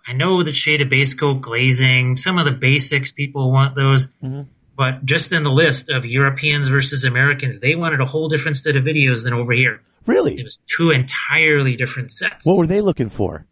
I 0.07 0.13
know 0.13 0.43
the 0.43 0.53
shade 0.53 0.83
of 0.83 0.91
base 0.91 1.15
coat 1.15 1.41
glazing, 1.41 2.19
some 2.19 2.39
of 2.39 2.45
the 2.45 2.53
basics, 2.53 3.11
people 3.11 3.51
want 3.51 3.75
those. 3.75 4.09
Mm-hmm. 4.23 4.43
But 4.77 5.05
just 5.05 5.33
in 5.33 5.45
the 5.45 5.51
list 5.51 5.89
of 5.89 6.05
Europeans 6.05 6.69
versus 6.69 7.05
Americans, 7.05 7.61
they 7.61 7.77
wanted 7.77 8.01
a 8.01 8.07
whole 8.07 8.29
different 8.29 8.57
set 8.57 8.77
of 8.77 8.85
videos 8.85 9.25
than 9.25 9.33
over 9.33 9.53
here. 9.53 9.81
Really? 10.05 10.39
It 10.39 10.45
was 10.45 10.59
two 10.67 10.91
entirely 10.91 11.77
different 11.77 12.13
sets. 12.13 12.45
What 12.45 12.59
were 12.59 12.67
they 12.67 12.81
looking 12.81 13.09
for? 13.09 13.47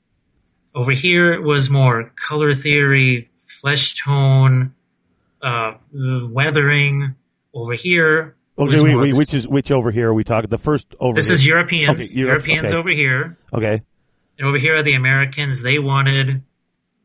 Over 0.75 0.93
here 0.93 1.33
it 1.33 1.43
was 1.43 1.71
more 1.71 2.13
color 2.17 2.55
theory, 2.55 3.31
flesh 3.61 4.03
tone, 4.03 4.75
uh, 5.41 5.75
weathering. 5.93 7.15
Over 7.55 7.75
here 7.75 8.35
Okay, 8.59 8.81
wait, 8.83 8.95
wait, 8.97 9.17
which 9.17 9.33
is 9.33 9.49
which 9.49 9.71
over 9.71 9.91
here 9.91 10.11
are 10.11 10.15
we 10.15 10.25
talking? 10.25 10.51
The 10.51 10.59
first 10.59 10.87
over. 11.01 11.15
this 11.15 11.27
here. 11.27 11.35
is 11.35 11.47
Europeans. 11.47 11.91
Okay, 11.91 12.05
Europe- 12.13 12.47
Europeans 12.47 12.69
okay. 12.71 12.77
over 12.77 12.91
here. 12.91 13.39
Okay. 13.53 13.83
And 14.39 14.49
over 14.49 14.59
here 14.59 14.77
are 14.77 14.83
the 14.83 14.95
Americans. 14.95 15.63
They 15.63 15.79
wanted 15.79 16.43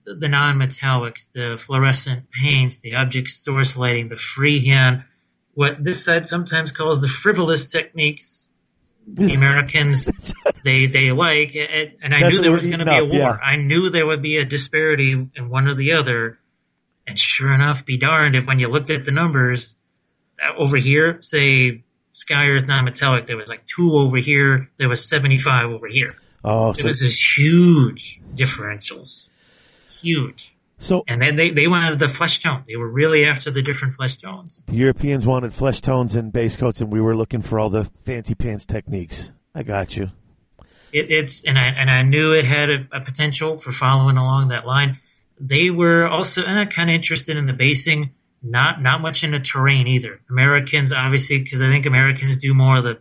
the, 0.06 0.16
the 0.16 0.28
non-metallics, 0.28 1.32
the 1.34 1.62
fluorescent 1.64 2.32
paints, 2.32 2.78
the 2.78 2.95
object 2.95 3.30
source 3.30 3.78
lighting, 3.78 4.10
the 4.10 4.18
freehand, 4.18 5.04
what 5.54 5.82
this 5.84 6.04
side 6.04 6.28
sometimes 6.28 6.72
calls 6.72 7.02
the 7.02 7.08
frivolous 7.08 7.66
techniques. 7.66 8.45
The 9.10 9.34
Americans 9.34 10.10
they 10.66 10.88
they 10.88 11.14
like, 11.14 11.56
and 11.56 11.93
and 12.04 12.14
I 12.14 12.20
That's 12.20 12.34
knew 12.34 12.41
there 12.41 12.52
was 12.52 12.66
going 12.66 12.80
to 12.80 12.86
be 12.86 12.98
a 12.98 13.06
war. 13.06 13.20
yeah. 13.20 13.38
I 13.41 13.56
knew 13.56 13.89
there 13.89 14.06
would 14.06 14.22
be 14.22 14.36
a 14.36 14.43
disparity 14.43 15.14
in 15.14 15.50
one 15.50 15.70
or 15.70 15.76
the 15.76 15.93
other, 15.93 16.39
and 17.08 17.18
sure 17.18 17.54
enough, 17.54 17.86
be 17.86 17.98
darned 17.98 18.36
if 18.36 18.45
when 18.45 18.60
you 18.60 18.68
looked 18.68 18.89
at 18.89 19.06
the 19.06 19.12
numbers 19.12 19.77
over 20.58 20.78
here, 20.78 21.20
say 21.22 21.84
Sky 22.14 22.46
Earth 22.48 22.66
non-metallic, 22.66 23.28
there 23.28 23.38
was 23.38 23.48
like 23.50 23.64
two 23.68 23.94
over 23.94 24.18
here, 24.18 24.70
there 24.78 24.90
was 24.90 25.08
seventy-five 25.10 25.70
over 25.70 25.88
here. 25.88 26.16
Oh, 26.44 26.72
It 26.72 26.78
so 26.78 26.86
was 26.88 27.02
this 27.02 27.20
huge 27.38 28.22
differentials. 28.36 29.28
Huge. 30.02 30.56
so 30.78 31.04
And 31.08 31.22
then 31.22 31.36
they, 31.36 31.50
they 31.50 31.68
wanted 31.68 32.00
the 32.00 32.08
flesh 32.08 32.42
tone. 32.42 32.64
They 32.68 32.76
were 32.76 32.88
really 32.88 33.26
after 33.26 33.52
the 33.52 33.62
different 33.64 33.96
flesh 33.96 34.18
tones. 34.18 34.62
the 34.68 34.76
Europeans 34.76 35.26
wanted 35.26 35.54
flesh 35.54 35.82
tones 35.82 36.16
and 36.16 36.32
base 36.32 36.56
coats, 36.56 36.82
and 36.82 36.92
we 36.92 37.02
were 37.02 37.16
looking 37.16 37.42
for 37.42 37.60
all 37.60 37.70
the 37.70 37.86
fancy 38.06 38.36
pants 38.36 38.66
techniques. 38.66 39.32
I 39.56 39.64
got 39.64 39.98
you. 39.98 40.12
it, 40.94 41.10
it's 41.12 41.44
and 41.44 41.58
I 41.58 41.66
and 41.68 41.90
I 41.90 42.04
knew 42.04 42.32
it 42.34 42.46
had 42.46 42.70
a, 42.70 42.88
a 42.92 43.02
potential 43.02 43.60
for 43.60 43.72
following 43.72 44.18
along 44.18 44.50
that 44.50 44.66
line. 44.68 45.00
They 45.40 45.70
were 45.70 46.08
also 46.08 46.44
uh, 46.44 46.66
kind 46.66 46.90
of 46.90 46.96
interested 46.96 47.38
in 47.38 47.46
the 47.48 47.54
basing, 47.54 48.12
not 48.42 48.82
not 48.82 49.02
much 49.02 49.24
in 49.24 49.32
the 49.32 49.40
terrain 49.40 49.88
either. 49.88 50.20
Americans, 50.30 50.94
obviously, 50.94 51.40
because 51.40 51.62
I 51.62 51.68
think 51.70 51.86
Americans 51.86 52.38
do 52.38 52.54
more 52.54 52.78
of 52.78 52.84
the, 52.84 53.00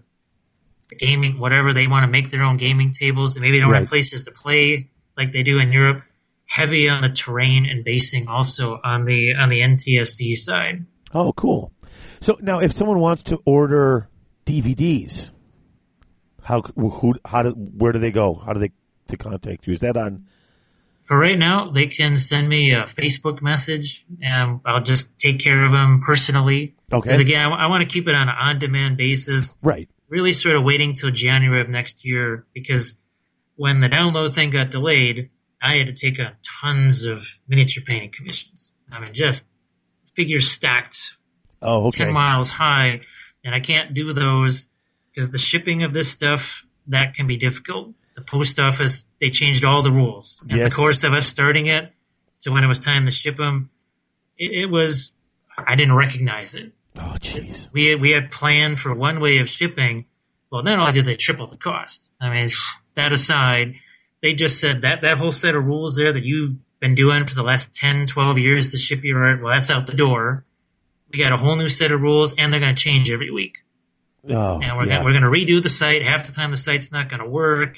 the 0.91 0.97
gaming, 0.97 1.39
whatever 1.39 1.73
they 1.73 1.87
want 1.87 2.05
to 2.05 2.11
make 2.11 2.31
their 2.31 2.43
own 2.43 2.57
gaming 2.57 2.93
tables, 2.93 3.37
and 3.37 3.43
maybe 3.43 3.59
they 3.59 3.61
don't 3.63 3.71
Right. 3.71 3.81
have 3.83 3.89
places 3.89 4.25
to 4.25 4.31
play 4.31 4.89
like 5.17 5.33
they 5.33 5.43
do 5.43 5.59
in 5.59 5.73
Europe. 5.73 6.03
Heavy 6.49 6.89
on 6.89 7.03
the 7.03 7.09
terrain 7.09 7.67
and 7.67 7.85
basing, 7.85 8.29
also 8.29 8.79
on 8.83 9.05
the 9.05 9.35
on 9.35 9.49
the 9.49 9.61
NTSC 9.61 10.37
side. 10.37 10.87
Oh, 11.13 11.33
cool. 11.33 11.73
So 12.21 12.39
now, 12.41 12.61
if 12.61 12.73
someone 12.73 13.01
wants 13.01 13.25
to 13.25 13.41
order 13.45 14.09
DVDs, 14.47 15.33
how 16.43 16.63
who 16.63 17.15
how 17.25 17.43
do 17.43 17.51
where 17.51 17.93
do 17.93 17.99
they 17.99 18.13
go? 18.13 18.35
How 18.35 18.53
do 18.53 18.61
they 18.61 18.71
to 19.09 19.17
contact 19.17 19.67
you? 19.67 19.73
Is 19.73 19.81
that 19.81 19.97
on? 19.97 20.27
For 21.07 21.17
right 21.17 21.39
now, 21.39 21.71
they 21.71 21.87
can 21.87 22.19
send 22.19 22.49
me 22.49 22.73
a 22.73 22.85
Facebook 22.85 23.41
message, 23.41 24.05
and 24.21 24.61
I'll 24.65 24.83
just 24.83 25.09
take 25.19 25.39
care 25.39 25.65
of 25.65 25.73
them 25.73 26.01
personally. 26.05 26.75
Okay. 26.93 27.09
Because 27.09 27.21
again, 27.21 27.53
I, 27.53 27.69
want 27.69 27.89
to 27.89 27.93
keep 27.93 28.09
it 28.09 28.15
on 28.15 28.29
an 28.29 28.35
on-demand 28.37 28.97
basis. 28.97 29.57
Right. 29.63 29.89
Really, 30.09 30.33
sort 30.33 30.57
of 30.57 30.65
waiting 30.65 30.95
till 30.95 31.11
January 31.11 31.61
of 31.61 31.69
next 31.69 32.05
year 32.05 32.47
because 32.55 32.97
when 33.57 33.81
the 33.81 33.89
download 33.89 34.35
thing 34.35 34.51
got 34.51 34.71
delayed, 34.71 35.31
I 35.63 35.77
had 35.77 35.87
to 35.87 35.95
take 35.95 36.21
on 36.21 36.33
tons 36.61 37.05
of 37.05 37.25
miniature 37.49 37.83
painting 37.85 38.13
commissions. 38.17 38.71
I 38.91 39.01
mean, 39.01 39.15
just 39.15 39.45
figures 40.15 40.51
stacked 40.51 41.17
Oh, 41.63 41.87
okay. 41.87 42.05
10 42.05 42.13
miles 42.13 42.51
high, 42.51 43.01
and 43.45 43.55
I 43.55 43.61
can't 43.61 43.95
do 43.95 44.13
those 44.13 44.69
because 45.13 45.31
the 45.31 45.39
shipping 45.39 45.83
of 45.83 45.93
this 45.93 46.11
stuff, 46.11 46.65
that 46.89 47.15
can 47.15 47.27
be 47.27 47.37
difficult. 47.37 47.95
The 48.17 48.23
post 48.23 48.59
office, 48.59 49.05
they 49.21 49.31
changed 49.31 49.65
all 49.65 49.83
the 49.83 49.93
rules. 49.93 50.41
In 50.49 50.57
Yes. 50.57 50.71
the 50.73 50.77
course 50.77 51.05
of 51.05 51.13
us 51.13 51.27
starting 51.27 51.67
it 51.67 51.93
to 52.43 52.51
when 52.51 52.65
it 52.65 52.67
was 52.67 52.79
time 52.79 53.05
to 53.07 53.13
ship 53.13 53.37
them, 53.37 53.71
it, 54.39 54.53
it 54.63 54.67
was, 54.67 55.13
I 55.57 55.75
didn't 55.77 55.95
recognize 55.95 56.55
it. 56.55 56.73
Oh, 56.99 57.17
jeez. 57.21 57.71
We 57.73 57.87
had, 57.91 58.01
we 58.01 58.11
had 58.13 58.31
planned 58.31 58.79
for 58.81 58.95
one 58.95 59.21
way 59.21 59.39
of 59.39 59.49
shipping. 59.51 60.07
Well, 60.51 60.63
not 60.63 60.79
only 60.79 60.93
did 60.93 61.05
they 61.05 61.17
triple 61.17 61.47
the 61.47 61.59
cost. 61.59 62.03
I 62.21 62.31
mean, 62.33 62.51
that 62.95 63.13
aside, 63.13 63.75
they 64.23 64.33
just 64.33 64.61
said 64.61 64.83
that, 64.83 65.03
that 65.03 65.19
whole 65.19 65.33
set 65.33 65.55
of 65.55 65.65
rules 65.65 65.97
there 65.97 66.13
that 66.13 66.25
you've 66.25 66.57
been 66.81 66.95
doing 66.95 67.27
for 67.27 67.35
the 67.35 67.43
last 67.43 67.75
10, 67.75 68.07
12 68.07 68.39
years 68.39 68.71
to 68.71 68.79
ship 68.79 69.01
your 69.03 69.23
art, 69.25 69.43
well, 69.43 69.53
that's 69.55 69.71
out 69.71 69.87
the 69.87 69.93
door. 69.95 70.45
We 71.13 71.19
got 71.19 71.33
a 71.33 71.37
whole 71.37 71.57
new 71.57 71.69
set 71.69 71.93
of 71.93 72.01
rules 72.01 72.35
and 72.39 72.51
they're 72.51 72.61
going 72.61 72.75
to 72.75 72.81
change 72.81 73.11
every 73.11 73.31
week. 73.31 73.59
Oh, 74.29 74.59
And 74.61 74.77
we're 74.77 74.87
yeah. 74.87 74.95
gonna, 74.97 75.05
we're 75.05 75.19
going 75.21 75.23
to 75.23 75.29
redo 75.29 75.63
the 75.63 75.69
site. 75.69 76.03
Half 76.03 76.27
the 76.27 76.33
time 76.33 76.51
the 76.51 76.57
site's 76.57 76.91
not 76.91 77.11
going 77.11 77.21
to 77.23 77.29
work. 77.29 77.77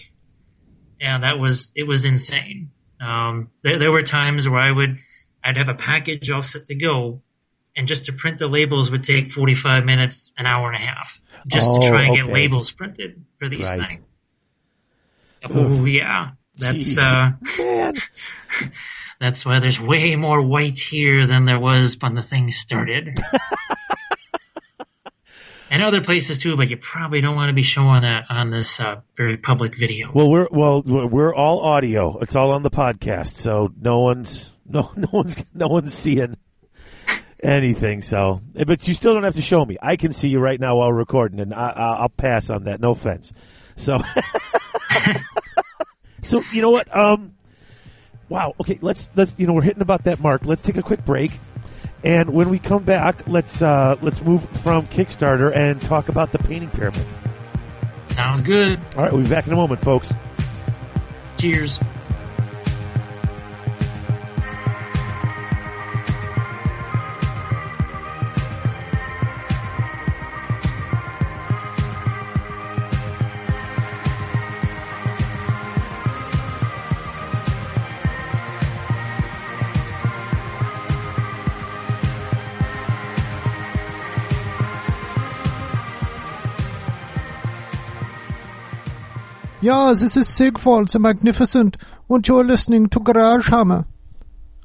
And 1.00 1.22
that 1.22 1.38
was, 1.38 1.70
it 1.74 1.84
was 1.84 2.04
insane. 2.04 2.70
Um, 3.00 3.50
there, 3.62 3.78
there 3.78 3.92
were 3.92 4.02
times 4.02 4.48
where 4.48 4.60
I 4.60 4.70
would, 4.72 4.98
I'd 5.44 5.56
have 5.56 5.68
a 5.68 5.74
package 5.74 6.30
all 6.30 6.42
set 6.42 6.66
to 6.66 6.74
go 6.74 7.22
and 7.76 7.86
just 7.86 8.06
to 8.06 8.12
print 8.12 8.38
the 8.38 8.48
labels 8.48 8.90
would 8.90 9.04
take 9.04 9.30
45 9.30 9.84
minutes, 9.84 10.32
an 10.36 10.46
hour 10.46 10.70
and 10.72 10.82
a 10.82 10.86
half 10.86 11.20
just 11.46 11.66
Oh, 11.70 11.80
to 11.80 11.88
try 11.88 12.02
and 12.02 12.10
okay. 12.12 12.22
get 12.22 12.32
labels 12.32 12.72
printed 12.72 13.24
for 13.38 13.48
these 13.48 13.64
Right. 13.66 13.88
things. 13.88 14.04
Oh 15.44 15.84
yeah. 15.84 16.30
That's, 16.58 16.96
Jeez. 16.98 17.92
uh, 17.92 17.92
that's 19.20 19.46
why 19.46 19.60
there's 19.60 19.80
way 19.80 20.16
more 20.16 20.42
white 20.42 20.78
here 20.78 21.26
than 21.26 21.44
there 21.44 21.60
was 21.60 21.96
when 22.00 22.16
the 22.16 22.22
thing 22.22 22.50
started. 22.50 23.16
and 25.70 25.82
other 25.82 26.02
places 26.02 26.38
too, 26.38 26.56
but 26.56 26.70
you 26.70 26.76
probably 26.76 27.20
don't 27.20 27.36
want 27.36 27.50
to 27.50 27.54
be 27.54 27.62
showing 27.62 28.02
that 28.02 28.24
on 28.28 28.50
this 28.50 28.80
uh, 28.80 29.00
very 29.16 29.36
public 29.36 29.76
video. 29.76 30.10
Well, 30.12 30.30
we're 30.30 30.48
well, 30.50 30.82
we're 30.82 31.34
all 31.34 31.60
audio. 31.60 32.18
It's 32.18 32.36
all 32.36 32.52
on 32.52 32.62
the 32.62 32.70
podcast, 32.70 33.36
so 33.36 33.72
no 33.80 34.00
one's 34.00 34.50
no 34.66 34.92
no 34.96 35.08
one's 35.12 35.36
no 35.54 35.68
one's 35.68 35.94
seeing 35.94 36.36
anything. 37.42 38.02
So, 38.02 38.40
but 38.54 38.86
you 38.88 38.94
still 38.94 39.14
don't 39.14 39.24
have 39.24 39.34
to 39.34 39.42
show 39.42 39.64
me. 39.64 39.76
I 39.80 39.96
can 39.96 40.12
see 40.12 40.28
you 40.28 40.38
right 40.38 40.58
now 40.58 40.76
while 40.76 40.92
recording, 40.92 41.40
and 41.40 41.54
I, 41.54 41.70
I, 41.70 41.92
I'll 42.00 42.08
pass 42.08 42.50
on 42.50 42.64
that. 42.64 42.80
No 42.80 42.92
offense. 42.92 43.32
So, 43.76 43.98
so 46.22 46.42
you 46.52 46.62
know 46.62 46.70
what? 46.70 46.94
Um, 46.94 47.34
wow. 48.28 48.54
Okay, 48.60 48.78
let's 48.80 49.08
let's 49.14 49.34
you 49.38 49.46
know 49.46 49.52
we're 49.52 49.62
hitting 49.62 49.82
about 49.82 50.04
that 50.04 50.20
mark. 50.20 50.44
Let's 50.44 50.62
take 50.62 50.76
a 50.76 50.82
quick 50.82 51.04
break. 51.04 51.32
And 52.04 52.30
when 52.30 52.48
we 52.48 52.58
come 52.58 52.84
back, 52.84 53.26
let's 53.26 53.60
uh, 53.60 53.96
let's 54.02 54.22
move 54.22 54.48
from 54.62 54.86
Kickstarter 54.86 55.54
and 55.54 55.80
talk 55.80 56.08
about 56.08 56.32
the 56.32 56.38
painting 56.38 56.70
pyramid. 56.70 57.04
Sounds 58.08 58.40
good. 58.40 58.80
All 58.96 59.02
right, 59.02 59.12
we'll 59.12 59.22
be 59.22 59.28
back 59.28 59.46
in 59.46 59.52
a 59.52 59.56
moment, 59.56 59.80
folks. 59.80 60.12
Cheers. 61.38 61.78
Yeah, 89.60 89.92
this 89.92 90.16
is 90.16 90.32
Sigvald 90.32 90.88
the 90.90 91.00
Magnificent, 91.00 91.76
and 92.08 92.28
you're 92.28 92.44
listening 92.44 92.88
to 92.90 93.00
Garage 93.00 93.48
Hammer. 93.48 93.86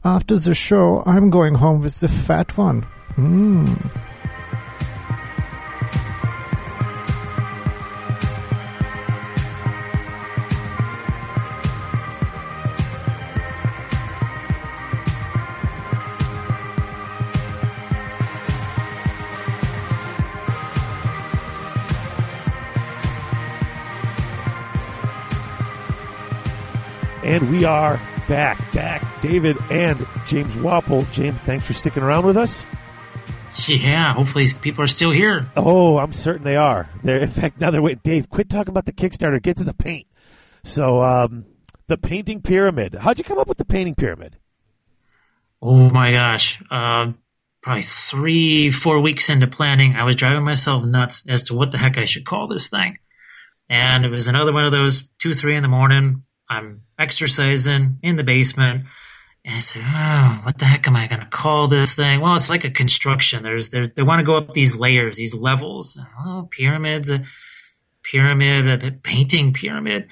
After 0.06 0.38
the 0.38 0.54
show, 0.54 1.02
I'm 1.08 1.32
going 1.32 1.56
home 1.56 1.82
with 1.82 2.00
the 2.00 2.08
fat 2.08 2.56
one. 2.56 2.86
Mmm. 3.16 3.92
And 27.34 27.50
we 27.50 27.66
are 27.66 28.00
back, 28.30 28.60
back. 28.74 29.04
David 29.24 29.58
and 29.72 29.98
James 30.28 30.54
Wappel. 30.58 31.12
James, 31.14 31.40
thanks 31.40 31.66
for 31.66 31.74
sticking 31.74 32.04
around 32.04 32.28
with 32.28 32.38
us. 32.38 32.64
Yeah, 33.66 34.14
hopefully 34.14 34.50
people 34.62 34.84
are 34.84 34.88
still 34.88 35.10
here. 35.10 35.48
Oh, 35.56 35.98
I'm 35.98 36.12
certain 36.12 36.44
they 36.44 36.58
are. 36.58 36.88
They're 37.02 37.24
in 37.24 37.32
fact 37.32 37.60
now 37.60 37.72
they're 37.72 37.82
waiting. 37.82 38.02
Dave, 38.04 38.30
quit 38.30 38.52
talking 38.52 38.70
about 38.70 38.86
the 38.86 38.94
Kickstarter. 38.94 39.42
Get 39.42 39.58
to 39.58 39.64
the 39.64 39.74
paint. 39.74 40.06
So, 40.64 41.02
um, 41.02 41.46
the 41.88 41.98
painting 41.98 42.44
pyramid. 42.44 42.94
How'd 42.94 43.18
you 43.18 43.24
come 43.24 43.40
up 43.40 43.48
with 43.48 43.58
the 43.58 43.66
painting 43.66 43.96
pyramid? 43.96 44.38
Oh 45.60 45.90
my 45.90 46.12
gosh. 46.12 46.62
Um, 46.70 47.18
probably 47.64 47.82
three, 47.82 48.70
four 48.70 49.02
weeks 49.02 49.32
into 49.32 49.48
planning, 49.48 49.96
I 49.96 50.04
was 50.04 50.18
driving 50.18 50.44
myself 50.44 50.84
nuts 50.84 51.24
as 51.28 51.42
to 51.46 51.56
what 51.56 51.72
the 51.72 51.80
heck 51.80 51.98
I 51.98 52.06
should 52.06 52.26
call 52.26 52.48
this 52.48 52.68
thing. 52.68 53.00
And 53.70 54.06
it 54.06 54.12
was 54.12 54.28
another 54.28 54.54
one 54.54 54.66
of 54.66 54.72
those 54.72 55.04
two, 55.18 55.34
three 55.34 55.56
in 55.56 55.64
the 55.64 55.68
morning. 55.68 56.22
I'm 56.50 56.82
exercising 57.00 58.00
in 58.04 58.16
the 58.16 58.24
basement. 58.24 58.86
And 59.46 59.56
I 59.56 59.60
said, 59.60 59.82
oh, 59.84 60.46
what 60.46 60.58
the 60.58 60.66
heck 60.66 60.88
am 60.88 60.96
I 60.96 61.08
going 61.08 61.20
to 61.20 61.28
call 61.28 61.68
this 61.68 61.94
thing? 61.96 62.22
Well, 62.22 62.36
it's 62.36 62.50
like 62.50 62.64
a 62.64 62.72
construction. 62.72 63.44
There's, 63.44 63.70
there, 63.70 63.88
they 63.88 64.04
want 64.04 64.20
to 64.20 64.26
go 64.26 64.38
up 64.38 64.54
these 64.54 64.78
layers, 64.78 65.18
these 65.18 65.36
levels. 65.36 65.98
Oh, 66.26 66.48
pyramids, 66.50 67.10
a 67.10 67.26
pyramid, 68.04 68.84
a 68.84 68.92
painting 68.92 69.54
pyramid. 69.54 70.08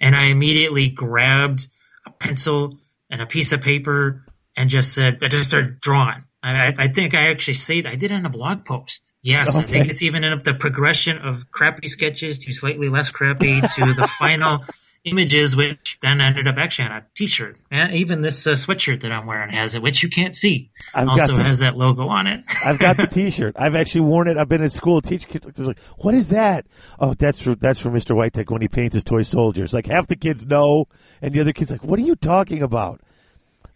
And 0.00 0.14
I 0.14 0.24
immediately 0.26 0.88
grabbed 0.88 1.66
a 2.06 2.10
pencil 2.10 2.78
and 3.10 3.22
a 3.22 3.26
piece 3.26 3.52
of 3.52 3.62
paper 3.62 4.24
and 4.56 4.68
just 4.68 4.92
said, 4.94 5.18
I 5.22 5.28
just 5.28 5.48
started 5.48 5.80
drawing. 5.80 6.24
I, 6.42 6.74
I- 6.76 6.88
think 6.92 7.14
I 7.14 7.30
actually 7.30 7.54
saved, 7.54 7.86
I 7.86 7.96
did 7.96 8.10
it 8.12 8.18
in 8.18 8.26
a 8.26 8.30
blog 8.30 8.66
post. 8.66 9.10
Yes, 9.22 9.56
I 9.56 9.62
think 9.62 9.88
it's 9.88 10.02
even 10.02 10.24
in 10.24 10.42
the 10.44 10.52
progression 10.52 11.16
of 11.16 11.50
crappy 11.50 11.88
sketches 11.88 12.40
to 12.40 12.52
slightly 12.52 12.90
less 12.90 13.10
crappy 13.10 13.62
to 13.62 13.94
the 13.94 14.10
final 14.18 14.58
images, 15.04 15.54
which 15.54 15.98
then 16.02 16.20
ended 16.20 16.48
up 16.48 16.56
actually 16.58 16.88
on 16.88 16.92
a 16.96 17.06
t-shirt. 17.14 17.58
And 17.70 17.94
even 17.96 18.22
this 18.22 18.46
uh, 18.46 18.52
sweatshirt 18.52 19.02
that 19.02 19.12
I'm 19.12 19.26
wearing 19.26 19.52
has 19.54 19.74
it, 19.74 19.82
which 19.82 20.02
you 20.02 20.08
can't 20.08 20.34
see. 20.34 20.70
I've 20.94 21.06
got 21.06 21.20
also 21.20 21.36
the- 21.36 21.42
has 21.42 21.58
that 21.58 21.76
logo 21.76 22.08
on 22.08 22.26
it. 22.26 22.44
I've 22.64 22.78
got 22.78 22.96
the 22.96 23.06
T-shirt. 23.10 23.54
I've 23.58 23.74
actually 23.74 24.02
worn 24.02 24.28
it. 24.28 24.38
I've 24.38 24.48
been 24.48 24.62
at 24.62 24.72
school 24.72 25.02
teaching 25.02 25.30
kids. 25.30 25.58
Like, 25.58 25.78
what 25.98 26.14
is 26.14 26.28
that? 26.30 26.66
Oh, 26.98 27.14
that's 27.14 27.40
for 27.40 27.54
that's 27.54 27.78
for 27.80 27.90
Mr. 27.90 28.16
Whitetech 28.16 28.50
when 28.50 28.62
he 28.62 28.68
paints 28.68 28.94
his 28.94 29.04
toy 29.04 29.22
soldiers. 29.22 29.72
Like 29.74 29.86
half 29.86 30.06
the 30.06 30.16
kids 30.16 30.46
know, 30.46 30.86
and 31.20 31.34
the 31.34 31.40
other 31.40 31.52
kids 31.52 31.70
like, 31.70 31.84
what 31.84 31.98
are 31.98 32.02
you 32.02 32.16
talking 32.16 32.62
about? 32.62 33.00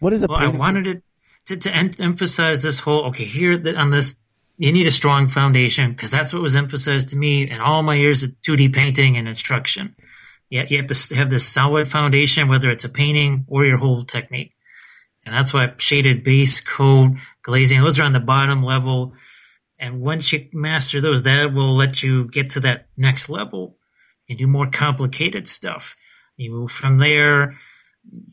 What 0.00 0.12
is 0.12 0.22
a 0.22 0.28
well, 0.28 0.38
I 0.38 0.48
wanted 0.48 0.86
it 0.86 1.02
to, 1.46 1.56
to 1.56 1.74
em- 1.74 1.90
emphasize 1.98 2.62
this 2.62 2.78
whole 2.80 3.06
okay 3.08 3.24
here 3.24 3.58
th- 3.58 3.76
on 3.76 3.90
this. 3.90 4.16
You 4.60 4.72
need 4.72 4.86
a 4.88 4.90
strong 4.90 5.28
foundation 5.28 5.92
because 5.92 6.10
that's 6.10 6.32
what 6.32 6.42
was 6.42 6.56
emphasized 6.56 7.10
to 7.10 7.16
me 7.16 7.48
in 7.48 7.60
all 7.60 7.84
my 7.84 7.94
years 7.94 8.24
of 8.24 8.30
2D 8.44 8.74
painting 8.74 9.16
and 9.16 9.28
instruction. 9.28 9.94
You, 10.48 10.62
you 10.68 10.76
have 10.78 10.86
to 10.86 11.14
have 11.16 11.30
this 11.30 11.46
solid 11.46 11.88
foundation, 11.88 12.48
whether 12.48 12.70
it's 12.70 12.84
a 12.84 12.88
painting 12.88 13.44
or 13.48 13.64
your 13.64 13.78
whole 13.78 14.04
technique. 14.04 14.54
And 15.24 15.34
that's 15.34 15.52
why 15.52 15.72
shaded 15.76 16.24
base 16.24 16.60
coat, 16.60 17.10
glazing, 17.42 17.80
those 17.80 17.98
are 18.00 18.04
on 18.04 18.12
the 18.14 18.20
bottom 18.20 18.62
level. 18.62 19.12
And 19.78 20.00
once 20.00 20.32
you 20.32 20.48
master 20.52 21.00
those, 21.00 21.22
that 21.24 21.52
will 21.52 21.76
let 21.76 22.02
you 22.02 22.28
get 22.28 22.50
to 22.50 22.60
that 22.60 22.86
next 22.96 23.28
level 23.28 23.76
and 24.28 24.38
do 24.38 24.46
more 24.46 24.70
complicated 24.70 25.48
stuff. 25.48 25.94
You 26.36 26.52
move 26.52 26.70
from 26.70 26.98
there 26.98 27.54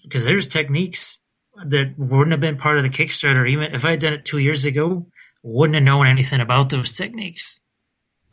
because 0.03 0.25
there's 0.25 0.47
techniques 0.47 1.17
that 1.67 1.95
wouldn't 1.97 2.31
have 2.31 2.39
been 2.39 2.57
part 2.57 2.77
of 2.77 2.83
the 2.83 2.89
Kickstarter. 2.89 3.49
Even 3.49 3.73
if 3.75 3.83
I 3.85 3.91
had 3.91 3.99
done 3.99 4.13
it 4.13 4.25
two 4.25 4.37
years 4.37 4.65
ago, 4.65 5.07
wouldn't 5.43 5.75
have 5.75 5.83
known 5.83 6.07
anything 6.07 6.39
about 6.39 6.69
those 6.69 6.93
techniques. 6.93 7.59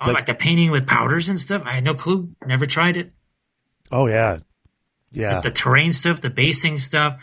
Oh, 0.01 0.07
Like- 0.07 0.15
like 0.15 0.27
the 0.27 0.35
painting 0.35 0.71
with 0.71 0.87
powders 0.87 1.29
and 1.29 1.41
stuff. 1.41 1.63
I 1.65 1.73
had 1.75 1.85
no 1.85 1.95
clue. 1.95 2.35
Never 2.47 2.67
tried 2.67 2.97
it. 2.97 3.13
Oh 3.93 4.07
yeah, 4.07 4.39
yeah. 5.11 5.41
The, 5.41 5.51
the 5.51 5.55
terrain 5.55 5.93
stuff, 5.93 6.21
the 6.21 6.31
basing 6.31 6.79
stuff, 6.79 7.21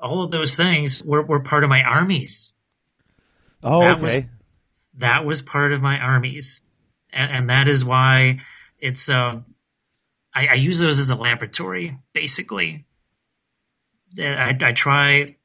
all 0.00 0.24
of 0.24 0.30
those 0.30 0.56
things 0.56 1.02
were, 1.02 1.22
were 1.22 1.40
part 1.40 1.62
of 1.62 1.70
my 1.70 1.82
armies. 1.82 2.52
oh 3.62 3.80
that 3.80 4.00
was- 4.00 4.14
okay. 4.14 4.28
That 4.98 5.26
was 5.26 5.42
part 5.42 5.72
of 5.72 5.82
my 5.82 5.98
armies. 5.98 6.62
And, 7.12 7.30
and 7.30 7.50
that 7.50 7.68
is 7.68 7.84
why 7.84 8.38
it's, 8.78 9.10
uh, 9.10 9.40
I, 10.34 10.46
I 10.46 10.54
use 10.54 10.78
those 10.78 10.98
as 10.98 11.10
a 11.10 11.14
laboratory, 11.14 11.98
basically. 12.14 12.86
I, 14.18 14.54
I 14.58 14.72
try, 14.72 15.36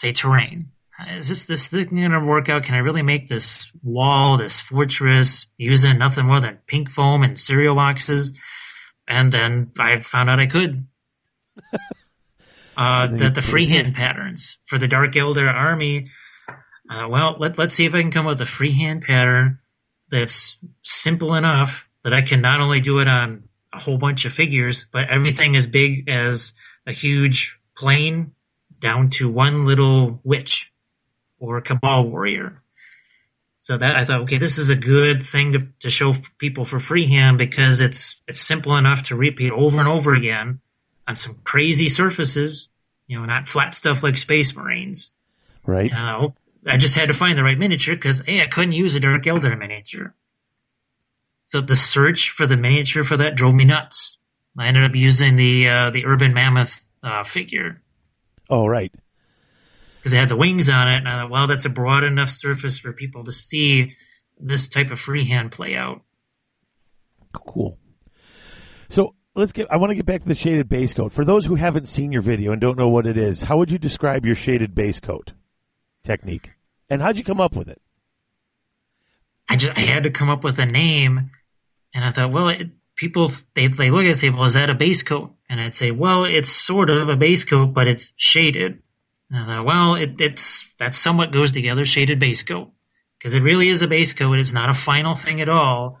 say, 0.00 0.12
terrain. 0.12 0.70
Is 1.10 1.28
this 1.28 1.44
this 1.44 1.68
thing 1.68 1.88
going 1.90 2.10
to 2.12 2.20
work 2.24 2.48
out? 2.48 2.64
Can 2.64 2.74
I 2.74 2.78
really 2.78 3.02
make 3.02 3.28
this 3.28 3.66
wall, 3.82 4.38
this 4.38 4.62
fortress, 4.62 5.44
using 5.58 5.98
nothing 5.98 6.24
more 6.24 6.40
than 6.40 6.58
pink 6.66 6.90
foam 6.90 7.22
and 7.22 7.38
cereal 7.38 7.74
boxes? 7.74 8.32
And 9.08 9.32
then 9.32 9.70
I 9.78 10.00
found 10.02 10.30
out 10.30 10.40
I 10.40 10.46
could. 10.46 10.86
Uh, 12.76 13.06
the, 13.06 13.30
the 13.30 13.40
freehand 13.40 13.94
patterns 13.94 14.58
for 14.66 14.76
the 14.76 14.86
Dark 14.86 15.14
Eldar 15.14 15.50
army. 15.50 16.10
Uh, 16.90 17.08
well, 17.08 17.36
let, 17.38 17.58
let's 17.58 17.74
see 17.74 17.86
if 17.86 17.94
I 17.94 18.02
can 18.02 18.10
come 18.10 18.26
up 18.26 18.32
with 18.32 18.42
a 18.42 18.46
freehand 18.46 19.00
pattern 19.00 19.60
that's 20.10 20.56
simple 20.82 21.34
enough 21.34 21.84
that 22.04 22.12
I 22.12 22.20
can 22.20 22.42
not 22.42 22.60
only 22.60 22.80
do 22.80 22.98
it 22.98 23.08
on 23.08 23.44
a 23.72 23.78
whole 23.80 23.96
bunch 23.96 24.26
of 24.26 24.32
figures, 24.32 24.84
but 24.92 25.08
everything 25.08 25.56
as 25.56 25.66
big 25.66 26.08
as 26.10 26.52
a 26.86 26.92
huge 26.92 27.58
plane 27.74 28.32
down 28.78 29.08
to 29.10 29.30
one 29.30 29.64
little 29.64 30.20
witch 30.22 30.70
or 31.38 31.60
cabal 31.62 32.08
warrior. 32.08 32.62
So 33.66 33.76
that 33.76 33.96
I 33.96 34.04
thought, 34.04 34.20
okay, 34.20 34.38
this 34.38 34.58
is 34.58 34.70
a 34.70 34.76
good 34.76 35.26
thing 35.26 35.54
to, 35.54 35.66
to 35.80 35.90
show 35.90 36.14
people 36.38 36.64
for 36.64 36.78
freehand 36.78 37.36
because 37.36 37.80
it's 37.80 38.14
it's 38.28 38.40
simple 38.40 38.76
enough 38.76 39.08
to 39.08 39.16
repeat 39.16 39.50
over 39.50 39.80
and 39.80 39.88
over 39.88 40.14
again 40.14 40.60
on 41.08 41.16
some 41.16 41.40
crazy 41.42 41.88
surfaces, 41.88 42.68
you 43.08 43.18
know, 43.18 43.24
not 43.24 43.48
flat 43.48 43.74
stuff 43.74 44.04
like 44.04 44.18
Space 44.18 44.54
Marines. 44.54 45.10
Right. 45.64 45.92
Uh, 45.92 46.28
I 46.64 46.76
just 46.76 46.94
had 46.94 47.08
to 47.08 47.12
find 47.12 47.36
the 47.36 47.42
right 47.42 47.58
miniature 47.58 47.96
because 47.96 48.22
hey, 48.24 48.40
I 48.40 48.46
couldn't 48.46 48.70
use 48.70 48.94
a 48.94 49.00
Dark 49.00 49.24
Eldar 49.24 49.58
miniature. 49.58 50.14
So 51.46 51.60
the 51.60 51.74
search 51.74 52.34
for 52.36 52.46
the 52.46 52.56
miniature 52.56 53.02
for 53.02 53.16
that 53.16 53.34
drove 53.34 53.56
me 53.56 53.64
nuts. 53.64 54.16
I 54.56 54.68
ended 54.68 54.84
up 54.84 54.94
using 54.94 55.34
the 55.34 55.68
uh, 55.68 55.90
the 55.90 56.06
Urban 56.06 56.34
Mammoth 56.34 56.82
uh, 57.02 57.24
figure 57.24 57.82
Oh 58.48 58.68
right. 58.68 58.94
Because 60.06 60.14
it 60.14 60.20
had 60.20 60.28
the 60.28 60.36
wings 60.36 60.68
on 60.68 60.86
it, 60.86 60.98
and 60.98 61.08
I 61.08 61.22
thought, 61.22 61.30
well, 61.32 61.46
that's 61.48 61.64
a 61.64 61.68
broad 61.68 62.04
enough 62.04 62.28
surface 62.28 62.78
for 62.78 62.92
people 62.92 63.24
to 63.24 63.32
see 63.32 63.96
this 64.38 64.68
type 64.68 64.92
of 64.92 65.00
freehand 65.00 65.50
play 65.50 65.74
out. 65.74 66.02
Cool. 67.32 67.76
So 68.88 69.16
let's 69.34 69.50
get. 69.50 69.66
I 69.68 69.78
want 69.78 69.90
to 69.90 69.96
get 69.96 70.06
back 70.06 70.22
to 70.22 70.28
the 70.28 70.36
shaded 70.36 70.68
base 70.68 70.94
coat. 70.94 71.10
For 71.10 71.24
those 71.24 71.44
who 71.44 71.56
haven't 71.56 71.88
seen 71.88 72.12
your 72.12 72.22
video 72.22 72.52
and 72.52 72.60
don't 72.60 72.78
know 72.78 72.88
what 72.88 73.08
it 73.08 73.18
is, 73.18 73.42
how 73.42 73.56
would 73.56 73.72
you 73.72 73.78
describe 73.78 74.24
your 74.24 74.36
shaded 74.36 74.76
base 74.76 75.00
coat 75.00 75.32
technique? 76.04 76.52
And 76.88 77.02
how'd 77.02 77.18
you 77.18 77.24
come 77.24 77.40
up 77.40 77.56
with 77.56 77.66
it? 77.66 77.82
I 79.48 79.56
just 79.56 79.76
I 79.76 79.80
had 79.80 80.04
to 80.04 80.10
come 80.10 80.30
up 80.30 80.44
with 80.44 80.60
a 80.60 80.66
name, 80.66 81.32
and 81.92 82.04
I 82.04 82.10
thought, 82.10 82.30
well, 82.30 82.50
it, 82.50 82.68
people 82.94 83.28
they 83.54 83.66
they 83.66 83.90
look 83.90 84.02
at 84.02 84.06
it 84.06 84.10
and 84.10 84.18
say, 84.18 84.30
well, 84.30 84.44
is 84.44 84.54
that 84.54 84.70
a 84.70 84.74
base 84.74 85.02
coat? 85.02 85.32
And 85.50 85.60
I'd 85.60 85.74
say, 85.74 85.90
well, 85.90 86.22
it's 86.26 86.52
sort 86.52 86.90
of 86.90 87.08
a 87.08 87.16
base 87.16 87.44
coat, 87.44 87.74
but 87.74 87.88
it's 87.88 88.12
shaded. 88.16 88.82
And 89.30 89.40
I 89.40 89.44
thought, 89.46 89.64
well, 89.66 89.94
it, 89.96 90.20
it's 90.20 90.64
that 90.78 90.94
somewhat 90.94 91.32
goes 91.32 91.52
together, 91.52 91.84
shaded 91.84 92.20
base 92.20 92.42
coat, 92.42 92.70
because 93.18 93.34
it 93.34 93.42
really 93.42 93.68
is 93.68 93.82
a 93.82 93.88
base 93.88 94.12
coat. 94.12 94.38
It's 94.38 94.52
not 94.52 94.70
a 94.70 94.74
final 94.74 95.14
thing 95.14 95.40
at 95.40 95.48
all, 95.48 95.98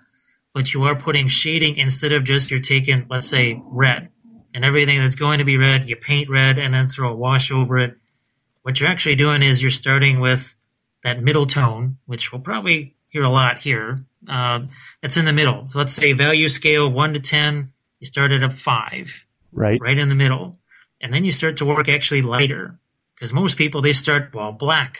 but 0.54 0.72
you 0.72 0.84
are 0.84 0.94
putting 0.94 1.28
shading 1.28 1.76
instead 1.76 2.12
of 2.12 2.24
just 2.24 2.50
you're 2.50 2.60
taking, 2.60 3.06
let's 3.10 3.28
say, 3.28 3.60
red, 3.64 4.10
and 4.54 4.64
everything 4.64 4.98
that's 4.98 5.16
going 5.16 5.38
to 5.38 5.44
be 5.44 5.56
red, 5.56 5.88
you 5.88 5.96
paint 5.96 6.30
red 6.30 6.58
and 6.58 6.72
then 6.72 6.88
throw 6.88 7.12
a 7.12 7.16
wash 7.16 7.50
over 7.50 7.78
it. 7.78 7.96
What 8.62 8.80
you're 8.80 8.88
actually 8.88 9.16
doing 9.16 9.42
is 9.42 9.60
you're 9.60 9.70
starting 9.70 10.20
with 10.20 10.54
that 11.02 11.22
middle 11.22 11.46
tone, 11.46 11.98
which 12.06 12.32
we'll 12.32 12.40
probably 12.40 12.94
hear 13.08 13.22
a 13.22 13.28
lot 13.28 13.58
here. 13.58 14.04
Uh, 14.28 14.60
that's 15.02 15.16
in 15.16 15.24
the 15.24 15.32
middle. 15.32 15.68
So 15.70 15.78
let's 15.78 15.94
say 15.94 16.12
value 16.12 16.48
scale 16.48 16.90
one 16.90 17.12
to 17.12 17.20
ten, 17.20 17.72
you 18.00 18.06
start 18.06 18.32
at 18.32 18.42
a 18.42 18.50
five, 18.50 19.08
Right. 19.52 19.80
right 19.80 19.96
in 19.96 20.08
the 20.08 20.14
middle, 20.14 20.58
and 21.00 21.12
then 21.12 21.24
you 21.24 21.30
start 21.32 21.58
to 21.58 21.64
work 21.64 21.88
actually 21.88 22.22
lighter, 22.22 22.78
because 23.16 23.32
most 23.32 23.56
people 23.56 23.82
they 23.82 23.92
start 23.92 24.34
well 24.34 24.52
black, 24.52 24.98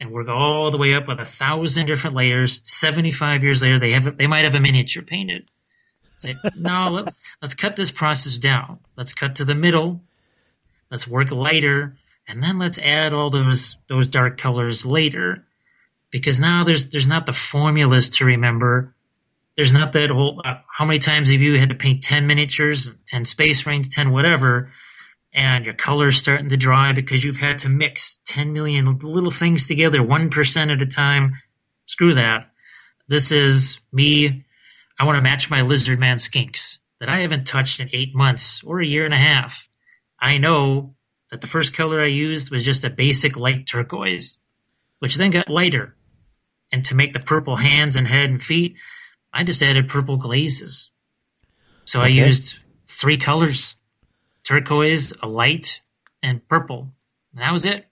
and 0.00 0.10
work 0.10 0.28
all 0.28 0.70
the 0.70 0.78
way 0.78 0.94
up 0.94 1.08
with 1.08 1.20
a 1.20 1.26
thousand 1.26 1.86
different 1.86 2.16
layers. 2.16 2.60
Seventy-five 2.64 3.42
years 3.42 3.62
later, 3.62 3.78
they 3.78 3.92
have 3.92 4.16
they 4.16 4.26
might 4.26 4.44
have 4.44 4.54
a 4.54 4.60
miniature 4.60 5.02
painted. 5.02 5.48
Say 6.16 6.36
no, 6.56 6.90
let, 6.90 7.14
let's 7.42 7.54
cut 7.54 7.76
this 7.76 7.90
process 7.90 8.38
down. 8.38 8.78
Let's 8.96 9.14
cut 9.14 9.36
to 9.36 9.44
the 9.44 9.54
middle. 9.54 10.00
Let's 10.90 11.06
work 11.06 11.30
lighter, 11.30 11.96
and 12.26 12.42
then 12.42 12.58
let's 12.58 12.78
add 12.78 13.12
all 13.12 13.30
those 13.30 13.76
those 13.88 14.08
dark 14.08 14.38
colors 14.38 14.86
later 14.86 15.44
because 16.10 16.40
now 16.40 16.64
there's 16.64 16.86
there's 16.88 17.06
not 17.06 17.26
the 17.26 17.32
formulas 17.32 18.10
to 18.10 18.24
remember. 18.24 18.94
There's 19.56 19.72
not 19.72 19.92
that 19.92 20.10
whole 20.10 20.40
uh, 20.44 20.60
how 20.68 20.84
many 20.86 20.98
times 20.98 21.30
have 21.30 21.40
you 21.40 21.58
had 21.58 21.68
to 21.68 21.74
paint 21.74 22.02
ten 22.02 22.26
miniatures, 22.26 22.88
ten 23.06 23.24
space 23.24 23.64
marines, 23.66 23.88
ten 23.88 24.10
whatever, 24.10 24.70
and 25.32 25.64
your 25.64 25.74
color's 25.74 26.18
starting 26.18 26.48
to 26.48 26.56
dry 26.56 26.92
because 26.92 27.22
you've 27.22 27.36
had 27.36 27.58
to 27.58 27.68
mix 27.68 28.18
ten 28.26 28.52
million 28.52 28.98
little 28.98 29.30
things 29.30 29.66
together 29.66 30.02
one 30.02 30.30
percent 30.30 30.70
at 30.70 30.82
a 30.82 30.86
time. 30.86 31.34
Screw 31.86 32.14
that. 32.14 32.50
This 33.08 33.32
is 33.32 33.78
me. 33.92 34.44
I 34.98 35.04
want 35.04 35.16
to 35.16 35.22
match 35.22 35.50
my 35.50 35.62
lizard 35.62 35.98
man 35.98 36.18
skinks 36.18 36.78
that 37.00 37.08
I 37.08 37.20
haven't 37.20 37.46
touched 37.46 37.80
in 37.80 37.90
eight 37.92 38.14
months 38.14 38.62
or 38.64 38.80
a 38.80 38.86
year 38.86 39.04
and 39.04 39.14
a 39.14 39.18
half. 39.18 39.66
I 40.20 40.38
know 40.38 40.94
that 41.30 41.40
the 41.40 41.46
first 41.46 41.74
color 41.74 42.00
I 42.00 42.06
used 42.06 42.50
was 42.50 42.64
just 42.64 42.84
a 42.84 42.90
basic 42.90 43.36
light 43.36 43.66
turquoise, 43.66 44.36
which 44.98 45.16
then 45.16 45.30
got 45.30 45.48
lighter. 45.48 45.96
And 46.72 46.84
to 46.86 46.94
make 46.94 47.12
the 47.12 47.20
purple 47.20 47.56
hands 47.56 47.96
and 47.96 48.06
head 48.06 48.30
and 48.30 48.42
feet, 48.42 48.76
I 49.32 49.44
just 49.44 49.62
added 49.62 49.88
purple 49.88 50.18
glazes. 50.18 50.90
So 51.84 52.00
I 52.00 52.08
used 52.08 52.54
three 52.88 53.16
colors 53.16 53.74
turquoise, 54.50 55.12
a 55.22 55.28
light, 55.28 55.80
and 56.24 56.46
purple. 56.48 56.92
And 57.32 57.42
that 57.42 57.52
was 57.52 57.64
it. 57.64 57.86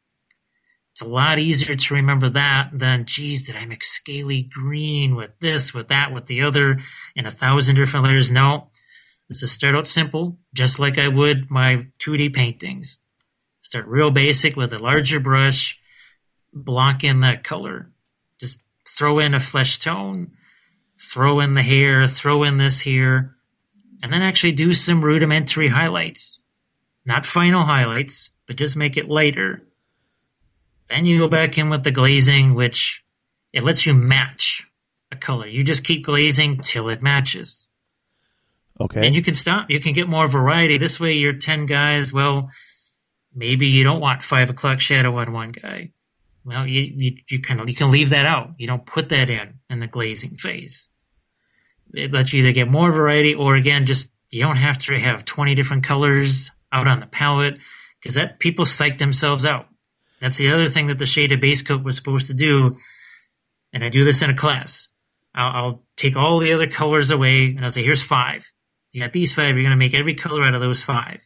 It's 0.91 1.03
a 1.03 1.07
lot 1.07 1.39
easier 1.39 1.77
to 1.77 1.95
remember 1.95 2.31
that 2.31 2.71
than, 2.73 3.07
geez, 3.07 3.47
did 3.47 3.55
I 3.55 3.65
mix 3.65 3.89
scaly 3.93 4.43
green 4.43 5.15
with 5.15 5.31
this, 5.41 5.73
with 5.73 5.89
that, 5.89 6.13
with 6.13 6.27
the 6.27 6.43
other, 6.43 6.79
in 7.15 7.27
a 7.27 7.31
thousand 7.31 7.77
different 7.77 8.07
layers? 8.07 8.33
No. 8.33 8.71
This 9.29 9.45
is 9.45 9.53
start 9.53 9.77
out 9.77 9.87
simple, 9.87 10.37
just 10.53 10.81
like 10.81 10.99
I 10.99 11.07
would 11.07 11.49
my 11.49 11.87
2D 12.01 12.35
paintings. 12.35 12.99
Start 13.61 13.87
real 13.87 14.11
basic 14.11 14.57
with 14.57 14.73
a 14.73 14.79
larger 14.79 15.21
brush, 15.21 15.79
block 16.53 17.05
in 17.05 17.21
that 17.21 17.45
color. 17.45 17.93
Just 18.41 18.59
throw 18.97 19.21
in 19.21 19.35
a 19.35 19.41
flesh 19.41 19.79
tone, 19.79 20.33
throw 21.13 21.39
in 21.39 21.55
the 21.55 21.63
hair, 21.63 22.09
throw 22.09 22.43
in 22.43 22.59
this 22.59 22.81
here, 22.81 23.37
and 24.03 24.13
then 24.13 24.23
actually 24.23 24.53
do 24.53 24.73
some 24.73 25.05
rudimentary 25.05 25.69
highlights. 25.69 26.38
Not 27.09 27.25
final 27.25 27.65
highlights, 27.65 28.29
but 28.47 28.57
just 28.57 28.77
make 28.77 28.99
it 28.99 29.09
lighter. 29.09 29.63
Then 30.91 31.07
you 31.07 31.19
go 31.19 31.29
back 31.29 31.57
in 31.57 31.71
with 31.71 31.83
the 31.83 31.91
glazing, 31.91 32.55
which 32.55 33.03
it 33.51 33.63
lets 33.63 33.87
you 33.87 33.95
match 33.95 34.63
a 35.11 35.17
color. 35.17 35.47
You 35.47 35.65
just 35.65 35.85
keep 35.85 36.05
glazing 36.05 36.61
till 36.63 36.91
it 36.91 37.03
matches. 37.03 37.65
Okay. 38.79 39.07
And 39.07 39.15
you 39.15 39.23
can 39.23 39.35
stop. 39.35 39.71
You 39.71 39.81
can 39.81 39.95
get 39.95 40.07
more 40.07 40.29
variety. 40.29 40.77
This 40.77 41.01
way, 41.01 41.15
you're 41.15 41.39
10 41.39 41.65
guys. 41.65 42.13
Well, 42.13 42.51
maybe 43.35 43.69
you 43.69 43.85
don't 43.85 44.01
want 44.01 44.23
5 44.23 44.51
o'clock 44.51 44.79
shadow 44.81 45.17
on 45.17 45.33
one 45.33 45.53
guy. 45.53 45.93
Well, 46.45 46.67
you, 46.67 46.93
you, 46.95 47.17
you 47.27 47.41
kind 47.41 47.63
of, 47.63 47.71
you 47.71 47.75
can 47.75 47.91
leave 47.91 48.11
that 48.11 48.27
out. 48.27 48.51
You 48.59 48.67
don't 48.67 48.85
put 48.85 49.09
that 49.09 49.31
in, 49.31 49.61
in 49.71 49.81
the 49.81 49.87
glazing 49.87 50.37
phase. 50.37 50.87
It 51.95 52.13
lets 52.13 52.35
you 52.35 52.43
either 52.43 52.53
get 52.53 52.69
more 52.69 52.93
variety 52.93 53.35
or 53.35 53.55
again, 53.55 53.87
just, 53.87 54.11
you 54.29 54.43
don't 54.43 54.57
have 54.57 54.77
to 54.77 54.99
have 54.99 55.25
20 55.25 55.55
different 55.55 55.85
colors 55.85 56.51
out 56.73 56.87
on 56.87 57.01
the 57.01 57.07
palette 57.07 57.59
because 58.01 58.15
that, 58.15 58.39
people 58.39 58.67
psych 58.67 58.99
themselves 58.99 59.47
out. 59.47 59.67
That's 60.21 60.37
the 60.37 60.53
other 60.53 60.69
thing 60.69 60.89
that 60.89 60.99
the 60.99 61.07
shaded 61.07 61.41
base 61.41 61.63
coat 61.63 61.85
was 61.85 61.97
supposed 61.97 62.27
to 62.29 62.35
do. 62.35 62.77
And 63.73 63.85
I 63.85 63.89
do 63.89 64.05
this 64.05 64.23
in 64.23 64.31
a 64.31 64.37
class. 64.37 64.89
I'll, 65.35 65.65
I'll 65.65 65.83
take 65.97 66.17
all 66.17 66.41
the 66.41 66.53
other 66.53 66.67
colors 66.67 67.11
away 67.11 67.55
and 67.57 67.61
I'll 67.61 67.71
say, 67.71 67.85
here's 67.85 68.03
five 68.03 68.45
You 68.93 69.03
got 69.03 69.13
these 69.13 69.33
five. 69.33 69.55
You're 69.55 69.65
going 69.65 69.71
to 69.71 69.77
make 69.77 69.95
every 69.95 70.15
color 70.15 70.45
out 70.45 70.55
of 70.55 70.61
those 70.61 70.83
five. 70.83 71.21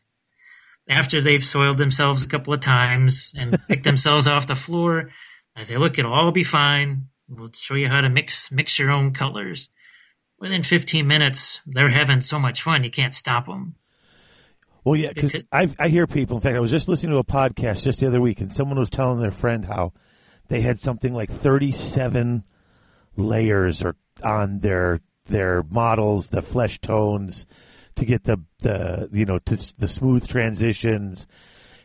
After 0.88 1.20
they've 1.20 1.44
soiled 1.44 1.78
themselves 1.78 2.24
a 2.24 2.28
couple 2.28 2.52
of 2.52 2.60
times 2.60 3.30
and 3.34 3.56
picked 3.68 3.84
themselves 3.84 4.26
off 4.26 4.48
the 4.48 4.54
floor, 4.54 5.10
I 5.56 5.62
say, 5.62 5.76
look, 5.76 5.98
it'll 5.98 6.12
all 6.12 6.32
be 6.32 6.44
fine. 6.44 7.08
We'll 7.28 7.52
show 7.52 7.74
you 7.74 7.88
how 7.88 8.00
to 8.00 8.10
mix 8.10 8.50
mix 8.50 8.78
your 8.78 8.90
own 8.90 9.14
colors. 9.14 9.70
Within 10.38 10.64
15 10.64 11.06
minutes, 11.06 11.60
they're 11.66 11.88
having 11.88 12.20
so 12.20 12.38
much 12.38 12.62
fun 12.62 12.82
you 12.82 12.90
can't 12.90 13.14
stop 13.14 13.46
them. 13.46 13.76
Well, 14.84 14.96
yeah, 14.96 15.12
because 15.12 15.32
I 15.52 15.68
I 15.78 15.88
hear 15.88 16.06
people. 16.06 16.36
In 16.36 16.40
fact, 16.40 16.56
I 16.56 16.60
was 16.60 16.70
just 16.70 16.88
listening 16.88 17.12
to 17.12 17.20
a 17.20 17.24
podcast 17.24 17.84
just 17.84 18.00
the 18.00 18.08
other 18.08 18.20
week, 18.20 18.40
and 18.40 18.52
someone 18.52 18.78
was 18.78 18.90
telling 18.90 19.20
their 19.20 19.30
friend 19.30 19.64
how 19.64 19.92
they 20.48 20.60
had 20.60 20.80
something 20.80 21.12
like 21.14 21.30
thirty-seven 21.30 22.44
layers 23.16 23.82
or 23.82 23.96
on 24.24 24.58
their 24.58 25.00
their 25.26 25.62
models, 25.62 26.28
the 26.28 26.42
flesh 26.42 26.80
tones, 26.80 27.46
to 27.94 28.04
get 28.04 28.24
the 28.24 28.40
the 28.60 29.08
you 29.12 29.24
know 29.24 29.38
to 29.40 29.56
the 29.78 29.88
smooth 29.88 30.26
transitions. 30.26 31.26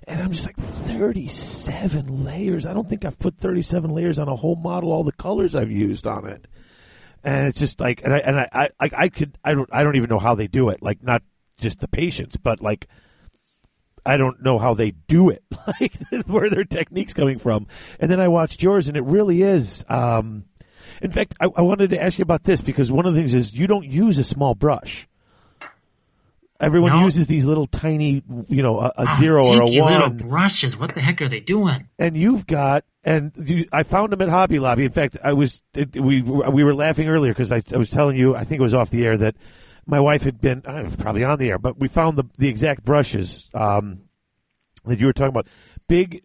And 0.08 0.22
I'm 0.22 0.32
just 0.32 0.48
like 0.48 0.58
thirty-seven 0.58 2.26
layers. 2.26 2.66
I 2.66 2.74
don't 2.74 2.90
think 2.90 3.06
I've 3.06 3.20
put 3.20 3.38
thirty-seven 3.38 3.92
layers 3.92 4.18
on 4.18 4.28
a 4.28 4.36
whole 4.36 4.56
model. 4.56 4.92
All 4.92 5.04
the 5.04 5.12
colors 5.12 5.54
I've 5.54 5.72
used 5.72 6.08
on 6.08 6.28
it, 6.28 6.48
and 7.24 7.48
it's 7.48 7.60
just 7.60 7.80
like, 7.80 8.04
and 8.04 8.14
I 8.14 8.18
and 8.20 8.40
I 8.40 8.70
I, 8.80 8.90
I 8.98 9.10
could 9.10 9.38
I 9.44 9.54
don't 9.54 9.70
I 9.72 9.84
don't 9.84 9.98
even 9.98 10.10
know 10.10 10.20
how 10.20 10.34
they 10.34 10.48
do 10.48 10.70
it. 10.70 10.82
Like 10.82 11.04
not 11.04 11.22
just 11.58 11.80
the 11.80 11.88
patience, 11.88 12.38
but 12.38 12.62
like 12.62 12.88
I 14.08 14.16
don't 14.16 14.42
know 14.42 14.58
how 14.58 14.74
they 14.74 14.92
do 14.92 15.30
it, 15.30 15.44
like 15.82 15.94
where 16.28 16.50
their 16.50 16.64
technique's 16.64 17.14
coming 17.14 17.40
from. 17.40 17.68
And 18.00 18.10
then 18.10 18.22
I 18.22 18.30
watched 18.30 18.64
yours, 18.64 18.88
and 18.88 18.96
it 18.96 19.04
really 19.04 19.42
is. 19.42 19.84
Um, 19.90 20.46
in 21.02 21.12
fact, 21.12 21.36
I, 21.42 21.46
I, 21.46 21.62
wanted 21.62 21.90
to 21.90 22.02
ask 22.02 22.18
you 22.18 22.24
about 22.24 22.44
this 22.44 22.62
because 22.62 22.90
one 22.90 23.06
of 23.06 23.14
the 23.14 23.20
things 23.20 23.34
is 23.34 23.54
you 23.54 23.68
don't 23.68 23.86
use 23.86 24.18
a 24.18 24.24
small 24.24 24.56
brush. 24.56 25.08
Everyone 26.60 26.94
no. 26.94 27.04
uses 27.04 27.28
these 27.28 27.46
little 27.46 27.68
tiny, 27.68 28.24
you 28.48 28.64
know, 28.64 28.80
a, 28.80 28.88
a 28.88 28.94
oh, 28.98 29.18
zero 29.20 29.46
or 29.46 29.62
a 29.62 29.66
one. 29.80 29.94
Little 29.94 30.10
brushes. 30.10 30.76
What 30.76 30.96
the 30.96 31.02
heck 31.02 31.22
are 31.22 31.30
they 31.30 31.40
doing? 31.40 31.88
And 32.00 32.18
you've 32.18 32.48
got, 32.48 32.84
and 33.04 33.32
you, 33.38 33.68
I 33.72 33.84
found 33.84 34.12
them 34.12 34.22
at 34.24 34.30
Hobby 34.30 34.58
Lobby. 34.58 34.86
In 34.86 34.92
fact, 34.92 35.18
I 35.24 35.34
was 35.34 35.62
it, 35.76 35.96
we 36.02 36.24
we 36.24 36.64
were 36.64 36.74
laughing 36.74 37.10
earlier 37.10 37.32
because 37.32 37.52
I, 37.52 37.62
I 37.72 37.78
was 37.78 37.92
telling 37.92 38.18
you, 38.18 38.36
I 38.36 38.44
think 38.44 38.60
it 38.60 38.64
was 38.64 38.74
off 38.74 38.90
the 38.90 39.06
air 39.06 39.18
that 39.18 39.36
my 39.88 40.00
wife 40.00 40.24
had 40.24 40.40
been 40.40 40.62
uh, 40.66 40.90
probably 41.00 41.24
on 41.24 41.40
the 41.40 41.50
air, 41.50 41.58
but 41.58 41.80
we 41.80 41.88
found 41.88 42.18
the 42.18 42.26
the 42.38 42.50
exact 42.50 42.84
brushes 42.84 43.50
um, 43.54 44.02
that 44.86 45.00
you 45.00 45.06
were 45.06 45.14
talking 45.14 45.30
about. 45.30 45.48
Big, 45.88 46.24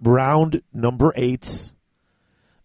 round 0.00 0.62
number 0.72 1.12
eights. 1.16 1.72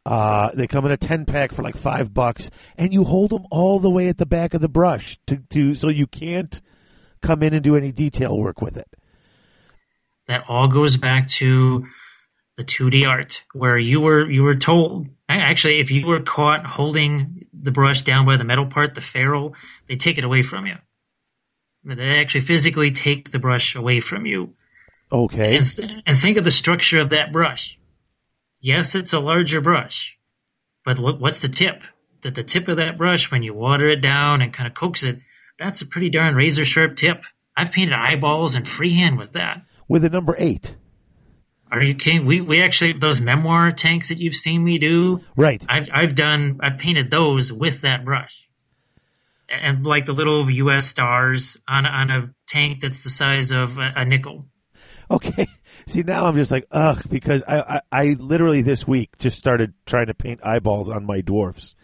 Uh, 0.06 0.50
they 0.56 0.66
come 0.66 0.86
in 0.86 0.92
a 0.92 0.98
ten 0.98 1.26
pack 1.26 1.52
for 1.52 1.62
like 1.62 1.78
five 1.78 2.14
bucks, 2.14 2.50
and 2.78 2.92
you 2.92 3.04
hold 3.04 3.30
them 3.30 3.46
all 3.52 3.80
the 3.80 3.90
way 3.90 4.08
at 4.08 4.18
the 4.18 4.26
back 4.26 4.54
of 4.54 4.62
the 4.62 4.70
brush 4.70 5.20
to, 5.28 5.38
to 5.50 5.76
so 5.76 5.88
you 5.88 6.08
can't 6.08 6.62
come 7.22 7.44
in 7.44 7.54
and 7.54 7.64
do 7.64 7.76
any 7.76 7.92
detail 7.92 8.38
work 8.38 8.62
with 8.62 8.78
it. 8.78 8.88
That 10.28 10.46
all 10.48 10.68
goes 10.68 10.98
back 10.98 11.28
to 11.40 11.86
the 12.58 12.64
2D 12.64 13.08
art, 13.08 13.42
where 13.54 13.78
you 13.78 14.02
were 14.02 14.30
you 14.30 14.44
were 14.44 14.56
told 14.56 15.08
actually 15.28 15.80
if 15.80 15.92
you 15.92 16.08
were 16.08 16.22
caught 16.22 16.66
holding 16.66 17.48
the 17.62 17.72
brush 17.72 18.04
down 18.04 18.26
by 18.26 18.38
the 18.38 18.44
metal 18.44 18.68
part, 18.68 18.96
the 18.96 19.02
ferrule, 19.02 19.56
they 19.88 19.96
take 19.96 20.18
it 20.18 20.24
away 20.24 20.42
from 20.42 20.66
you. 20.66 20.76
They 21.84 22.20
actually 22.20 22.46
physically 22.46 22.92
take 22.92 23.32
the 23.32 23.40
brush 23.40 23.76
away 23.76 24.00
from 24.00 24.26
you. 24.26 24.54
Okay. 25.12 25.58
And, 25.58 26.04
and 26.06 26.18
think 26.18 26.38
of 26.38 26.44
the 26.44 26.52
structure 26.52 27.00
of 27.00 27.12
that 27.12 27.32
brush. 27.32 27.80
Yes, 28.62 28.96
it's 28.96 29.14
a 29.14 29.20
larger 29.20 29.62
brush, 29.62 30.18
but 30.84 31.00
look, 31.00 31.20
what's 31.20 31.40
the 31.40 31.50
tip? 31.50 31.82
That 32.24 32.36
the 32.36 32.44
tip 32.44 32.68
of 32.68 32.78
that 32.78 32.98
brush, 32.98 33.32
when 33.32 33.42
you 33.42 33.54
water 33.54 33.90
it 33.90 34.02
down 34.02 34.42
and 34.42 34.54
kind 34.54 34.68
of 34.68 34.76
coax 34.76 35.04
it, 35.04 35.20
that's 35.58 35.82
a 35.82 35.86
pretty 35.88 36.10
darn 36.10 36.36
razor 36.36 36.66
sharp 36.66 36.98
tip. 36.98 37.22
I've 37.56 37.72
painted 37.72 37.94
eyeballs 37.94 38.56
and 38.56 38.68
freehand 38.68 39.18
with 39.18 39.34
that. 39.34 39.62
With 39.88 40.04
a 40.04 40.10
number 40.10 40.36
eight. 40.38 40.76
Are 41.72 41.82
you 41.82 41.96
kidding? 41.96 42.26
We 42.26 42.42
we 42.42 42.64
actually 42.64 42.94
those 42.94 43.22
memoir 43.22 43.72
tanks 43.72 44.10
that 44.10 44.18
you've 44.18 44.36
seen 44.36 44.64
me 44.64 44.80
do. 44.80 45.22
Right. 45.36 45.64
I've 45.70 45.88
I've 45.94 46.16
done 46.16 46.60
I've 46.64 46.80
painted 46.80 47.12
those 47.12 47.54
with 47.54 47.82
that 47.82 48.04
brush, 48.04 48.48
and 49.50 49.86
like 49.86 50.06
the 50.06 50.14
little 50.14 50.50
U.S. 50.50 50.88
stars 50.88 51.58
on 51.68 51.86
on 51.86 52.10
a 52.10 52.34
tank 52.48 52.80
that's 52.82 53.04
the 53.04 53.12
size 53.12 53.52
of 53.52 53.78
a, 53.78 53.94
a 53.98 54.06
nickel. 54.06 54.46
Okay. 55.12 55.48
See 55.88 56.04
now 56.04 56.26
I'm 56.26 56.36
just 56.36 56.52
like 56.52 56.66
ugh 56.72 57.04
because 57.10 57.44
I, 57.48 57.60
I 57.60 57.82
I 57.92 58.06
literally 58.20 58.64
this 58.64 58.88
week 58.88 59.18
just 59.18 59.38
started 59.38 59.74
trying 59.86 60.08
to 60.08 60.14
paint 60.14 60.40
eyeballs 60.44 60.90
on 60.90 61.06
my 61.06 61.22
dwarfs, 61.22 61.76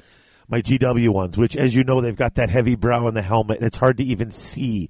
my 0.47 0.61
GW 0.61 1.09
ones, 1.09 1.37
which 1.37 1.55
as 1.55 1.75
you 1.75 1.83
know 1.83 2.01
they've 2.01 2.15
got 2.15 2.35
that 2.35 2.49
heavy 2.49 2.75
brow 2.75 3.05
on 3.05 3.13
the 3.13 3.21
helmet 3.21 3.57
and 3.57 3.67
it's 3.67 3.77
hard 3.77 3.97
to 3.97 4.03
even 4.03 4.31
see 4.31 4.89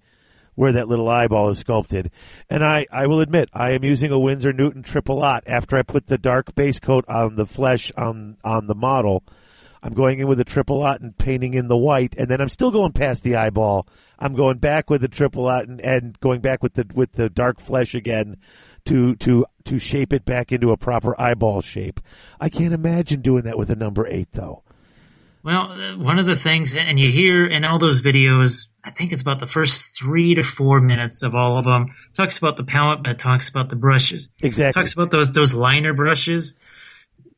where 0.56 0.72
that 0.73 0.88
little 0.88 1.07
eyeball 1.07 1.49
is 1.49 1.60
sculpted. 1.60 2.10
And 2.49 2.64
I, 2.64 2.88
I 2.91 3.07
will 3.07 3.19
admit, 3.19 3.49
I 3.53 3.72
am 3.72 3.84
using 3.84 4.11
a 4.11 4.19
Winsor 4.19 4.53
Newton 4.53 4.84
triple 4.84 5.18
lot 5.18 5.44
after 5.45 5.77
I 5.77 5.84
put 5.84 6.07
the 6.07 6.18
dark 6.18 6.56
base 6.56 6.80
coat 6.80 7.06
on 7.07 7.36
the 7.36 7.45
flesh 7.45 7.91
on 7.95 8.38
on 8.44 8.68
the 8.68 8.76
model. 8.76 9.23
I'm 9.84 9.94
going 9.94 10.18
in 10.18 10.27
with 10.27 10.40
a 10.40 10.45
triple 10.45 10.80
lot 10.80 11.02
and 11.02 11.15
painting 11.15 11.53
in 11.53 11.68
the 11.68 11.77
white, 11.77 12.15
and 12.18 12.27
then 12.27 12.41
I'm 12.41 12.49
still 12.49 12.72
going 12.72 12.94
past 12.94 13.22
the 13.22 13.36
eyeball. 13.36 13.88
I'm 14.18 14.34
going 14.34 14.57
back 14.57 14.90
with 14.90 15.02
the 15.02 15.07
triple 15.07 15.44
lot 15.44 15.68
and, 15.68 15.80
and 15.80 16.19
going 16.22 16.41
back 16.41 16.64
with 16.64 16.73
the 16.73 16.88
with 16.95 17.11
the 17.11 17.30
dark 17.30 17.60
flesh 17.60 17.94
again 17.94 18.38
to 18.86 19.15
to 19.18 19.45
to 19.65 19.77
shape 19.77 20.11
it 20.11 20.26
back 20.26 20.52
into 20.52 20.72
a 20.72 20.77
proper 20.77 21.19
eyeball 21.22 21.61
shape. 21.61 21.99
I 22.40 22.49
can't 22.49 22.73
imagine 22.73 23.22
doing 23.22 23.44
that 23.44 23.60
with 23.60 23.69
a 23.69 23.76
number 23.76 24.07
eight 24.07 24.30
though. 24.32 24.64
Well, 25.45 25.99
one 25.99 26.17
of 26.17 26.26
the 26.26 26.35
things, 26.35 26.73
and 26.73 26.99
you 26.99 27.11
hear 27.11 27.45
in 27.45 27.65
all 27.65 27.77
those 27.77 28.01
videos, 28.01 28.65
I 28.84 28.89
think 28.89 29.11
it's 29.11 29.22
about 29.22 29.39
the 29.39 29.45
first 29.45 29.95
three 29.95 30.34
to 30.34 30.43
four 30.43 30.81
minutes 30.81 31.22
of 31.22 31.35
all 31.35 31.59
of 31.59 31.65
them, 31.65 31.93
talks 32.15 32.39
about 32.39 32.57
the 32.57 32.63
palette, 32.63 33.03
but 33.03 33.19
talks 33.19 33.47
about 33.47 33.69
the 33.69 33.76
brushes. 33.76 34.31
Exactly. 34.41 34.81
Talks 34.81 34.93
about 34.93 35.11
those 35.11 35.31
those 35.34 35.53
liner 35.53 35.93
brushes. 35.93 36.55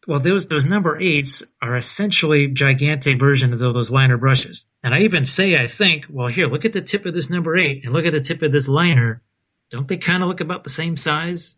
Well, 0.07 0.21
those 0.21 0.47
those 0.47 0.65
number 0.65 0.97
eights 0.97 1.43
are 1.61 1.75
essentially 1.75 2.47
gigantic 2.47 3.19
versions 3.19 3.61
of 3.61 3.73
those 3.73 3.91
liner 3.91 4.15
brushes. 4.15 4.63
And 4.81 4.95
I 4.95 4.99
even 4.99 5.25
say, 5.25 5.57
I 5.57 5.67
think, 5.67 6.05
well, 6.09 6.27
here, 6.27 6.47
look 6.47 6.63
at 6.63 6.71
the 6.71 6.81
tip 6.81 7.05
of 7.05 7.13
this 7.13 7.29
number 7.29 7.57
eight, 7.57 7.83
and 7.83 7.91
look 7.91 8.05
at 8.05 8.13
the 8.13 8.21
tip 8.21 8.41
of 8.41 8.53
this 8.53 8.69
liner. 8.69 9.21
Don't 9.69 9.85
they 9.85 9.97
kind 9.97 10.23
of 10.23 10.29
look 10.29 10.39
about 10.39 10.63
the 10.63 10.69
same 10.69 10.95
size? 10.95 11.55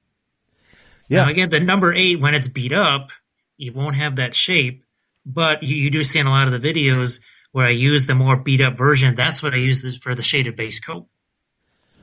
Yeah. 1.10 1.26
Now, 1.26 1.30
again, 1.30 1.52
the 1.52 1.60
number 1.60 1.94
eight, 1.94 2.20
when 2.20 2.34
it's 2.34 2.48
beat 2.48 2.74
up, 2.74 3.12
you 3.56 3.72
won't 3.72 3.98
have 3.98 4.16
that 4.16 4.34
shape 4.34 4.84
but 5.26 5.64
you, 5.64 5.76
you 5.76 5.90
do 5.90 6.04
see 6.04 6.20
in 6.20 6.28
a 6.28 6.32
lot 6.32 6.52
of 6.52 6.62
the 6.62 6.68
videos 6.68 7.20
where 7.52 7.68
I 7.68 7.72
use 7.72 8.06
the 8.06 8.16
more 8.16 8.36
beat 8.36 8.62
up 8.62 8.78
version. 8.78 9.16
That's 9.16 9.42
what 9.42 9.54
I 9.54 9.58
use 9.58 9.98
for 9.98 10.16
the 10.16 10.24
shaded 10.24 10.56
base 10.56 10.80
coat 10.80 11.08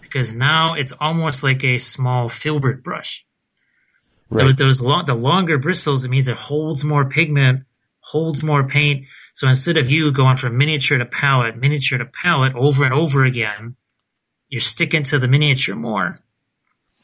because 0.07 0.33
now 0.33 0.75
it's 0.75 0.93
almost 0.99 1.43
like 1.43 1.65
a 1.65 1.79
small 1.79 2.29
filbert 2.29 2.83
brush. 2.83 3.27
Right. 4.31 4.45
Those 4.45 4.57
those 4.57 4.81
long, 4.81 5.05
the 5.07 5.15
longer 5.15 5.59
bristles, 5.59 6.05
it 6.05 6.09
means 6.09 6.29
it 6.29 6.37
holds 6.37 6.85
more 6.85 7.09
pigment, 7.09 7.65
holds 8.01 8.43
more 8.43 8.67
paint. 8.67 9.07
So 9.35 9.49
instead 9.49 9.77
of 9.77 9.91
you 9.91 10.13
going 10.13 10.37
from 10.37 10.57
miniature 10.57 10.99
to 10.99 11.05
palette, 11.05 11.57
miniature 11.57 11.99
to 11.99 12.07
palette 12.07 12.55
over 12.55 12.85
and 12.85 12.95
over 12.95 13.25
again, 13.25 13.77
you're 14.49 14.61
sticking 14.61 15.03
to 15.05 15.19
the 15.19 15.29
miniature 15.29 15.77
more. 15.77 16.19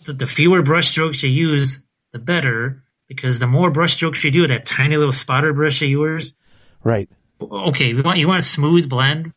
The, 0.04 0.14
the 0.14 0.26
fewer 0.26 0.62
brush 0.62 0.88
strokes 0.88 1.22
you 1.22 1.30
use, 1.30 1.78
the 2.12 2.18
better 2.18 2.82
because 3.14 3.38
the 3.38 3.46
more 3.46 3.70
brush 3.70 3.94
strokes 3.94 4.24
you 4.24 4.30
do, 4.30 4.46
that 4.46 4.66
tiny 4.66 4.96
little 4.96 5.12
spotter 5.12 5.52
brush 5.52 5.82
of 5.82 5.88
yours. 5.88 6.34
Right. 6.82 7.08
Okay, 7.40 7.94
we 7.94 8.02
want 8.02 8.18
you 8.18 8.28
want 8.28 8.40
a 8.40 8.46
smooth 8.46 8.88
blend. 8.88 9.32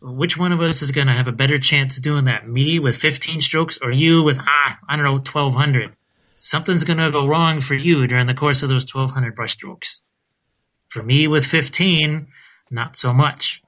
Which 0.00 0.36
one 0.36 0.50
of 0.50 0.60
us 0.60 0.82
is 0.82 0.90
going 0.90 1.06
to 1.06 1.12
have 1.12 1.28
a 1.28 1.32
better 1.32 1.58
chance 1.58 1.96
of 1.96 2.02
doing 2.02 2.24
that? 2.24 2.48
Me 2.48 2.80
with 2.80 2.96
15 2.96 3.40
strokes 3.40 3.78
or 3.80 3.92
you 3.92 4.24
with 4.24 4.38
ah, 4.40 4.78
I 4.88 4.96
don't 4.96 5.04
know, 5.04 5.12
1200? 5.12 5.94
Something's 6.40 6.82
going 6.82 6.98
to 6.98 7.12
go 7.12 7.28
wrong 7.28 7.60
for 7.60 7.74
you 7.74 8.06
during 8.08 8.26
the 8.26 8.34
course 8.34 8.64
of 8.64 8.68
those 8.68 8.82
1200 8.92 9.36
brush 9.36 9.52
strokes. 9.52 10.00
For 10.88 11.02
me 11.02 11.28
with 11.28 11.46
15, 11.46 12.26
not 12.70 12.96
so 12.96 13.12
much. 13.12 13.62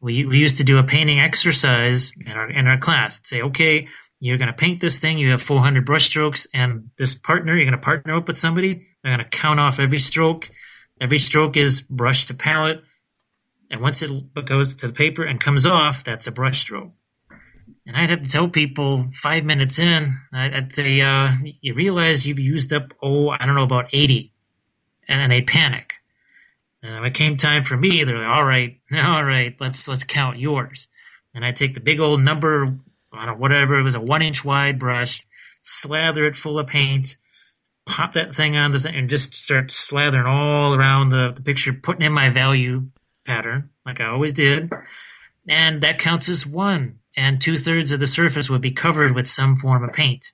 We, 0.00 0.24
we 0.24 0.38
used 0.38 0.58
to 0.58 0.64
do 0.64 0.78
a 0.78 0.84
painting 0.84 1.20
exercise 1.20 2.12
in 2.18 2.32
our 2.32 2.48
in 2.48 2.66
our 2.66 2.78
class. 2.78 3.20
Say, 3.24 3.42
okay, 3.42 3.88
you're 4.22 4.38
going 4.38 4.46
to 4.46 4.54
paint 4.54 4.80
this 4.80 5.00
thing. 5.00 5.18
You 5.18 5.32
have 5.32 5.42
400 5.42 5.84
brush 5.84 6.06
strokes, 6.06 6.46
and 6.54 6.90
this 6.96 7.12
partner, 7.12 7.56
you're 7.56 7.64
going 7.64 7.78
to 7.78 7.84
partner 7.84 8.16
up 8.16 8.28
with 8.28 8.38
somebody. 8.38 8.86
They're 9.02 9.16
going 9.16 9.28
to 9.28 9.36
count 9.36 9.58
off 9.58 9.80
every 9.80 9.98
stroke. 9.98 10.48
Every 11.00 11.18
stroke 11.18 11.56
is 11.56 11.80
brush 11.80 12.26
to 12.26 12.34
palette, 12.34 12.84
and 13.68 13.80
once 13.80 14.00
it 14.00 14.12
goes 14.44 14.76
to 14.76 14.86
the 14.86 14.92
paper 14.92 15.24
and 15.24 15.40
comes 15.40 15.66
off, 15.66 16.04
that's 16.04 16.28
a 16.28 16.30
brush 16.30 16.60
stroke. 16.60 16.92
And 17.84 17.96
I'd 17.96 18.10
have 18.10 18.22
to 18.22 18.28
tell 18.28 18.48
people 18.48 19.10
five 19.20 19.42
minutes 19.42 19.80
in, 19.80 20.16
I'd 20.32 20.72
say, 20.72 21.00
uh, 21.00 21.30
you 21.60 21.74
realize 21.74 22.24
you've 22.24 22.38
used 22.38 22.72
up, 22.72 22.92
oh, 23.02 23.28
I 23.28 23.44
don't 23.44 23.56
know, 23.56 23.64
about 23.64 23.86
80. 23.92 24.32
And 25.08 25.20
then 25.20 25.30
they 25.30 25.42
panic. 25.42 25.94
And 26.84 26.94
when 26.94 27.10
it 27.10 27.14
came 27.14 27.36
time 27.36 27.64
for 27.64 27.76
me, 27.76 28.04
they're 28.04 28.18
like, 28.18 28.26
all 28.28 28.44
right, 28.44 28.78
all 28.94 29.24
right, 29.24 29.56
let's, 29.58 29.88
let's 29.88 30.04
count 30.04 30.38
yours. 30.38 30.86
And 31.34 31.44
I 31.44 31.50
take 31.50 31.74
the 31.74 31.80
big 31.80 31.98
old 31.98 32.20
number 32.20 32.78
I 33.12 33.26
don't 33.26 33.34
know, 33.34 33.40
whatever, 33.40 33.78
it 33.78 33.82
was 33.82 33.94
a 33.94 34.00
one 34.00 34.22
inch 34.22 34.44
wide 34.44 34.78
brush, 34.78 35.26
slather 35.62 36.26
it 36.26 36.36
full 36.36 36.58
of 36.58 36.66
paint, 36.66 37.16
pop 37.86 38.14
that 38.14 38.34
thing 38.34 38.56
on 38.56 38.72
the 38.72 38.80
thing, 38.80 38.94
and 38.94 39.10
just 39.10 39.34
start 39.34 39.68
slathering 39.68 40.26
all 40.26 40.74
around 40.74 41.10
the, 41.10 41.32
the 41.34 41.42
picture, 41.42 41.72
putting 41.72 42.06
in 42.06 42.12
my 42.12 42.30
value 42.30 42.84
pattern, 43.24 43.70
like 43.84 44.00
I 44.00 44.06
always 44.06 44.34
did. 44.34 44.70
and 45.48 45.82
that 45.82 45.98
counts 45.98 46.28
as 46.28 46.46
one. 46.46 46.98
And 47.14 47.40
two 47.42 47.58
thirds 47.58 47.92
of 47.92 48.00
the 48.00 48.06
surface 48.06 48.48
would 48.48 48.62
be 48.62 48.70
covered 48.70 49.14
with 49.14 49.28
some 49.28 49.58
form 49.58 49.84
of 49.84 49.92
paint. 49.92 50.32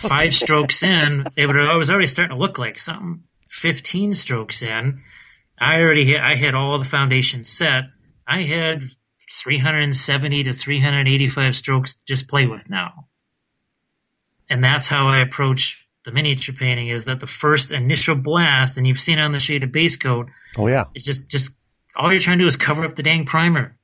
Five 0.00 0.34
strokes 0.34 0.82
in, 0.82 1.24
it, 1.36 1.46
would, 1.46 1.56
was 1.56 1.90
already 1.90 2.06
starting 2.06 2.36
to 2.36 2.40
look 2.40 2.58
like 2.58 2.78
something. 2.78 3.22
Fifteen 3.48 4.12
strokes 4.12 4.60
in, 4.62 5.00
I 5.58 5.76
already 5.76 6.04
hit, 6.04 6.20
I 6.20 6.34
had 6.34 6.54
all 6.54 6.78
the 6.78 6.84
foundation 6.84 7.44
set. 7.44 7.84
I 8.26 8.42
had 8.42 8.82
370 9.42 10.44
to 10.44 10.52
385 10.52 11.56
strokes 11.56 11.94
to 11.94 12.00
just 12.06 12.28
play 12.28 12.46
with 12.46 12.68
now. 12.68 13.06
And 14.50 14.62
that's 14.64 14.88
how 14.88 15.08
I 15.08 15.20
approach 15.20 15.84
the 16.04 16.12
miniature 16.12 16.54
painting 16.54 16.88
is 16.88 17.04
that 17.04 17.20
the 17.20 17.26
first 17.26 17.70
initial 17.70 18.14
blast, 18.14 18.76
and 18.76 18.86
you've 18.86 19.00
seen 19.00 19.18
on 19.18 19.32
the 19.32 19.40
shaded 19.40 19.72
base 19.72 19.96
coat, 19.96 20.28
Oh 20.56 20.66
yeah. 20.66 20.84
it's 20.94 21.04
just, 21.04 21.28
just, 21.28 21.50
all 21.94 22.10
you're 22.10 22.20
trying 22.20 22.38
to 22.38 22.44
do 22.44 22.48
is 22.48 22.56
cover 22.56 22.84
up 22.84 22.96
the 22.96 23.02
dang 23.02 23.26
primer. 23.26 23.76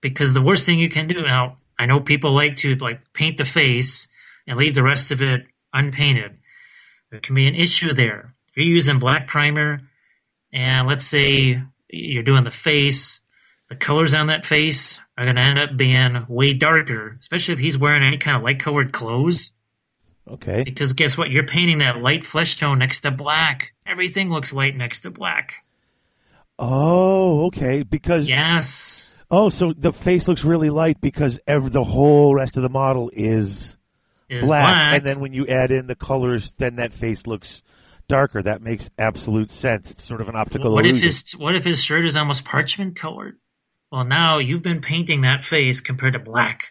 Because 0.00 0.34
the 0.34 0.42
worst 0.42 0.66
thing 0.66 0.78
you 0.78 0.90
can 0.90 1.06
do 1.06 1.22
now, 1.22 1.56
I 1.78 1.86
know 1.86 2.00
people 2.00 2.34
like 2.34 2.56
to 2.58 2.74
like 2.76 3.12
paint 3.12 3.38
the 3.38 3.44
face 3.44 4.08
and 4.46 4.58
leave 4.58 4.74
the 4.74 4.82
rest 4.82 5.12
of 5.12 5.22
it 5.22 5.46
unpainted. 5.72 6.38
There 7.10 7.20
can 7.20 7.34
be 7.34 7.46
an 7.46 7.54
issue 7.54 7.92
there. 7.92 8.34
If 8.50 8.56
you're 8.56 8.66
using 8.66 8.98
black 8.98 9.28
primer, 9.28 9.80
and 10.52 10.88
let's 10.88 11.06
say 11.06 11.62
you're 11.88 12.22
doing 12.22 12.44
the 12.44 12.50
face, 12.50 13.20
the 13.68 13.76
colors 13.76 14.14
on 14.14 14.28
that 14.28 14.46
face 14.46 14.98
are 15.18 15.24
going 15.24 15.36
to 15.36 15.42
end 15.42 15.58
up 15.58 15.76
being 15.76 16.24
way 16.28 16.52
darker, 16.52 17.16
especially 17.20 17.54
if 17.54 17.60
he's 17.60 17.76
wearing 17.78 18.02
any 18.02 18.18
kind 18.18 18.36
of 18.36 18.42
light 18.42 18.60
colored 18.60 18.92
clothes. 18.92 19.50
Okay. 20.28 20.62
Because 20.64 20.92
guess 20.92 21.16
what? 21.16 21.30
You're 21.30 21.46
painting 21.46 21.78
that 21.78 21.98
light 21.98 22.24
flesh 22.24 22.58
tone 22.58 22.78
next 22.78 23.00
to 23.00 23.10
black. 23.10 23.72
Everything 23.86 24.28
looks 24.30 24.52
light 24.52 24.76
next 24.76 25.00
to 25.00 25.10
black. 25.10 25.54
Oh, 26.58 27.46
okay. 27.46 27.82
Because 27.82 28.28
Yes. 28.28 29.12
oh, 29.30 29.50
so 29.50 29.72
the 29.76 29.92
face 29.92 30.26
looks 30.28 30.44
really 30.44 30.70
light 30.70 31.00
because 31.00 31.38
every, 31.46 31.70
the 31.70 31.84
whole 31.84 32.34
rest 32.34 32.56
of 32.56 32.62
the 32.62 32.68
model 32.68 33.10
is 33.12 33.76
Is 34.28 34.44
black, 34.44 34.74
black. 34.74 34.94
and 34.96 35.06
then 35.06 35.20
when 35.20 35.32
you 35.32 35.46
add 35.46 35.70
in 35.70 35.86
the 35.86 35.94
colors, 35.96 36.54
then 36.58 36.76
that 36.76 36.92
face 36.92 37.26
looks 37.26 37.62
darker. 38.08 38.42
That 38.42 38.62
makes 38.62 38.88
absolute 38.98 39.50
sense. 39.50 39.90
It's 39.90 40.04
sort 40.04 40.20
of 40.20 40.28
an 40.28 40.36
optical 40.36 40.72
what 40.72 40.86
if 40.86 40.90
illusion. 40.90 41.08
his 41.08 41.32
what 41.36 41.54
if 41.56 41.64
his 41.64 41.82
shirt 41.82 42.04
is 42.06 42.16
almost 42.16 42.44
parchment 42.44 42.96
colored? 42.96 43.36
Well, 43.90 44.04
now 44.04 44.38
you've 44.38 44.62
been 44.62 44.80
painting 44.80 45.20
that 45.22 45.44
face 45.44 45.80
compared 45.80 46.14
to 46.14 46.18
black, 46.18 46.64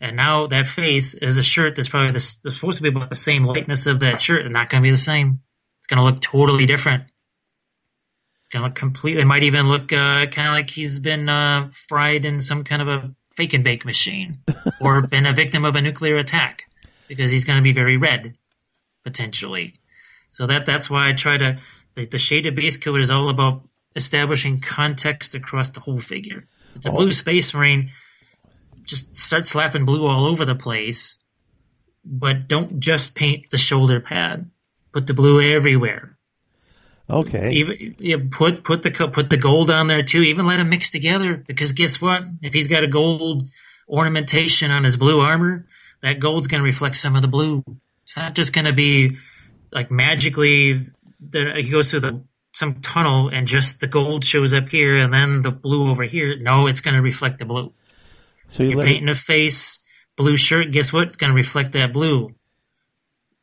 and 0.00 0.16
now 0.16 0.48
that 0.48 0.66
face 0.66 1.14
is 1.14 1.38
a 1.38 1.42
shirt 1.42 1.76
that's 1.76 1.88
probably 1.88 2.08
the, 2.08 2.36
that's 2.42 2.56
supposed 2.56 2.78
to 2.78 2.82
be 2.82 2.88
about 2.88 3.10
the 3.10 3.16
same 3.16 3.44
lightness 3.44 3.86
of 3.86 4.00
that 4.00 4.20
shirt, 4.20 4.44
and 4.44 4.52
not 4.52 4.68
going 4.68 4.82
to 4.82 4.86
be 4.86 4.90
the 4.90 4.96
same. 4.96 5.40
It's 5.78 5.86
going 5.86 5.98
to 5.98 6.04
look 6.04 6.20
totally 6.20 6.66
different. 6.66 7.04
It's 7.04 8.52
Going 8.52 8.62
to 8.62 8.68
look 8.68 8.76
completely. 8.76 9.22
It 9.22 9.26
might 9.26 9.44
even 9.44 9.68
look 9.68 9.92
uh, 9.92 10.26
kind 10.26 10.48
of 10.48 10.54
like 10.54 10.70
he's 10.70 10.98
been 10.98 11.28
uh, 11.28 11.70
fried 11.88 12.24
in 12.24 12.40
some 12.40 12.64
kind 12.64 12.82
of 12.82 12.88
a 12.88 13.14
fake 13.36 13.54
and 13.54 13.62
bake 13.62 13.84
machine, 13.84 14.38
or 14.80 15.02
been 15.02 15.26
a 15.26 15.34
victim 15.34 15.64
of 15.64 15.76
a 15.76 15.80
nuclear 15.80 16.16
attack, 16.16 16.62
because 17.06 17.30
he's 17.30 17.44
going 17.44 17.58
to 17.58 17.62
be 17.62 17.72
very 17.72 17.96
red, 17.96 18.34
potentially. 19.04 19.74
So 20.32 20.48
that 20.48 20.66
that's 20.66 20.90
why 20.90 21.08
I 21.08 21.12
try 21.12 21.36
to. 21.36 21.60
The, 21.94 22.06
the 22.06 22.18
shaded 22.18 22.56
base 22.56 22.78
coat 22.78 23.00
is 23.00 23.10
all 23.10 23.28
about 23.28 23.62
establishing 23.96 24.60
context 24.60 25.34
across 25.34 25.70
the 25.70 25.80
whole 25.80 26.00
figure. 26.00 26.46
It's 26.74 26.86
a 26.86 26.90
Oh. 26.90 26.96
blue 26.96 27.12
space 27.12 27.52
marine. 27.54 27.90
Just 28.84 29.16
start 29.16 29.46
slapping 29.46 29.84
blue 29.84 30.06
all 30.06 30.26
over 30.26 30.44
the 30.44 30.54
place, 30.54 31.18
but 32.04 32.48
don't 32.48 32.80
just 32.80 33.14
paint 33.14 33.50
the 33.50 33.58
shoulder 33.58 34.00
pad. 34.00 34.50
Put 34.92 35.06
the 35.06 35.14
blue 35.14 35.40
everywhere. 35.40 36.16
okay. 37.08 37.52
Even 37.52 37.94
yeah, 37.98 38.16
put 38.30 38.64
put 38.64 38.82
the 38.82 38.90
put 38.90 39.28
the 39.30 39.36
gold 39.36 39.70
on 39.70 39.86
there 39.88 40.02
too. 40.02 40.22
Even 40.22 40.46
let 40.46 40.56
them 40.58 40.70
mix 40.70 40.90
together 40.90 41.36
because 41.46 41.72
guess 41.72 42.00
what? 42.00 42.22
If 42.42 42.52
he's 42.54 42.68
got 42.68 42.84
a 42.84 42.88
gold 42.88 43.44
ornamentation 43.88 44.70
on 44.70 44.84
his 44.84 44.96
blue 44.96 45.20
armor, 45.20 45.66
that 46.02 46.20
gold's 46.20 46.46
going 46.46 46.60
to 46.62 46.64
reflect 46.64 46.96
some 46.96 47.14
of 47.16 47.22
the 47.22 47.28
blue. 47.28 47.62
It's 48.04 48.16
not 48.16 48.34
just 48.34 48.52
going 48.52 48.64
to 48.64 48.72
be 48.72 49.18
like 49.70 49.90
magically 49.90 50.88
the, 51.20 51.52
he 51.62 51.70
goes 51.70 51.90
through 51.90 52.00
the 52.00 52.24
some 52.52 52.80
tunnel 52.82 53.28
and 53.28 53.46
just 53.46 53.80
the 53.80 53.86
gold 53.86 54.24
shows 54.24 54.54
up 54.54 54.68
here 54.68 54.98
and 54.98 55.12
then 55.12 55.42
the 55.42 55.50
blue 55.50 55.90
over 55.90 56.04
here. 56.04 56.36
No, 56.38 56.66
it's 56.66 56.80
going 56.80 56.94
to 56.94 57.02
reflect 57.02 57.38
the 57.38 57.44
blue. 57.44 57.72
so 58.48 58.62
you 58.62 58.70
You're 58.70 58.82
it, 58.82 58.86
painting 58.86 59.08
a 59.08 59.14
face, 59.14 59.78
blue 60.16 60.36
shirt. 60.36 60.70
Guess 60.70 60.92
what? 60.92 61.08
It's 61.08 61.16
going 61.16 61.30
to 61.30 61.36
reflect 61.36 61.72
that 61.72 61.92
blue. 61.92 62.34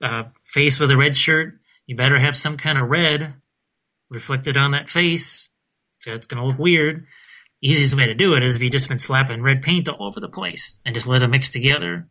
Uh, 0.02 0.24
face 0.46 0.80
with 0.80 0.92
a 0.92 0.98
red 0.98 1.18
shirt. 1.18 1.56
You 1.86 1.96
better 1.96 2.20
have 2.20 2.36
some 2.36 2.58
kind 2.58 2.78
of 2.78 2.88
red 2.88 3.34
reflected 4.10 4.58
on 4.58 4.72
that 4.72 4.90
face. 4.90 5.50
So 6.00 6.14
it's 6.14 6.28
going 6.28 6.42
to 6.42 6.48
look 6.48 6.60
weird. 6.60 7.08
Easiest 7.62 7.98
way 7.98 8.06
to 8.06 8.14
do 8.14 8.36
it 8.36 8.44
is 8.44 8.56
if 8.56 8.62
you 8.62 8.70
just 8.70 8.88
been 8.88 9.00
slapping 9.00 9.42
red 9.42 9.64
paint 9.64 9.90
all 9.90 10.08
over 10.08 10.20
the 10.20 10.30
place 10.30 10.78
and 10.86 10.96
just 10.96 11.08
let 11.08 11.20
them 11.20 11.32
mix 11.32 11.50
together. 11.50 12.06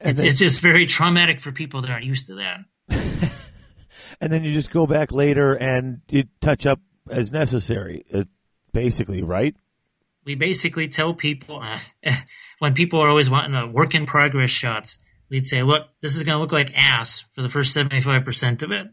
It's, 0.00 0.16
then, 0.16 0.26
it's 0.26 0.38
just 0.38 0.62
very 0.62 0.86
traumatic 0.86 1.40
for 1.40 1.52
people 1.52 1.82
that 1.82 1.90
aren't 1.90 2.06
used 2.06 2.28
to 2.28 2.36
that. 2.36 3.40
and 4.20 4.32
then 4.32 4.44
you 4.44 4.52
just 4.52 4.70
go 4.70 4.86
back 4.86 5.12
later 5.12 5.54
and 5.54 6.00
you 6.08 6.24
touch 6.40 6.66
up 6.66 6.80
as 7.10 7.32
necessary. 7.32 8.04
Uh, 8.12 8.24
basically, 8.72 9.22
right? 9.22 9.54
we 10.28 10.34
basically 10.34 10.88
tell 10.88 11.14
people 11.14 11.58
uh, 11.64 11.80
when 12.58 12.74
people 12.74 13.00
are 13.00 13.08
always 13.08 13.30
wanting 13.30 13.54
a 13.54 13.66
work 13.66 13.94
in 13.94 14.04
progress 14.04 14.50
shots, 14.50 14.98
we'd 15.30 15.46
say, 15.46 15.62
look, 15.62 15.84
this 16.02 16.16
is 16.16 16.22
going 16.22 16.36
to 16.36 16.40
look 16.40 16.52
like 16.52 16.70
ass 16.76 17.24
for 17.34 17.40
the 17.40 17.48
first 17.48 17.74
75% 17.74 18.62
of 18.62 18.70
it. 18.70 18.88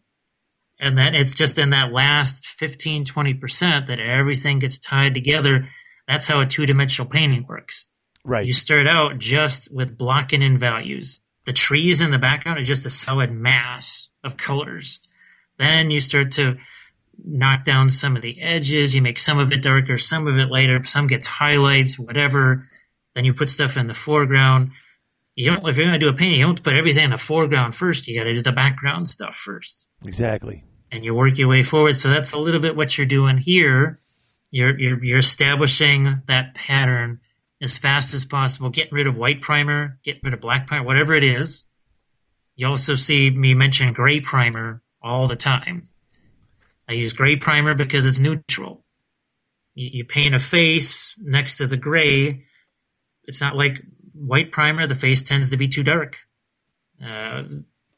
And 0.80 0.98
then 0.98 1.14
it's 1.14 1.34
just 1.34 1.60
in 1.60 1.72
that 1.72 1.92
last 1.92 2.46
15, 2.60 3.06
20% 3.06 3.88
that 3.88 4.00
everything 4.00 4.60
gets 4.60 4.80
tied 4.80 5.14
together. 5.14 5.68
That's 6.08 6.26
how 6.26 6.40
a 6.40 6.46
two 6.46 6.66
dimensional 6.66 7.10
painting 7.10 7.46
works. 7.48 7.88
Right. 8.24 8.46
You 8.46 8.54
start 8.54 8.88
out 8.88 9.20
just 9.20 9.70
with 9.72 9.98
blocking 9.98 10.42
in 10.42 10.58
values. 10.58 11.20
The 11.46 11.54
trees 11.54 12.02
in 12.02 12.12
the 12.12 12.18
background 12.18 12.60
are 12.60 12.64
just 12.64 12.86
a 12.86 12.90
solid 12.90 13.32
mass 13.32 14.08
of 14.24 14.38
colors. 14.38 15.00
Then 15.58 15.92
you 15.92 16.00
start 16.00 16.34
to 16.34 16.56
knock 17.24 17.64
down 17.64 17.90
some 17.90 18.16
of 18.16 18.22
the 18.22 18.42
edges. 18.42 18.96
You 18.96 19.02
make 19.02 19.20
some 19.20 19.40
of 19.40 19.52
it 19.52 19.62
darker, 19.62 19.98
some 19.98 20.28
of 20.28 20.38
it 20.38 20.50
lighter. 20.50 20.84
Some 20.86 21.08
gets 21.08 21.28
highlights, 21.28 21.98
whatever. 21.98 22.68
Then 23.14 23.26
you 23.26 23.34
put 23.34 23.50
stuff 23.50 23.78
in 23.78 23.88
the 23.88 23.94
foreground. 23.94 24.72
You 25.36 25.52
don't, 25.52 25.68
if 25.68 25.78
you're 25.78 25.86
going 25.86 26.00
to 26.00 26.06
do 26.06 26.14
a 26.14 26.18
painting, 26.18 26.40
you 26.40 26.46
don't 26.46 26.64
put 26.64 26.76
everything 26.76 27.06
in 27.06 27.12
the 27.12 27.18
foreground 27.18 27.76
first. 27.76 28.08
You 28.08 28.20
got 28.20 28.26
to 28.26 28.34
do 28.34 28.42
the 28.42 28.52
background 28.52 29.10
stuff 29.10 29.36
first 29.36 29.86
exactly. 30.06 30.64
and 30.92 31.04
you 31.04 31.14
work 31.14 31.38
your 31.38 31.50
way 31.50 31.64
forward. 31.64 31.96
So 31.96 32.10
that's 32.10 32.34
a 32.34 32.38
little 32.38 32.62
bit 32.62 32.76
what 32.76 32.98
you're 32.98 33.08
doing 33.08 33.38
here. 33.38 34.00
You're, 34.52 34.78
you're, 34.80 35.04
you're 35.04 35.20
establishing 35.20 36.22
that 36.28 36.56
pattern 36.56 37.20
as 37.62 37.78
fast 37.78 38.14
as 38.14 38.26
possible, 38.26 38.70
getting 38.70 38.94
rid 38.94 39.08
of 39.08 39.16
white 39.16 39.42
primer, 39.42 40.00
getting 40.04 40.22
rid 40.24 40.34
of 40.34 40.42
black 40.42 40.68
primer, 40.68 40.86
whatever 40.86 41.16
it 41.16 41.24
is. 41.24 41.66
You 42.56 42.68
also 42.68 42.96
see 42.96 43.30
me 43.30 43.54
mention 43.54 43.94
gray 43.94 44.22
primer 44.22 44.82
all 45.02 45.28
the 45.28 45.36
time. 45.36 45.90
I 46.88 46.94
use 46.94 47.14
gray 47.14 47.36
primer 47.38 47.74
because 47.74 48.06
it's 48.06 48.20
neutral. 48.20 48.84
You, 49.74 49.90
you 49.94 50.06
paint 50.06 50.36
a 50.36 50.40
face 50.40 51.16
next 51.18 51.58
to 51.58 51.68
the 51.68 51.78
gray. 51.78 52.44
It's 53.24 53.42
not 53.42 53.56
like 53.56 53.82
white 54.14 54.52
primer. 54.52 54.88
The 54.88 54.96
face 54.96 55.24
tends 55.24 55.50
to 55.50 55.58
be 55.58 55.68
too 55.68 55.84
dark. 55.84 56.18
Uh, 57.04 57.44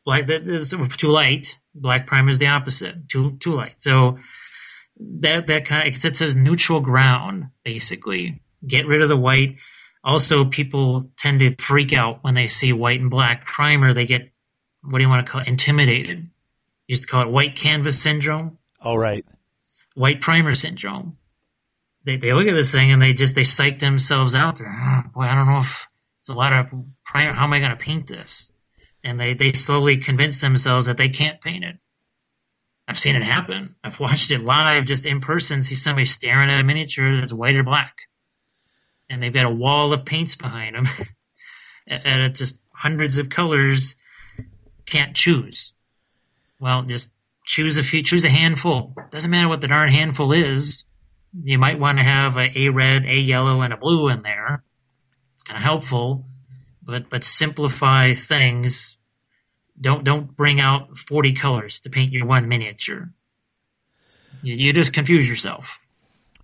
black 0.05 0.27
that 0.27 0.47
is 0.47 0.73
too 0.97 1.09
light. 1.09 1.55
Black 1.75 2.07
primer 2.07 2.29
is 2.29 2.39
the 2.39 2.47
opposite, 2.47 3.09
too 3.09 3.37
too 3.39 3.53
light. 3.53 3.75
So 3.79 4.17
that 5.19 5.47
that 5.47 5.65
kind 5.65 5.87
of 5.87 6.03
it's 6.03 6.21
a 6.21 6.37
neutral 6.37 6.79
ground 6.79 7.49
basically. 7.63 8.41
Get 8.65 8.87
rid 8.87 9.01
of 9.01 9.09
the 9.09 9.17
white. 9.17 9.57
Also, 10.03 10.45
people 10.45 11.11
tend 11.17 11.39
to 11.39 11.55
freak 11.57 11.93
out 11.93 12.23
when 12.23 12.33
they 12.33 12.47
see 12.47 12.71
white 12.73 12.99
and 13.01 13.09
black 13.09 13.45
primer. 13.45 13.93
They 13.93 14.05
get 14.05 14.31
what 14.81 14.99
do 14.99 15.03
you 15.03 15.09
want 15.09 15.25
to 15.25 15.31
call 15.31 15.41
it? 15.41 15.47
Intimidated. 15.47 16.19
You 16.19 16.29
used 16.93 17.03
to 17.03 17.07
call 17.09 17.23
it 17.23 17.29
white 17.31 17.55
canvas 17.57 18.01
syndrome, 18.01 18.57
All 18.79 18.97
right. 18.97 19.25
white 19.95 20.21
primer 20.21 20.55
syndrome. 20.55 21.17
They 22.05 22.15
they 22.17 22.31
look 22.33 22.47
at 22.47 22.53
this 22.53 22.71
thing 22.71 22.91
and 22.91 23.01
they 23.01 23.13
just 23.13 23.35
they 23.35 23.43
psych 23.43 23.79
themselves 23.79 24.33
out. 24.33 24.57
They're, 24.57 24.67
"Oh, 24.67 25.09
boy, 25.13 25.23
I 25.23 25.35
don't 25.35 25.47
know 25.47 25.59
if 25.59 25.87
it's 26.21 26.29
a 26.29 26.33
lot 26.33 26.53
of 26.53 26.67
primer. 27.05 27.33
How 27.33 27.43
am 27.43 27.53
I 27.53 27.59
going 27.59 27.71
to 27.71 27.75
paint 27.77 28.07
this? 28.07 28.49
And 29.03 29.19
they 29.19 29.33
they 29.33 29.51
slowly 29.51 29.97
convince 29.97 30.39
themselves 30.39 30.85
that 30.85 30.95
they 30.97 31.09
can't 31.09 31.41
paint 31.41 31.65
it. 31.65 31.75
I've 32.87 32.97
seen 32.99 33.17
it 33.17 33.23
happen. 33.23 33.75
I've 33.83 33.99
watched 33.99 34.31
it 34.31 34.41
live, 34.45 34.85
just 34.85 35.05
in 35.05 35.19
person. 35.19 35.63
See 35.63 35.75
somebody 35.75 36.05
staring 36.05 36.49
at 36.49 36.61
a 36.61 36.63
miniature 36.63 37.19
that's 37.19 37.33
white 37.33 37.55
or 37.55 37.63
black, 37.63 37.95
and 39.09 39.21
they've 39.21 39.33
got 39.33 39.45
a 39.45 39.51
wall 39.51 39.93
of 39.93 40.05
paints 40.05 40.35
behind 40.35 40.75
them, 40.75 40.87
and 41.87 42.21
it's 42.23 42.39
just 42.39 42.57
hundreds 42.73 43.17
of 43.17 43.29
colors. 43.29 43.95
Can't 44.85 45.15
choose. 45.15 45.73
Well, 46.59 46.83
just 46.83 47.09
choose 47.45 47.77
a 47.77 47.83
few, 47.83 48.03
choose 48.03 48.25
a 48.25 48.29
handful. 48.29 48.95
Doesn't 49.11 49.29
matter 49.29 49.47
what 49.47 49.61
the 49.61 49.67
darn 49.67 49.91
handful 49.91 50.31
is. 50.31 50.83
You 51.43 51.59
might 51.59 51.79
want 51.79 51.97
to 51.97 52.03
have 52.03 52.37
a, 52.37 52.51
a 52.57 52.69
red, 52.69 53.05
a 53.05 53.15
yellow, 53.15 53.61
and 53.61 53.73
a 53.73 53.77
blue 53.77 54.09
in 54.09 54.21
there. 54.21 54.63
It's 55.35 55.43
kind 55.43 55.57
of 55.57 55.63
helpful, 55.63 56.25
but 56.81 57.09
but 57.09 57.23
simplify 57.23 58.13
things. 58.13 58.97
Don't 59.79 60.03
don't 60.03 60.35
bring 60.35 60.59
out 60.59 60.97
forty 60.97 61.33
colors 61.33 61.81
to 61.81 61.89
paint 61.89 62.13
your 62.13 62.25
one 62.25 62.47
miniature. 62.47 63.09
You, 64.41 64.55
you 64.55 64.73
just 64.73 64.93
confuse 64.93 65.27
yourself. 65.27 65.65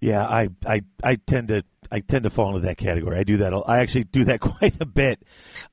Yeah, 0.04 0.26
I, 0.26 0.50
I, 0.68 0.82
I 1.02 1.16
tend 1.16 1.48
to 1.48 1.64
I 1.90 2.02
tend 2.02 2.26
to 2.26 2.30
fall 2.30 2.50
into 2.50 2.68
that 2.68 2.76
category. 2.76 3.18
I 3.18 3.24
do 3.24 3.38
that. 3.38 3.54
I 3.54 3.78
actually 3.78 4.04
do 4.04 4.26
that 4.26 4.40
quite 4.42 4.76
a 4.82 4.86
bit. 4.86 5.24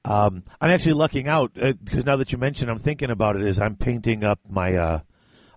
Um, 0.05 0.45
I'm 0.61 0.71
actually 0.71 0.93
lucking 0.93 1.27
out 1.27 1.55
because 1.55 2.07
now 2.07 2.15
that 2.15 2.31
you 2.31 2.39
mention, 2.39 2.69
I'm 2.69 2.79
thinking 2.79 3.11
about 3.11 3.35
it. 3.35 3.43
Is 3.43 3.59
I'm 3.59 3.75
painting 3.75 4.23
up 4.23 4.39
my. 4.49 4.77
Uh, 4.77 5.01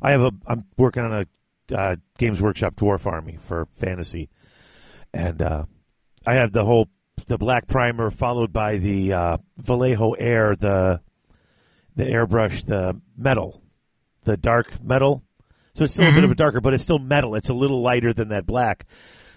I 0.01 0.09
have 0.09 0.21
a. 0.21 0.31
I'm 0.47 0.65
working 0.75 1.03
on 1.03 1.13
a 1.69 1.75
uh, 1.75 1.95
Games 2.17 2.41
Workshop 2.41 2.75
Dwarf 2.75 3.05
Army 3.05 3.37
for 3.39 3.67
fantasy, 3.75 4.31
and 5.13 5.39
uh, 5.43 5.65
I 6.25 6.33
have 6.33 6.51
the 6.51 6.65
whole 6.65 6.87
the 7.27 7.37
black 7.37 7.67
primer 7.67 8.09
followed 8.09 8.51
by 8.51 8.77
the 8.77 9.13
uh, 9.13 9.37
Vallejo 9.57 10.13
Air, 10.13 10.55
the 10.55 10.99
the 11.95 12.05
airbrush, 12.05 12.65
the 12.65 12.99
metal, 13.15 13.61
the 14.23 14.35
dark 14.35 14.83
metal. 14.83 15.21
So 15.75 15.83
it's 15.85 15.93
still 15.93 16.05
Mm-hmm. 16.05 16.13
a 16.13 16.17
bit 16.17 16.23
of 16.25 16.31
a 16.31 16.35
darker, 16.35 16.61
but 16.61 16.73
it's 16.73 16.83
still 16.83 16.99
metal. 16.99 17.35
It's 17.35 17.49
a 17.49 17.53
little 17.53 17.81
lighter 17.81 18.13
than 18.13 18.29
that 18.29 18.45
black. 18.45 18.85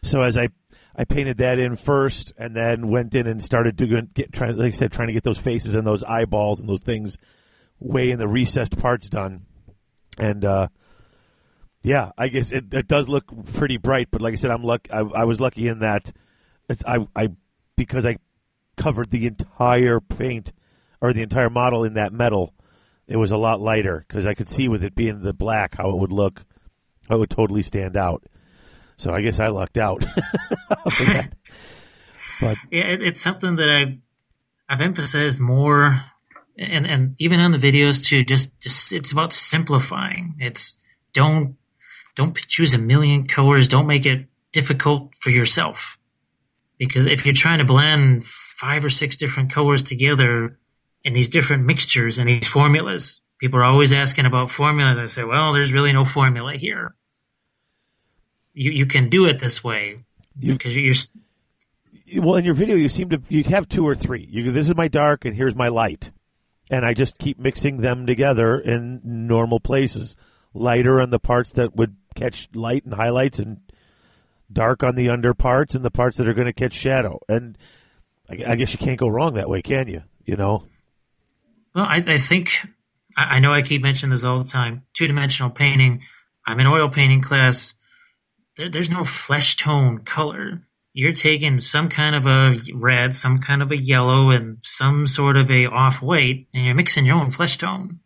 So 0.03 0.23
as 0.23 0.37
I 0.37 0.49
I 0.95 1.05
painted 1.05 1.39
that 1.39 1.59
in 1.59 1.77
first, 1.77 2.33
and 2.39 2.55
then 2.57 2.89
went 2.89 3.15
in 3.15 3.27
and 3.27 3.43
started 3.43 3.77
doing 3.77 4.11
get 4.15 4.33
trying 4.33 4.57
like 4.57 4.69
I 4.69 4.77
said 4.77 4.93
trying 4.93 5.09
to 5.09 5.15
get 5.15 5.25
those 5.25 5.39
faces 5.39 5.75
and 5.75 5.87
those 5.87 6.03
eyeballs 6.05 6.61
and 6.61 6.69
those 6.69 6.83
things 6.83 7.19
way 7.79 8.11
in 8.11 8.19
the 8.19 8.29
recessed 8.29 8.79
parts 8.79 9.09
done, 9.09 9.47
and 10.19 10.45
uh, 10.45 10.69
yeah, 11.83 12.11
I 12.17 12.29
guess 12.29 12.51
it, 12.51 12.73
it 12.73 12.89
does 12.89 13.09
look 13.09 13.25
pretty 13.53 13.77
bright. 13.77 14.09
But 14.11 14.21
like 14.23 14.33
I 14.33 14.37
said, 14.37 14.51
I'm 14.51 14.63
luck 14.63 14.89
I, 14.91 15.01
I 15.01 15.25
was 15.25 15.41
lucky 15.41 15.69
in 15.69 15.81
that 15.81 16.13
it's 16.69 16.85
I 16.85 17.07
I 17.15 17.29
because 17.77 18.05
I 18.07 18.17
covered 18.77 19.11
the 19.11 19.27
entire 19.27 20.01
paint 20.01 20.53
or 21.01 21.13
the 21.13 21.23
entire 21.23 21.51
model 21.51 21.85
in 21.85 21.95
that 21.95 22.13
metal. 22.13 22.55
It 23.09 23.17
was 23.17 23.31
a 23.31 23.37
lot 23.37 23.61
lighter 23.61 24.05
because 24.07 24.27
I 24.27 24.35
could 24.35 24.49
see 24.49 24.69
with 24.69 24.83
it 24.83 24.95
being 24.95 25.23
the 25.23 25.33
black 25.33 25.77
how 25.77 25.91
it 25.91 25.99
would 25.99 26.13
look, 26.13 26.45
how 27.09 27.17
it 27.17 27.19
would 27.21 27.31
totally 27.31 27.63
stand 27.63 27.97
out. 27.97 28.25
So 28.97 29.13
I 29.13 29.21
guess 29.21 29.39
I 29.39 29.49
lucked 29.49 29.79
out. 29.79 30.05
But 32.41 32.59
Yeah, 32.71 32.85
it, 32.85 33.03
it's 33.03 33.21
something 33.21 33.57
that 33.57 33.69
I've 33.69 33.99
I've 34.69 34.81
emphasized 34.81 35.41
more, 35.41 36.03
and 36.59 36.87
and 36.87 37.17
even 37.19 37.41
on 37.41 37.53
the 37.53 37.59
videos 37.59 38.05
too. 38.05 38.25
Just 38.25 38.59
just 38.61 38.93
it's 38.93 39.13
about 39.13 39.33
simplifying. 39.33 40.35
It's 40.39 40.77
don't 41.13 41.57
don't 42.15 42.37
choose 42.37 42.75
a 42.75 42.79
million 42.79 43.27
colors. 43.27 43.69
Don't 43.69 43.87
make 43.87 44.07
it 44.07 44.27
difficult 44.53 45.13
for 45.21 45.31
yourself, 45.31 45.97
because 46.79 47.07
if 47.07 47.25
you're 47.25 47.35
trying 47.35 47.59
to 47.59 47.65
blend 47.65 48.25
five 48.59 48.85
or 48.85 48.91
six 48.91 49.17
different 49.17 49.53
colors 49.53 49.83
together 49.83 50.59
in 51.07 51.13
these 51.13 51.29
different 51.29 51.65
mixtures 51.65 52.19
and 52.19 52.29
these 52.29 52.49
formulas, 52.49 53.21
people 53.39 53.61
are 53.61 53.65
always 53.65 53.95
asking 53.95 54.27
about 54.27 54.51
formulas. 54.51 54.99
I 54.99 55.07
say, 55.07 55.23
well, 55.23 55.53
there's 55.53 55.73
really 55.73 55.93
no 55.93 56.05
formula 56.05 56.57
here. 56.57 56.97
You 58.53 58.73
you 58.73 58.87
can 58.87 59.09
do 59.09 59.27
it 59.27 59.39
this 59.39 59.63
way 59.63 60.01
You- 60.39 60.55
because 60.55 60.77
you're 60.77 60.95
well, 62.23 62.37
in 62.37 62.45
your 62.45 62.55
video, 62.55 62.77
you 62.77 62.89
seem 62.89 63.09
to 63.11 63.23
you 63.29 63.43
have 63.45 63.69
two 63.69 63.87
or 63.87 63.95
three. 63.95 64.27
You 64.31 64.51
this 64.51 64.69
is 64.69 64.75
my 64.77 64.89
dark, 64.89 65.25
and 65.25 65.35
here's 65.37 65.55
my 65.55 65.69
light, 65.69 66.11
and 66.71 66.85
I 66.85 66.93
just 66.93 67.19
keep 67.19 67.39
mixing 67.39 67.79
them 67.79 68.07
together 68.07 68.59
in 68.59 69.01
normal 69.05 69.61
places. 69.61 70.17
Lighter 70.55 71.01
on 71.01 71.11
the 71.11 71.19
parts 71.19 71.53
that 71.53 71.77
would 71.77 71.97
catch 72.15 72.49
light 72.55 72.85
and 72.85 72.95
highlights, 72.95 73.39
and 73.39 73.61
dark 74.53 74.83
on 74.83 74.95
the 74.95 75.09
under 75.09 75.35
parts, 75.35 75.75
and 75.75 75.85
the 75.85 75.91
parts 75.91 76.17
that 76.19 76.29
are 76.29 76.35
going 76.35 76.47
to 76.47 76.53
catch 76.53 76.73
shadow. 76.73 77.21
And 77.29 77.59
I, 78.31 78.53
I 78.53 78.57
guess 78.57 78.73
you 78.73 78.79
can't 78.79 78.99
go 78.99 79.09
wrong 79.09 79.35
that 79.35 79.49
way, 79.49 79.63
can 79.63 79.89
you? 79.89 80.03
You 80.25 80.37
know. 80.37 80.65
Well, 81.77 81.85
I, 81.85 81.97
I 82.07 82.17
think 82.17 82.49
I, 83.15 83.37
I 83.37 83.39
know 83.41 83.53
I 83.53 83.61
keep 83.61 83.83
mentioning 83.83 84.11
this 84.11 84.25
all 84.25 84.43
the 84.43 84.49
time. 84.49 84.85
Two 84.95 85.07
dimensional 85.07 85.51
painting. 85.51 86.01
I'm 86.47 86.59
in 86.59 86.67
oil 86.67 86.89
painting 86.89 87.21
class. 87.21 87.75
There, 88.57 88.71
there's 88.71 88.89
no 88.89 89.05
flesh 89.05 89.57
tone 89.57 89.99
color. 89.99 90.63
You're 90.95 91.13
taking 91.13 91.61
some 91.61 91.91
kind 91.91 92.17
of 92.17 92.27
a 92.27 92.57
red, 92.75 93.15
some 93.15 93.41
kind 93.41 93.61
of 93.61 93.71
a 93.73 93.77
yellow, 93.77 94.31
and 94.31 94.57
some 94.63 95.07
sort 95.07 95.37
of 95.37 95.51
a 95.51 95.67
off 95.67 96.01
white, 96.01 96.47
and 96.55 96.65
you're 96.65 96.75
mixing 96.75 97.05
your 97.05 97.17
own 97.17 97.31
flesh 97.31 97.59
tone. 97.59 98.01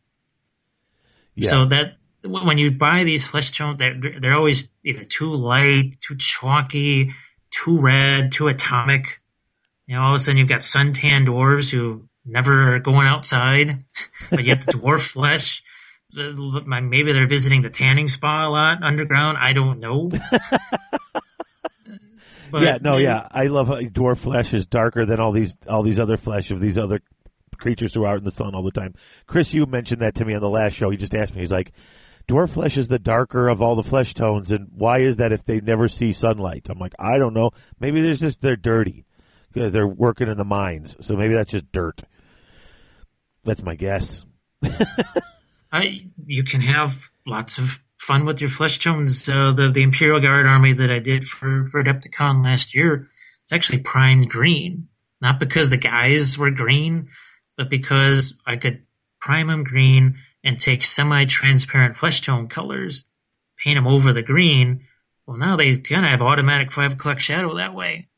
Yeah. 1.36 1.50
So 1.50 1.66
that 1.66 1.98
when 2.24 2.58
you 2.58 2.72
buy 2.72 3.04
these 3.04 3.24
flesh 3.24 3.56
tones, 3.56 3.78
they're 3.78 3.94
they're 4.20 4.34
always 4.34 4.68
either 4.84 5.04
too 5.04 5.32
light, 5.36 5.94
too 6.00 6.16
chalky, 6.18 7.12
too 7.52 7.80
red, 7.80 8.32
too 8.32 8.48
atomic. 8.48 9.20
You 9.86 9.94
know, 9.94 10.02
all 10.02 10.14
of 10.14 10.20
a 10.20 10.24
sudden 10.24 10.38
you've 10.38 10.48
got 10.48 10.62
suntan 10.62 11.24
dwarves 11.24 11.70
who 11.70 12.08
never 12.30 12.78
going 12.78 13.06
outside, 13.06 13.84
but 14.30 14.44
yet 14.44 14.60
the 14.64 14.72
dwarf 14.72 15.00
flesh. 15.00 15.62
Maybe 16.12 17.12
they're 17.12 17.28
visiting 17.28 17.62
the 17.62 17.70
tanning 17.70 18.08
spa 18.08 18.48
a 18.48 18.50
lot 18.50 18.82
underground. 18.82 19.38
I 19.38 19.52
don't 19.52 19.78
know. 19.78 20.10
But 22.52 22.62
yeah, 22.62 22.78
no, 22.80 22.96
yeah. 22.96 23.28
I 23.30 23.46
love 23.46 23.68
how 23.68 23.78
dwarf 23.80 24.18
flesh 24.18 24.52
is 24.52 24.66
darker 24.66 25.06
than 25.06 25.20
all 25.20 25.30
these 25.30 25.56
all 25.68 25.84
these 25.84 26.00
other 26.00 26.16
flesh 26.16 26.50
of 26.50 26.58
these 26.58 26.78
other 26.78 26.98
creatures 27.58 27.94
who 27.94 28.02
are 28.02 28.08
out 28.08 28.18
in 28.18 28.24
the 28.24 28.32
sun 28.32 28.56
all 28.56 28.64
the 28.64 28.72
time. 28.72 28.94
Chris, 29.28 29.54
you 29.54 29.66
mentioned 29.66 30.02
that 30.02 30.16
to 30.16 30.24
me 30.24 30.34
on 30.34 30.40
the 30.40 30.50
last 30.50 30.72
show. 30.72 30.90
He 30.90 30.96
just 30.96 31.14
asked 31.14 31.32
me. 31.32 31.42
He's 31.42 31.52
like, 31.52 31.70
"Dwarf 32.26 32.50
flesh 32.50 32.76
is 32.76 32.88
the 32.88 32.98
darker 32.98 33.46
of 33.46 33.62
all 33.62 33.76
the 33.76 33.84
flesh 33.84 34.14
tones, 34.14 34.50
and 34.50 34.66
why 34.74 34.98
is 34.98 35.18
that 35.18 35.30
if 35.30 35.44
they 35.44 35.60
never 35.60 35.86
see 35.86 36.10
sunlight?" 36.10 36.68
I'm 36.68 36.80
like, 36.80 36.94
I 36.98 37.18
don't 37.18 37.34
know. 37.34 37.52
Maybe 37.78 38.02
there's 38.02 38.18
just 38.18 38.40
they're 38.40 38.56
dirty 38.56 39.04
they're 39.52 39.86
working 39.86 40.28
in 40.28 40.36
the 40.36 40.44
mines, 40.44 40.96
so 41.00 41.16
maybe 41.16 41.34
that's 41.34 41.50
just 41.50 41.70
dirt. 41.72 42.02
That's 43.44 43.62
my 43.62 43.74
guess. 43.74 44.24
I 45.72 46.10
you 46.26 46.44
can 46.44 46.60
have 46.60 46.94
lots 47.26 47.58
of 47.58 47.68
fun 47.98 48.26
with 48.26 48.40
your 48.40 48.50
flesh 48.50 48.78
tones. 48.78 49.28
Uh, 49.28 49.52
the 49.54 49.70
the 49.72 49.82
Imperial 49.82 50.20
Guard 50.20 50.46
army 50.46 50.72
that 50.74 50.90
I 50.90 50.98
did 50.98 51.24
for 51.24 51.68
for 51.70 51.82
Adepticon 51.82 52.44
last 52.44 52.74
year, 52.74 53.08
it's 53.44 53.52
actually 53.52 53.78
primed 53.78 54.28
green. 54.28 54.88
Not 55.20 55.38
because 55.38 55.68
the 55.68 55.76
guys 55.76 56.38
were 56.38 56.50
green, 56.50 57.08
but 57.56 57.68
because 57.68 58.34
I 58.46 58.56
could 58.56 58.82
prime 59.20 59.48
them 59.48 59.64
green 59.64 60.16
and 60.42 60.58
take 60.58 60.82
semi-transparent 60.82 61.98
flesh 61.98 62.22
tone 62.22 62.48
colors, 62.48 63.04
paint 63.62 63.76
them 63.76 63.86
over 63.86 64.14
the 64.14 64.22
green. 64.22 64.86
Well, 65.26 65.36
now 65.36 65.56
they 65.56 65.76
kind 65.76 66.06
of 66.06 66.10
have 66.10 66.22
automatic 66.22 66.72
five 66.72 66.94
o'clock 66.94 67.20
shadow 67.20 67.56
that 67.56 67.74
way 67.74 68.08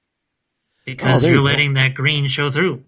because 0.85 1.25
Oh, 1.25 1.27
you're 1.27 1.37
you 1.39 1.43
letting 1.43 1.75
that 1.75 1.95
green 1.95 2.29
show 2.29 2.51
through. 2.51 2.85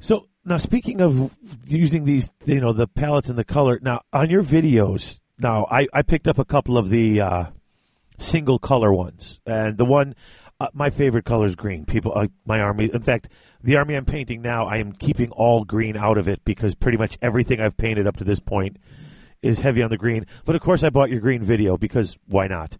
So 0.00 0.28
now, 0.44 0.58
speaking 0.58 1.00
of 1.00 1.30
using 1.66 2.04
these, 2.04 2.30
you 2.44 2.60
know, 2.60 2.72
the 2.72 2.86
palettes 2.86 3.28
and 3.28 3.38
the 3.38 3.44
color. 3.44 3.78
Now, 3.82 4.02
on 4.12 4.28
your 4.30 4.42
videos, 4.42 5.20
now 5.38 5.66
I, 5.70 5.86
I 5.92 6.02
picked 6.02 6.28
up 6.28 6.38
a 6.38 6.44
couple 6.44 6.76
of 6.76 6.90
the 6.90 7.20
uh, 7.20 7.44
single 8.18 8.58
color 8.58 8.92
ones, 8.92 9.40
and 9.46 9.78
the 9.78 9.84
one, 9.84 10.14
uh, 10.60 10.68
my 10.74 10.90
favorite 10.90 11.24
color 11.24 11.46
is 11.46 11.56
green. 11.56 11.86
People, 11.86 12.12
uh, 12.14 12.28
my 12.44 12.60
army. 12.60 12.90
In 12.92 13.02
fact, 13.02 13.28
the 13.62 13.76
army 13.76 13.94
I'm 13.94 14.04
painting 14.04 14.42
now, 14.42 14.66
I 14.66 14.76
am 14.76 14.92
keeping 14.92 15.30
all 15.30 15.64
green 15.64 15.96
out 15.96 16.18
of 16.18 16.28
it 16.28 16.44
because 16.44 16.74
pretty 16.74 16.98
much 16.98 17.16
everything 17.22 17.60
I've 17.60 17.76
painted 17.76 18.06
up 18.06 18.18
to 18.18 18.24
this 18.24 18.40
point 18.40 18.76
is 19.42 19.60
heavy 19.60 19.82
on 19.82 19.90
the 19.90 19.98
green. 19.98 20.26
But 20.44 20.56
of 20.56 20.60
course, 20.60 20.82
I 20.82 20.90
bought 20.90 21.10
your 21.10 21.20
green 21.20 21.42
video 21.42 21.76
because 21.76 22.18
why 22.26 22.46
not? 22.48 22.78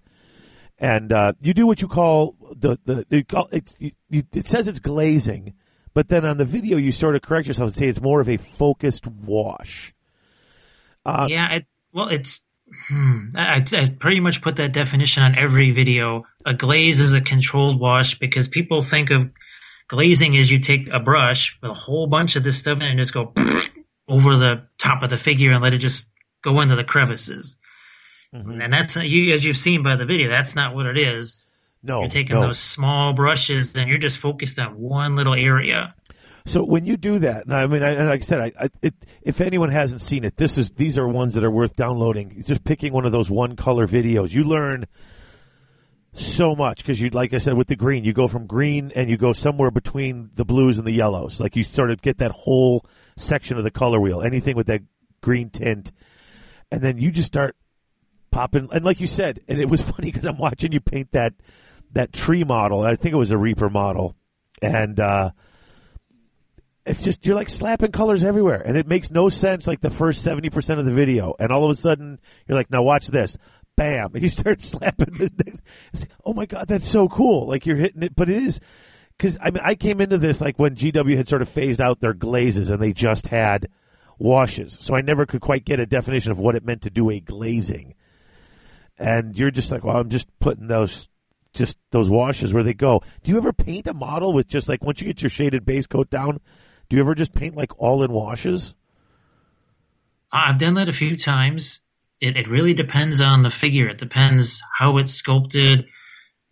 And 0.78 1.12
uh, 1.12 1.32
you 1.40 1.54
do 1.54 1.66
what 1.66 1.80
you 1.80 1.88
call 1.88 2.36
the 2.50 2.78
the 2.84 3.06
it, 3.10 4.46
says 4.46 4.68
it's 4.68 4.80
glazing, 4.80 5.54
but 5.94 6.08
then 6.08 6.24
on 6.24 6.36
the 6.36 6.44
video 6.44 6.76
you 6.76 6.92
sort 6.92 7.14
of 7.14 7.22
correct 7.22 7.46
yourself 7.46 7.68
and 7.68 7.76
say 7.76 7.88
it's 7.88 8.00
more 8.00 8.20
of 8.20 8.28
a 8.28 8.36
focused 8.36 9.06
wash. 9.06 9.94
Uh, 11.06 11.26
yeah, 11.30 11.52
it, 11.54 11.66
well, 11.92 12.08
it's. 12.08 12.40
Hmm, 12.88 13.28
I, 13.36 13.64
I 13.72 13.94
pretty 13.98 14.20
much 14.20 14.42
put 14.42 14.56
that 14.56 14.72
definition 14.72 15.22
on 15.22 15.38
every 15.38 15.70
video. 15.70 16.24
A 16.44 16.54
glaze 16.54 16.98
is 16.98 17.12
a 17.12 17.20
controlled 17.20 17.78
wash 17.78 18.18
because 18.18 18.48
people 18.48 18.82
think 18.82 19.10
of 19.10 19.30
glazing 19.86 20.36
as 20.36 20.50
you 20.50 20.58
take 20.58 20.88
a 20.90 20.98
brush 20.98 21.56
with 21.62 21.70
a 21.70 21.74
whole 21.74 22.06
bunch 22.06 22.36
of 22.36 22.42
this 22.42 22.58
stuff 22.58 22.78
in 22.78 22.82
it 22.82 22.90
and 22.90 22.98
just 22.98 23.12
go 23.12 23.32
over 24.08 24.36
the 24.36 24.66
top 24.78 25.02
of 25.02 25.10
the 25.10 25.18
figure 25.18 25.52
and 25.52 25.62
let 25.62 25.74
it 25.74 25.78
just 25.78 26.06
go 26.42 26.60
into 26.60 26.74
the 26.74 26.84
crevices. 26.84 27.54
And 28.32 28.72
that's 28.72 28.96
you, 28.96 29.32
as 29.32 29.44
you've 29.44 29.56
seen 29.56 29.84
by 29.84 29.94
the 29.94 30.06
video. 30.06 30.28
That's 30.28 30.56
not 30.56 30.74
what 30.74 30.86
it 30.86 30.98
is. 30.98 31.43
No, 31.86 32.00
You're 32.00 32.08
taking 32.08 32.34
no. 32.34 32.46
those 32.46 32.58
small 32.58 33.12
brushes 33.12 33.76
and 33.76 33.90
you're 33.90 33.98
just 33.98 34.16
focused 34.16 34.58
on 34.58 34.78
one 34.78 35.16
little 35.16 35.34
area. 35.34 35.94
So 36.46 36.64
when 36.64 36.86
you 36.86 36.96
do 36.96 37.18
that, 37.18 37.44
and 37.44 37.54
I 37.54 37.66
mean, 37.66 37.82
I, 37.82 37.90
and 37.90 38.08
like 38.08 38.22
I 38.22 38.24
said, 38.24 38.40
I, 38.40 38.52
I, 38.64 38.68
it, 38.80 38.94
if 39.20 39.42
anyone 39.42 39.70
hasn't 39.70 40.00
seen 40.00 40.24
it, 40.24 40.36
this 40.36 40.56
is 40.56 40.70
these 40.70 40.96
are 40.96 41.06
ones 41.06 41.34
that 41.34 41.44
are 41.44 41.50
worth 41.50 41.76
downloading. 41.76 42.42
Just 42.46 42.64
picking 42.64 42.94
one 42.94 43.04
of 43.04 43.12
those 43.12 43.28
one 43.28 43.54
color 43.54 43.86
videos, 43.86 44.32
you 44.32 44.44
learn 44.44 44.86
so 46.14 46.54
much 46.54 46.78
because 46.78 47.00
you, 47.00 47.10
like 47.10 47.34
I 47.34 47.38
said, 47.38 47.54
with 47.54 47.68
the 47.68 47.76
green, 47.76 48.04
you 48.04 48.12
go 48.12 48.28
from 48.28 48.46
green 48.46 48.92
and 48.94 49.10
you 49.10 49.16
go 49.18 49.32
somewhere 49.32 49.70
between 49.70 50.30
the 50.34 50.44
blues 50.44 50.78
and 50.78 50.86
the 50.86 50.92
yellows. 50.92 51.38
Like 51.40 51.56
you 51.56 51.64
sort 51.64 51.90
of 51.90 52.00
get 52.00 52.18
that 52.18 52.30
whole 52.30 52.86
section 53.16 53.58
of 53.58 53.64
the 53.64 53.70
color 53.70 54.00
wheel, 54.00 54.22
anything 54.22 54.56
with 54.56 54.68
that 54.68 54.82
green 55.22 55.50
tint, 55.50 55.92
and 56.70 56.80
then 56.80 56.98
you 56.98 57.10
just 57.10 57.26
start 57.26 57.56
popping. 58.30 58.68
And 58.72 58.84
like 58.84 59.00
you 59.00 59.06
said, 59.06 59.40
and 59.48 59.58
it 59.58 59.68
was 59.68 59.82
funny 59.90 60.10
because 60.10 60.24
I'm 60.24 60.38
watching 60.38 60.72
you 60.72 60.80
paint 60.80 61.12
that 61.12 61.34
that 61.94 62.12
tree 62.12 62.44
model. 62.44 62.82
I 62.82 62.96
think 62.96 63.14
it 63.14 63.18
was 63.18 63.30
a 63.30 63.38
Reaper 63.38 63.70
model, 63.70 64.16
and. 64.62 64.98
uh 65.00 65.30
it's 66.86 67.02
just 67.02 67.24
you're 67.24 67.34
like 67.34 67.48
slapping 67.48 67.90
colors 67.92 68.24
everywhere 68.24 68.60
and 68.60 68.76
it 68.76 68.86
makes 68.86 69.10
no 69.10 69.30
sense 69.30 69.66
like 69.66 69.80
the 69.80 69.88
first 69.88 70.22
70% 70.22 70.78
of 70.78 70.84
the 70.84 70.92
video 70.92 71.34
and 71.38 71.50
all 71.50 71.64
of 71.64 71.70
a 71.70 71.74
sudden 71.74 72.20
you're 72.46 72.58
like 72.58 72.70
now 72.70 72.82
watch 72.82 73.06
this 73.06 73.38
bam, 73.76 74.14
and 74.14 74.22
you 74.22 74.28
start 74.28 74.60
slapping 74.60 75.14
like, 75.18 76.10
oh 76.24 76.34
my 76.34 76.46
god, 76.46 76.68
that's 76.68 76.88
so 76.88 77.08
cool! 77.08 77.46
Like 77.48 77.66
you're 77.66 77.76
hitting 77.76 78.02
it, 78.02 78.14
but 78.14 78.28
it 78.28 78.42
is 78.42 78.60
because 79.16 79.38
I 79.40 79.50
mean 79.50 79.62
I 79.64 79.74
came 79.74 80.00
into 80.00 80.18
this 80.18 80.40
like 80.40 80.58
when 80.58 80.74
GW 80.74 81.16
had 81.16 81.28
sort 81.28 81.42
of 81.42 81.48
phased 81.48 81.80
out 81.80 82.00
their 82.00 82.14
glazes 82.14 82.70
and 82.70 82.80
they 82.80 82.92
just 82.92 83.28
had 83.28 83.68
washes, 84.18 84.78
so 84.80 84.94
I 84.94 85.00
never 85.00 85.26
could 85.26 85.40
quite 85.40 85.64
get 85.64 85.80
a 85.80 85.86
definition 85.86 86.32
of 86.32 86.38
what 86.38 86.56
it 86.56 86.64
meant 86.64 86.82
to 86.82 86.90
do 86.90 87.10
a 87.10 87.20
glazing. 87.20 87.94
And 88.96 89.36
you're 89.36 89.50
just 89.50 89.72
like, 89.72 89.82
well, 89.82 89.96
I'm 89.96 90.08
just 90.08 90.28
putting 90.38 90.68
those 90.68 91.08
just 91.54 91.78
those 91.90 92.10
washes 92.10 92.52
where 92.52 92.62
they 92.62 92.74
go. 92.74 93.02
Do 93.22 93.30
you 93.30 93.38
ever 93.38 93.52
paint 93.52 93.88
a 93.88 93.94
model 93.94 94.32
with 94.32 94.48
just 94.48 94.68
like 94.68 94.82
once 94.82 95.00
you 95.00 95.06
get 95.06 95.22
your 95.22 95.30
shaded 95.30 95.64
base 95.64 95.86
coat 95.86 96.10
down? 96.10 96.40
Do 96.88 96.96
you 96.96 97.02
ever 97.02 97.14
just 97.14 97.32
paint 97.34 97.56
like 97.56 97.78
all 97.78 98.02
in 98.02 98.12
washes? 98.12 98.74
Uh, 100.32 100.42
I've 100.48 100.58
done 100.58 100.74
that 100.74 100.88
a 100.88 100.92
few 100.92 101.16
times. 101.16 101.80
It, 102.20 102.36
it 102.36 102.48
really 102.48 102.74
depends 102.74 103.20
on 103.20 103.42
the 103.42 103.50
figure. 103.50 103.88
It 103.88 103.98
depends 103.98 104.62
how 104.78 104.98
it's 104.98 105.14
sculpted, 105.14 105.86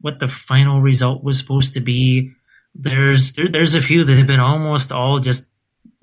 what 0.00 0.18
the 0.18 0.28
final 0.28 0.80
result 0.80 1.22
was 1.22 1.38
supposed 1.38 1.74
to 1.74 1.80
be. 1.80 2.32
There's 2.74 3.32
there, 3.32 3.48
there's 3.50 3.74
a 3.74 3.80
few 3.80 4.04
that 4.04 4.16
have 4.16 4.26
been 4.26 4.40
almost 4.40 4.92
all 4.92 5.20
just 5.20 5.44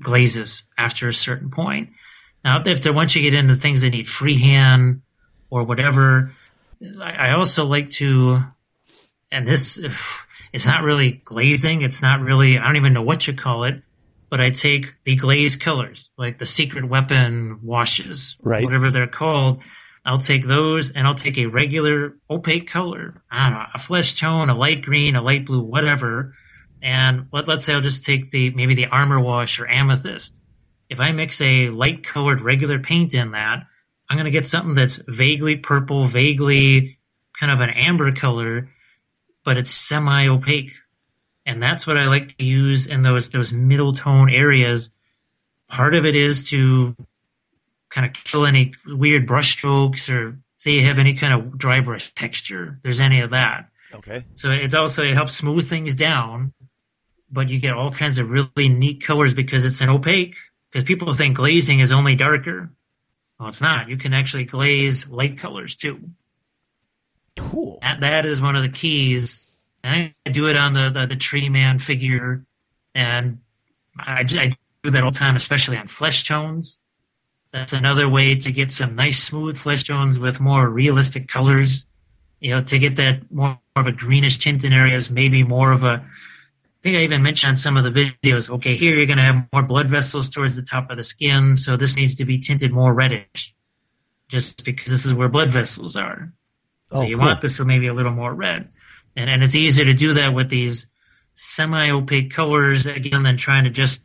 glazes 0.02 0.64
after 0.78 1.08
a 1.08 1.14
certain 1.14 1.52
point. 1.52 1.90
Now, 2.44 2.62
if 2.66 2.82
there 2.82 2.94
once 2.94 3.16
you 3.16 3.22
get 3.22 3.34
into 3.34 3.56
things 3.56 3.82
that 3.82 3.90
need 3.90 4.08
freehand 4.08 5.02
or 5.50 5.64
whatever, 5.64 6.32
I, 7.02 7.12
I 7.12 7.32
also 7.34 7.66
like 7.66 7.92
to, 7.92 8.42
and 9.32 9.48
this 9.48 9.80
it's 10.54 10.66
not 10.66 10.84
really 10.84 11.22
glazing. 11.26 11.82
It's 11.82 12.02
not 12.02 12.22
really 12.22 12.58
I 12.58 12.64
don't 12.66 12.78
even 12.78 12.94
know 12.94 13.04
what 13.04 13.28
you 13.28 13.34
call 13.36 13.66
it 13.66 13.84
but 14.30 14.40
I 14.40 14.52
take 14.52 14.94
the 15.06 15.16
glazed 15.16 15.60
colors, 15.60 16.10
like 16.18 16.38
the 16.38 16.46
secret 16.46 16.88
weapon 16.88 17.60
washes, 17.64 18.38
Right. 18.42 18.64
whatever 18.64 18.92
they're 18.92 19.08
called. 19.08 19.62
I'll 20.06 20.20
take 20.20 20.48
those 20.48 20.92
and 20.92 21.06
I'll 21.06 21.16
take 21.16 21.38
a 21.38 21.48
regular 21.48 22.16
opaque 22.30 22.70
color, 22.70 23.22
I 23.30 23.50
don't 23.50 23.60
know, 23.60 23.66
a 23.74 23.80
flesh 23.80 24.20
tone, 24.20 24.50
a 24.50 24.56
light 24.56 24.82
green, 24.82 25.16
a 25.16 25.22
light 25.22 25.46
blue, 25.46 25.62
whatever. 25.62 26.36
And 26.82 27.28
let, 27.34 27.48
let's 27.48 27.66
say 27.66 27.74
I'll 27.74 27.82
just 27.82 28.06
take 28.06 28.32
the, 28.32 28.52
maybe 28.52 28.76
the 28.76 28.86
armor 28.86 29.20
wash 29.20 29.60
or 29.60 29.68
amethyst. 29.68 30.34
If 30.90 31.00
I 31.00 31.12
mix 31.12 31.42
a 31.42 31.70
light 31.70 32.06
colored 32.06 32.42
regular 32.42 32.80
paint 32.80 33.14
in 33.14 33.32
that, 33.32 33.64
I'm 34.10 34.18
going 34.18 34.26
to 34.26 34.32
get 34.32 34.48
something 34.48 34.74
that's 34.74 35.00
vaguely 35.08 35.58
purple, 35.58 36.08
vaguely 36.08 36.98
kind 37.40 37.52
of 37.52 37.60
an 37.60 37.70
amber 37.70 38.12
color, 38.14 38.70
but 39.44 39.58
it's 39.58 39.72
semi 39.72 40.28
opaque 40.28 40.72
and 41.50 41.64
that's 41.64 41.88
what 41.88 41.98
I 41.98 42.06
like 42.06 42.38
to 42.38 42.44
use 42.44 42.86
in 42.86 43.02
those 43.02 43.30
those 43.30 43.52
middle 43.52 43.94
tone 43.94 44.30
areas. 44.30 44.92
Part 45.68 45.96
of 45.96 46.06
it 46.06 46.16
is 46.16 46.50
to 46.50 46.96
kind 47.90 48.06
of 48.06 48.14
kill 48.14 48.46
any 48.46 48.74
weird 48.86 49.26
brush 49.26 49.54
strokes 49.54 50.10
or 50.10 50.38
say 50.58 50.72
you 50.72 50.86
have 50.86 51.00
any 51.00 51.16
kind 51.16 51.34
of 51.34 51.58
dry 51.58 51.82
brush 51.82 52.14
texture. 52.14 52.78
There's 52.84 53.02
any 53.02 53.22
of 53.22 53.32
that. 53.32 53.70
Okay. 53.96 54.26
So 54.36 54.52
it's 54.52 54.76
also 54.76 55.04
it 55.04 55.16
helps 55.16 55.36
smooth 55.36 55.68
things 55.68 55.96
down, 55.96 56.54
but 57.32 57.50
you 57.50 57.60
get 57.60 57.74
all 57.74 57.92
kinds 57.92 58.20
of 58.20 58.30
really 58.30 58.70
neat 58.70 59.04
colors 59.04 59.34
because 59.34 59.66
it's 59.66 59.82
an 59.82 59.90
opaque. 59.90 60.36
Because 60.72 60.84
people 60.84 61.12
think 61.14 61.36
glazing 61.36 61.80
is 61.80 61.92
only 61.92 62.16
darker. 62.16 62.70
Well, 63.40 63.50
it's 63.50 63.62
not. 63.62 63.90
You 63.90 63.98
can 63.98 64.14
actually 64.14 64.44
glaze 64.44 65.08
light 65.08 65.40
colors 65.40 65.76
too. 65.76 66.00
Cool. 67.40 67.80
That, 67.82 68.02
that 68.02 68.26
is 68.26 68.42
one 68.42 68.56
of 68.56 68.64
the 68.64 68.70
keys. 68.70 69.46
And 69.84 70.14
I 70.26 70.30
do 70.30 70.48
it 70.48 70.58
on 70.58 70.74
the, 70.74 70.90
the, 70.94 71.08
the 71.08 71.16
tree 71.16 71.50
man 71.50 71.80
figure, 71.80 72.46
and 72.94 73.40
I, 73.98 74.22
I 74.22 74.58
do 74.84 74.92
that 74.92 75.04
all 75.04 75.12
the 75.12 75.18
time, 75.18 75.36
especially 75.36 75.78
on 75.78 75.88
flesh 75.88 76.28
tones. 76.28 76.78
That's 77.54 77.74
another 77.74 78.08
way 78.08 78.36
to 78.36 78.52
get 78.52 78.72
some 78.72 78.96
nice 78.96 79.24
smooth 79.24 79.58
flesh 79.58 79.86
tones 79.86 80.20
with 80.20 80.40
more 80.40 80.68
realistic 80.68 81.28
colors. 81.28 81.86
You 82.40 82.56
know, 82.56 82.64
to 82.64 82.80
get 82.80 82.98
that 82.98 83.32
more 83.32 83.60
of 83.76 83.88
a 83.88 83.92
greenish 83.92 84.38
tint 84.38 84.64
in 84.64 84.72
areas, 84.72 85.10
maybe 85.10 85.44
more 85.44 85.72
of 85.72 85.84
a. 85.84 86.06
I 86.06 86.82
think 86.84 86.98
I 86.98 87.02
even 87.02 87.24
mentioned 87.24 87.52
on 87.52 87.58
some 87.58 87.76
of 87.76 87.84
the 87.84 87.92
videos. 88.24 88.50
Okay, 88.50 88.78
here 88.78 88.96
you're 88.96 89.06
going 89.06 89.18
to 89.18 89.24
have 89.24 89.48
more 89.52 89.64
blood 89.64 89.90
vessels 89.90 90.30
towards 90.30 90.56
the 90.56 90.62
top 90.62 90.90
of 90.90 90.98
the 90.98 91.04
skin, 91.04 91.58
so 91.58 91.76
this 91.76 91.98
needs 91.98 92.16
to 92.16 92.26
be 92.26 92.40
tinted 92.40 92.72
more 92.72 92.94
reddish, 92.94 93.54
just 94.30 94.64
because 94.64 94.92
this 94.92 95.06
is 95.06 95.14
where 95.14 95.28
blood 95.28 95.52
vessels 95.52 95.98
are. 95.98 96.32
So 96.92 97.00
Oh, 97.00 97.02
you 97.04 97.18
cool. 97.18 97.26
want 97.26 97.42
this 97.42 97.58
to 97.58 97.66
maybe 97.66 97.88
a 97.88 97.94
little 97.94 98.12
more 98.12 98.34
red. 98.34 98.70
And, 99.16 99.30
and 99.30 99.44
it's 99.44 99.56
easier 99.56 99.86
to 99.86 99.94
do 99.94 100.14
that 100.14 100.34
with 100.34 100.50
these 100.50 100.88
semi-opaque 101.36 102.32
colors 102.34 102.88
again 102.88 103.24
than 103.24 103.38
trying 103.38 103.64
to 103.66 103.70
just 103.70 104.02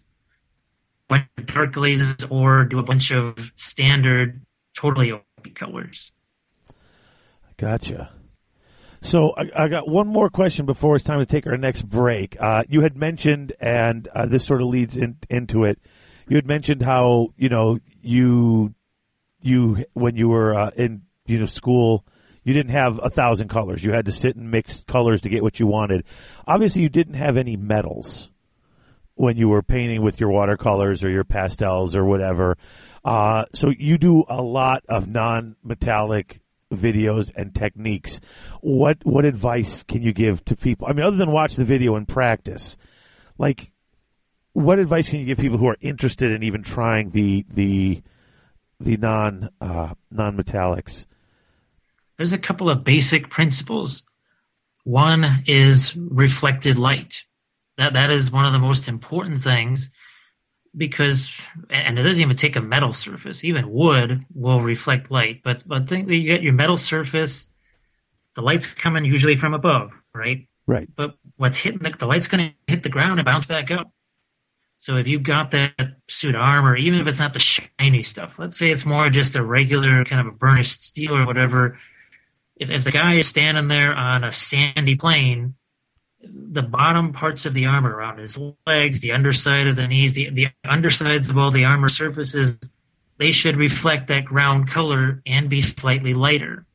bunch 1.08 1.26
of 1.36 1.46
dark 1.46 1.72
glazes 1.72 2.16
or 2.30 2.64
do 2.64 2.78
a 2.78 2.82
bunch 2.82 3.10
of 3.12 3.36
standard 3.54 4.40
totally 4.74 5.12
opaque 5.12 5.54
colors. 5.54 6.12
Gotcha. 7.56 8.10
So 9.02 9.34
I, 9.36 9.64
I 9.64 9.68
got 9.68 9.88
one 9.88 10.06
more 10.08 10.30
question 10.30 10.64
before 10.66 10.96
it's 10.96 11.04
time 11.04 11.18
to 11.18 11.26
take 11.26 11.46
our 11.46 11.58
next 11.58 11.82
break. 11.82 12.36
Uh, 12.40 12.64
you 12.68 12.80
had 12.80 12.96
mentioned, 12.96 13.52
and 13.60 14.08
uh, 14.08 14.26
this 14.26 14.44
sort 14.44 14.62
of 14.62 14.68
leads 14.68 14.96
in, 14.96 15.18
into 15.28 15.64
it. 15.64 15.78
You 16.26 16.36
had 16.36 16.46
mentioned 16.46 16.80
how 16.82 17.28
you 17.36 17.50
know 17.50 17.78
you 18.00 18.74
you 19.42 19.84
when 19.92 20.16
you 20.16 20.28
were 20.28 20.54
uh, 20.54 20.70
in 20.74 21.02
you 21.26 21.38
know 21.38 21.44
school, 21.44 22.06
you 22.44 22.52
didn't 22.54 22.72
have 22.72 23.00
a 23.02 23.10
thousand 23.10 23.48
colors. 23.48 23.82
You 23.82 23.92
had 23.92 24.06
to 24.06 24.12
sit 24.12 24.36
and 24.36 24.50
mix 24.50 24.80
colors 24.82 25.22
to 25.22 25.28
get 25.28 25.42
what 25.42 25.58
you 25.58 25.66
wanted. 25.66 26.04
Obviously, 26.46 26.82
you 26.82 26.88
didn't 26.88 27.14
have 27.14 27.36
any 27.36 27.56
metals 27.56 28.30
when 29.14 29.36
you 29.36 29.48
were 29.48 29.62
painting 29.62 30.02
with 30.02 30.20
your 30.20 30.30
watercolors 30.30 31.02
or 31.02 31.08
your 31.08 31.24
pastels 31.24 31.96
or 31.96 32.04
whatever. 32.04 32.56
Uh, 33.04 33.44
so 33.54 33.70
you 33.70 33.98
do 33.98 34.24
a 34.28 34.42
lot 34.42 34.84
of 34.88 35.08
non-metallic 35.08 36.40
videos 36.72 37.30
and 37.36 37.54
techniques. 37.54 38.20
What 38.60 38.98
what 39.04 39.24
advice 39.24 39.82
can 39.84 40.02
you 40.02 40.12
give 40.12 40.44
to 40.46 40.56
people? 40.56 40.86
I 40.88 40.92
mean, 40.92 41.06
other 41.06 41.16
than 41.16 41.30
watch 41.30 41.56
the 41.56 41.64
video 41.64 41.96
and 41.96 42.08
practice, 42.08 42.76
like 43.38 43.72
what 44.52 44.78
advice 44.78 45.08
can 45.08 45.20
you 45.20 45.26
give 45.26 45.38
people 45.38 45.58
who 45.58 45.68
are 45.68 45.76
interested 45.80 46.30
in 46.30 46.42
even 46.42 46.62
trying 46.62 47.10
the 47.10 47.44
the 47.48 48.02
the 48.80 48.96
non 48.96 49.50
uh, 49.60 49.94
non 50.10 50.36
metallics? 50.36 51.06
There's 52.16 52.32
a 52.32 52.38
couple 52.38 52.70
of 52.70 52.84
basic 52.84 53.30
principles. 53.30 54.04
One 54.84 55.44
is 55.46 55.92
reflected 55.96 56.78
light. 56.78 57.14
That 57.78 57.94
that 57.94 58.10
is 58.10 58.30
one 58.30 58.46
of 58.46 58.52
the 58.52 58.58
most 58.58 58.88
important 58.88 59.42
things 59.42 59.88
because 60.76 61.28
and 61.70 61.98
it 61.98 62.02
doesn't 62.02 62.22
even 62.22 62.36
take 62.36 62.56
a 62.56 62.60
metal 62.60 62.92
surface. 62.92 63.42
Even 63.44 63.70
wood 63.70 64.24
will 64.34 64.60
reflect 64.60 65.10
light. 65.10 65.40
But 65.42 65.66
but 65.66 65.88
think 65.88 66.06
that 66.06 66.14
you 66.14 66.32
get 66.32 66.42
your 66.42 66.52
metal 66.52 66.76
surface, 66.76 67.46
the 68.36 68.42
light's 68.42 68.72
coming 68.74 69.04
usually 69.04 69.36
from 69.36 69.54
above, 69.54 69.90
right? 70.14 70.46
Right. 70.66 70.88
But 70.96 71.14
what's 71.36 71.60
hitting 71.60 71.80
the, 71.82 71.94
the 71.98 72.06
light's 72.06 72.28
going 72.28 72.50
to 72.50 72.72
hit 72.72 72.82
the 72.82 72.88
ground 72.88 73.18
and 73.18 73.26
bounce 73.26 73.46
back 73.46 73.70
up. 73.70 73.90
So 74.78 74.96
if 74.96 75.06
you've 75.06 75.22
got 75.22 75.52
that 75.52 75.72
suit 76.08 76.34
armor, 76.34 76.76
even 76.76 77.00
if 77.00 77.06
it's 77.06 77.20
not 77.20 77.32
the 77.32 77.38
shiny 77.38 78.02
stuff, 78.02 78.32
let's 78.38 78.58
say 78.58 78.70
it's 78.70 78.84
more 78.84 79.08
just 79.08 79.36
a 79.36 79.42
regular 79.42 80.04
kind 80.04 80.26
of 80.26 80.34
a 80.34 80.36
burnished 80.36 80.82
steel 80.82 81.16
or 81.16 81.26
whatever. 81.26 81.78
If, 82.56 82.70
if 82.70 82.84
the 82.84 82.92
guy 82.92 83.16
is 83.16 83.28
standing 83.28 83.68
there 83.68 83.94
on 83.94 84.24
a 84.24 84.32
sandy 84.32 84.96
plain, 84.96 85.54
the 86.22 86.62
bottom 86.62 87.12
parts 87.12 87.46
of 87.46 87.54
the 87.54 87.66
armor 87.66 87.94
around 87.94 88.18
his 88.18 88.38
legs, 88.66 89.00
the 89.00 89.12
underside 89.12 89.66
of 89.66 89.76
the 89.76 89.86
knees, 89.86 90.14
the, 90.14 90.30
the 90.30 90.46
undersides 90.64 91.28
of 91.28 91.36
all 91.36 91.50
the 91.50 91.64
armor 91.64 91.88
surfaces, 91.88 92.58
they 93.18 93.30
should 93.30 93.56
reflect 93.56 94.08
that 94.08 94.24
ground 94.24 94.70
color 94.70 95.22
and 95.26 95.50
be 95.50 95.60
slightly 95.60 96.14
lighter. 96.14 96.66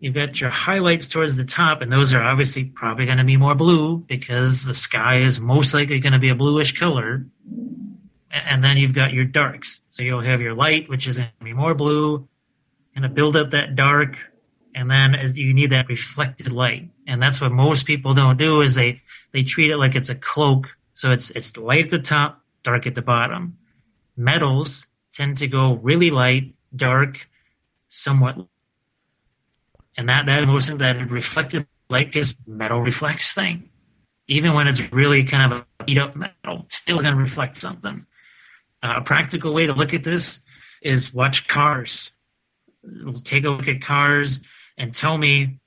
You've 0.00 0.14
got 0.14 0.40
your 0.40 0.50
highlights 0.50 1.08
towards 1.08 1.36
the 1.36 1.44
top, 1.44 1.82
and 1.82 1.90
those 1.90 2.14
are 2.14 2.22
obviously 2.22 2.64
probably 2.64 3.06
going 3.06 3.18
to 3.18 3.24
be 3.24 3.36
more 3.36 3.56
blue 3.56 3.96
because 3.98 4.64
the 4.64 4.74
sky 4.74 5.22
is 5.22 5.40
most 5.40 5.74
likely 5.74 5.98
going 5.98 6.12
to 6.12 6.20
be 6.20 6.30
a 6.30 6.36
bluish 6.36 6.78
color. 6.78 7.26
And 8.30 8.62
then 8.62 8.76
you've 8.76 8.94
got 8.94 9.12
your 9.12 9.24
darks. 9.24 9.80
So 9.90 10.04
you'll 10.04 10.22
have 10.22 10.40
your 10.40 10.54
light, 10.54 10.88
which 10.88 11.08
is 11.08 11.18
going 11.18 11.30
to 11.40 11.44
be 11.44 11.52
more 11.52 11.74
blue, 11.74 12.28
going 12.94 13.02
to 13.02 13.08
build 13.08 13.36
up 13.36 13.50
that 13.50 13.74
dark, 13.74 14.16
and 14.78 14.88
then 14.88 15.16
as 15.16 15.36
you 15.36 15.52
need 15.52 15.70
that 15.70 15.88
reflected 15.88 16.52
light. 16.52 16.88
And 17.08 17.20
that's 17.20 17.40
what 17.40 17.50
most 17.50 17.84
people 17.84 18.14
don't 18.14 18.38
do 18.38 18.60
is 18.60 18.76
they, 18.76 19.02
they 19.32 19.42
treat 19.42 19.72
it 19.72 19.76
like 19.76 19.96
it's 19.96 20.08
a 20.08 20.14
cloak. 20.14 20.68
So 20.94 21.10
it's, 21.10 21.30
it's 21.30 21.56
light 21.56 21.86
at 21.86 21.90
the 21.90 21.98
top, 21.98 22.40
dark 22.62 22.86
at 22.86 22.94
the 22.94 23.02
bottom. 23.02 23.58
Metals 24.16 24.86
tend 25.12 25.38
to 25.38 25.48
go 25.48 25.74
really 25.74 26.10
light, 26.10 26.54
dark, 26.76 27.26
somewhat 27.88 28.36
and 29.96 30.08
that 30.08 30.26
that 30.26 30.46
most 30.46 30.70
of 30.70 30.78
that 30.78 31.10
reflected 31.10 31.66
light 31.90 32.14
is 32.14 32.34
metal 32.46 32.80
reflects 32.80 33.34
thing. 33.34 33.70
Even 34.28 34.54
when 34.54 34.68
it's 34.68 34.92
really 34.92 35.24
kind 35.24 35.52
of 35.52 35.64
a 35.80 35.84
beat 35.84 35.98
up 35.98 36.14
metal, 36.14 36.66
still 36.68 36.98
going 36.98 37.14
to 37.14 37.20
reflect 37.20 37.60
something. 37.60 38.06
Uh, 38.80 38.94
a 38.98 39.00
practical 39.00 39.52
way 39.52 39.66
to 39.66 39.72
look 39.72 39.92
at 39.92 40.04
this 40.04 40.40
is 40.82 41.12
watch 41.12 41.48
cars. 41.48 42.12
Take 43.24 43.44
a 43.44 43.48
look 43.48 43.66
at 43.66 43.80
cars 43.80 44.40
and 44.78 44.94
tell 44.94 45.18
me 45.18 45.58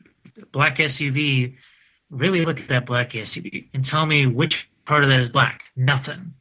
black 0.52 0.78
SUV. 0.78 1.56
Really 2.10 2.44
look 2.46 2.60
at 2.60 2.68
that 2.70 2.86
black 2.86 3.12
SUV 3.12 3.70
and 3.74 3.86
tell 3.86 4.06
me 4.06 4.26
which 4.26 4.68
part 4.86 5.04
of 5.04 5.10
that 5.10 5.20
is 5.20 5.30
black. 5.30 5.62
Nothing. 5.76 6.34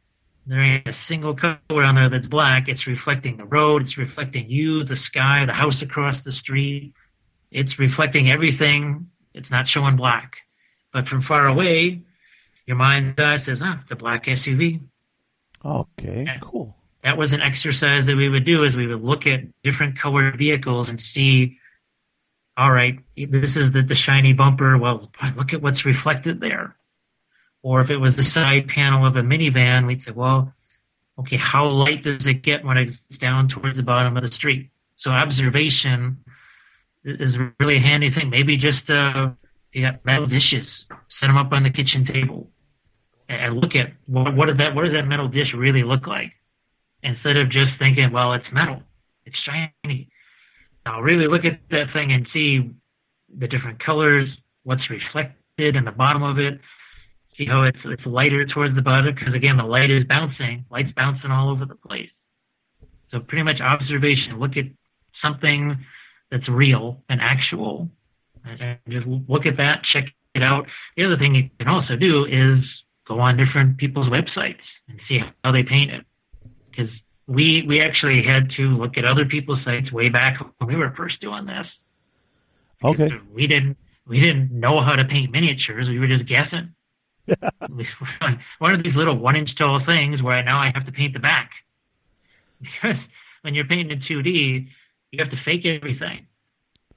There 0.47 0.61
ain't 0.61 0.89
a 0.89 0.93
single 0.93 1.37
color 1.37 1.59
on 1.85 1.95
there 1.95 2.09
that's 2.09 2.29
black. 2.29 2.69
It's 2.69 2.87
reflecting 2.87 3.37
the 3.37 3.45
road. 3.45 3.83
It's 3.83 3.97
reflecting 3.99 4.51
you, 4.51 4.83
the 4.85 4.97
sky, 4.97 5.45
the 5.47 5.53
house 5.53 5.83
across 5.83 6.23
the 6.23 6.33
street 6.33 6.95
it's 7.51 7.79
reflecting 7.79 8.31
everything. 8.31 9.09
It's 9.35 9.51
not 9.51 9.67
showing 9.67 9.97
black. 9.97 10.37
But 10.93 11.09
from 11.09 11.23
far 11.23 11.47
away, 11.47 12.03
your 12.67 12.77
mind 12.77 13.19
eye 13.19 13.37
says, 13.37 13.61
ah, 13.65 13.81
it's 13.83 13.91
a 13.93 13.97
black 13.97 14.25
SUV. 14.27 14.81
Okay, 15.65 16.25
Yeah. 16.27 16.39
cool. 16.41 16.77
That 17.03 17.17
was 17.17 17.33
an 17.33 17.41
exercise 17.41 18.07
that 18.07 18.17
we 18.17 18.29
would 18.29 18.45
do 18.45 18.65
is 18.65 18.77
we 18.77 18.87
would 18.87 19.03
look 19.03 19.27
at 19.27 19.41
different 19.63 19.99
colored 19.99 20.37
vehicles 20.37 20.89
and 20.89 21.01
see, 21.01 21.59
all 22.61 22.71
right, 22.71 22.99
this 23.17 23.57
is 23.57 23.73
the, 23.73 23.83
the 23.89 23.95
shiny 23.95 24.35
bumper. 24.35 24.77
Well, 24.77 25.11
look 25.35 25.55
at 25.55 25.63
what's 25.63 25.87
reflected 25.87 26.41
there. 26.41 26.77
Or 27.63 27.81
if 27.81 27.89
it 27.89 27.97
was 27.97 28.17
the 28.17 28.23
side 28.23 28.69
panel 28.69 29.07
of 29.07 29.17
a 29.17 29.23
minivan, 29.23 29.87
we'd 29.87 30.03
say, 30.03 30.13
well, 30.15 30.53
okay, 31.19 31.39
how 31.39 31.69
light 31.69 32.03
does 32.03 32.27
it 32.27 32.43
get 32.43 32.63
when 32.63 32.77
it's 32.77 32.99
down 33.19 33.49
towards 33.49 33.79
the 33.79 33.83
bottom 33.83 34.15
of 34.15 34.23
the 34.23 34.31
street? 34.31 34.69
So 34.97 35.11
observation 35.11 36.19
is 37.03 37.39
really 37.59 37.79
a 37.79 37.81
handy 37.81 38.11
thing. 38.11 38.29
Maybe 38.29 38.59
just, 38.59 38.91
uh, 38.91 39.31
metal 40.05 40.27
dishes, 40.27 40.85
set 41.09 41.29
them 41.29 41.39
up 41.39 41.53
on 41.53 41.63
the 41.63 41.71
kitchen 41.71 42.05
table 42.05 42.51
and 43.27 43.57
look 43.57 43.75
at 43.75 43.95
what, 44.05 44.37
what, 44.37 44.55
that, 44.59 44.75
what 44.75 44.85
does 44.85 44.93
that 44.93 45.07
metal 45.07 45.29
dish 45.29 45.55
really 45.57 45.83
look 45.83 46.07
like? 46.07 46.33
Instead 47.03 47.39
of 47.39 47.49
just 47.49 47.79
thinking, 47.79 48.13
well, 48.13 48.35
it's 48.35 48.45
metal, 48.53 48.83
it's 49.25 49.39
shiny. 49.39 50.11
Now 50.87 51.01
really 51.01 51.27
look 51.27 51.45
at 51.45 51.61
that 51.71 51.93
thing 51.93 52.13
and 52.13 52.27
see 52.33 52.71
the 53.39 53.49
different 53.49 53.85
colors, 53.85 54.29
what's 54.65 54.89
reflected 54.91 55.77
in 55.77 55.85
the 55.85 55.93
bottom 55.93 56.23
of 56.23 56.39
it. 56.39 56.61
See 57.37 57.47
how 57.47 57.63
it's 57.63 57.79
it's 57.85 58.05
lighter 58.05 58.45
towards 58.47 58.75
the 58.75 58.83
bottom 58.83 59.15
because 59.15 59.35
again 59.35 59.57
the 59.57 59.65
light 59.65 59.91
is 59.91 60.05
bouncing, 60.05 60.65
light's 60.71 60.93
bouncing 60.97 61.31
all 61.31 61.51
over 61.51 61.65
the 61.65 61.75
place. 61.75 62.11
So 63.11 63.21
pretty 63.21 63.45
much 63.45 63.61
observation. 63.61 64.39
Look 64.39 64.57
at 64.57 64.67
something 65.23 65.79
that's 66.31 66.49
real 66.49 67.03
and 67.09 67.21
actual, 67.21 67.89
and 68.45 68.79
just 68.89 69.07
look 69.07 69.47
at 69.47 69.57
that, 69.57 69.83
check 69.93 70.05
it 70.35 70.43
out. 70.43 70.67
The 70.97 71.05
other 71.05 71.17
thing 71.17 71.35
you 71.35 71.51
can 71.59 71.69
also 71.69 71.97
do 71.97 72.25
is 72.25 72.65
go 73.07 73.19
on 73.21 73.37
different 73.37 73.79
people's 73.79 74.09
websites 74.09 74.63
and 74.89 75.01
see 75.09 75.21
how 75.43 75.53
they 75.53 75.63
paint 75.63 75.91
it. 75.91 76.05
Because 76.71 76.91
we 77.27 77.65
we 77.67 77.81
actually 77.81 78.23
had 78.23 78.51
to 78.57 78.63
look 78.63 78.99
at 78.99 79.05
other 79.05 79.25
people's 79.25 79.61
sites 79.65 79.93
way 79.93 80.09
back 80.09 80.39
when 80.59 80.69
we 80.69 80.77
were 80.77 80.93
first 80.97 81.21
doing 81.21 81.47
this. 81.47 81.67
Okay. 82.83 83.11
We 83.33 83.47
didn't 83.47 83.77
we 84.07 84.21
didn't 84.21 84.51
know 84.53 84.83
how 84.83 84.97
to 84.97 85.05
paint 85.05 85.31
miniatures. 85.31 85.89
We 85.89 85.99
were 85.99 86.09
just 86.09 86.29
guessing. 86.29 86.75
One 88.59 88.75
of 88.75 88.83
these 88.83 88.97
little 88.97 89.17
one 89.17 89.37
inch 89.37 89.51
tall 89.57 89.81
things 89.87 90.23
where 90.23 90.43
now 90.43 90.59
I 90.59 90.73
have 90.75 90.87
to 90.87 90.93
paint 90.93 91.15
the 91.15 91.21
back. 91.21 91.51
Because 92.61 92.97
when 93.41 93.55
you're 93.55 93.65
painting 93.65 93.91
in 93.91 94.03
2D, 94.03 94.67
you 95.13 95.19
have 95.19 95.31
to 95.31 95.37
fake 95.47 95.65
everything. 95.65 96.27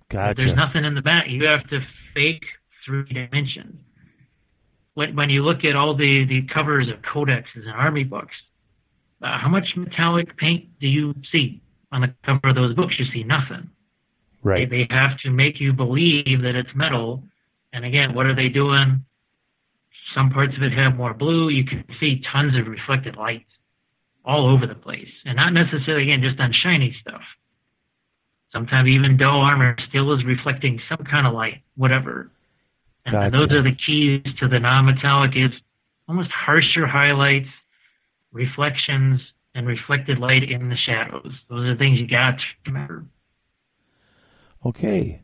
Gotcha. 0.10 0.44
There's 0.44 0.58
nothing 0.58 0.84
in 0.84 0.94
the 0.94 1.02
back. 1.02 1.26
You 1.30 1.46
have 1.46 1.68
to 1.70 1.80
fake 2.14 2.44
three 2.86 3.06
dimensions. 3.06 3.78
When, 4.94 5.16
when 5.16 5.30
you 5.30 5.44
look 5.44 5.64
at 5.64 5.76
all 5.76 5.96
the, 5.96 6.26
the 6.28 6.42
covers 6.54 6.90
of 6.90 7.02
codexes 7.02 7.64
and 7.64 7.72
army 7.72 8.04
books, 8.04 8.36
uh, 9.24 9.38
how 9.40 9.50
much 9.50 9.66
metallic 9.76 10.38
paint 10.38 10.68
do 10.80 10.88
you 10.88 11.14
see 11.32 11.62
on 11.92 12.02
the 12.02 12.14
cover 12.26 12.50
of 12.50 12.56
those 12.56 12.76
books? 12.76 12.96
You 13.00 13.06
see 13.14 13.24
nothing. 13.24 13.70
right. 14.44 14.70
They, 14.70 14.86
they 14.86 14.94
have 14.94 15.18
to 15.20 15.30
make 15.32 15.60
you 15.60 15.74
believe 15.74 16.42
that 16.42 16.56
it's 16.56 16.70
metal. 16.76 17.24
And 17.72 17.86
again, 17.86 18.14
what 18.14 18.26
are 18.26 18.36
they 18.36 18.50
doing? 18.50 19.06
Some 20.14 20.30
parts 20.30 20.54
of 20.56 20.64
it 20.64 20.74
have 20.74 20.96
more 20.96 21.14
blue. 21.14 21.50
You 21.50 21.66
can 21.66 21.86
see 22.00 22.22
tons 22.32 22.56
of 22.58 22.68
reflected 22.68 23.16
light 23.16 23.46
all 24.26 24.48
over 24.54 24.68
the 24.68 24.76
place. 24.76 25.10
And 25.26 25.38
not 25.38 25.54
necessarily, 25.54 26.04
again, 26.04 26.22
just 26.22 26.40
on 26.40 26.54
shiny 26.54 26.96
stuff. 27.02 27.22
Sometimes 28.52 28.88
even 28.88 29.18
dull 29.18 29.42
armor 29.42 29.76
still 29.90 30.14
is 30.14 30.24
reflecting 30.26 30.80
some 30.88 31.04
kind 31.10 31.26
of 31.26 31.34
light, 31.34 31.64
whatever. 31.76 32.30
And 33.06 33.14
Gotcha. 33.14 33.38
those 33.38 33.52
are 33.52 33.64
the 33.64 33.76
keys 33.86 34.22
to 34.40 34.48
the 34.48 34.60
non-metallic 34.60 35.32
is 35.36 35.52
almost 36.08 36.30
harsher 36.32 36.86
highlights, 36.86 37.50
reflections, 38.34 39.22
and 39.56 39.68
reflected 39.68 40.18
light 40.20 40.44
in 40.50 40.70
the 40.70 40.76
shadows. 40.76 41.32
Those 41.50 41.66
are 41.68 41.78
things 41.78 42.00
you 42.00 42.08
got 42.08 42.38
to 42.38 42.44
remember. 42.66 43.06
Okay. 44.66 45.22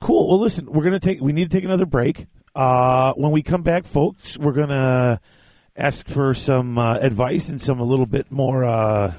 Cool. 0.00 0.28
Well, 0.28 0.40
listen, 0.40 0.66
we're 0.66 0.84
gonna 0.84 1.00
take. 1.00 1.20
We 1.20 1.32
need 1.32 1.50
to 1.50 1.56
take 1.56 1.64
another 1.64 1.86
break. 1.86 2.26
Uh, 2.54 3.12
when 3.14 3.32
we 3.32 3.42
come 3.42 3.62
back, 3.62 3.86
folks, 3.86 4.38
we're 4.38 4.52
gonna 4.52 5.20
ask 5.76 6.06
for 6.08 6.34
some 6.34 6.78
uh, 6.78 6.98
advice 6.98 7.48
and 7.48 7.60
some 7.60 7.80
a 7.80 7.84
little 7.84 8.06
bit 8.06 8.30
more, 8.30 8.64
uh, 8.64 9.12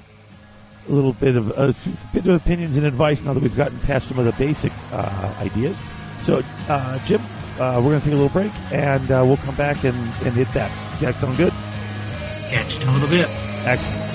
a 0.88 0.92
little 0.92 1.14
bit 1.14 1.36
of 1.36 1.50
a 1.58 1.76
bit 2.14 2.26
of 2.28 2.36
opinions 2.36 2.78
and 2.78 2.86
advice. 2.86 3.22
Now 3.22 3.34
that 3.34 3.42
we've 3.42 3.56
gotten 3.56 3.80
past 3.80 4.08
some 4.08 4.20
of 4.20 4.26
the 4.26 4.32
basic 4.34 4.72
uh, 4.92 5.36
ideas. 5.40 5.78
So, 6.22 6.44
uh, 6.70 7.00
Jim, 7.06 7.22
uh, 7.60 7.82
we're 7.84 7.92
gonna 7.92 8.02
take 8.02 8.14
a 8.14 8.18
little 8.18 8.30
break 8.30 8.54
and 8.72 9.10
uh, 9.12 9.24
we'll 9.26 9.38
come 9.38 9.56
back 9.56 9.84
and, 9.84 9.98
and 10.24 10.34
hit 10.34 10.52
that. 10.54 10.72
That 11.02 11.20
sound 11.20 11.38
good? 11.38 11.54
Catch 12.50 12.76
you 12.76 12.90
a 12.90 12.92
little 12.92 13.10
bit. 13.10 13.28
Excellent. 13.66 14.15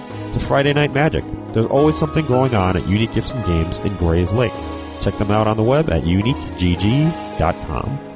to 0.33 0.39
Friday 0.39 0.73
Night 0.73 0.93
Magic, 0.93 1.23
there's 1.53 1.65
always 1.65 1.97
something 1.97 2.25
going 2.25 2.55
on 2.55 2.77
at 2.77 2.87
Unique 2.87 3.13
Gifts 3.13 3.33
and 3.33 3.45
Games 3.45 3.79
in 3.79 3.91
Grayslake. 3.93 4.53
Check 5.01 5.15
them 5.15 5.31
out 5.31 5.47
on 5.47 5.57
the 5.57 5.63
web 5.63 5.89
at 5.89 6.03
uniquegg.com. 6.03 8.10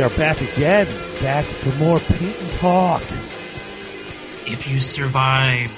We 0.00 0.04
are 0.04 0.16
back 0.16 0.40
again, 0.40 0.86
back 1.20 1.44
for 1.44 1.68
more 1.74 2.00
paint 2.00 2.34
and 2.40 2.50
talk. 2.52 3.02
If 4.46 4.66
you 4.66 4.80
survive, 4.80 5.70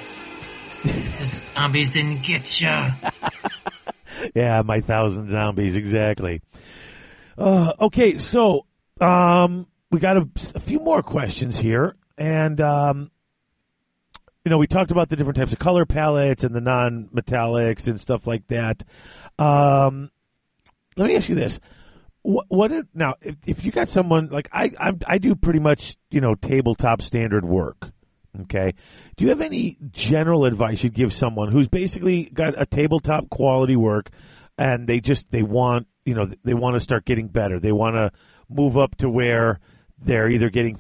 the 0.84 1.40
zombies 1.56 1.90
didn't 1.90 2.22
get 2.22 2.60
you. 2.60 2.68
Yeah, 4.32 4.62
my 4.62 4.80
thousand 4.80 5.28
zombies, 5.30 5.74
exactly. 5.74 6.40
Uh, 7.36 7.72
okay, 7.80 8.18
so 8.18 8.66
um, 9.00 9.66
we 9.90 9.98
got 9.98 10.16
a, 10.16 10.28
a 10.54 10.60
few 10.60 10.78
more 10.78 11.02
questions 11.02 11.58
here, 11.58 11.96
and 12.16 12.60
um, 12.60 13.10
you 14.44 14.50
know 14.50 14.58
we 14.58 14.68
talked 14.68 14.92
about 14.92 15.08
the 15.08 15.16
different 15.16 15.38
types 15.38 15.52
of 15.52 15.58
color 15.58 15.84
palettes 15.84 16.44
and 16.44 16.54
the 16.54 16.60
non-metallics 16.60 17.88
and 17.88 18.00
stuff 18.00 18.28
like 18.28 18.46
that. 18.46 18.84
Um, 19.40 20.12
let 20.96 21.08
me 21.08 21.16
ask 21.16 21.28
you 21.28 21.34
this: 21.34 21.58
what, 22.22 22.46
what 22.48 22.72
if, 22.72 22.86
now? 22.94 23.14
If, 23.20 23.36
if 23.46 23.64
you 23.64 23.72
got 23.72 23.88
someone 23.88 24.28
like 24.28 24.48
I, 24.52 24.72
I, 24.78 24.92
I 25.06 25.18
do 25.18 25.34
pretty 25.34 25.58
much 25.58 25.96
you 26.10 26.20
know 26.20 26.34
tabletop 26.34 27.02
standard 27.02 27.44
work, 27.44 27.92
Okay. 28.40 28.74
Do 29.16 29.24
you 29.24 29.30
have 29.30 29.42
any 29.42 29.76
general 29.90 30.46
advice 30.46 30.82
you'd 30.82 30.94
give 30.94 31.12
someone 31.12 31.52
who's 31.52 31.68
basically 31.68 32.24
got 32.24 32.54
a 32.56 32.64
tabletop 32.64 33.28
quality 33.28 33.76
work 33.76 34.10
and 34.56 34.86
they 34.86 35.00
just 35.00 35.30
they 35.30 35.42
want 35.42 35.86
you 36.04 36.14
know 36.14 36.30
they 36.42 36.54
want 36.54 36.74
to 36.74 36.80
start 36.80 37.04
getting 37.04 37.28
better. 37.28 37.60
They 37.60 37.72
want 37.72 37.96
to 37.96 38.10
move 38.48 38.78
up 38.78 38.96
to 38.96 39.10
where 39.10 39.60
they're 39.98 40.30
either 40.30 40.48
getting 40.48 40.78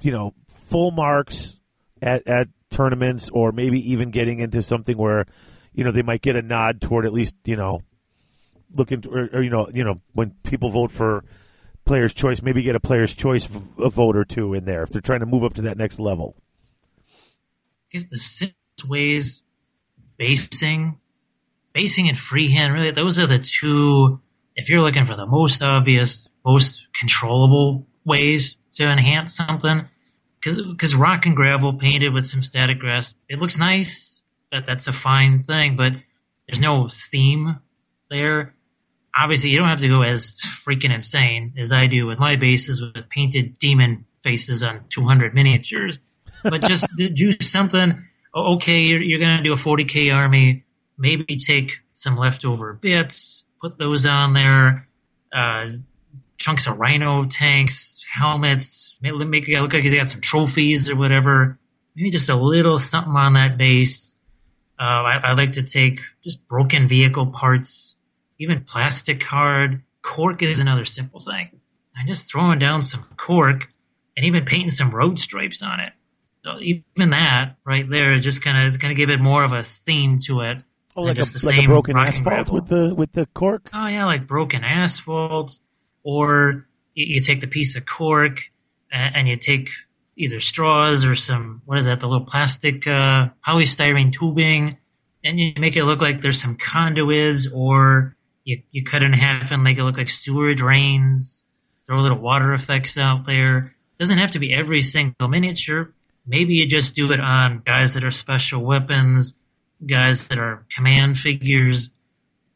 you 0.00 0.10
know 0.10 0.32
full 0.48 0.90
marks 0.90 1.56
at 2.00 2.26
at 2.26 2.48
tournaments 2.70 3.28
or 3.30 3.52
maybe 3.52 3.92
even 3.92 4.10
getting 4.10 4.40
into 4.40 4.62
something 4.62 4.96
where 4.96 5.26
you 5.74 5.84
know 5.84 5.92
they 5.92 6.02
might 6.02 6.22
get 6.22 6.34
a 6.34 6.42
nod 6.42 6.80
toward 6.80 7.04
at 7.04 7.12
least 7.12 7.34
you 7.44 7.56
know 7.56 7.82
looking 8.74 9.02
to, 9.02 9.10
or, 9.10 9.28
or 9.34 9.42
you 9.42 9.50
know 9.50 9.68
you 9.72 9.84
know 9.84 10.00
when 10.12 10.30
people 10.42 10.70
vote 10.70 10.90
for 10.90 11.24
player's 11.84 12.12
choice 12.12 12.42
maybe 12.42 12.62
get 12.62 12.74
a 12.74 12.80
player's 12.80 13.14
choice 13.14 13.46
vote 13.46 14.16
or 14.16 14.24
two 14.24 14.54
in 14.54 14.64
there 14.64 14.82
if 14.82 14.90
they're 14.90 15.00
trying 15.00 15.20
to 15.20 15.26
move 15.26 15.44
up 15.44 15.54
to 15.54 15.62
that 15.62 15.76
next 15.76 16.00
level 16.00 16.36
I 17.86 17.98
guess 17.98 18.08
the 18.10 18.18
simplest 18.18 18.88
ways, 18.88 19.42
basing, 20.16 20.98
basing 21.72 22.08
and 22.08 22.18
freehand, 22.18 22.74
really, 22.74 22.90
those 22.90 23.20
are 23.20 23.28
the 23.28 23.38
two, 23.38 24.20
if 24.56 24.68
you're 24.68 24.82
looking 24.82 25.04
for 25.04 25.14
the 25.14 25.26
most 25.26 25.62
obvious, 25.62 26.26
most 26.44 26.84
controllable 26.98 27.86
ways 28.04 28.56
to 28.74 28.90
enhance 28.90 29.36
something, 29.36 29.88
because 30.40 30.96
rock 30.96 31.26
and 31.26 31.36
gravel 31.36 31.74
painted 31.74 32.12
with 32.12 32.26
some 32.26 32.42
static 32.42 32.80
grass, 32.80 33.14
it 33.28 33.38
looks 33.38 33.56
nice, 33.56 34.20
that 34.50 34.66
that's 34.66 34.88
a 34.88 34.92
fine 34.92 35.44
thing, 35.44 35.76
but 35.76 35.92
there's 36.48 36.60
no 36.60 36.88
theme 36.90 37.60
there. 38.10 38.52
Obviously, 39.18 39.50
you 39.50 39.58
don't 39.58 39.68
have 39.68 39.80
to 39.80 39.88
go 39.88 40.02
as 40.02 40.36
freaking 40.66 40.94
insane 40.94 41.54
as 41.58 41.72
I 41.72 41.86
do 41.86 42.06
with 42.06 42.18
my 42.18 42.36
bases 42.36 42.82
with 42.82 43.08
painted 43.08 43.58
demon 43.58 44.04
faces 44.22 44.62
on 44.62 44.84
200 44.90 45.34
miniatures 45.34 45.98
but 46.50 46.62
just 46.62 46.86
do 46.96 47.32
something. 47.40 48.04
Okay, 48.34 48.80
you're, 48.80 49.00
you're 49.00 49.18
going 49.18 49.38
to 49.38 49.42
do 49.42 49.52
a 49.52 49.56
40k 49.56 50.14
army. 50.14 50.64
Maybe 50.98 51.36
take 51.36 51.78
some 51.94 52.16
leftover 52.16 52.72
bits, 52.74 53.44
put 53.60 53.78
those 53.78 54.06
on 54.06 54.32
there. 54.32 54.88
Uh, 55.32 55.66
chunks 56.38 56.66
of 56.66 56.78
rhino 56.78 57.26
tanks, 57.26 57.98
helmets. 58.12 58.94
Make 59.00 59.48
it 59.48 59.60
look 59.60 59.72
like 59.72 59.82
he's 59.82 59.94
got 59.94 60.10
some 60.10 60.20
trophies 60.20 60.88
or 60.88 60.96
whatever. 60.96 61.58
Maybe 61.94 62.10
just 62.10 62.28
a 62.28 62.36
little 62.36 62.78
something 62.78 63.14
on 63.14 63.34
that 63.34 63.58
base. 63.58 64.14
Uh, 64.78 64.84
I, 64.84 65.20
I 65.24 65.32
like 65.32 65.52
to 65.52 65.62
take 65.62 66.00
just 66.22 66.46
broken 66.48 66.88
vehicle 66.88 67.28
parts, 67.28 67.94
even 68.38 68.64
plastic 68.64 69.20
card. 69.20 69.82
Cork 70.02 70.42
is 70.42 70.60
another 70.60 70.84
simple 70.84 71.20
thing. 71.20 71.50
I'm 71.96 72.06
just 72.06 72.28
throwing 72.30 72.58
down 72.58 72.82
some 72.82 73.04
cork 73.16 73.68
and 74.16 74.26
even 74.26 74.44
painting 74.44 74.70
some 74.70 74.90
road 74.90 75.18
stripes 75.18 75.62
on 75.62 75.80
it. 75.80 75.92
So 76.44 76.60
even 76.60 77.10
that 77.10 77.56
right 77.64 77.88
there 77.88 78.12
is 78.12 78.20
just 78.20 78.42
kind 78.42 78.58
of 78.58 78.68
it's 78.68 78.76
going 78.76 78.94
to 78.94 79.00
give 79.00 79.10
it 79.10 79.20
more 79.20 79.42
of 79.42 79.52
a 79.52 79.64
theme 79.64 80.20
to 80.26 80.42
it. 80.42 80.58
Oh, 80.94 81.02
like 81.02 81.18
a, 81.18 81.22
the 81.22 81.42
like 81.44 81.58
a 81.58 81.66
broken 81.66 81.96
asphalt 81.96 82.24
gravel. 82.24 82.54
with 82.54 82.68
the 82.68 82.94
with 82.94 83.12
the 83.12 83.26
cork. 83.26 83.68
Oh 83.74 83.86
yeah, 83.86 84.06
like 84.06 84.26
broken 84.26 84.64
asphalt, 84.64 85.58
or 86.02 86.66
you, 86.94 87.16
you 87.16 87.20
take 87.20 87.40
the 87.40 87.46
piece 87.46 87.76
of 87.76 87.84
cork 87.84 88.40
and, 88.90 89.16
and 89.16 89.28
you 89.28 89.36
take 89.36 89.68
either 90.16 90.40
straws 90.40 91.04
or 91.04 91.14
some 91.14 91.62
what 91.66 91.78
is 91.78 91.84
that, 91.84 92.00
the 92.00 92.06
little 92.06 92.24
plastic 92.24 92.86
uh, 92.86 93.28
polystyrene 93.46 94.12
tubing, 94.12 94.78
and 95.22 95.38
you 95.38 95.52
make 95.58 95.76
it 95.76 95.84
look 95.84 96.00
like 96.00 96.22
there's 96.22 96.40
some 96.40 96.56
conduits, 96.56 97.48
or 97.52 98.15
you 98.46 98.62
you 98.70 98.84
cut 98.84 99.02
in 99.02 99.12
half 99.12 99.50
and 99.50 99.62
make 99.62 99.76
it 99.76 99.82
look 99.82 99.98
like 99.98 100.08
sewer 100.08 100.54
drains. 100.54 101.38
Throw 101.84 102.00
a 102.00 102.02
little 102.02 102.18
water 102.18 102.54
effects 102.54 102.96
out 102.96 103.26
there. 103.26 103.74
Doesn't 103.98 104.18
have 104.18 104.30
to 104.32 104.38
be 104.38 104.54
every 104.54 104.82
single 104.82 105.28
miniature. 105.28 105.92
Maybe 106.26 106.54
you 106.54 106.66
just 106.66 106.94
do 106.94 107.12
it 107.12 107.20
on 107.20 107.62
guys 107.64 107.94
that 107.94 108.04
are 108.04 108.10
special 108.10 108.64
weapons, 108.64 109.34
guys 109.84 110.28
that 110.28 110.38
are 110.38 110.64
command 110.74 111.18
figures, 111.18 111.90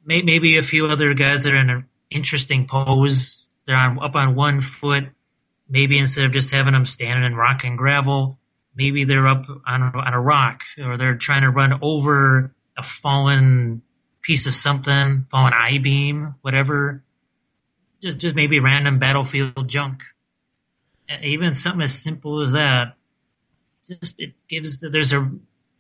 may, 0.04 0.22
maybe 0.22 0.58
a 0.58 0.62
few 0.62 0.86
other 0.86 1.14
guys 1.14 1.44
that 1.44 1.52
are 1.52 1.60
in 1.60 1.70
an 1.70 1.86
interesting 2.10 2.66
pose. 2.66 3.42
They're 3.66 3.76
on, 3.76 3.98
up 4.02 4.14
on 4.14 4.34
one 4.34 4.60
foot. 4.60 5.04
Maybe 5.68 5.98
instead 5.98 6.24
of 6.24 6.32
just 6.32 6.50
having 6.50 6.72
them 6.72 6.86
standing 6.86 7.24
in 7.24 7.36
rock 7.36 7.62
and 7.62 7.78
gravel, 7.78 8.38
maybe 8.74 9.04
they're 9.04 9.28
up 9.28 9.44
on, 9.66 9.82
on 9.82 10.14
a 10.14 10.20
rock 10.20 10.60
or 10.82 10.96
they're 10.96 11.16
trying 11.16 11.42
to 11.42 11.50
run 11.50 11.78
over 11.82 12.52
a 12.76 12.82
fallen 12.82 13.82
piece 14.31 14.47
of 14.47 14.55
something, 14.55 15.27
fallen 15.28 15.52
I 15.52 15.78
beam, 15.78 16.36
whatever. 16.40 17.02
Just, 18.01 18.19
just 18.19 18.36
maybe 18.36 18.61
random 18.61 19.01
battlefield 19.01 19.66
junk. 19.66 20.02
Even 21.20 21.57
something 21.57 21.82
as 21.82 22.01
simple 22.01 22.40
as 22.44 22.52
that, 22.52 22.94
just 23.89 24.20
it 24.20 24.35
gives 24.48 24.78
there's 24.78 25.12
a 25.12 25.28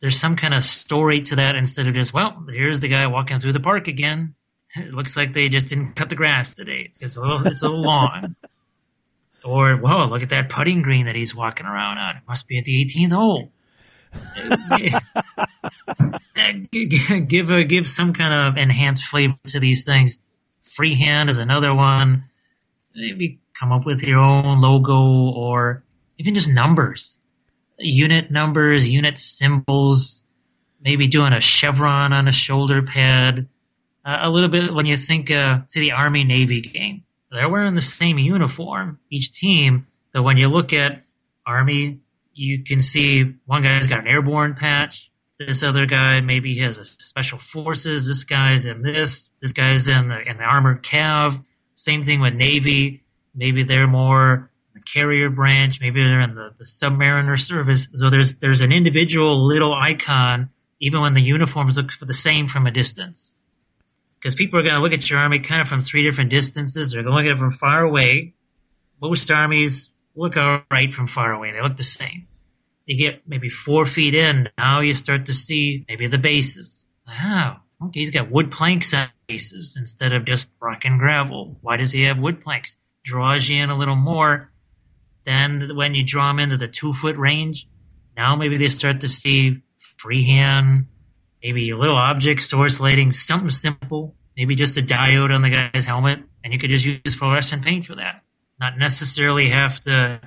there's 0.00 0.18
some 0.18 0.34
kind 0.34 0.52
of 0.52 0.64
story 0.64 1.22
to 1.22 1.36
that 1.36 1.54
instead 1.54 1.86
of 1.86 1.94
just 1.94 2.12
well 2.12 2.44
here's 2.48 2.80
the 2.80 2.88
guy 2.88 3.06
walking 3.06 3.38
through 3.38 3.52
the 3.52 3.60
park 3.60 3.86
again. 3.86 4.34
It 4.76 4.92
looks 4.92 5.16
like 5.16 5.32
they 5.32 5.48
just 5.48 5.68
didn't 5.68 5.94
cut 5.94 6.08
the 6.08 6.16
grass 6.16 6.54
today. 6.54 6.92
It's 7.00 7.16
a 7.16 7.20
little 7.20 7.46
it's 7.46 7.62
a 7.62 7.68
little 7.68 7.84
long. 7.84 8.34
Or 9.42 9.76
whoa, 9.76 10.04
look 10.04 10.22
at 10.22 10.28
that 10.30 10.50
putting 10.50 10.82
green 10.82 11.06
that 11.06 11.14
he's 11.14 11.34
walking 11.34 11.64
around 11.64 11.96
on. 11.96 12.16
It 12.16 12.22
must 12.28 12.46
be 12.46 12.58
at 12.58 12.64
the 12.66 12.84
18th 12.84 13.12
hole. 13.12 13.50
give 17.28 17.50
a 17.50 17.64
give 17.64 17.88
some 17.88 18.12
kind 18.12 18.32
of 18.32 18.56
enhanced 18.56 19.04
flavor 19.04 19.36
to 19.48 19.60
these 19.60 19.84
things. 19.84 20.18
Freehand 20.74 21.28
is 21.30 21.38
another 21.38 21.74
one. 21.74 22.24
Maybe 22.94 23.40
come 23.58 23.72
up 23.72 23.86
with 23.86 24.02
your 24.02 24.18
own 24.18 24.60
logo 24.60 25.32
or 25.34 25.82
even 26.18 26.34
just 26.34 26.48
numbers 26.48 27.16
unit 27.80 28.30
numbers, 28.30 28.88
unit 28.88 29.18
symbols, 29.18 30.22
maybe 30.80 31.08
doing 31.08 31.32
a 31.32 31.40
chevron 31.40 32.12
on 32.12 32.28
a 32.28 32.32
shoulder 32.32 32.82
pad. 32.82 33.48
Uh, 34.04 34.18
a 34.22 34.30
little 34.30 34.48
bit 34.48 34.72
when 34.72 34.86
you 34.86 34.96
think 34.96 35.30
uh, 35.30 35.60
to 35.70 35.80
the 35.80 35.92
Army 35.92 36.24
Navy 36.24 36.60
game, 36.60 37.04
they're 37.30 37.48
wearing 37.48 37.74
the 37.74 37.82
same 37.82 38.18
uniform 38.18 38.98
each 39.10 39.32
team, 39.32 39.86
but 40.12 40.22
when 40.22 40.36
you 40.36 40.48
look 40.48 40.72
at 40.72 41.04
Army, 41.46 42.00
you 42.32 42.64
can 42.64 42.80
see 42.80 43.34
one 43.46 43.62
guy's 43.62 43.86
got 43.86 44.00
an 44.00 44.06
airborne 44.06 44.54
patch. 44.54 45.10
This 45.46 45.62
other 45.62 45.86
guy 45.86 46.20
maybe 46.20 46.52
he 46.52 46.60
has 46.60 46.76
a 46.76 46.84
special 46.84 47.38
forces. 47.38 48.06
This 48.06 48.24
guy's 48.24 48.66
in 48.66 48.82
this. 48.82 49.30
This 49.40 49.54
guy's 49.54 49.88
in 49.88 50.08
the 50.08 50.20
in 50.20 50.36
the 50.36 50.44
armored 50.44 50.82
cav. 50.82 51.42
Same 51.76 52.04
thing 52.04 52.20
with 52.20 52.34
Navy. 52.34 53.02
Maybe 53.34 53.64
they're 53.64 53.86
more 53.86 54.50
the 54.74 54.80
carrier 54.80 55.30
branch, 55.30 55.80
maybe 55.80 56.02
they're 56.02 56.20
in 56.20 56.34
the, 56.34 56.50
the 56.58 56.64
submariner 56.64 57.38
service. 57.38 57.88
So 57.94 58.10
there's 58.10 58.34
there's 58.34 58.60
an 58.60 58.70
individual 58.70 59.48
little 59.48 59.74
icon, 59.74 60.50
even 60.78 61.00
when 61.00 61.14
the 61.14 61.22
uniforms 61.22 61.76
look 61.76 61.90
the 61.98 62.14
same 62.14 62.48
from 62.48 62.66
a 62.66 62.70
distance. 62.70 63.32
Because 64.18 64.34
people 64.34 64.58
are 64.58 64.62
going 64.62 64.74
to 64.74 64.82
look 64.82 64.92
at 64.92 65.08
your 65.08 65.18
army 65.18 65.38
kind 65.38 65.62
of 65.62 65.68
from 65.68 65.80
three 65.80 66.04
different 66.04 66.30
distances. 66.30 66.92
They're 66.92 67.02
going 67.02 67.12
to 67.12 67.16
look 67.16 67.24
at 67.24 67.36
it 67.36 67.40
from 67.40 67.52
far 67.52 67.82
away. 67.82 68.34
Most 69.00 69.30
armies 69.30 69.88
look 70.14 70.36
all 70.36 70.60
right 70.70 70.92
from 70.92 71.08
far 71.08 71.32
away. 71.32 71.52
They 71.52 71.62
look 71.62 71.78
the 71.78 71.84
same. 71.84 72.26
You 72.90 72.96
get 72.96 73.22
maybe 73.24 73.50
four 73.50 73.84
feet 73.86 74.16
in, 74.16 74.48
now 74.58 74.80
you 74.80 74.94
start 74.94 75.26
to 75.26 75.32
see 75.32 75.84
maybe 75.88 76.08
the 76.08 76.18
bases. 76.18 76.82
Wow, 77.06 77.60
okay, 77.80 78.00
he's 78.00 78.10
got 78.10 78.32
wood 78.32 78.50
planks 78.50 78.92
on 78.92 79.10
bases 79.28 79.76
instead 79.78 80.12
of 80.12 80.24
just 80.24 80.50
rock 80.60 80.80
and 80.84 80.98
gravel. 80.98 81.56
Why 81.60 81.76
does 81.76 81.92
he 81.92 82.02
have 82.06 82.18
wood 82.18 82.42
planks? 82.42 82.74
Draws 83.04 83.48
you 83.48 83.62
in 83.62 83.70
a 83.70 83.76
little 83.76 83.94
more. 83.94 84.50
Then 85.24 85.70
when 85.76 85.94
you 85.94 86.04
draw 86.04 86.32
them 86.32 86.40
into 86.40 86.56
the 86.56 86.66
two 86.66 86.92
foot 86.92 87.16
range, 87.16 87.68
now 88.16 88.34
maybe 88.34 88.58
they 88.58 88.66
start 88.66 89.02
to 89.02 89.08
see 89.08 89.62
freehand, 89.98 90.86
maybe 91.44 91.70
a 91.70 91.78
little 91.78 91.96
object 91.96 92.42
source 92.42 92.80
lighting, 92.80 93.12
something 93.12 93.50
simple, 93.50 94.16
maybe 94.36 94.56
just 94.56 94.78
a 94.78 94.82
diode 94.82 95.32
on 95.32 95.42
the 95.42 95.50
guy's 95.50 95.86
helmet, 95.86 96.18
and 96.42 96.52
you 96.52 96.58
could 96.58 96.70
just 96.70 96.86
use 96.86 97.14
fluorescent 97.14 97.62
paint 97.64 97.86
for 97.86 97.94
that. 97.94 98.24
Not 98.58 98.78
necessarily 98.78 99.50
have 99.50 99.78
to 99.82 100.20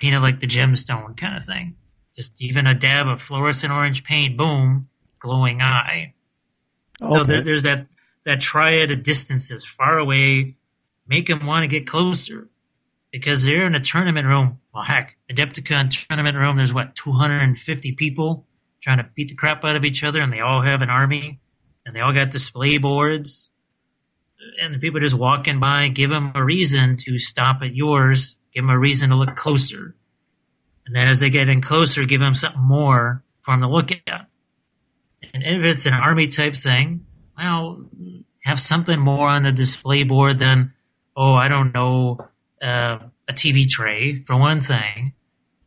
paint 0.00 0.14
it 0.14 0.20
like 0.20 0.40
the 0.40 0.46
gemstone 0.46 1.14
kind 1.14 1.36
of 1.36 1.44
thing. 1.44 1.76
Just 2.18 2.32
even 2.40 2.66
a 2.66 2.74
dab 2.74 3.06
of 3.06 3.22
fluorescent 3.22 3.72
orange 3.72 4.02
paint, 4.02 4.36
boom, 4.36 4.88
glowing 5.20 5.62
eye. 5.62 6.14
So 6.98 7.22
there, 7.22 7.44
there's 7.44 7.62
that 7.62 7.86
that 8.24 8.40
triad 8.40 8.90
of 8.90 9.04
distances, 9.04 9.64
far 9.64 9.98
away, 9.98 10.56
make 11.06 11.28
them 11.28 11.46
want 11.46 11.62
to 11.62 11.68
get 11.68 11.86
closer 11.86 12.48
because 13.12 13.44
they're 13.44 13.68
in 13.68 13.76
a 13.76 13.80
tournament 13.80 14.26
room. 14.26 14.58
Well, 14.74 14.82
heck, 14.82 15.16
Adepticon 15.30 15.90
tournament 16.08 16.36
room. 16.36 16.56
There's 16.56 16.74
what 16.74 16.96
250 16.96 17.92
people 17.92 18.46
trying 18.80 18.98
to 18.98 19.06
beat 19.14 19.28
the 19.28 19.36
crap 19.36 19.64
out 19.64 19.76
of 19.76 19.84
each 19.84 20.02
other, 20.02 20.20
and 20.20 20.32
they 20.32 20.40
all 20.40 20.60
have 20.60 20.82
an 20.82 20.90
army, 20.90 21.38
and 21.86 21.94
they 21.94 22.00
all 22.00 22.12
got 22.12 22.32
display 22.32 22.78
boards, 22.78 23.48
and 24.60 24.74
the 24.74 24.80
people 24.80 24.98
just 24.98 25.16
walking 25.16 25.60
by 25.60 25.86
give 25.86 26.10
them 26.10 26.32
a 26.34 26.44
reason 26.44 26.96
to 26.96 27.20
stop 27.20 27.58
at 27.62 27.76
yours, 27.76 28.34
give 28.52 28.64
them 28.64 28.70
a 28.70 28.78
reason 28.78 29.10
to 29.10 29.14
look 29.14 29.36
closer, 29.36 29.94
and 30.88 30.96
then 30.96 31.06
as 31.06 31.20
they 31.20 31.28
get 31.28 31.50
in 31.50 31.60
closer, 31.60 32.06
give 32.06 32.18
them 32.18 32.34
something 32.34 32.62
more 32.62 33.22
for 33.42 33.52
them 33.52 33.60
to 33.60 33.68
look 33.68 33.90
at. 33.92 34.26
And 35.34 35.42
if 35.42 35.62
it's 35.62 35.84
an 35.84 35.92
army 35.92 36.28
type 36.28 36.56
thing, 36.56 37.04
well, 37.36 37.84
have 38.42 38.58
something 38.58 38.98
more 38.98 39.28
on 39.28 39.42
the 39.42 39.52
display 39.52 40.04
board 40.04 40.38
than, 40.38 40.72
oh, 41.14 41.34
I 41.34 41.48
don't 41.48 41.74
know, 41.74 42.26
uh, 42.62 43.00
a 43.28 43.32
TV 43.34 43.68
tray 43.68 44.22
for 44.26 44.38
one 44.38 44.62
thing. 44.62 45.12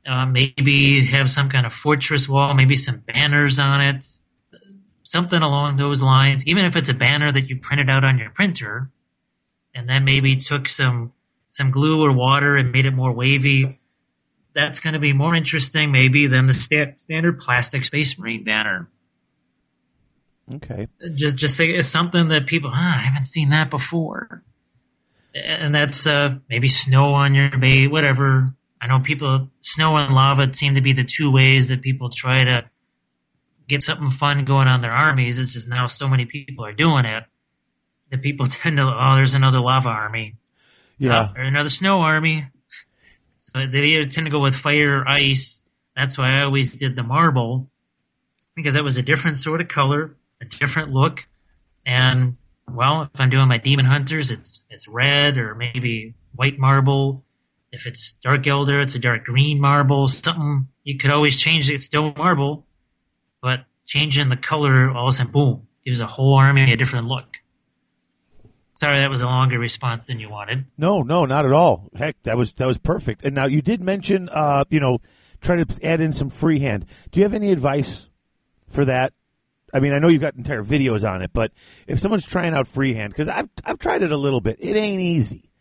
Uh, 0.08 0.26
maybe 0.26 1.06
have 1.06 1.30
some 1.30 1.50
kind 1.52 1.68
of 1.68 1.74
fortress 1.74 2.28
wall, 2.28 2.56
maybe 2.56 2.76
some 2.76 3.04
banners 3.06 3.60
on 3.60 3.82
it, 3.82 4.04
something 5.04 5.44
along 5.44 5.76
those 5.76 6.02
lines. 6.02 6.44
Even 6.48 6.66
if 6.66 6.76
it's 6.76 6.90
a 6.90 6.96
banner 6.96 7.32
that 7.32 7.48
you 7.48 7.60
printed 7.60 7.92
out 7.92 8.04
on 8.04 8.18
your 8.18 8.32
printer, 8.32 8.90
and 9.76 9.88
then 9.88 10.04
maybe 10.04 10.38
took 10.38 10.68
some 10.68 11.14
some 11.52 11.70
glue 11.70 12.04
or 12.04 12.12
water 12.12 12.58
and 12.58 12.72
made 12.72 12.88
it 12.88 12.92
more 12.96 13.12
wavy. 13.12 13.78
That's 14.54 14.80
going 14.82 14.94
to 14.94 15.00
be 15.00 15.14
more 15.14 15.34
interesting, 15.36 15.92
maybe, 15.92 16.28
than 16.28 16.46
the 16.46 16.54
sta- 16.54 16.96
standard 17.00 17.40
plastic 17.40 17.86
Space 17.86 18.18
Marine 18.20 18.44
banner. 18.44 18.90
Okay. 20.56 20.88
Just 21.16 21.38
just 21.38 21.56
say 21.56 21.68
it's 21.68 21.88
something 21.88 22.28
that 22.30 22.48
people 22.48 22.72
ah, 22.74 22.98
I 22.98 23.02
haven't 23.02 23.28
seen 23.28 23.50
that 23.50 23.70
before, 23.70 24.44
and 25.34 25.74
that's 25.74 26.06
uh, 26.06 26.36
maybe 26.50 26.68
snow 26.68 27.14
on 27.14 27.34
your 27.36 27.58
bay, 27.58 27.88
whatever. 27.88 28.54
I 28.82 28.88
know 28.88 29.00
people 29.00 29.48
snow 29.62 29.96
and 29.96 30.14
lava 30.14 30.54
seem 30.54 30.76
to 30.76 30.82
be 30.82 30.94
the 30.94 31.06
two 31.06 31.32
ways 31.32 31.70
that 31.70 31.82
people 31.82 32.10
try 32.10 32.44
to 32.44 32.70
get 33.70 33.84
something 33.84 34.10
fun 34.10 34.44
going 34.44 34.68
on 34.68 34.82
their 34.82 34.92
armies. 34.92 35.40
It's 35.40 35.54
just 35.54 35.70
now 35.70 35.88
so 35.88 36.08
many 36.10 36.26
people 36.26 36.66
are 36.66 36.74
doing 36.74 37.06
it 37.06 37.24
that 38.10 38.22
people 38.22 38.48
tend 38.50 38.76
to 38.78 38.84
oh, 38.84 39.14
there's 39.16 39.36
another 39.36 39.62
lava 39.62 39.88
army, 39.90 40.36
Yeah. 40.98 41.30
or 41.34 41.44
another 41.44 41.70
snow 41.70 42.02
army. 42.02 42.48
So 43.54 43.66
they 43.68 43.80
either 43.80 44.10
tend 44.10 44.26
to 44.26 44.32
go 44.32 44.40
with 44.40 44.56
fire 44.56 45.00
or 45.00 45.08
ice. 45.08 45.62
That's 45.96 46.18
why 46.18 46.40
I 46.40 46.44
always 46.44 46.76
did 46.76 46.96
the 46.96 47.04
marble 47.04 47.70
because 48.56 48.76
that 48.76 48.84
was 48.84 48.98
a 48.98 49.02
different 49.02 49.38
sort 49.38 49.62
of 49.62 49.68
color, 49.68 50.16
a 50.42 50.46
different 50.46 50.92
look, 50.92 51.20
and 51.86 52.38
well, 52.70 53.10
if 53.14 53.20
I'm 53.20 53.30
doing 53.30 53.48
my 53.48 53.58
demon 53.58 53.86
hunters, 53.86 54.32
it's 54.32 54.62
it's 54.70 54.88
red 54.88 55.38
or 55.38 55.56
maybe 55.56 56.14
white 56.36 56.58
marble. 56.58 57.26
If 57.72 57.88
it's 57.88 58.14
Dark 58.24 58.44
Eldar, 58.44 58.84
it's 58.84 58.96
a 58.96 59.00
dark 59.00 59.26
green 59.26 59.60
marble. 59.60 60.08
Something 60.08 60.68
you 60.84 60.98
could 60.98 61.12
always 61.12 61.36
change. 61.36 61.70
It's 61.70 61.86
still 61.86 62.14
marble, 62.14 62.66
but 63.42 63.66
changing 63.86 64.30
the 64.30 64.38
color 64.38 64.90
all 64.90 65.08
of 65.08 65.14
a 65.14 65.18
sudden, 65.18 65.32
boom, 65.32 65.68
gives 65.86 66.00
a 66.00 66.08
whole 66.08 66.36
army 66.36 66.72
a 66.72 66.78
different 66.78 67.08
look. 67.08 67.31
Sorry, 68.82 69.02
that 69.02 69.12
was 69.12 69.22
a 69.22 69.28
longer 69.28 69.60
response 69.60 70.08
than 70.08 70.20
you 70.20 70.28
wanted. 70.28 70.66
No, 70.76 71.04
no, 71.04 71.26
not 71.26 71.46
at 71.46 71.52
all. 71.52 71.92
Heck, 71.96 72.16
that 72.24 72.36
was 72.36 72.54
that 72.54 72.66
was 72.66 72.80
perfect. 72.80 73.24
And 73.24 73.36
now 73.36 73.46
you 73.46 73.62
did 73.62 73.80
mention, 73.80 74.28
uh, 74.28 74.64
you 74.72 74.80
know, 74.80 75.02
try 75.40 75.64
to 75.64 75.86
add 75.86 76.02
in 76.02 76.14
some 76.14 76.32
freehand. 76.32 76.88
Do 77.12 77.20
you 77.20 77.24
have 77.24 77.36
any 77.36 77.52
advice 77.52 78.08
for 78.72 78.86
that? 78.86 79.14
I 79.72 79.82
mean, 79.82 79.94
I 79.94 80.00
know 80.00 80.08
you've 80.08 80.22
got 80.22 80.34
entire 80.34 80.64
videos 80.64 81.08
on 81.08 81.22
it, 81.22 81.30
but 81.32 81.52
if 81.86 82.00
someone's 82.00 82.26
trying 82.26 82.56
out 82.56 82.68
freehand, 82.68 83.14
because 83.14 83.30
I've 83.30 83.50
I've 83.64 83.78
tried 83.78 84.02
it 84.02 84.12
a 84.12 84.18
little 84.18 84.42
bit, 84.42 84.58
it 84.60 84.76
ain't 84.76 85.00
easy. 85.00 85.52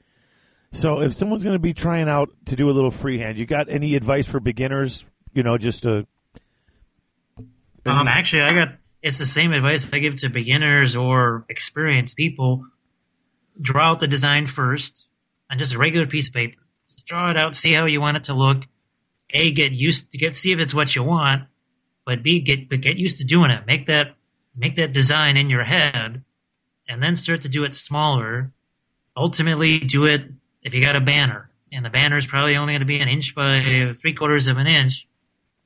So 0.73 1.03
if 1.03 1.13
someone's 1.13 1.43
going 1.43 1.57
to 1.57 1.59
be 1.59 1.75
trying 1.75 2.09
out 2.09 2.31
to 2.47 2.57
do 2.57 2.71
a 2.71 2.73
little 2.73 2.91
freehand, 2.91 3.37
you 3.37 3.45
got 3.45 3.69
any 3.69 3.97
advice 3.97 4.27
for 4.27 4.41
beginners? 4.41 5.05
You 5.35 5.43
know, 5.43 5.59
just 5.59 5.83
to 5.83 6.07
Um, 7.85 8.09
actually, 8.09 8.45
I 8.45 8.55
got 8.55 8.69
it's 9.03 9.19
the 9.19 9.27
same 9.27 9.53
advice 9.53 9.87
I 9.93 9.99
give 9.99 10.17
to 10.21 10.31
beginners 10.31 10.97
or 10.97 11.45
experienced 11.51 12.17
people. 12.17 12.65
Draw 13.61 13.93
out 13.93 14.01
the 14.01 14.07
design 14.07 14.47
first 14.47 15.07
on 15.51 15.59
just 15.59 15.75
a 15.75 15.79
regular 15.79 16.07
piece 16.07 16.29
of 16.29 16.35
paper. 16.35 16.61
Just 16.91 17.07
draw 17.07 17.31
it 17.31 17.37
out, 17.37 17.57
see 17.57 17.73
how 17.73 17.87
you 17.87 18.01
want 18.01 18.17
it 18.17 18.25
to 18.25 18.35
look. 18.35 18.63
A, 19.31 19.53
get 19.53 19.73
used 19.73 20.11
to 20.13 20.19
get 20.19 20.35
see 20.35 20.53
if 20.53 20.59
it's 20.59 20.75
what 20.75 20.95
you 20.95 21.03
want, 21.03 21.45
but 22.05 22.23
B, 22.23 22.41
get 22.41 22.69
but 22.69 22.81
get 22.81 22.97
used 22.97 23.19
to 23.19 23.25
doing 23.25 23.51
it. 23.51 23.67
Make 23.67 23.87
that 23.87 24.17
make 24.57 24.77
that 24.77 24.93
design 24.93 25.37
in 25.37 25.51
your 25.51 25.63
head, 25.65 26.25
and 26.89 27.03
then 27.03 27.15
start 27.15 27.43
to 27.43 27.49
do 27.49 27.65
it 27.65 27.77
smaller. 27.77 28.53
Ultimately, 29.17 29.79
do 29.79 30.07
it 30.07 30.23
if 30.63 30.75
you 30.75 30.85
got 30.85 30.97
a 30.97 31.01
banner, 31.01 31.51
and 31.71 31.85
the 31.85 31.91
banner 31.91 32.17
is 32.17 32.27
probably 32.27 32.57
only 32.57 32.73
going 32.73 32.81
to 32.81 32.87
be 32.87 33.01
an 33.01 33.09
inch 33.09 33.35
by 33.35 33.93
three 34.01 34.15
quarters 34.15 34.49
of 34.49 34.57
an 34.57 34.67
inch 34.67 35.07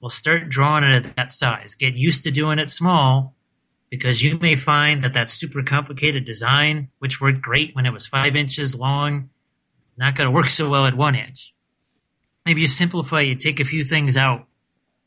well, 0.05 0.11
start 0.11 0.51
drawing 0.51 0.85
it 0.85 1.07
at 1.07 1.16
that 1.16 1.33
size. 1.33 1.77
Get 1.77 1.95
used 1.95 2.25
to 2.25 2.31
doing 2.31 2.59
it 2.59 2.69
small 2.69 3.34
because 3.97 4.23
you 4.23 4.39
may 4.39 4.57
find 4.57 5.03
that 5.03 5.12
that 5.12 5.31
super 5.31 5.62
complicated 5.62 6.25
design, 6.25 6.89
which 6.99 7.21
worked 7.21 7.41
great 7.41 7.75
when 7.75 7.87
it 7.87 7.93
was 7.93 8.07
five 8.07 8.35
inches 8.35 8.75
long, 8.75 9.31
not 9.97 10.16
going 10.16 10.27
to 10.27 10.35
work 10.35 10.49
so 10.49 10.69
well 10.69 10.87
at 10.87 10.97
one 10.97 11.15
inch. 11.15 11.55
Maybe 12.45 12.62
you 12.62 12.66
simplify, 12.66 13.21
you 13.21 13.37
take 13.37 13.61
a 13.61 13.65
few 13.65 13.83
things 13.85 14.16
out, 14.16 14.47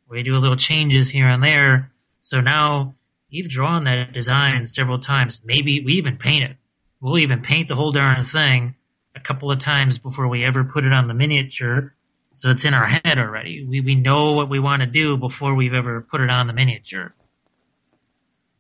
or 0.09 0.17
you 0.17 0.23
do 0.23 0.35
a 0.35 0.39
little 0.39 0.55
changes 0.55 1.09
here 1.09 1.27
and 1.27 1.43
there. 1.43 1.91
So 2.21 2.39
now 2.39 2.95
you've 3.29 3.49
drawn 3.49 3.83
that 3.83 4.13
design 4.13 4.65
several 4.65 4.99
times. 4.99 5.41
Maybe 5.43 5.81
we 5.83 5.93
even 5.93 6.17
paint 6.17 6.43
it. 6.43 6.55
We'll 7.01 7.19
even 7.19 7.41
paint 7.41 7.67
the 7.67 7.75
whole 7.75 7.91
darn 7.91 8.23
thing 8.23 8.75
a 9.15 9.19
couple 9.19 9.51
of 9.51 9.59
times 9.59 9.97
before 9.97 10.27
we 10.27 10.45
ever 10.45 10.63
put 10.63 10.85
it 10.85 10.93
on 10.93 11.07
the 11.07 11.13
miniature 11.13 11.93
so 12.37 12.51
it's 12.51 12.65
in 12.65 12.75
our 12.75 12.85
head 12.85 13.17
already. 13.17 13.65
We 13.65 13.81
we 13.81 13.95
know 13.95 14.33
what 14.33 14.47
we 14.47 14.59
want 14.59 14.81
to 14.81 14.85
do 14.85 15.17
before 15.17 15.55
we've 15.55 15.73
ever 15.73 16.01
put 16.01 16.21
it 16.21 16.29
on 16.29 16.45
the 16.45 16.53
miniature. 16.53 17.15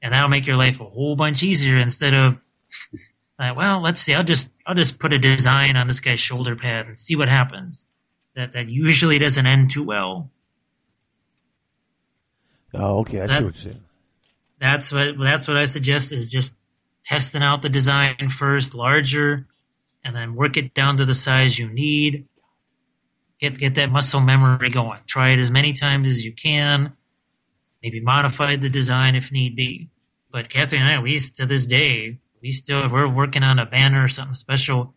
And 0.01 0.13
that'll 0.13 0.29
make 0.29 0.45
your 0.45 0.57
life 0.57 0.79
a 0.79 0.85
whole 0.85 1.15
bunch 1.15 1.43
easier 1.43 1.79
instead 1.79 2.13
of 2.13 2.37
like, 3.39 3.55
well, 3.55 3.81
let's 3.81 4.01
see, 4.01 4.13
I'll 4.13 4.23
just 4.23 4.47
I'll 4.65 4.75
just 4.75 4.99
put 4.99 5.13
a 5.13 5.19
design 5.19 5.75
on 5.75 5.87
this 5.87 5.99
guy's 5.99 6.19
shoulder 6.19 6.55
pad 6.55 6.87
and 6.87 6.97
see 6.97 7.15
what 7.15 7.29
happens. 7.29 7.83
That 8.35 8.53
that 8.53 8.67
usually 8.67 9.19
doesn't 9.19 9.45
end 9.45 9.71
too 9.71 9.83
well. 9.83 10.29
oh, 12.73 12.99
okay, 12.99 13.21
I 13.21 13.27
see 13.27 13.33
what 13.33 13.41
you're 13.41 13.53
saying. 13.53 13.83
That's 14.59 14.91
what 14.91 15.17
that's 15.19 15.47
what 15.47 15.57
I 15.57 15.65
suggest 15.65 16.11
is 16.11 16.29
just 16.29 16.53
testing 17.03 17.41
out 17.41 17.61
the 17.61 17.69
design 17.69 18.29
first, 18.29 18.73
larger, 18.73 19.47
and 20.03 20.15
then 20.15 20.35
work 20.35 20.57
it 20.57 20.73
down 20.73 20.97
to 20.97 21.05
the 21.05 21.15
size 21.15 21.57
you 21.57 21.69
need. 21.69 22.27
Get 23.39 23.57
get 23.57 23.75
that 23.75 23.91
muscle 23.91 24.19
memory 24.19 24.69
going. 24.69 24.99
Try 25.07 25.31
it 25.31 25.39
as 25.39 25.51
many 25.51 25.73
times 25.73 26.09
as 26.09 26.25
you 26.25 26.33
can. 26.33 26.93
Maybe 27.87 28.01
modify 28.01 28.57
the 28.57 28.67
design 28.67 29.15
if 29.15 29.31
need 29.31 29.55
be. 29.55 29.87
But 30.29 30.49
Catherine 30.49 30.81
and 30.81 30.91
I, 30.91 31.01
we 31.01 31.21
to 31.37 31.45
this 31.45 31.67
day, 31.67 32.19
we 32.41 32.51
still 32.51 32.83
if 32.83 32.91
we're 32.91 33.07
working 33.07 33.43
on 33.43 33.59
a 33.59 33.65
banner 33.65 34.03
or 34.03 34.09
something 34.09 34.35
special, 34.35 34.93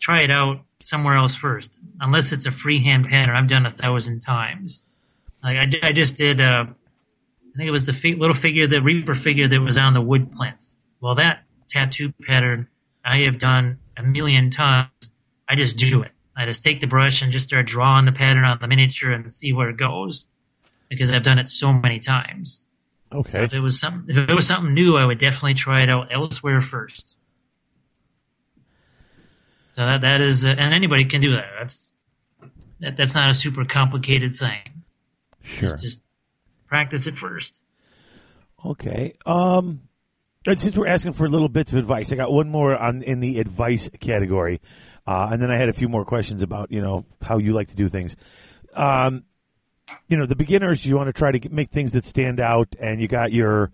try 0.00 0.22
it 0.22 0.30
out 0.30 0.62
somewhere 0.82 1.16
else 1.16 1.36
first. 1.36 1.70
Unless 2.00 2.32
it's 2.32 2.46
a 2.46 2.50
freehand 2.50 3.08
pattern, 3.10 3.36
I've 3.36 3.46
done 3.46 3.66
a 3.66 3.70
thousand 3.70 4.20
times. 4.20 4.82
Like 5.44 5.58
I, 5.58 5.88
I 5.88 5.92
just 5.92 6.16
did. 6.16 6.40
Uh, 6.40 6.64
I 6.68 7.56
think 7.58 7.68
it 7.68 7.72
was 7.72 7.84
the 7.84 7.92
fi- 7.92 8.14
little 8.14 8.34
figure, 8.34 8.66
the 8.66 8.80
Reaper 8.80 9.14
figure 9.14 9.46
that 9.46 9.60
was 9.60 9.76
on 9.76 9.92
the 9.92 10.00
wood 10.00 10.32
plinth. 10.32 10.66
Well, 10.98 11.16
that 11.16 11.42
tattoo 11.68 12.14
pattern 12.26 12.68
I 13.04 13.24
have 13.24 13.38
done 13.38 13.80
a 13.98 14.02
million 14.02 14.50
times. 14.50 15.10
I 15.46 15.56
just 15.56 15.76
do 15.76 16.00
it. 16.04 16.12
I 16.34 16.46
just 16.46 16.62
take 16.62 16.80
the 16.80 16.86
brush 16.86 17.20
and 17.20 17.32
just 17.32 17.48
start 17.48 17.66
drawing 17.66 18.06
the 18.06 18.12
pattern 18.12 18.44
on 18.44 18.56
the 18.62 18.66
miniature 18.66 19.12
and 19.12 19.30
see 19.30 19.52
where 19.52 19.68
it 19.68 19.76
goes 19.76 20.26
because 20.90 21.10
I've 21.12 21.22
done 21.22 21.38
it 21.38 21.48
so 21.48 21.72
many 21.72 22.00
times. 22.00 22.64
Okay. 23.12 23.44
If 23.44 23.54
it 23.54 23.60
was 23.60 23.80
some, 23.80 24.06
if 24.08 24.16
it 24.18 24.34
was 24.34 24.46
something 24.46 24.74
new, 24.74 24.96
I 24.96 25.04
would 25.06 25.18
definitely 25.18 25.54
try 25.54 25.82
it 25.82 25.88
out 25.88 26.08
elsewhere 26.12 26.60
first. 26.60 27.14
So 29.72 29.82
that 29.82 30.02
that 30.02 30.20
is, 30.20 30.44
uh, 30.44 30.48
and 30.48 30.74
anybody 30.74 31.06
can 31.06 31.20
do 31.20 31.32
that. 31.32 31.46
That's 31.58 31.92
that, 32.80 32.96
that's 32.96 33.14
not 33.14 33.30
a 33.30 33.34
super 33.34 33.64
complicated 33.64 34.36
thing. 34.36 34.84
Sure. 35.42 35.70
Just, 35.70 35.82
just 35.82 35.98
practice 36.66 37.06
it 37.06 37.16
first. 37.16 37.60
Okay. 38.64 39.14
Um, 39.24 39.82
and 40.46 40.58
since 40.58 40.76
we're 40.76 40.86
asking 40.86 41.14
for 41.14 41.28
little 41.28 41.48
bits 41.48 41.72
of 41.72 41.78
advice, 41.78 42.12
I 42.12 42.16
got 42.16 42.32
one 42.32 42.48
more 42.48 42.76
on 42.76 43.02
in 43.02 43.20
the 43.20 43.40
advice 43.40 43.88
category, 44.00 44.60
uh, 45.06 45.28
and 45.32 45.42
then 45.42 45.50
I 45.50 45.56
had 45.56 45.68
a 45.68 45.72
few 45.72 45.88
more 45.88 46.04
questions 46.04 46.42
about 46.42 46.70
you 46.70 46.80
know 46.80 47.04
how 47.22 47.38
you 47.38 47.52
like 47.52 47.68
to 47.68 47.76
do 47.76 47.88
things. 47.88 48.16
Um, 48.74 49.24
you 50.08 50.16
know, 50.16 50.26
the 50.26 50.36
beginners, 50.36 50.84
you 50.84 50.96
want 50.96 51.08
to 51.08 51.12
try 51.12 51.32
to 51.32 51.48
make 51.48 51.70
things 51.70 51.92
that 51.92 52.04
stand 52.04 52.40
out, 52.40 52.74
and 52.80 53.00
you 53.00 53.08
got 53.08 53.32
your, 53.32 53.70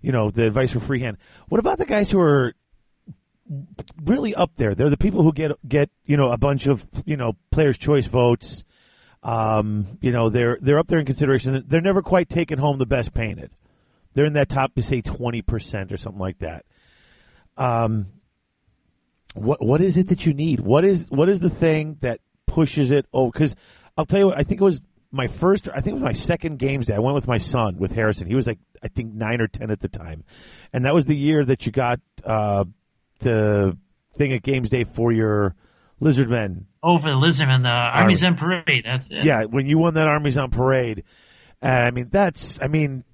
you 0.00 0.12
know, 0.12 0.30
the 0.30 0.46
advice 0.46 0.72
for 0.72 0.80
freehand. 0.80 1.18
What 1.48 1.58
about 1.58 1.78
the 1.78 1.86
guys 1.86 2.10
who 2.10 2.20
are 2.20 2.54
really 4.02 4.34
up 4.34 4.52
there? 4.56 4.74
They're 4.74 4.90
the 4.90 4.96
people 4.96 5.22
who 5.22 5.32
get 5.32 5.52
get 5.66 5.90
you 6.04 6.16
know 6.16 6.30
a 6.30 6.38
bunch 6.38 6.66
of 6.66 6.86
you 7.04 7.16
know 7.16 7.34
players' 7.50 7.78
choice 7.78 8.06
votes. 8.06 8.64
Um, 9.22 9.98
you 10.00 10.10
know, 10.10 10.28
they're 10.30 10.58
they're 10.60 10.78
up 10.78 10.88
there 10.88 10.98
in 10.98 11.06
consideration. 11.06 11.64
They're 11.66 11.80
never 11.80 12.02
quite 12.02 12.28
taking 12.28 12.58
home 12.58 12.78
the 12.78 12.86
best 12.86 13.14
painted. 13.14 13.50
They're 14.14 14.24
in 14.24 14.34
that 14.34 14.48
top, 14.48 14.72
say, 14.80 15.00
twenty 15.00 15.42
percent 15.42 15.92
or 15.92 15.96
something 15.96 16.20
like 16.20 16.38
that. 16.38 16.64
Um, 17.56 18.06
what 19.34 19.64
what 19.64 19.80
is 19.80 19.96
it 19.96 20.08
that 20.08 20.26
you 20.26 20.34
need? 20.34 20.60
What 20.60 20.84
is 20.84 21.06
what 21.08 21.28
is 21.28 21.40
the 21.40 21.50
thing 21.50 21.98
that 22.00 22.20
pushes 22.46 22.90
it? 22.90 23.06
Oh, 23.12 23.30
because 23.30 23.54
I'll 23.96 24.06
tell 24.06 24.18
you, 24.18 24.26
what, 24.26 24.38
I 24.38 24.42
think 24.42 24.60
it 24.60 24.64
was 24.64 24.82
my 25.12 25.28
first. 25.28 25.68
I 25.68 25.80
think 25.80 25.92
it 25.92 25.94
was 25.94 26.02
my 26.02 26.12
second 26.14 26.58
games 26.58 26.86
day. 26.86 26.94
I 26.94 26.98
went 26.98 27.14
with 27.14 27.28
my 27.28 27.38
son 27.38 27.76
with 27.78 27.94
Harrison. 27.94 28.26
He 28.26 28.34
was 28.34 28.46
like 28.46 28.58
I 28.82 28.88
think 28.88 29.12
nine 29.14 29.40
or 29.40 29.46
ten 29.46 29.70
at 29.70 29.80
the 29.80 29.88
time, 29.88 30.24
and 30.72 30.84
that 30.86 30.94
was 30.94 31.06
the 31.06 31.14
year 31.16 31.44
that 31.44 31.66
you 31.66 31.72
got 31.72 32.00
uh, 32.24 32.64
the 33.20 33.76
thing 34.16 34.32
at 34.32 34.42
games 34.42 34.70
day 34.70 34.84
for 34.84 35.12
your 35.12 35.54
Lizardmen 36.00 36.64
Oh, 36.82 36.98
for 36.98 37.12
the 37.12 37.16
Lizardmen, 37.16 37.62
the 37.62 37.68
Armies 37.68 38.24
on 38.24 38.36
Parade. 38.36 38.82
That's 38.84 39.06
it. 39.10 39.24
yeah, 39.24 39.44
when 39.44 39.66
you 39.66 39.78
won 39.78 39.94
that 39.94 40.08
Armies 40.08 40.36
on 40.36 40.50
Parade, 40.50 41.04
and 41.60 41.84
I 41.84 41.90
mean 41.92 42.08
that's 42.10 42.58
I 42.60 42.66
mean 42.68 43.04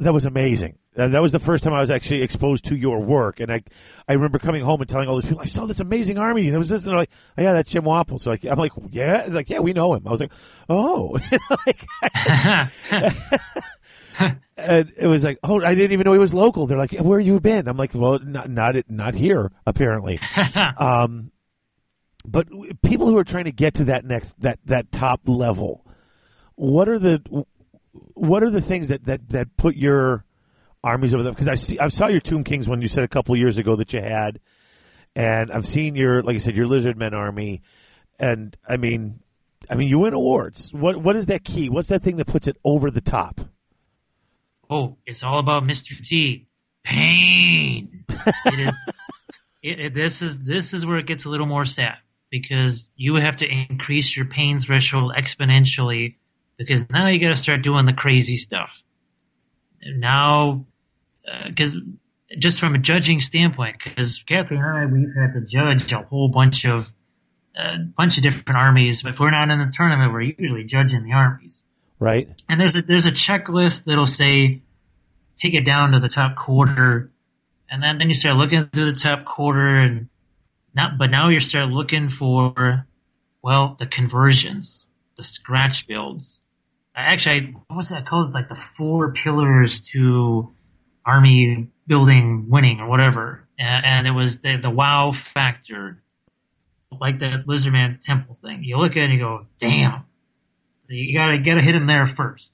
That 0.00 0.12
was 0.12 0.26
amazing. 0.26 0.78
That 0.94 1.20
was 1.20 1.32
the 1.32 1.40
first 1.40 1.64
time 1.64 1.72
I 1.72 1.80
was 1.80 1.90
actually 1.90 2.22
exposed 2.22 2.66
to 2.66 2.76
your 2.76 3.00
work, 3.00 3.40
and 3.40 3.50
I, 3.50 3.64
I 4.08 4.12
remember 4.12 4.38
coming 4.38 4.62
home 4.62 4.80
and 4.80 4.88
telling 4.88 5.08
all 5.08 5.16
these 5.16 5.24
people, 5.24 5.42
I 5.42 5.46
saw 5.46 5.66
this 5.66 5.80
amazing 5.80 6.18
army, 6.18 6.46
and 6.46 6.54
it 6.54 6.58
was 6.58 6.68
this, 6.68 6.84
and 6.84 6.90
they're 6.90 6.98
like, 6.98 7.10
oh, 7.36 7.42
yeah, 7.42 7.52
that's 7.52 7.70
Jim 7.70 7.82
Wappel. 7.82 8.20
So 8.20 8.30
like, 8.30 8.44
I'm 8.44 8.58
like, 8.58 8.70
yeah, 8.90 9.26
like, 9.28 9.50
yeah, 9.50 9.58
we 9.58 9.72
know 9.72 9.94
him. 9.94 10.06
I 10.06 10.10
was 10.10 10.20
like, 10.20 10.32
oh, 10.68 11.18
like, 11.66 11.84
and 14.56 14.92
it 14.96 15.06
was 15.06 15.24
like, 15.24 15.38
oh, 15.42 15.62
I 15.62 15.74
didn't 15.74 15.92
even 15.92 16.04
know 16.04 16.12
he 16.12 16.18
was 16.18 16.34
local. 16.34 16.66
They're 16.66 16.78
like, 16.78 16.92
where 16.92 17.18
you 17.18 17.40
been? 17.40 17.68
I'm 17.68 17.76
like, 17.76 17.94
well, 17.94 18.18
not 18.20 18.50
not 18.50 18.76
not 18.88 19.14
here 19.14 19.50
apparently. 19.66 20.20
um, 20.78 21.32
but 22.24 22.48
people 22.82 23.06
who 23.06 23.16
are 23.16 23.24
trying 23.24 23.44
to 23.44 23.52
get 23.52 23.74
to 23.74 23.84
that 23.84 24.04
next 24.04 24.40
that 24.40 24.58
that 24.66 24.92
top 24.92 25.22
level, 25.26 25.84
what 26.54 26.88
are 26.88 26.98
the 26.98 27.44
what 28.14 28.42
are 28.42 28.50
the 28.50 28.60
things 28.60 28.88
that 28.88 29.04
that 29.04 29.28
that 29.30 29.56
put 29.56 29.76
your 29.76 30.24
armies 30.84 31.14
over 31.14 31.22
there 31.22 31.32
because 31.32 31.48
I 31.48 31.54
see 31.54 31.78
I 31.78 31.88
saw 31.88 32.06
your 32.06 32.20
Tomb 32.20 32.44
Kings 32.44 32.68
one 32.68 32.82
you 32.82 32.88
said 32.88 33.04
a 33.04 33.08
couple 33.08 33.36
years 33.36 33.58
ago 33.58 33.76
that 33.76 33.92
you 33.92 34.00
had, 34.00 34.40
and 35.16 35.50
I've 35.50 35.66
seen 35.66 35.96
your 35.96 36.22
like 36.22 36.36
I 36.36 36.38
said 36.38 36.56
your 36.56 36.66
Lizardmen 36.66 37.12
army, 37.12 37.62
and 38.18 38.56
I 38.68 38.76
mean, 38.76 39.20
I 39.68 39.74
mean 39.74 39.88
you 39.88 39.98
win 39.98 40.14
awards. 40.14 40.72
What 40.72 40.98
what 40.98 41.16
is 41.16 41.26
that 41.26 41.42
key? 41.42 41.70
What's 41.70 41.88
that 41.88 42.02
thing 42.02 42.16
that 42.16 42.26
puts 42.26 42.46
it 42.46 42.56
over 42.64 42.90
the 42.90 43.00
top? 43.00 43.40
Oh, 44.68 44.96
it's 45.06 45.22
all 45.22 45.38
about 45.38 45.64
Mr. 45.64 46.00
T. 46.00 46.46
Pain. 46.84 48.04
it 48.08 48.60
is, 48.60 48.74
it, 49.62 49.80
it, 49.80 49.94
this 49.94 50.22
is 50.22 50.38
this 50.40 50.74
is 50.74 50.84
where 50.84 50.98
it 50.98 51.06
gets 51.06 51.24
a 51.24 51.28
little 51.28 51.46
more 51.46 51.64
sad 51.64 51.96
because 52.30 52.88
you 52.96 53.14
have 53.16 53.36
to 53.36 53.46
increase 53.46 54.16
your 54.16 54.26
pain 54.26 54.58
threshold 54.58 55.14
exponentially 55.16 56.16
because 56.56 56.88
now 56.90 57.08
you 57.08 57.20
got 57.20 57.28
to 57.28 57.36
start 57.36 57.62
doing 57.62 57.86
the 57.86 57.92
crazy 57.92 58.36
stuff. 58.36 58.70
Now 59.82 60.66
because 61.46 61.74
uh, 61.74 61.78
just 62.38 62.60
from 62.60 62.74
a 62.74 62.78
judging 62.78 63.20
standpoint, 63.20 63.76
because 63.82 64.22
Kathy 64.26 64.56
and 64.56 64.64
I, 64.64 64.86
we've 64.86 65.14
had 65.14 65.34
to 65.34 65.46
judge 65.46 65.92
a 65.92 66.02
whole 66.02 66.28
bunch 66.28 66.64
of 66.64 66.88
a 67.56 67.60
uh, 67.60 67.76
bunch 67.96 68.16
of 68.16 68.24
different 68.24 68.56
armies. 68.56 69.02
But 69.02 69.14
if 69.14 69.20
we're 69.20 69.30
not 69.30 69.50
in 69.50 69.60
a 69.60 69.70
tournament, 69.72 70.12
we're 70.12 70.22
usually 70.22 70.64
judging 70.64 71.04
the 71.04 71.12
armies. 71.12 71.60
Right. 72.00 72.28
And 72.48 72.60
there's 72.60 72.76
a 72.76 72.82
there's 72.82 73.06
a 73.06 73.12
checklist 73.12 73.84
that'll 73.84 74.06
say 74.06 74.62
take 75.36 75.54
it 75.54 75.64
down 75.64 75.92
to 75.92 76.00
the 76.00 76.08
top 76.08 76.36
quarter, 76.36 77.10
and 77.70 77.82
then 77.82 77.98
then 77.98 78.08
you 78.08 78.14
start 78.14 78.36
looking 78.36 78.66
through 78.66 78.92
the 78.92 78.98
top 78.98 79.24
quarter, 79.24 79.78
and 79.78 80.08
not 80.74 80.98
but 80.98 81.10
now 81.10 81.28
you 81.28 81.40
start 81.40 81.68
looking 81.68 82.10
for 82.10 82.86
well 83.42 83.76
the 83.78 83.86
conversions, 83.86 84.84
the 85.16 85.22
scratch 85.22 85.86
builds. 85.86 86.40
Actually, 86.96 87.56
what 87.66 87.76
was 87.76 87.88
that 87.88 88.06
called? 88.06 88.32
Like 88.32 88.48
the 88.48 88.60
four 88.76 89.12
pillars 89.12 89.80
to 89.92 90.52
army 91.04 91.68
building 91.86 92.46
winning 92.48 92.80
or 92.80 92.88
whatever. 92.88 93.46
And, 93.58 93.84
and 93.84 94.06
it 94.06 94.12
was 94.12 94.38
the, 94.38 94.56
the 94.56 94.70
wow 94.70 95.12
factor, 95.12 96.02
like 96.90 97.18
that 97.20 97.46
Lizardman 97.46 98.00
temple 98.00 98.34
thing. 98.34 98.64
You 98.64 98.78
look 98.78 98.92
at 98.92 98.98
it 98.98 99.04
and 99.04 99.12
you 99.12 99.18
go, 99.18 99.46
damn, 99.58 100.04
you 100.88 101.16
gotta, 101.16 101.38
gotta 101.38 101.62
hit 101.62 101.74
him 101.74 101.86
there 101.86 102.06
first. 102.06 102.50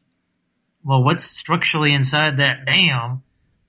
Well, 0.83 1.05
what's 1.05 1.25
structurally 1.25 1.93
inside 1.93 2.39
that 2.39 2.65
damn? 2.65 3.23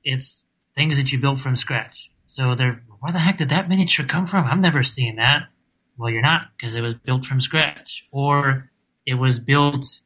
It's 0.04 0.42
things 0.76 0.98
that 0.98 1.12
you 1.12 1.20
built 1.20 1.40
from 1.40 1.56
scratch. 1.56 2.10
So 2.28 2.56
they're, 2.56 2.82
where 3.02 3.12
the 3.12 3.20
heck 3.20 3.38
did 3.38 3.50
that 3.50 3.68
miniature 3.68 4.06
come 4.06 4.28
from? 4.28 4.46
I've 4.46 4.60
never 4.60 4.84
seen 4.84 5.18
that. 5.18 5.50
Well, 5.98 6.10
you're 6.10 6.22
not, 6.22 6.44
because 6.56 6.76
it 6.76 6.82
was 6.82 6.94
built 6.94 7.26
from 7.26 7.42
scratch. 7.42 8.06
Or 8.12 8.72
it 9.06 9.16
was 9.16 9.40
built 9.40 10.00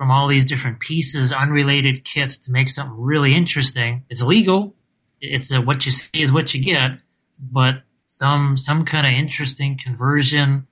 from 0.00 0.10
all 0.10 0.28
these 0.28 0.46
different 0.46 0.80
pieces, 0.80 1.30
unrelated 1.30 2.06
kits 2.06 2.38
to 2.38 2.50
make 2.50 2.70
something 2.70 2.98
really 2.98 3.36
interesting. 3.36 4.02
It's 4.08 4.22
legal. 4.22 4.74
It's 5.20 5.52
a, 5.52 5.60
what 5.60 5.84
you 5.84 5.92
see 5.92 6.22
is 6.22 6.32
what 6.32 6.54
you 6.54 6.62
get, 6.62 6.92
but 7.38 7.82
some 8.06 8.56
some 8.56 8.86
kind 8.86 9.06
of 9.06 9.12
interesting 9.12 9.76
conversion. 9.76 10.66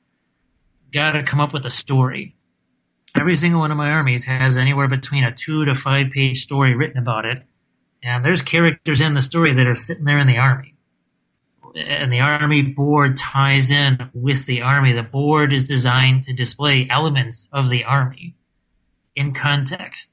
Got 0.94 1.12
to 1.12 1.24
come 1.24 1.42
up 1.42 1.52
with 1.52 1.66
a 1.66 1.70
story. 1.70 2.36
Every 3.14 3.34
single 3.34 3.60
one 3.60 3.70
of 3.70 3.76
my 3.76 3.90
armies 3.90 4.24
has 4.24 4.56
anywhere 4.56 4.88
between 4.88 5.24
a 5.24 5.34
two 5.34 5.66
to 5.66 5.74
five 5.74 6.10
page 6.10 6.42
story 6.42 6.74
written 6.74 6.96
about 6.96 7.26
it, 7.26 7.42
and 8.02 8.24
there's 8.24 8.40
characters 8.40 9.02
in 9.02 9.12
the 9.12 9.20
story 9.20 9.52
that 9.52 9.66
are 9.66 9.76
sitting 9.76 10.06
there 10.06 10.20
in 10.20 10.26
the 10.26 10.38
army. 10.38 10.74
And 11.76 12.10
the 12.10 12.20
army 12.20 12.62
board 12.62 13.18
ties 13.18 13.70
in 13.70 14.08
with 14.14 14.46
the 14.46 14.62
army. 14.62 14.94
The 14.94 15.02
board 15.02 15.52
is 15.52 15.64
designed 15.64 16.24
to 16.24 16.32
display 16.32 16.86
elements 16.88 17.46
of 17.52 17.68
the 17.68 17.84
army 17.84 18.36
in 19.18 19.34
context. 19.34 20.08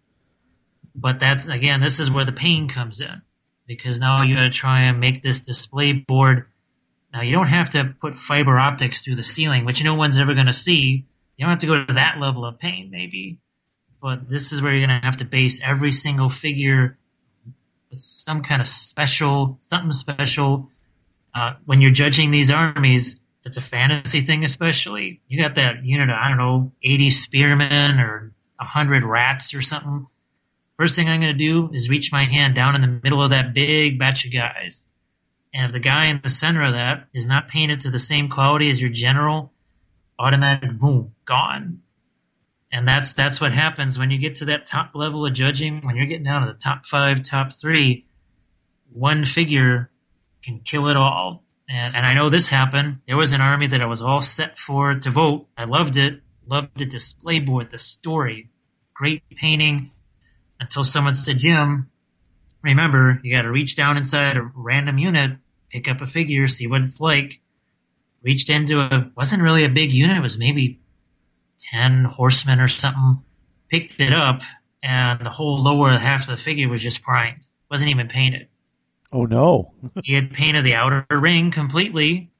But 0.95 1.19
that's 1.19 1.45
again, 1.45 1.81
this 1.81 1.99
is 1.99 2.09
where 2.09 2.25
the 2.25 2.31
pain 2.31 2.67
comes 2.67 3.01
in 3.01 3.21
because 3.67 3.99
now 3.99 4.23
you 4.23 4.35
got 4.35 4.43
to 4.43 4.49
try 4.49 4.83
and 4.83 4.99
make 4.99 5.21
this 5.21 5.39
display 5.39 5.93
board. 5.93 6.47
Now 7.13 7.21
you 7.21 7.31
don't 7.31 7.47
have 7.47 7.71
to 7.71 7.95
put 7.99 8.15
fiber 8.15 8.57
optics 8.57 9.01
through 9.01 9.15
the 9.15 9.23
ceiling, 9.23 9.65
which 9.65 9.83
no 9.83 9.95
one's 9.95 10.19
ever 10.19 10.33
to 10.47 10.53
see. 10.53 11.05
You 11.37 11.45
don't 11.45 11.51
have 11.51 11.59
to 11.59 11.67
go 11.67 11.85
to 11.85 11.93
that 11.93 12.19
level 12.19 12.45
of 12.45 12.59
pain, 12.59 12.89
maybe. 12.91 13.39
But 14.01 14.29
this 14.29 14.51
is 14.51 14.61
where 14.61 14.73
you're 14.73 14.87
to 14.87 14.99
have 15.05 15.17
to 15.17 15.25
base 15.25 15.59
every 15.63 15.91
single 15.91 16.29
figure 16.29 16.97
with 17.91 17.99
some 17.99 18.43
kind 18.43 18.61
of 18.61 18.67
special, 18.67 19.57
something 19.61 19.91
special. 19.91 20.69
Uh, 21.33 21.53
when 21.65 21.81
you're 21.81 21.91
judging 21.91 22.31
these 22.31 22.51
armies, 22.51 23.17
it's 23.43 23.57
a 23.57 23.61
fantasy 23.61 24.21
thing, 24.21 24.43
especially. 24.43 25.21
You 25.27 25.41
got 25.41 25.55
that 25.55 25.83
unit 25.83 26.09
of, 26.09 26.15
I 26.15 26.29
don't 26.29 26.37
know, 26.37 26.71
80 26.81 27.09
spearmen 27.09 27.99
or 27.99 28.34
a 28.59 28.65
hundred 28.65 29.03
rats 29.03 29.53
or 29.53 29.61
something, 29.61 30.07
first 30.77 30.95
thing 30.95 31.07
I'm 31.07 31.21
going 31.21 31.37
to 31.37 31.37
do 31.37 31.69
is 31.73 31.89
reach 31.89 32.11
my 32.11 32.23
hand 32.23 32.55
down 32.55 32.75
in 32.75 32.81
the 32.81 32.99
middle 33.03 33.23
of 33.23 33.31
that 33.31 33.53
big 33.53 33.99
batch 33.99 34.25
of 34.25 34.33
guys. 34.33 34.85
And 35.53 35.65
if 35.65 35.71
the 35.71 35.79
guy 35.79 36.07
in 36.07 36.19
the 36.21 36.29
center 36.29 36.63
of 36.63 36.73
that 36.73 37.07
is 37.13 37.25
not 37.25 37.47
painted 37.47 37.81
to 37.81 37.89
the 37.89 37.99
same 37.99 38.29
quality 38.29 38.69
as 38.69 38.81
your 38.81 38.91
general, 38.91 39.53
automatic 40.19 40.77
boom, 40.77 41.13
gone. 41.25 41.81
And 42.71 42.85
that's 42.85 43.13
that's 43.13 43.39
what 43.39 43.53
happens 43.53 43.97
when 43.97 44.11
you 44.11 44.17
get 44.17 44.37
to 44.37 44.45
that 44.45 44.67
top 44.67 44.91
level 44.95 45.25
of 45.25 45.33
judging, 45.33 45.81
when 45.85 45.95
you're 45.95 46.07
getting 46.07 46.25
down 46.25 46.45
to 46.45 46.51
the 46.51 46.59
top 46.59 46.85
five, 46.85 47.23
top 47.23 47.53
three, 47.53 48.05
one 48.91 49.23
figure 49.23 49.89
can 50.43 50.59
kill 50.59 50.87
it 50.89 50.97
all. 50.97 51.43
And 51.69 51.95
and 51.95 52.05
I 52.05 52.13
know 52.15 52.29
this 52.29 52.49
happened. 52.49 52.99
There 53.07 53.15
was 53.15 53.31
an 53.31 53.39
army 53.39 53.67
that 53.67 53.81
I 53.81 53.85
was 53.85 54.01
all 54.01 54.19
set 54.19 54.59
for 54.59 54.93
to 54.93 55.09
vote. 55.09 55.47
I 55.57 55.63
loved 55.63 55.95
it 55.95 56.21
loved 56.47 56.77
the 56.77 56.85
display 56.85 57.39
board, 57.39 57.69
the 57.69 57.79
story, 57.79 58.49
great 58.93 59.23
painting. 59.35 59.91
Until 60.59 60.83
someone 60.83 61.15
said, 61.15 61.37
Jim, 61.37 61.89
remember, 62.61 63.19
you 63.23 63.35
got 63.35 63.43
to 63.43 63.51
reach 63.51 63.75
down 63.75 63.97
inside 63.97 64.37
a 64.37 64.51
random 64.55 64.97
unit, 64.97 65.37
pick 65.69 65.87
up 65.87 66.01
a 66.01 66.05
figure, 66.05 66.47
see 66.47 66.67
what 66.67 66.81
it's 66.81 66.99
like. 66.99 67.41
Reached 68.23 68.49
into 68.49 68.79
a 68.79 69.11
wasn't 69.15 69.43
really 69.43 69.65
a 69.65 69.69
big 69.69 69.91
unit; 69.91 70.17
it 70.17 70.21
was 70.21 70.37
maybe 70.37 70.79
ten 71.59 72.05
horsemen 72.05 72.59
or 72.59 72.67
something. 72.67 73.21
Picked 73.69 73.99
it 74.01 74.13
up, 74.13 74.41
and 74.81 75.23
the 75.23 75.29
whole 75.29 75.61
lower 75.61 75.95
half 75.95 76.21
of 76.21 76.27
the 76.27 76.43
figure 76.43 76.67
was 76.67 76.81
just 76.81 77.03
primed. 77.03 77.41
wasn't 77.69 77.91
even 77.91 78.07
painted. 78.07 78.47
Oh 79.11 79.25
no! 79.25 79.73
he 80.03 80.13
had 80.13 80.33
painted 80.33 80.63
the 80.63 80.73
outer 80.73 81.05
ring 81.11 81.51
completely. 81.51 82.31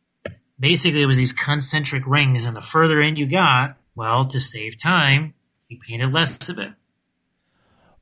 Basically, 0.59 1.03
it 1.03 1.05
was 1.05 1.17
these 1.17 1.33
concentric 1.33 2.07
rings, 2.07 2.45
and 2.45 2.55
the 2.55 2.61
further 2.61 2.99
in 2.99 3.15
you 3.15 3.27
got, 3.27 3.77
well, 3.95 4.25
to 4.25 4.39
save 4.39 4.81
time, 4.81 5.33
he 5.67 5.79
painted 5.87 6.13
less 6.13 6.49
of 6.49 6.59
it. 6.59 6.71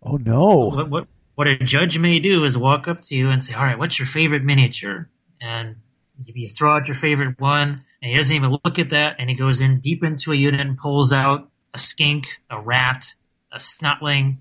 Oh 0.02 0.18
no! 0.18 0.70
What, 0.70 0.90
what, 0.90 1.07
what 1.36 1.48
a 1.48 1.57
judge 1.57 1.98
may 1.98 2.20
do 2.20 2.44
is 2.44 2.57
walk 2.57 2.88
up 2.88 3.02
to 3.03 3.15
you 3.15 3.30
and 3.30 3.44
say, 3.44 3.53
"All 3.53 3.64
right, 3.64 3.78
what's 3.78 3.98
your 3.98 4.07
favorite 4.07 4.44
miniature?" 4.44 5.10
And 5.40 5.78
you 6.26 6.49
throw 6.49 6.76
out 6.76 6.88
your 6.88 6.95
favorite 6.95 7.40
one, 7.40 7.84
and 8.02 8.11
he 8.11 8.18
doesn't 8.18 8.36
even 8.36 8.57
look 8.65 8.80
at 8.80 8.90
that, 8.90 9.15
and 9.20 9.30
he 9.30 9.36
goes 9.36 9.61
in 9.61 9.80
deep 9.80 10.03
into 10.03 10.32
a 10.32 10.36
unit 10.36 10.60
and 10.60 10.78
pulls 10.78 11.14
out 11.14 11.49
a 11.74 11.80
skink, 11.80 12.26
a 12.49 12.60
rat, 12.60 13.06
a 13.52 13.57
snotling, 13.57 14.38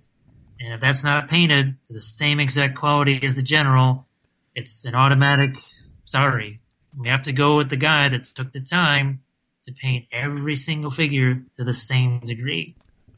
and 0.61 0.75
if 0.75 0.81
that's 0.81 1.05
not 1.05 1.29
painted 1.29 1.77
to 1.89 1.95
the 1.95 2.01
same 2.01 2.41
exact 2.41 2.77
quality 2.77 3.21
as 3.23 3.35
the 3.35 3.43
general, 3.43 4.07
it's 4.55 4.85
an 4.85 4.95
automatic. 4.95 5.57
Sorry, 6.05 6.61
we 6.99 7.09
have 7.09 7.25
to 7.25 7.33
go 7.33 7.57
with 7.57 7.71
the 7.71 7.77
guy 7.77 8.09
that 8.09 8.25
took 8.25 8.53
the 8.53 8.61
time 8.61 9.21
to 9.67 9.73
paint 9.73 10.07
every 10.13 10.55
single 10.55 10.91
figure 10.91 11.43
to 11.57 11.65
the 11.65 11.75
same 11.75 12.21
degree. 12.21 12.77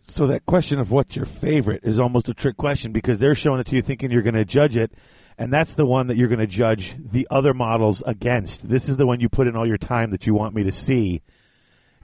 So 0.09 0.27
that 0.27 0.45
question 0.45 0.79
of 0.79 0.91
what's 0.91 1.17
your 1.17 1.25
favorite 1.25 1.81
is 1.85 1.99
almost 1.99 2.29
a 2.29 2.35
trick 2.35 2.57
question 2.57 2.93
because 2.93 3.19
they're 3.21 3.35
showing 3.35 3.61
it 3.61 3.67
to 3.69 3.77
you 3.77 3.83
thinking 3.83 4.11
you're 4.11 4.23
going 4.23 4.35
to 4.35 4.45
judge 4.45 4.77
it, 4.77 4.93
and 5.39 5.53
that's 5.53 5.75
the 5.75 5.87
one 5.87 6.09
that 6.09 6.17
you're 6.17 6.29
going 6.29 6.41
to 6.41 6.47
judge 6.47 6.95
the 6.99 7.27
other 7.31 7.55
models 7.55 8.03
against. 8.05 8.69
This 8.69 8.89
is 8.89 8.97
the 8.97 9.07
one 9.07 9.21
you 9.21 9.29
put 9.29 9.47
in 9.47 9.57
all 9.57 9.67
your 9.67 9.79
time 9.79 10.11
that 10.11 10.27
you 10.27 10.35
want 10.35 10.55
me 10.55 10.65
to 10.65 10.73
see. 10.73 11.23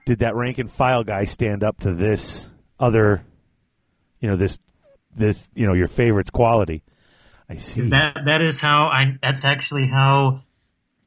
Did 0.06 0.20
that 0.20 0.34
rank 0.34 0.58
and 0.58 0.72
file 0.72 1.04
guy 1.04 1.26
stand 1.26 1.62
up 1.62 1.80
to 1.80 1.94
this 1.94 2.48
other, 2.78 3.22
you 4.18 4.28
know, 4.28 4.36
this, 4.36 4.58
this, 5.14 5.46
you 5.54 5.66
know, 5.66 5.74
your 5.74 5.88
favorite's 5.88 6.30
quality? 6.30 6.82
I 7.50 7.56
see. 7.56 7.82
That 7.90 8.16
that 8.26 8.42
is 8.42 8.60
how 8.60 8.84
I. 8.84 9.18
That's 9.20 9.44
actually 9.44 9.88
how 9.88 10.42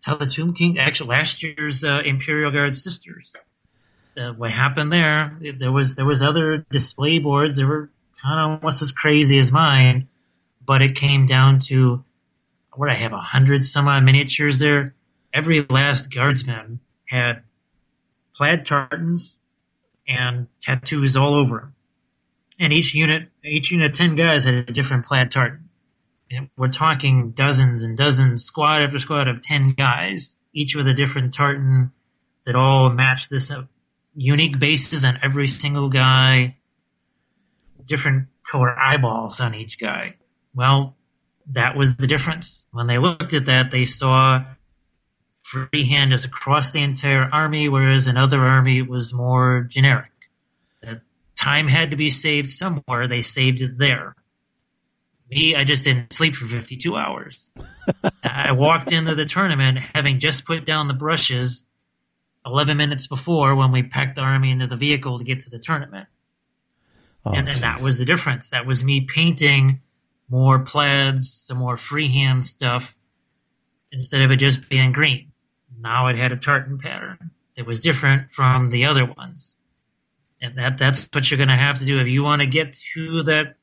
Tell 0.03 0.17
the 0.17 0.25
Tomb 0.25 0.53
King, 0.53 0.80
actually 0.80 1.09
last 1.11 1.43
year's 1.43 1.84
uh, 1.84 2.01
Imperial 2.03 2.51
Guard 2.51 2.75
Sisters. 2.75 3.31
Uh, 4.17 4.34
what 4.34 4.51
happened 4.51 4.91
there? 4.91 5.39
There 5.57 5.71
was 5.71 5.95
there 5.95 6.05
was 6.05 6.21
other 6.21 6.65
display 6.69 7.19
boards 7.19 7.55
that 7.55 7.65
were 7.65 7.89
kind 8.21 8.53
of 8.53 8.61
almost 8.61 8.81
as 8.81 8.91
crazy 8.91 9.39
as 9.39 9.51
mine, 9.51 10.09
but 10.63 10.81
it 10.81 10.95
came 10.95 11.25
down 11.25 11.61
to 11.67 12.03
what 12.75 12.89
I 12.89 12.95
have 12.95 13.13
a 13.13 13.19
hundred 13.19 13.65
some 13.65 13.88
odd 13.88 14.03
miniatures 14.03 14.59
there. 14.59 14.93
Every 15.34 15.65
last 15.69 16.13
guardsman 16.13 16.81
had 17.05 17.43
plaid 18.35 18.65
tartans 18.65 19.35
and 20.07 20.47
tattoos 20.61 21.15
all 21.15 21.35
over 21.35 21.59
them. 21.59 21.75
And 22.59 22.73
each 22.73 22.93
unit, 22.93 23.30
each 23.43 23.71
unit 23.71 23.91
of 23.91 23.97
10 23.97 24.15
guys 24.15 24.43
had 24.43 24.53
a 24.53 24.63
different 24.63 25.05
plaid 25.05 25.31
tartan. 25.31 25.62
We're 26.57 26.69
talking 26.69 27.31
dozens 27.31 27.84
and 27.84 27.97
dozens, 27.97 28.45
squad 28.45 28.84
after 28.84 28.99
squad 28.99 29.27
of 29.27 29.41
10 29.41 29.73
guys, 29.73 30.35
each 30.53 30.76
with 30.76 30.88
a 30.88 30.93
different 30.93 31.34
tartan 31.34 31.91
that 32.45 32.55
all 32.55 32.89
match 32.89 33.30
this 33.30 33.51
uh, 33.51 33.64
unique 34.15 34.60
bases 34.60 35.05
on 35.05 35.19
every 35.23 35.47
single 35.47 35.89
guy, 35.89 36.57
different 37.85 38.27
color 38.49 38.77
eyeballs 38.77 39.39
on 39.41 39.55
each 39.55 39.80
guy. 39.80 40.15
Well, 40.53 40.95
that 41.51 41.76
was 41.76 41.97
the 41.97 42.07
difference. 42.07 42.64
When 42.72 42.88
they 42.88 42.97
looked 42.97 43.34
at 43.34 43.45
that, 43.45 43.72
they 43.72 43.85
saw 43.85 44.43
freehand 45.41 46.14
is 46.14 46.26
across 46.26 46.72
the 46.72 46.81
entire 46.81 47.30
army, 47.31 47.69
whereas 47.69 48.07
another 48.07 48.39
army 48.39 48.81
was 48.81 49.14
more 49.14 49.65
generic. 49.69 50.11
That 50.81 51.01
time 51.35 51.68
had 51.68 51.91
to 51.91 51.97
be 51.97 52.10
saved 52.10 52.49
somewhere, 52.49 53.07
they 53.07 53.22
saved 53.22 53.61
it 53.61 53.77
there. 53.77 54.15
Me, 55.34 55.55
I 55.55 55.64
just 55.64 55.84
didn't 55.84 56.14
sleep 56.14 56.35
for 56.35 56.47
52 56.47 56.95
hours. 56.95 57.45
I 58.23 58.51
walked 58.53 58.91
into 58.91 59.15
the 59.15 59.26
tournament 59.26 59.80
having 59.93 60.19
just 60.19 60.45
put 60.45 60.65
down 60.65 60.88
the 60.88 60.93
brushes 60.93 61.64
11 62.45 62.77
minutes 62.77 63.07
before 63.07 63.55
when 63.55 63.72
we 63.72 63.84
packed 63.84 64.15
the 64.15 64.22
army 64.22 64.51
into 64.51 64.68
the 64.68 64.76
vehicle 64.76 65.18
to 65.18 65.23
get 65.23 65.41
to 65.41 65.49
the 65.49 65.60
tournament. 65.60 66.07
Oh, 67.26 67.31
and 67.31 67.47
then 67.47 67.61
that 67.61 67.81
was 67.81 67.97
the 67.97 68.05
difference. 68.05 68.49
That 68.49 68.65
was 68.65 68.84
me 68.84 69.01
painting 69.01 69.81
more 70.30 70.60
plaids, 70.60 71.45
some 71.47 71.57
more 71.57 71.77
freehand 71.77 72.45
stuff, 72.45 72.95
instead 73.91 74.22
of 74.22 74.31
it 74.31 74.38
just 74.38 74.69
being 74.69 74.91
green. 74.91 75.31
Now 75.80 76.07
it 76.07 76.18
had 76.18 76.31
a 76.31 76.38
tartan 76.38 76.80
pattern 76.80 77.31
that 77.55 77.65
was 77.65 77.80
different 77.80 78.31
from 78.34 78.69
the 78.69 78.85
other 78.85 79.05
ones. 79.05 79.53
And 80.41 80.57
that 80.57 80.77
that's 80.77 81.07
what 81.14 81.30
you're 81.30 81.38
gonna 81.38 81.57
have 81.57 81.80
to 81.80 81.85
do 81.85 81.99
if 81.99 82.07
you 82.07 82.23
want 82.23 82.41
to 82.41 82.47
get 82.47 82.77
to 82.95 83.23
that 83.23 83.55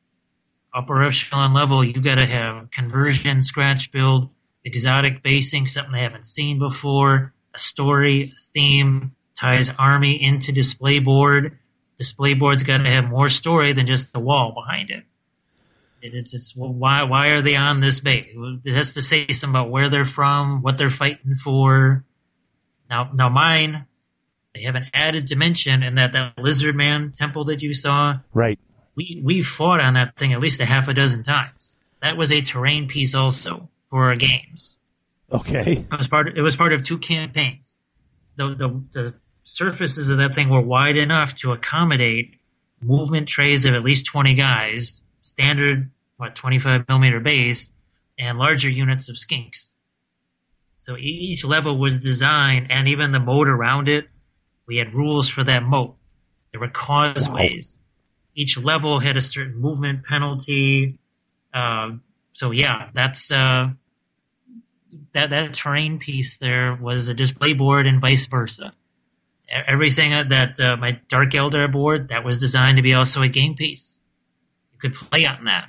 upper 0.75 1.03
echelon 1.03 1.53
level. 1.55 1.85
You 1.85 2.01
got 2.01 2.17
to 2.17 2.27
have 2.27 2.71
conversion, 2.71 3.43
scratch 3.43 3.91
build, 3.93 4.31
exotic 4.65 5.23
basing, 5.23 5.67
something 5.67 5.93
they 5.93 6.03
haven't 6.03 6.27
seen 6.27 6.59
before, 6.59 7.33
a 7.55 7.59
story, 7.59 8.35
theme, 8.55 9.15
ties 9.39 9.71
army 9.79 10.23
into 10.23 10.53
display 10.53 10.99
board. 10.99 11.59
Display 11.99 12.35
board's 12.35 12.63
got 12.63 12.79
to 12.79 12.91
have 12.91 13.05
more 13.09 13.29
story 13.29 13.73
than 13.73 13.87
just 13.87 14.13
the 14.13 14.21
wall 14.21 14.53
behind 14.55 14.91
it. 14.91 15.05
It- 16.03 16.15
It's, 16.15 16.33
it's 16.33 16.57
well, 16.57 16.73
why 16.73 17.03
why 17.03 17.27
are 17.29 17.43
they 17.43 17.57
on 17.57 17.81
this 17.81 18.01
base? 18.01 18.29
It 18.65 18.75
has 18.75 18.95
to 18.95 19.03
say 19.03 19.27
something 19.29 19.51
about 19.55 19.71
where 19.71 19.91
they're 19.91 20.07
from, 20.07 20.63
what 20.63 20.79
they're 20.79 20.89
fighting 20.89 21.35
for. 21.35 22.05
Now 22.89 23.11
now 23.13 23.29
mine, 23.29 23.85
they 24.55 24.63
have 24.63 24.77
an 24.77 24.87
added 24.95 25.27
dimension 25.27 25.83
in 25.83 25.97
that 25.97 26.13
that 26.13 26.39
lizard 26.39 26.75
man 26.75 27.13
temple 27.15 27.45
that 27.47 27.61
you 27.63 27.75
saw. 27.75 28.15
Right. 28.33 28.59
We 28.97 29.23
we 29.25 29.43
fought 29.43 29.81
on 29.81 29.95
that 29.95 30.17
thing 30.17 30.33
at 30.33 30.41
least 30.41 30.61
a 30.61 30.67
half 30.67 30.89
a 30.89 30.95
dozen 30.95 31.23
times. 31.23 31.77
That 32.03 32.17
was 32.17 32.33
a 32.33 32.41
terrain 32.41 32.89
piece 32.89 33.15
also 33.15 33.69
for 33.89 34.05
our 34.09 34.17
games. 34.17 34.77
Okay. 35.33 35.87
It 35.91 35.97
was 35.97 36.09
part. 36.09 36.29
Of, 36.29 36.37
it 36.37 36.41
was 36.43 36.57
part 36.57 36.73
of 36.73 36.85
two 36.85 36.99
campaigns. 36.99 37.73
The, 38.37 38.55
the 38.55 38.85
the 38.93 39.15
surfaces 39.45 40.09
of 40.09 40.19
that 40.19 40.35
thing 40.35 40.49
were 40.49 40.61
wide 40.61 40.97
enough 40.97 41.35
to 41.37 41.53
accommodate 41.53 42.37
movement 42.83 43.29
trays 43.29 43.65
of 43.65 43.75
at 43.75 43.83
least 43.83 44.07
twenty 44.07 44.35
guys, 44.35 45.01
standard 45.23 45.91
what 46.17 46.35
twenty 46.35 46.59
five 46.59 46.87
millimeter 46.89 47.21
base, 47.21 47.71
and 48.19 48.39
larger 48.39 48.69
units 48.69 49.09
of 49.09 49.17
skinks. 49.17 49.69
So 50.83 50.97
each 50.97 51.45
level 51.45 51.79
was 51.79 51.99
designed, 51.99 52.71
and 52.71 52.89
even 52.89 53.11
the 53.11 53.21
moat 53.21 53.49
around 53.49 53.89
it, 53.89 54.07
we 54.67 54.79
had 54.79 54.95
rules 54.95 55.29
for 55.29 55.45
that 55.45 55.63
moat. 55.63 55.97
There 56.53 56.61
were 56.61 56.69
causeways. 56.69 57.77
Each 58.41 58.57
level 58.57 59.01
had 59.01 59.19
a 59.19 59.21
certain 59.21 59.61
movement 59.61 60.07
penalty. 60.07 60.99
Uh, 61.53 61.91
so 62.33 62.53
yeah, 62.53 62.89
that's 62.95 63.31
uh, 63.31 63.69
that 65.13 65.29
that 65.29 65.53
terrain 65.53 65.99
piece 65.99 66.39
there 66.39 66.75
was 66.81 67.11
a 67.11 67.15
display 67.15 67.53
board 67.53 67.87
and 67.87 68.01
vice 68.01 68.25
versa. 68.29 68.73
Everything 69.67 70.13
that 70.29 70.59
uh, 70.59 70.77
my 70.79 71.01
Dark 71.09 71.33
Eldar 71.33 71.71
board 71.71 72.09
that 72.09 72.25
was 72.25 72.39
designed 72.39 72.79
to 72.79 72.83
be 72.83 72.95
also 72.95 73.21
a 73.21 73.29
game 73.29 73.57
piece. 73.57 73.87
You 74.73 74.79
could 74.79 74.95
play 74.95 75.27
on 75.27 75.45
that. 75.45 75.69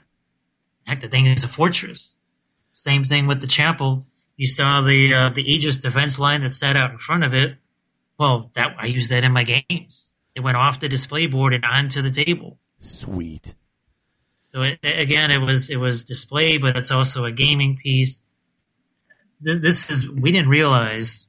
Heck, 0.86 1.02
the 1.02 1.10
thing 1.10 1.26
is 1.26 1.44
a 1.44 1.50
fortress. 1.50 2.16
Same 2.74 3.04
thing 3.04 3.28
with 3.28 3.42
the 3.42 3.48
chapel. 3.48 4.06
You 4.38 4.48
saw 4.48 4.82
the 4.82 5.14
uh, 5.14 5.30
the 5.34 5.42
Aegis 5.42 5.80
defense 5.80 6.18
line 6.18 6.40
that 6.44 6.54
sat 6.54 6.78
out 6.78 6.92
in 6.92 7.00
front 7.00 7.26
of 7.26 7.34
it. 7.34 7.58
Well, 8.18 8.50
that 8.54 8.78
I 8.80 8.86
use 8.86 9.10
that 9.10 9.26
in 9.26 9.34
my 9.34 9.44
games. 9.44 10.11
It 10.36 10.42
went 10.42 10.58
off 10.58 10.80
the 10.80 10.90
display 10.90 11.28
board 11.28 11.54
and 11.54 11.66
onto 11.66 12.02
the 12.02 12.12
table. 12.12 12.58
Sweet. 12.80 13.54
So 14.54 14.64
it, 14.64 14.80
again, 14.84 15.32
it 15.32 15.38
was 15.38 15.70
it 15.70 15.78
was 15.78 16.04
display, 16.04 16.58
but 16.58 16.76
it's 16.76 16.92
also 16.92 17.26
a 17.26 17.32
gaming 17.32 17.78
piece. 17.82 18.22
This, 19.40 19.60
this 19.60 19.90
is 19.90 20.10
we 20.10 20.32
didn't 20.32 20.50
realize 20.50 21.26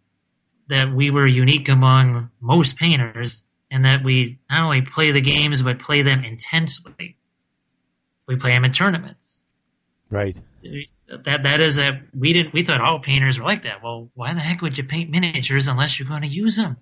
that 0.69 0.93
we 0.93 1.11
were 1.11 1.27
unique 1.27 1.69
among 1.69 2.31
most 2.41 2.77
painters, 2.77 3.43
and 3.71 3.85
that 3.85 4.05
we 4.05 4.39
not 4.51 4.65
only 4.65 4.83
play 4.83 5.13
the 5.13 5.21
games 5.21 5.63
but 5.63 5.79
play 5.79 6.03
them 6.03 6.25
intensely. 6.25 7.17
We 8.27 8.37
play 8.37 8.53
them 8.53 8.65
in 8.65 8.73
tournaments. 8.73 9.41
Right. 10.11 10.37
That 11.25 11.43
that 11.45 11.61
is 11.61 11.79
a 11.79 12.01
we 12.17 12.33
didn't 12.33 12.53
we 12.53 12.65
thought 12.65 12.81
all 12.81 13.01
painters 13.01 13.39
were 13.39 13.45
like 13.45 13.63
that. 13.63 13.83
Well, 13.83 14.11
why 14.15 14.35
the 14.35 14.41
heck 14.41 14.63
would 14.63 14.79
you 14.79 14.85
paint 14.85 15.11
miniatures 15.11 15.69
unless 15.69 15.99
you're 15.99 16.09
going 16.09 16.23
to 16.23 16.29
use 16.29 16.57
them? 16.57 16.77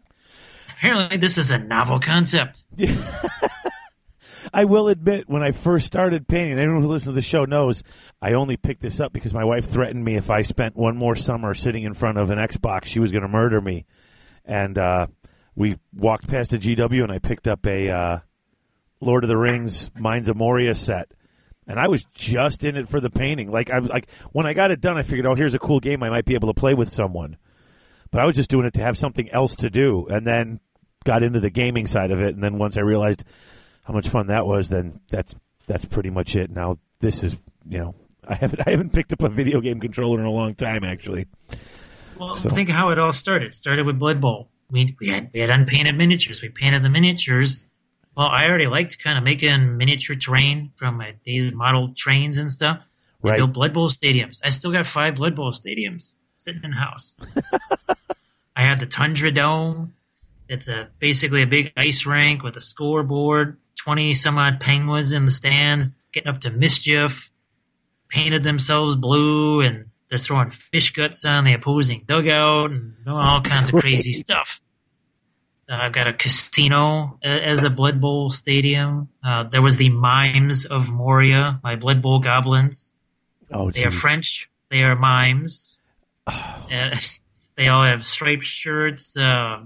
Apparently, 0.81 1.19
this 1.19 1.37
is 1.37 1.51
a 1.51 1.59
novel 1.59 2.01
concept. 2.01 2.65
I 4.55 4.65
will 4.65 4.89
admit, 4.89 5.29
when 5.29 5.43
I 5.43 5.53
first 5.53 5.87
started 5.87 6.27
painting, 6.27 6.59
anyone 6.59 6.81
who 6.81 6.89
listens 6.89 7.13
to 7.13 7.17
the 7.17 7.21
show 7.21 7.45
knows 7.45 7.83
I 8.23 8.33
only 8.33 8.57
picked 8.57 8.81
this 8.81 8.99
up 8.99 9.13
because 9.13 9.35
my 9.35 9.45
wife 9.45 9.69
threatened 9.69 10.03
me 10.03 10.17
if 10.17 10.31
I 10.31 10.41
spent 10.41 10.77
one 10.77 10.97
more 10.97 11.17
summer 11.17 11.53
sitting 11.53 11.83
in 11.83 11.93
front 11.93 12.17
of 12.17 12.31
an 12.31 12.39
Xbox, 12.39 12.87
she 12.87 12.99
was 12.99 13.13
going 13.13 13.21
to 13.21 13.29
murder 13.29 13.61
me. 13.61 13.85
And 14.47 14.79
uh, 14.79 15.09
we 15.55 15.77
walked 15.95 16.29
past 16.29 16.55
a 16.55 16.59
GW, 16.59 17.03
and 17.03 17.13
I 17.13 17.19
picked 17.19 17.47
up 17.47 17.67
a 17.67 17.91
uh, 17.91 18.19
Lord 19.03 19.23
of 19.23 19.29
the 19.29 19.37
Rings 19.37 19.91
Mines 19.99 20.31
of 20.31 20.37
Moria 20.37 20.75
set. 20.75 21.13
And 21.67 21.79
I 21.79 21.89
was 21.89 22.05
just 22.15 22.65
in 22.65 22.79
it 22.79 22.89
for 22.89 23.01
the 23.01 23.11
painting. 23.11 23.51
Like 23.51 23.69
I 23.69 23.81
like 23.81 24.09
when 24.33 24.47
I 24.47 24.55
got 24.55 24.71
it 24.71 24.81
done, 24.81 24.97
I 24.97 25.03
figured, 25.03 25.27
oh, 25.27 25.35
here's 25.35 25.55
a 25.55 25.59
cool 25.59 25.79
game 25.79 26.03
I 26.03 26.09
might 26.09 26.25
be 26.25 26.35
able 26.35 26.51
to 26.51 26.59
play 26.59 26.73
with 26.73 26.91
someone. 26.91 27.37
But 28.11 28.23
I 28.23 28.25
was 28.25 28.35
just 28.35 28.49
doing 28.49 28.65
it 28.65 28.73
to 28.75 28.81
have 28.81 28.97
something 28.97 29.29
else 29.31 29.57
to 29.57 29.69
do, 29.69 30.07
and 30.09 30.27
then 30.27 30.59
got 31.05 31.23
into 31.23 31.41
the 31.41 31.51
gaming 31.51 31.87
side 31.87 32.11
of 32.11 32.21
it. 32.21 32.35
And 32.35 32.43
then 32.43 32.59
once 32.59 32.77
I 32.77 32.81
realized 32.83 33.25
how 33.85 33.95
much 33.95 34.09
fun 34.09 34.29
that 34.29 34.47
was, 34.47 34.69
then 34.69 35.01
that's 35.11 35.35
that's 35.67 35.85
pretty 35.85 36.11
much 36.11 36.37
it. 36.37 36.51
Now 36.51 36.79
this 37.01 37.23
is 37.23 37.37
you 37.69 37.79
know 37.79 37.95
I 38.27 38.35
haven't 38.35 38.61
I 38.67 38.71
haven't 38.71 38.93
picked 38.93 39.13
up 39.13 39.23
a 39.23 39.29
video 39.29 39.61
game 39.61 39.81
controller 39.81 40.19
in 40.21 40.27
a 40.27 40.31
long 40.31 40.55
time 40.55 40.85
actually. 40.85 41.27
Well, 42.19 42.35
So- 42.37 42.51
think 42.51 42.69
of 42.69 42.75
how 42.77 42.91
it 42.91 42.99
all 42.99 43.13
started. 43.13 43.49
It 43.49 43.55
started 43.55 43.87
with 43.87 43.99
Blood 43.99 44.21
Bowl. 44.21 44.49
We 44.71 44.97
we 45.01 45.09
had 45.09 45.31
we 45.33 45.41
had 45.41 45.51
unpainted 45.51 45.97
miniatures. 45.97 46.43
We 46.43 46.49
painted 46.51 46.83
the 46.83 46.89
miniatures. 46.91 47.65
Well, 48.17 48.27
I 48.27 48.45
already 48.47 48.67
liked 48.67 49.03
kind 49.03 49.17
of 49.17 49.25
making 49.25 49.77
miniature 49.77 50.17
terrain 50.17 50.73
from 50.77 50.97
uh, 50.97 50.99
my 50.99 51.15
daily 51.25 51.53
model 51.53 51.95
trains 51.97 52.39
and 52.39 52.51
stuff. 52.51 52.81
We 53.23 53.31
Right. 53.31 53.37
built 53.39 53.53
Blood 53.53 53.73
Bowl 53.75 53.89
stadiums. 53.89 54.41
I 54.45 54.49
still 54.49 54.73
got 54.73 54.87
five 54.87 55.15
Blood 55.17 55.35
Bowl 55.37 55.53
stadiums 55.53 56.13
sitting 56.39 56.63
in 56.65 56.71
the 56.71 56.77
house. 56.77 57.15
I 58.57 58.63
had 58.63 58.81
the 58.81 58.87
Tundra 58.87 59.31
Dome. 59.31 59.95
It's 60.51 60.67
a 60.67 60.89
basically 60.99 61.43
a 61.43 61.47
big 61.47 61.73
ice 61.77 62.05
rink 62.05 62.43
with 62.43 62.57
a 62.57 62.61
scoreboard, 62.61 63.57
twenty 63.77 64.15
some 64.15 64.37
odd 64.37 64.59
penguins 64.59 65.13
in 65.13 65.25
the 65.25 65.31
stands, 65.31 65.89
getting 66.13 66.29
up 66.29 66.41
to 66.41 66.51
mischief. 66.51 67.31
Painted 68.09 68.43
themselves 68.43 68.97
blue, 68.97 69.61
and 69.61 69.87
they're 70.09 70.19
throwing 70.19 70.51
fish 70.51 70.91
guts 70.91 71.25
on 71.25 71.45
the 71.45 71.55
opposing 71.55 72.03
dugout, 72.05 72.73
and 72.73 72.95
all 73.07 73.41
kinds 73.45 73.73
of 73.73 73.81
crazy 73.81 74.13
stuff. 74.13 74.61
Uh, 75.71 75.77
I've 75.83 75.93
got 75.93 76.09
a 76.09 76.13
casino 76.13 77.21
as 77.23 77.63
a 77.63 77.71
Blood 77.71 78.01
Bowl 78.01 78.33
stadium. 78.33 79.09
Uh, 79.25 79.45
there 79.45 79.63
was 79.63 79.77
the 79.77 79.89
Mimes 79.89 80.67
of 80.67 80.89
Moria, 80.89 81.61
my 81.63 81.77
Blood 81.77 82.03
Bowl 82.03 82.19
goblins. 82.19 82.91
Oh, 83.53 83.71
They 83.71 83.85
are. 83.85 83.93
French. 83.93 84.51
They 84.71 84.83
are 84.83 84.97
mimes. 84.97 85.77
Uh, 86.27 86.97
they 87.57 87.67
all 87.67 87.85
have 87.85 88.07
striped 88.07 88.45
shirts, 88.45 89.17
uh, 89.17 89.61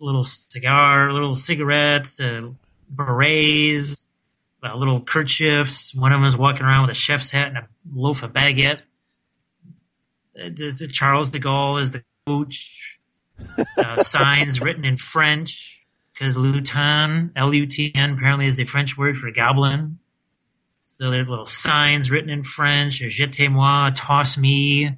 little 0.00 0.24
cigar, 0.24 1.12
little 1.12 1.34
cigarettes, 1.34 2.20
uh, 2.20 2.50
berets, 2.88 4.04
uh, 4.62 4.74
little 4.76 5.00
kerchiefs. 5.00 5.94
One 5.94 6.12
of 6.12 6.20
them 6.20 6.26
is 6.26 6.36
walking 6.36 6.62
around 6.62 6.88
with 6.88 6.96
a 6.96 6.98
chef's 6.98 7.30
hat 7.30 7.48
and 7.48 7.58
a 7.58 7.68
loaf 7.92 8.22
of 8.22 8.32
baguette. 8.32 8.80
Uh, 10.38 10.50
the, 10.54 10.74
the 10.78 10.88
Charles 10.88 11.30
de 11.30 11.40
Gaulle 11.40 11.80
is 11.80 11.90
the 11.90 12.02
coach. 12.26 12.98
Uh, 13.76 14.02
signs 14.02 14.60
written 14.60 14.84
in 14.84 14.96
French 14.96 15.78
because 16.12 16.36
lutin, 16.36 17.30
L-U-T-N, 17.36 18.10
apparently 18.12 18.46
is 18.46 18.56
the 18.56 18.64
French 18.64 18.96
word 18.96 19.16
for 19.16 19.30
goblin. 19.30 19.98
So 20.98 21.10
there 21.10 21.20
are 21.20 21.24
little 21.24 21.46
signs 21.46 22.10
written 22.10 22.30
in 22.30 22.42
French, 22.42 23.00
"Jetez 23.00 23.52
moi," 23.52 23.90
"Toss 23.94 24.36
me." 24.36 24.96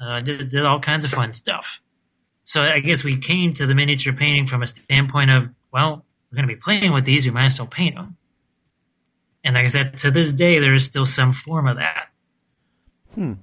Uh, 0.00 0.20
did, 0.20 0.48
did 0.50 0.64
all 0.64 0.80
kinds 0.80 1.04
of 1.04 1.12
fun 1.12 1.32
stuff. 1.32 1.80
So 2.44 2.60
I 2.60 2.80
guess 2.80 3.04
we 3.04 3.18
came 3.18 3.54
to 3.54 3.66
the 3.66 3.74
miniature 3.74 4.12
painting 4.12 4.46
from 4.46 4.62
a 4.62 4.66
standpoint 4.66 5.30
of, 5.30 5.48
well, 5.72 6.04
we're 6.30 6.36
going 6.36 6.48
to 6.48 6.54
be 6.54 6.60
playing 6.60 6.92
with 6.92 7.04
these, 7.04 7.24
we 7.24 7.30
might 7.30 7.46
as 7.46 7.58
well 7.58 7.68
paint 7.68 7.94
them. 7.94 8.16
And 9.44 9.54
like 9.54 9.64
I 9.64 9.68
said, 9.68 9.98
to 9.98 10.10
this 10.10 10.32
day, 10.32 10.58
there 10.58 10.74
is 10.74 10.84
still 10.84 11.06
some 11.06 11.32
form 11.32 11.66
of 11.66 11.76
that. 11.76 12.08
Hmm. 13.14 13.34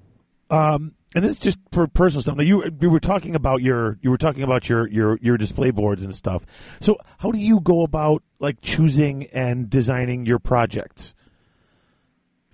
Um, 0.49 0.93
and 1.15 1.23
this 1.23 1.33
is 1.33 1.39
just 1.39 1.59
for 1.71 1.87
personal 1.87 2.21
stuff. 2.21 2.37
Now 2.37 2.43
you 2.43 2.63
you 2.79 2.89
were 2.89 2.99
talking 2.99 3.35
about 3.35 3.61
your 3.61 3.97
you 4.01 4.09
were 4.09 4.17
talking 4.17 4.43
about 4.43 4.69
your 4.69 4.87
your 4.87 5.17
your 5.21 5.37
display 5.37 5.71
boards 5.71 6.03
and 6.03 6.15
stuff. 6.15 6.45
So 6.81 6.97
how 7.17 7.31
do 7.31 7.39
you 7.39 7.59
go 7.59 7.81
about 7.81 8.23
like 8.39 8.61
choosing 8.61 9.25
and 9.27 9.69
designing 9.69 10.25
your 10.25 10.39
projects? 10.39 11.15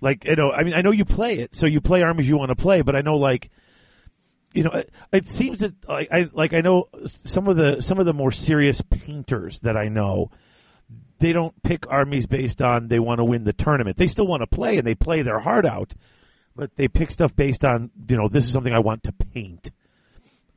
Like 0.00 0.24
you 0.24 0.36
know, 0.36 0.52
I 0.52 0.64
mean, 0.64 0.74
I 0.74 0.82
know 0.82 0.90
you 0.90 1.04
play 1.04 1.38
it, 1.38 1.54
so 1.54 1.66
you 1.66 1.80
play 1.80 2.02
armies 2.02 2.28
you 2.28 2.38
want 2.38 2.50
to 2.50 2.56
play, 2.56 2.82
but 2.82 2.96
I 2.96 3.02
know 3.02 3.16
like 3.16 3.50
you 4.56 4.64
know, 4.64 4.70
it, 4.70 4.90
it 5.12 5.26
seems 5.26 5.60
that 5.60 5.74
like 5.88 6.08
I 6.10 6.28
like 6.32 6.52
I 6.54 6.60
know 6.62 6.88
some 7.06 7.46
of 7.46 7.56
the 7.56 7.80
some 7.82 7.98
of 7.98 8.06
the 8.06 8.12
more 8.14 8.32
serious 8.32 8.80
painters 8.80 9.60
that 9.60 9.76
I 9.76 9.88
know. 9.88 10.30
They 11.18 11.32
don't 11.32 11.54
pick 11.62 11.90
armies 11.90 12.26
based 12.26 12.60
on 12.60 12.88
they 12.88 12.98
want 12.98 13.20
to 13.20 13.24
win 13.24 13.44
the 13.44 13.52
tournament. 13.54 13.96
They 13.96 14.06
still 14.06 14.26
want 14.26 14.42
to 14.42 14.46
play 14.46 14.76
and 14.76 14.86
they 14.86 14.94
play 14.94 15.22
their 15.22 15.38
heart 15.38 15.64
out, 15.64 15.94
but 16.54 16.76
they 16.76 16.88
pick 16.88 17.10
stuff 17.10 17.34
based 17.34 17.64
on 17.64 17.90
you 18.08 18.16
know 18.16 18.28
this 18.28 18.44
is 18.44 18.52
something 18.52 18.72
I 18.74 18.80
want 18.80 19.04
to 19.04 19.12
paint. 19.12 19.70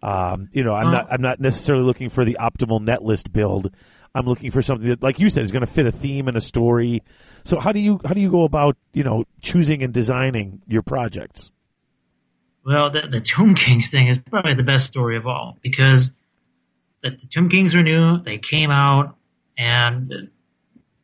Um, 0.01 0.49
you 0.51 0.63
know, 0.63 0.73
I'm 0.73 0.87
Oh. 0.87 0.91
not 0.91 1.07
I'm 1.11 1.21
not 1.21 1.39
necessarily 1.39 1.83
looking 1.85 2.09
for 2.09 2.23
the 2.25 2.37
optimal 2.39 2.81
net 2.81 3.03
list 3.03 3.31
build. 3.33 3.73
I'm 4.15 4.25
looking 4.25 4.49
for 4.51 4.61
something 4.61 4.89
that, 4.89 5.03
like 5.03 5.19
you 5.19 5.29
said, 5.29 5.43
is 5.45 5.51
going 5.51 5.65
to 5.65 5.71
fit 5.71 5.85
a 5.85 5.91
theme 5.91 6.27
and 6.27 6.35
a 6.35 6.41
story. 6.41 7.03
So 7.45 7.59
how 7.59 7.71
do 7.71 7.79
you 7.79 7.99
how 8.05 8.13
do 8.13 8.21
you 8.21 8.31
go 8.31 8.43
about 8.43 8.75
you 8.93 9.03
know 9.03 9.25
choosing 9.41 9.83
and 9.83 9.93
designing 9.93 10.61
your 10.67 10.81
projects? 10.81 11.51
Well, 12.69 12.91
the, 12.91 13.01
the 13.09 13.19
Tomb 13.19 13.55
Kings 13.55 13.89
thing 13.89 14.09
is 14.09 14.19
probably 14.29 14.53
the 14.53 14.61
best 14.61 14.85
story 14.85 15.17
of 15.17 15.25
all 15.25 15.57
because 15.63 16.13
the, 17.01 17.09
the 17.09 17.25
Tomb 17.27 17.49
Kings 17.49 17.73
were 17.73 17.81
new. 17.81 18.21
They 18.21 18.37
came 18.37 18.69
out 18.69 19.17
and 19.57 20.29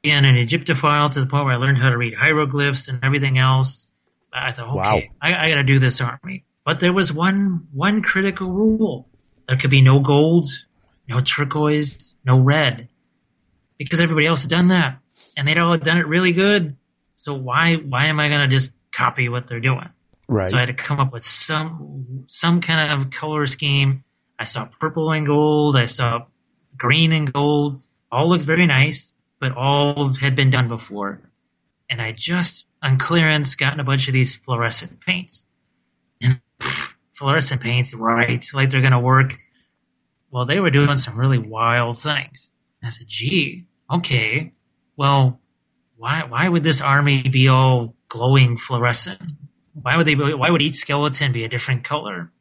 being 0.03 0.25
an 0.25 0.35
Egyptophile 0.35 1.11
to 1.13 1.21
the 1.21 1.25
point 1.25 1.45
where 1.45 1.55
I 1.55 1.57
learned 1.57 1.79
how 1.79 1.89
to 1.89 1.97
read 1.97 2.13
hieroglyphs 2.13 2.87
and 2.87 3.03
everything 3.03 3.39
else. 3.39 3.87
I 4.31 4.51
thought, 4.51 4.75
Wow. 4.75 4.97
okay, 4.97 5.09
I, 5.19 5.33
I 5.33 5.49
got 5.49 5.55
to 5.55 5.63
do 5.63 5.79
this 5.79 6.01
army. 6.01 6.43
But 6.65 6.81
there 6.81 6.93
was 6.93 7.11
one 7.11 7.67
one 7.73 8.03
critical 8.03 8.47
rule: 8.51 9.09
there 9.47 9.57
could 9.57 9.71
be 9.71 9.81
no 9.81 10.01
gold, 10.01 10.47
no 11.09 11.19
turquoise, 11.19 12.13
no 12.23 12.37
red, 12.39 12.89
because 13.79 14.01
everybody 14.01 14.27
else 14.27 14.43
had 14.43 14.51
done 14.51 14.67
that, 14.67 14.99
and 15.35 15.47
they'd 15.47 15.57
all 15.57 15.75
done 15.79 15.97
it 15.97 16.05
really 16.07 16.33
good. 16.33 16.75
So 17.17 17.33
why 17.33 17.75
why 17.77 18.05
am 18.05 18.19
I 18.19 18.29
going 18.29 18.47
to 18.47 18.55
just 18.55 18.71
copy 18.91 19.29
what 19.29 19.47
they're 19.47 19.59
doing? 19.59 19.89
Right. 20.27 20.52
So 20.52 20.57
I 20.57 20.61
had 20.61 20.68
to 20.68 20.73
come 20.73 20.99
up 20.99 21.14
with 21.14 21.23
some 21.23 22.26
some 22.27 22.61
kind 22.61 23.02
of 23.02 23.11
color 23.11 23.45
scheme. 23.45 24.03
I 24.39 24.45
saw 24.45 24.65
purple 24.80 25.11
and 25.11 25.26
gold. 25.26 25.76
I 25.76 25.85
saw 25.85 26.26
green 26.77 27.11
and 27.11 27.31
gold. 27.31 27.81
All 28.11 28.30
looked 28.30 28.45
very 28.45 28.65
nice, 28.65 29.11
but 29.39 29.56
all 29.56 30.14
had 30.14 30.35
been 30.35 30.49
done 30.49 30.68
before. 30.68 31.22
And 31.89 32.02
I 32.02 32.11
just 32.11 32.65
on 32.81 32.97
clearance 32.97 33.56
gotten 33.56 33.80
a 33.80 33.84
bunch 33.84 34.07
of 34.07 34.14
these 34.14 34.35
fluorescent 34.35 35.02
paints. 35.02 35.45
And 36.22 36.41
pff, 36.60 36.95
fluorescent 37.14 37.61
paints, 37.61 37.93
right? 37.93 38.45
Like 38.53 38.72
they're 38.72 38.81
gonna 38.81 38.99
work. 38.99 39.35
Well, 40.31 40.45
they 40.45 40.60
were 40.60 40.72
doing 40.72 40.97
some 40.97 41.18
really 41.19 41.38
wild 41.38 41.99
things. 41.99 42.49
And 42.81 42.88
I 42.88 42.89
said, 42.89 43.07
"Gee, 43.07 43.68
okay. 43.91 44.53
Well, 44.97 45.39
why 45.97 46.23
why 46.27 46.49
would 46.49 46.64
this 46.64 46.81
army 46.81 47.23
be 47.23 47.47
all 47.47 47.95
glowing 48.10 48.57
fluorescent? 48.57 49.22
Why 49.81 49.97
would 49.97 50.07
they? 50.07 50.15
Why 50.15 50.49
would 50.49 50.61
each 50.61 50.76
skeleton 50.76 51.34
be 51.34 51.43
a 51.43 51.49
different 51.49 51.84
color? 51.84 52.31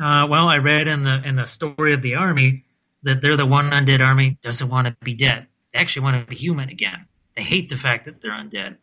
Uh, 0.00 0.26
well, 0.28 0.48
I 0.48 0.58
read 0.58 0.88
in 0.88 1.02
the 1.02 1.22
in 1.24 1.36
the 1.36 1.46
story 1.46 1.94
of 1.94 2.02
the 2.02 2.16
army 2.16 2.64
that 3.04 3.20
they're 3.20 3.36
the 3.36 3.46
one 3.46 3.70
undead 3.70 4.00
army 4.00 4.38
doesn't 4.42 4.68
want 4.68 4.86
to 4.86 4.96
be 5.04 5.14
dead. 5.14 5.46
They 5.72 5.78
actually 5.78 6.02
want 6.02 6.24
to 6.24 6.30
be 6.30 6.36
human 6.36 6.68
again. 6.68 7.06
They 7.36 7.42
hate 7.42 7.68
the 7.68 7.76
fact 7.76 8.06
that 8.06 8.20
they're 8.20 8.32
undead. 8.32 8.76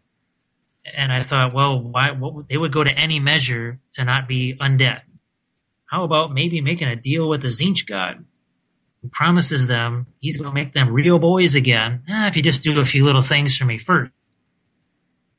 And 0.95 1.11
I 1.11 1.23
thought, 1.23 1.53
well, 1.53 1.81
why? 1.81 2.11
What, 2.11 2.47
they 2.47 2.57
would 2.57 2.72
go 2.72 2.84
to 2.84 2.91
any 2.91 3.19
measure 3.19 3.80
to 3.93 4.06
not 4.06 4.27
be 4.27 4.56
undead. 4.60 5.02
How 5.85 6.03
about 6.03 6.34
maybe 6.34 6.61
making 6.61 6.88
a 6.88 6.95
deal 6.95 7.27
with 7.27 7.41
the 7.41 7.49
Tzeentch 7.49 7.85
god, 7.88 8.23
who 9.02 9.10
promises 9.10 9.68
them 9.68 10.07
he's 10.19 10.38
going 10.38 10.49
to 10.49 10.53
make 10.53 10.73
them 10.73 10.93
real 10.93 11.19
boys 11.19 11.56
again? 11.56 12.03
Ah, 12.10 12.27
if 12.27 12.38
you 12.38 12.43
just 12.43 12.64
do 12.64 12.80
a 12.80 12.85
few 12.85 13.03
little 13.03 13.22
things 13.22 13.57
for 13.57 13.65
me 13.65 13.80
first. 13.80 14.11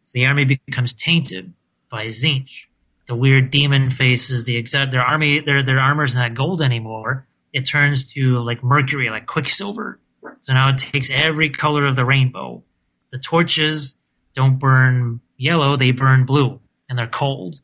So 0.04 0.12
the 0.14 0.26
army 0.26 0.44
becomes 0.66 0.92
tainted 0.92 1.52
by 1.90 2.06
Tzeentch. 2.06 2.66
The 3.06 3.14
weird 3.14 3.50
demon 3.50 3.90
faces, 3.90 4.44
the 4.44 4.56
exact 4.56 4.90
their 4.90 5.02
army, 5.02 5.40
their 5.40 5.62
their 5.62 5.78
armor's 5.78 6.14
not 6.14 6.34
gold 6.34 6.60
anymore. 6.60 7.26
It 7.52 7.62
turns 7.62 8.12
to 8.14 8.38
like 8.40 8.64
mercury, 8.64 9.10
like 9.10 9.26
quicksilver. 9.26 10.00
So 10.40 10.52
now 10.52 10.70
it 10.70 10.78
takes 10.78 11.08
every 11.10 11.50
color 11.50 11.86
of 11.86 11.94
the 11.94 12.04
rainbow. 12.04 12.64
The 13.12 13.18
torches 13.18 13.96
don't 14.34 14.58
burn 14.58 15.20
yellow; 15.36 15.76
they 15.76 15.92
burn 15.92 16.26
blue, 16.26 16.60
and 16.88 16.98
they're 16.98 17.06
cold. 17.06 17.60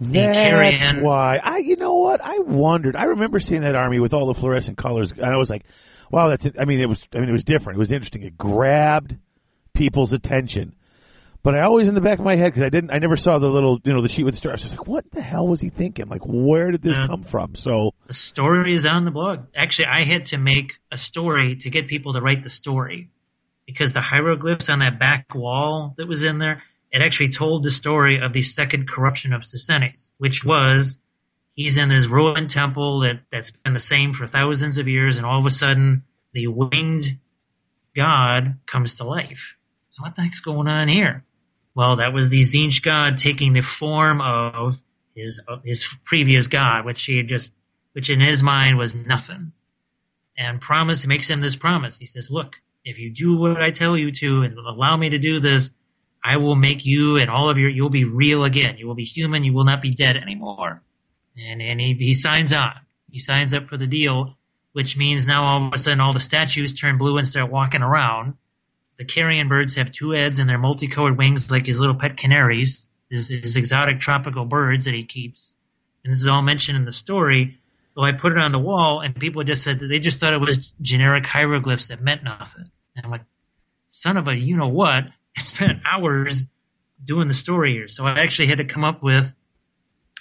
That's 0.00 0.36
carrion- 0.36 1.02
why 1.02 1.38
I. 1.42 1.58
You 1.58 1.76
know 1.76 1.94
what? 1.94 2.20
I 2.22 2.38
wondered. 2.38 2.96
I 2.96 3.04
remember 3.04 3.38
seeing 3.40 3.60
that 3.60 3.76
army 3.76 4.00
with 4.00 4.12
all 4.14 4.26
the 4.26 4.34
fluorescent 4.34 4.78
colors, 4.78 5.12
and 5.12 5.24
I 5.24 5.36
was 5.36 5.50
like, 5.50 5.64
"Wow, 6.10 6.28
that's." 6.28 6.46
It. 6.46 6.56
I 6.58 6.64
mean, 6.64 6.80
it 6.80 6.88
was. 6.88 7.06
I 7.14 7.20
mean, 7.20 7.28
it 7.28 7.32
was 7.32 7.44
different. 7.44 7.76
It 7.76 7.80
was 7.80 7.92
interesting. 7.92 8.22
It 8.22 8.36
grabbed 8.36 9.18
people's 9.74 10.12
attention. 10.12 10.74
But 11.42 11.56
I 11.56 11.62
always 11.62 11.88
in 11.88 11.94
the 11.94 12.00
back 12.00 12.20
of 12.20 12.24
my 12.24 12.36
head 12.36 12.52
because 12.52 12.62
I 12.62 12.68
didn't. 12.68 12.92
I 12.92 12.98
never 12.98 13.16
saw 13.16 13.38
the 13.38 13.48
little, 13.48 13.80
you 13.82 13.92
know, 13.92 14.00
the 14.00 14.08
sheet 14.08 14.22
with 14.22 14.34
the 14.34 14.38
stars. 14.38 14.62
I 14.62 14.66
was 14.66 14.72
like, 14.74 14.86
"What 14.86 15.10
the 15.10 15.20
hell 15.20 15.48
was 15.48 15.60
he 15.60 15.70
thinking? 15.70 16.08
Like, 16.08 16.22
where 16.24 16.70
did 16.70 16.82
this 16.82 16.96
come 16.98 17.24
from?" 17.24 17.56
So, 17.56 17.94
The 18.06 18.14
story 18.14 18.74
is 18.74 18.86
on 18.86 19.04
the 19.04 19.10
blog. 19.10 19.46
Actually, 19.56 19.86
I 19.86 20.04
had 20.04 20.26
to 20.26 20.38
make 20.38 20.74
a 20.92 20.96
story 20.96 21.56
to 21.56 21.70
get 21.70 21.88
people 21.88 22.12
to 22.12 22.20
write 22.20 22.44
the 22.44 22.50
story 22.50 23.10
because 23.66 23.92
the 23.92 24.00
hieroglyphs 24.00 24.68
on 24.68 24.78
that 24.80 25.00
back 25.00 25.34
wall 25.34 25.94
that 25.96 26.06
was 26.06 26.22
in 26.22 26.38
there, 26.38 26.62
it 26.92 27.02
actually 27.02 27.30
told 27.30 27.64
the 27.64 27.70
story 27.72 28.20
of 28.20 28.32
the 28.32 28.42
second 28.42 28.88
corruption 28.88 29.32
of 29.32 29.42
Psusennes, 29.42 30.10
which 30.18 30.44
was 30.44 31.00
he's 31.54 31.76
in 31.76 31.88
this 31.88 32.06
ruined 32.06 32.50
temple 32.50 33.00
that, 33.00 33.20
that's 33.30 33.50
been 33.50 33.72
the 33.72 33.80
same 33.80 34.14
for 34.14 34.28
thousands 34.28 34.78
of 34.78 34.86
years, 34.86 35.16
and 35.16 35.26
all 35.26 35.40
of 35.40 35.46
a 35.46 35.50
sudden 35.50 36.04
the 36.34 36.46
winged 36.46 37.18
god 37.96 38.58
comes 38.66 38.94
to 38.94 39.04
life. 39.04 39.54
So 39.90 40.02
what 40.04 40.14
the 40.14 40.22
heck's 40.22 40.40
going 40.40 40.68
on 40.68 40.86
here? 40.88 41.24
Well, 41.74 41.96
that 41.96 42.12
was 42.12 42.28
the 42.28 42.42
Tzeentch 42.42 42.82
god 42.82 43.16
taking 43.16 43.52
the 43.52 43.62
form 43.62 44.20
of 44.20 44.74
his 45.14 45.40
of 45.48 45.62
his 45.64 45.88
previous 46.04 46.46
god, 46.48 46.84
which 46.84 47.04
he 47.04 47.16
had 47.16 47.28
just, 47.28 47.52
which 47.92 48.10
in 48.10 48.20
his 48.20 48.42
mind 48.42 48.76
was 48.78 48.94
nothing. 48.94 49.52
And 50.36 50.60
promise 50.60 51.06
makes 51.06 51.28
him 51.28 51.40
this 51.40 51.56
promise. 51.56 51.96
He 51.96 52.06
says, 52.06 52.30
"Look, 52.30 52.56
if 52.84 52.98
you 52.98 53.10
do 53.10 53.36
what 53.36 53.62
I 53.62 53.70
tell 53.70 53.96
you 53.96 54.12
to 54.12 54.42
and 54.42 54.56
allow 54.58 54.96
me 54.96 55.10
to 55.10 55.18
do 55.18 55.40
this, 55.40 55.70
I 56.24 56.36
will 56.36 56.56
make 56.56 56.84
you 56.84 57.16
and 57.16 57.30
all 57.30 57.48
of 57.48 57.58
your 57.58 57.70
you'll 57.70 57.90
be 57.90 58.04
real 58.04 58.44
again. 58.44 58.76
You 58.78 58.86
will 58.86 58.94
be 58.94 59.04
human. 59.04 59.44
You 59.44 59.52
will 59.52 59.64
not 59.64 59.82
be 59.82 59.92
dead 59.92 60.16
anymore." 60.16 60.82
And 61.36 61.62
and 61.62 61.80
he 61.80 61.94
he 61.94 62.14
signs 62.14 62.52
on. 62.52 62.74
He 63.10 63.18
signs 63.18 63.54
up 63.54 63.68
for 63.68 63.76
the 63.76 63.86
deal, 63.86 64.36
which 64.72 64.96
means 64.96 65.26
now 65.26 65.44
all 65.44 65.66
of 65.66 65.72
a 65.72 65.78
sudden 65.78 66.00
all 66.00 66.12
the 66.12 66.20
statues 66.20 66.72
turn 66.74 66.98
blue 66.98 67.18
and 67.18 67.28
start 67.28 67.50
walking 67.50 67.82
around. 67.82 68.34
The 69.02 69.12
carrion 69.12 69.48
birds 69.48 69.74
have 69.74 69.90
two 69.90 70.10
heads 70.10 70.38
and 70.38 70.48
they're 70.48 70.58
multicolored 70.58 71.18
wings 71.18 71.50
like 71.50 71.66
his 71.66 71.80
little 71.80 71.96
pet 71.96 72.16
canaries, 72.16 72.84
his, 73.10 73.30
his 73.30 73.56
exotic 73.56 73.98
tropical 73.98 74.44
birds 74.44 74.84
that 74.84 74.94
he 74.94 75.02
keeps. 75.02 75.56
And 76.04 76.12
this 76.12 76.20
is 76.20 76.28
all 76.28 76.40
mentioned 76.40 76.76
in 76.76 76.84
the 76.84 76.92
story. 76.92 77.58
Well, 77.96 78.06
I 78.06 78.12
put 78.12 78.30
it 78.30 78.38
on 78.38 78.52
the 78.52 78.60
wall 78.60 79.00
and 79.00 79.12
people 79.12 79.42
just 79.42 79.64
said 79.64 79.80
that 79.80 79.88
they 79.88 79.98
just 79.98 80.20
thought 80.20 80.34
it 80.34 80.40
was 80.40 80.72
generic 80.80 81.26
hieroglyphs 81.26 81.88
that 81.88 82.00
meant 82.00 82.22
nothing. 82.22 82.70
And 82.94 83.04
I'm 83.04 83.10
like, 83.10 83.24
son 83.88 84.16
of 84.16 84.28
a 84.28 84.36
you 84.36 84.56
know 84.56 84.68
what? 84.68 85.02
I 85.36 85.40
spent 85.40 85.82
hours 85.84 86.44
doing 87.04 87.26
the 87.26 87.34
story 87.34 87.72
here. 87.72 87.88
So 87.88 88.06
I 88.06 88.20
actually 88.20 88.50
had 88.50 88.58
to 88.58 88.64
come 88.64 88.84
up 88.84 89.02
with 89.02 89.34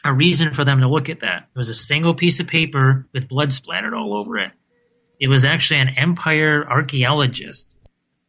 a 0.03 0.11
reason 0.11 0.55
for 0.55 0.65
them 0.65 0.79
to 0.79 0.89
look 0.89 1.07
at 1.07 1.19
that. 1.19 1.49
It 1.55 1.59
was 1.59 1.69
a 1.69 1.75
single 1.75 2.15
piece 2.15 2.39
of 2.39 2.47
paper 2.47 3.05
with 3.13 3.27
blood 3.27 3.53
splattered 3.53 3.93
all 3.93 4.15
over 4.15 4.39
it. 4.39 4.53
It 5.19 5.27
was 5.27 5.45
actually 5.45 5.81
an 5.81 5.89
empire 5.97 6.65
archaeologist 6.67 7.67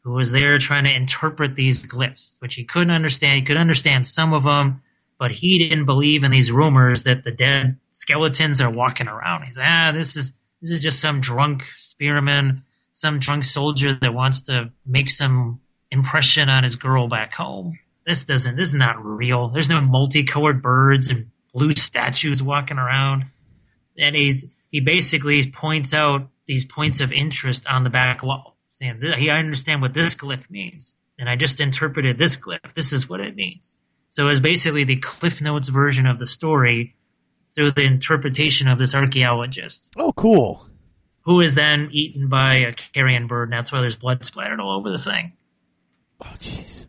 who 0.03 0.13
was 0.13 0.33
there 0.33 0.59
trying 0.59 0.85
to 0.85 0.95
interpret 0.95 1.55
these 1.55 1.87
glyphs, 1.87 2.37
which 2.41 2.55
he 2.55 2.65
couldn't 2.65 2.91
understand. 2.91 3.37
He 3.37 3.45
could 3.45 3.57
understand 3.57 4.07
some 4.07 4.33
of 4.33 4.45
them, 4.45 4.83
but 5.19 5.31
he 5.31 5.59
didn't 5.59 5.87
believe 5.87 6.25
in 6.25 6.31
these 6.31 6.51
rumors 6.51 7.05
that 7.05 7.25
the 7.25 7.31
dead 7.31 7.79
skeletons 7.93 8.61
are 8.61 8.71
walking 8.71 9.09
around. 9.09 9.45
He's 9.45 9.59
ah, 9.61 9.93
this 9.93 10.17
is 10.17 10.33
this 10.61 10.71
is 10.71 10.81
just 10.81 11.01
some 11.01 11.21
drunk 11.21 11.63
spearman, 11.77 12.65
some 12.93 13.19
drunk 13.19 13.45
soldier 13.45 13.97
that 14.01 14.15
wants 14.15 14.43
to 14.43 14.73
make 14.87 15.11
some 15.11 15.61
impression 15.91 16.49
on 16.49 16.65
his 16.65 16.77
girl 16.77 17.09
back 17.09 17.33
home. 17.33 17.79
This 18.07 18.25
doesn't. 18.25 18.57
This 18.57 18.69
is 18.69 18.75
not 18.75 19.05
real. 19.05 19.49
There's 19.49 19.69
no 19.69 19.81
multicolored 19.81 20.63
birds 20.63 21.11
and 21.11 21.31
blue 21.53 21.73
statues 21.73 22.43
walking 22.43 22.79
around. 22.79 23.27
And 23.99 24.17
he's 24.17 24.47
he 24.71 24.81
basically 24.81 25.51
points 25.51 25.95
out 25.95 26.29
these 26.47 26.65
points 26.65 27.01
of 27.01 27.13
interest 27.13 27.67
on 27.69 27.85
the 27.85 27.91
back 27.91 28.23
wall, 28.23 28.52
saying 28.83 29.01
"Th- 29.01 29.17
he 29.17 29.31
I 29.31 29.39
understand 29.39 29.81
what 29.83 29.95
this 29.95 30.15
glyph 30.15 30.51
means. 30.51 30.95
and 31.19 31.29
I 31.29 31.37
just 31.37 31.61
interpreted 31.61 32.19
this 32.19 32.37
glyph. 32.37 32.75
This 32.75 32.93
is 32.93 33.09
what 33.09 33.21
it 33.21 33.37
means. 33.37 33.75
So 34.11 34.25
it 34.25 34.29
was 34.29 34.41
basically 34.41 34.85
the 34.85 34.97
Cliff 34.97 35.41
Notes 35.41 35.69
version 35.69 36.07
of 36.07 36.19
the 36.19 36.27
story 36.27 36.97
through 37.55 37.71
the 37.73 37.85
interpretation 37.85 38.67
of 38.69 38.79
this 38.79 38.95
archaeologist, 38.95 39.87
Oh, 39.97 40.13
cool. 40.13 40.67
who 41.23 41.41
is 41.43 41.55
then 41.55 41.89
eaten 41.93 42.29
by 42.29 42.57
a 42.57 42.75
carrion 42.95 43.27
bird, 43.27 43.45
and 43.45 43.53
that's 43.53 43.71
why 43.73 43.81
there's 43.81 43.97
blood 43.97 44.25
splattered 44.25 44.59
all 44.61 44.77
over 44.79 44.91
the 44.91 44.99
thing. 45.03 45.33
Oh, 46.25 46.35
jeez. 46.41 46.87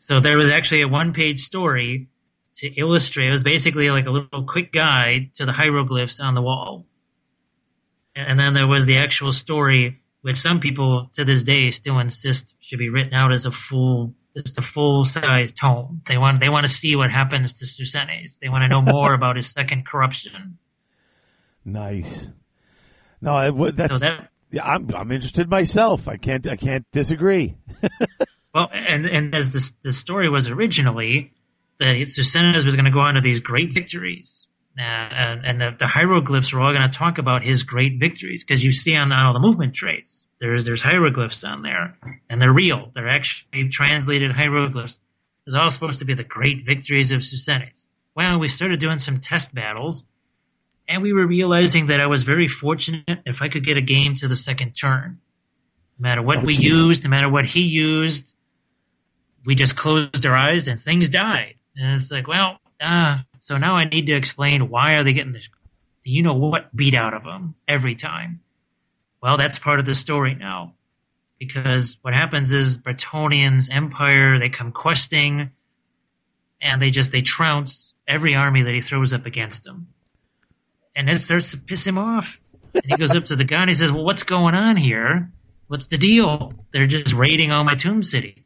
So 0.00 0.20
there 0.20 0.36
was 0.36 0.50
actually 0.50 0.82
a 0.82 0.88
one 0.88 1.12
page 1.12 1.40
story 1.40 2.08
to 2.56 2.68
illustrate. 2.68 3.28
It 3.28 3.32
was 3.32 3.42
basically 3.42 3.90
like 3.90 4.06
a 4.06 4.10
little 4.10 4.44
quick 4.44 4.72
guide 4.72 5.30
to 5.34 5.44
the 5.46 5.52
hieroglyphs 5.52 6.20
on 6.20 6.34
the 6.34 6.42
wall. 6.42 6.84
And 8.14 8.38
then 8.38 8.54
there 8.54 8.66
was 8.68 8.86
the 8.86 8.98
actual 8.98 9.32
story, 9.32 10.00
which 10.24 10.38
some 10.38 10.58
people 10.58 11.10
to 11.12 11.22
this 11.22 11.42
day 11.42 11.70
still 11.70 11.98
insist 11.98 12.54
should 12.58 12.78
be 12.78 12.88
written 12.88 13.12
out 13.12 13.30
as 13.30 13.44
a 13.44 13.50
full, 13.50 14.14
just 14.34 14.56
a 14.56 14.62
full 14.62 15.04
size 15.04 15.52
tome. 15.52 16.00
They 16.08 16.16
want, 16.16 16.40
they 16.40 16.48
want 16.48 16.66
to 16.66 16.72
see 16.72 16.96
what 16.96 17.10
happens 17.10 17.52
to 17.52 17.66
Psusennes. 17.66 18.38
They 18.40 18.48
want 18.48 18.62
to 18.62 18.68
know 18.68 18.80
more 18.80 19.12
about 19.18 19.36
his 19.36 19.52
second 19.52 19.86
corruption. 19.86 20.56
Nice. 21.62 22.28
No, 23.20 23.34
I, 23.36 23.50
that's 23.72 23.92
So 23.92 23.98
that, 23.98 24.30
yeah. 24.50 24.64
I'm 24.64 24.94
I'm 24.94 25.12
interested 25.12 25.50
myself. 25.50 26.08
I 26.08 26.16
can't 26.16 26.46
I 26.46 26.56
can't 26.56 26.86
disagree. 26.90 27.56
Well, 28.54 28.70
and 28.72 29.04
and 29.04 29.34
as 29.34 29.50
the 29.50 29.72
the 29.82 29.92
story 29.92 30.30
was 30.30 30.48
originally, 30.48 31.32
that 31.80 31.96
Psusennes 31.96 32.64
was 32.64 32.76
going 32.76 32.84
to 32.84 32.92
go 32.92 33.00
on 33.00 33.14
to 33.14 33.20
these 33.20 33.40
great 33.40 33.74
victories, 33.74 34.46
and 34.76 35.44
and 35.46 35.60
the, 35.60 35.76
the 35.78 35.86
hieroglyphs 35.86 36.52
were 36.52 36.60
all 36.60 36.72
going 36.72 36.90
to 36.90 36.96
talk 36.98 37.18
about 37.18 37.42
his 37.42 37.62
great 37.62 37.98
victories 38.00 38.44
because 38.44 38.64
you 38.64 38.72
see 38.72 38.96
on, 38.96 39.12
on 39.12 39.26
all 39.26 39.32
the 39.32 39.38
movement 39.38 39.74
trays 39.74 40.24
there's 40.40 40.64
there's 40.64 40.82
hieroglyphs 40.82 41.42
on 41.44 41.62
there, 41.62 41.96
and 42.28 42.40
they're 42.42 42.52
real. 42.52 42.90
They're 42.94 43.08
actually 43.08 43.68
translated 43.70 44.32
hieroglyphs. 44.32 45.00
It's 45.46 45.54
all 45.56 45.70
supposed 45.70 46.00
to 46.00 46.04
be 46.04 46.14
the 46.14 46.24
great 46.24 46.66
victories 46.66 47.12
of 47.12 47.20
Psusennes. 47.20 47.86
Well, 48.14 48.38
we 48.38 48.48
started 48.48 48.80
doing 48.80 48.98
some 48.98 49.20
test 49.20 49.54
battles, 49.54 50.04
and 50.88 51.02
we 51.02 51.12
were 51.12 51.26
realizing 51.26 51.86
that 51.86 52.00
I 52.00 52.06
was 52.06 52.24
very 52.24 52.48
fortunate 52.48 53.04
if 53.24 53.42
I 53.42 53.48
could 53.48 53.64
get 53.64 53.76
a 53.76 53.82
game 53.82 54.16
to 54.16 54.28
the 54.28 54.36
second 54.36 54.72
turn. 54.72 55.18
No 55.98 56.02
matter 56.08 56.22
what 56.22 56.38
Oh, 56.38 56.44
we 56.44 56.56
jeez. 56.56 56.60
used, 56.60 57.04
no 57.04 57.10
matter 57.10 57.28
what 57.30 57.46
he 57.46 57.60
used, 57.60 58.34
we 59.46 59.54
just 59.54 59.76
closed 59.76 60.26
our 60.26 60.36
eyes 60.36 60.68
and 60.68 60.80
things 60.80 61.08
died. 61.08 61.54
And 61.76 62.00
it's 62.00 62.10
like, 62.10 62.26
well, 62.26 62.58
ah, 62.82 63.24
so 63.44 63.58
now 63.58 63.76
I 63.76 63.84
need 63.84 64.06
to 64.06 64.16
explain 64.16 64.70
why 64.70 64.92
are 64.92 65.04
they 65.04 65.12
getting 65.12 65.34
this, 65.34 65.50
you 66.02 66.22
know 66.22 66.32
what, 66.32 66.74
beat 66.74 66.94
out 66.94 67.12
of 67.12 67.24
them 67.24 67.54
every 67.68 67.94
time. 67.94 68.40
Well, 69.22 69.36
that's 69.36 69.58
part 69.58 69.80
of 69.80 69.84
the 69.84 69.94
story 69.94 70.34
now. 70.34 70.72
Because 71.38 71.98
what 72.00 72.14
happens 72.14 72.54
is 72.54 72.78
Bretonnians, 72.78 73.68
Empire, 73.70 74.38
they 74.38 74.48
come 74.48 74.72
questing, 74.72 75.50
and 76.62 76.80
they 76.80 76.88
just, 76.88 77.12
they 77.12 77.20
trounce 77.20 77.92
every 78.08 78.34
army 78.34 78.62
that 78.62 78.72
he 78.72 78.80
throws 78.80 79.12
up 79.12 79.26
against 79.26 79.64
them. 79.64 79.88
And 80.96 81.10
it 81.10 81.20
starts 81.20 81.50
to 81.50 81.58
piss 81.58 81.86
him 81.86 81.98
off. 81.98 82.38
And 82.72 82.84
he 82.86 82.96
goes 82.96 83.14
up 83.14 83.26
to 83.26 83.36
the 83.36 83.44
guy 83.44 83.60
and 83.60 83.68
he 83.68 83.74
says, 83.74 83.92
well, 83.92 84.04
what's 84.04 84.22
going 84.22 84.54
on 84.54 84.78
here? 84.78 85.30
What's 85.66 85.88
the 85.88 85.98
deal? 85.98 86.54
They're 86.72 86.86
just 86.86 87.12
raiding 87.12 87.52
all 87.52 87.64
my 87.64 87.74
tomb 87.74 88.02
cities. 88.02 88.42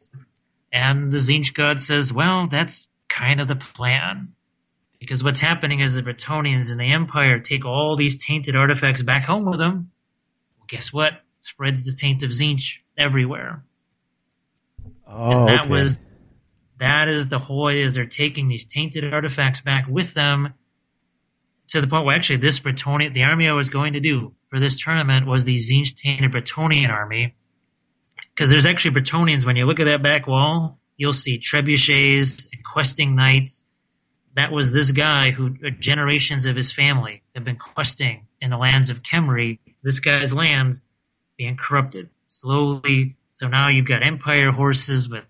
And 0.73 1.09
the 1.09 1.19
Tzeentch 1.19 1.53
god 1.53 1.81
says, 1.81 2.11
well, 2.11 2.47
that's 2.47 2.89
kind 3.07 3.39
of 3.39 3.47
the 3.47 3.55
plan. 3.55 4.33
Because 4.99 5.23
what's 5.23 5.39
happening 5.39 5.79
is 5.79 5.95
the 5.95 6.01
Bretonnians 6.01 6.71
and 6.71 6.79
the 6.79 6.91
Empire 6.91 7.39
take 7.39 7.65
all 7.65 7.95
these 7.95 8.23
tainted 8.23 8.55
artifacts 8.55 9.01
back 9.01 9.23
home 9.23 9.45
with 9.49 9.59
them. 9.59 9.91
Well, 10.57 10.65
guess 10.67 10.91
what? 10.91 11.13
Spreads 11.41 11.83
the 11.83 11.93
taint 11.93 12.21
of 12.23 12.31
Tzeentch 12.31 12.79
everywhere. 12.97 13.63
Oh, 15.07 15.31
and 15.31 15.47
that 15.47 15.61
okay. 15.61 15.69
was, 15.69 15.99
that 16.79 17.07
is 17.07 17.29
the 17.29 17.39
whole 17.39 17.67
idea 17.67 17.85
is 17.85 17.95
they're 17.95 18.05
taking 18.05 18.49
these 18.49 18.65
tainted 18.65 19.13
artifacts 19.13 19.61
back 19.61 19.87
with 19.87 20.13
them 20.13 20.53
to 21.69 21.81
the 21.81 21.87
point 21.87 22.05
where 22.05 22.15
actually 22.15 22.37
this 22.37 22.59
Bretonnian, 22.59 23.13
the 23.13 23.23
army 23.23 23.47
I 23.47 23.53
was 23.53 23.69
going 23.69 23.93
to 23.93 23.99
do 23.99 24.33
for 24.49 24.59
this 24.59 24.83
tournament 24.83 25.27
was 25.27 25.45
the 25.45 25.55
Tzeentch 25.55 25.95
tainted 25.95 26.31
Bretonnian 26.31 26.89
army. 26.89 27.35
Because 28.35 28.49
there's 28.49 28.65
actually 28.65 28.99
Bretonnians, 28.99 29.45
when 29.45 29.55
you 29.55 29.65
look 29.65 29.79
at 29.79 29.85
that 29.85 30.03
back 30.03 30.27
wall, 30.27 30.79
you'll 30.97 31.13
see 31.13 31.39
trebuchets 31.39 32.47
and 32.51 32.63
questing 32.63 33.15
knights. 33.15 33.63
That 34.35 34.51
was 34.51 34.71
this 34.71 34.91
guy 34.91 35.31
who, 35.31 35.55
uh, 35.65 35.69
generations 35.79 36.45
of 36.45 36.55
his 36.55 36.71
family 36.71 37.23
have 37.35 37.43
been 37.43 37.57
questing 37.57 38.27
in 38.41 38.51
the 38.51 38.57
lands 38.57 38.89
of 38.89 39.03
Khemri, 39.03 39.59
this 39.83 39.99
guy's 39.99 40.33
land 40.33 40.79
being 41.37 41.57
corrupted 41.57 42.09
slowly. 42.27 43.15
So 43.33 43.47
now 43.47 43.69
you've 43.69 43.87
got 43.87 44.05
empire 44.05 44.51
horses 44.51 45.09
with 45.09 45.23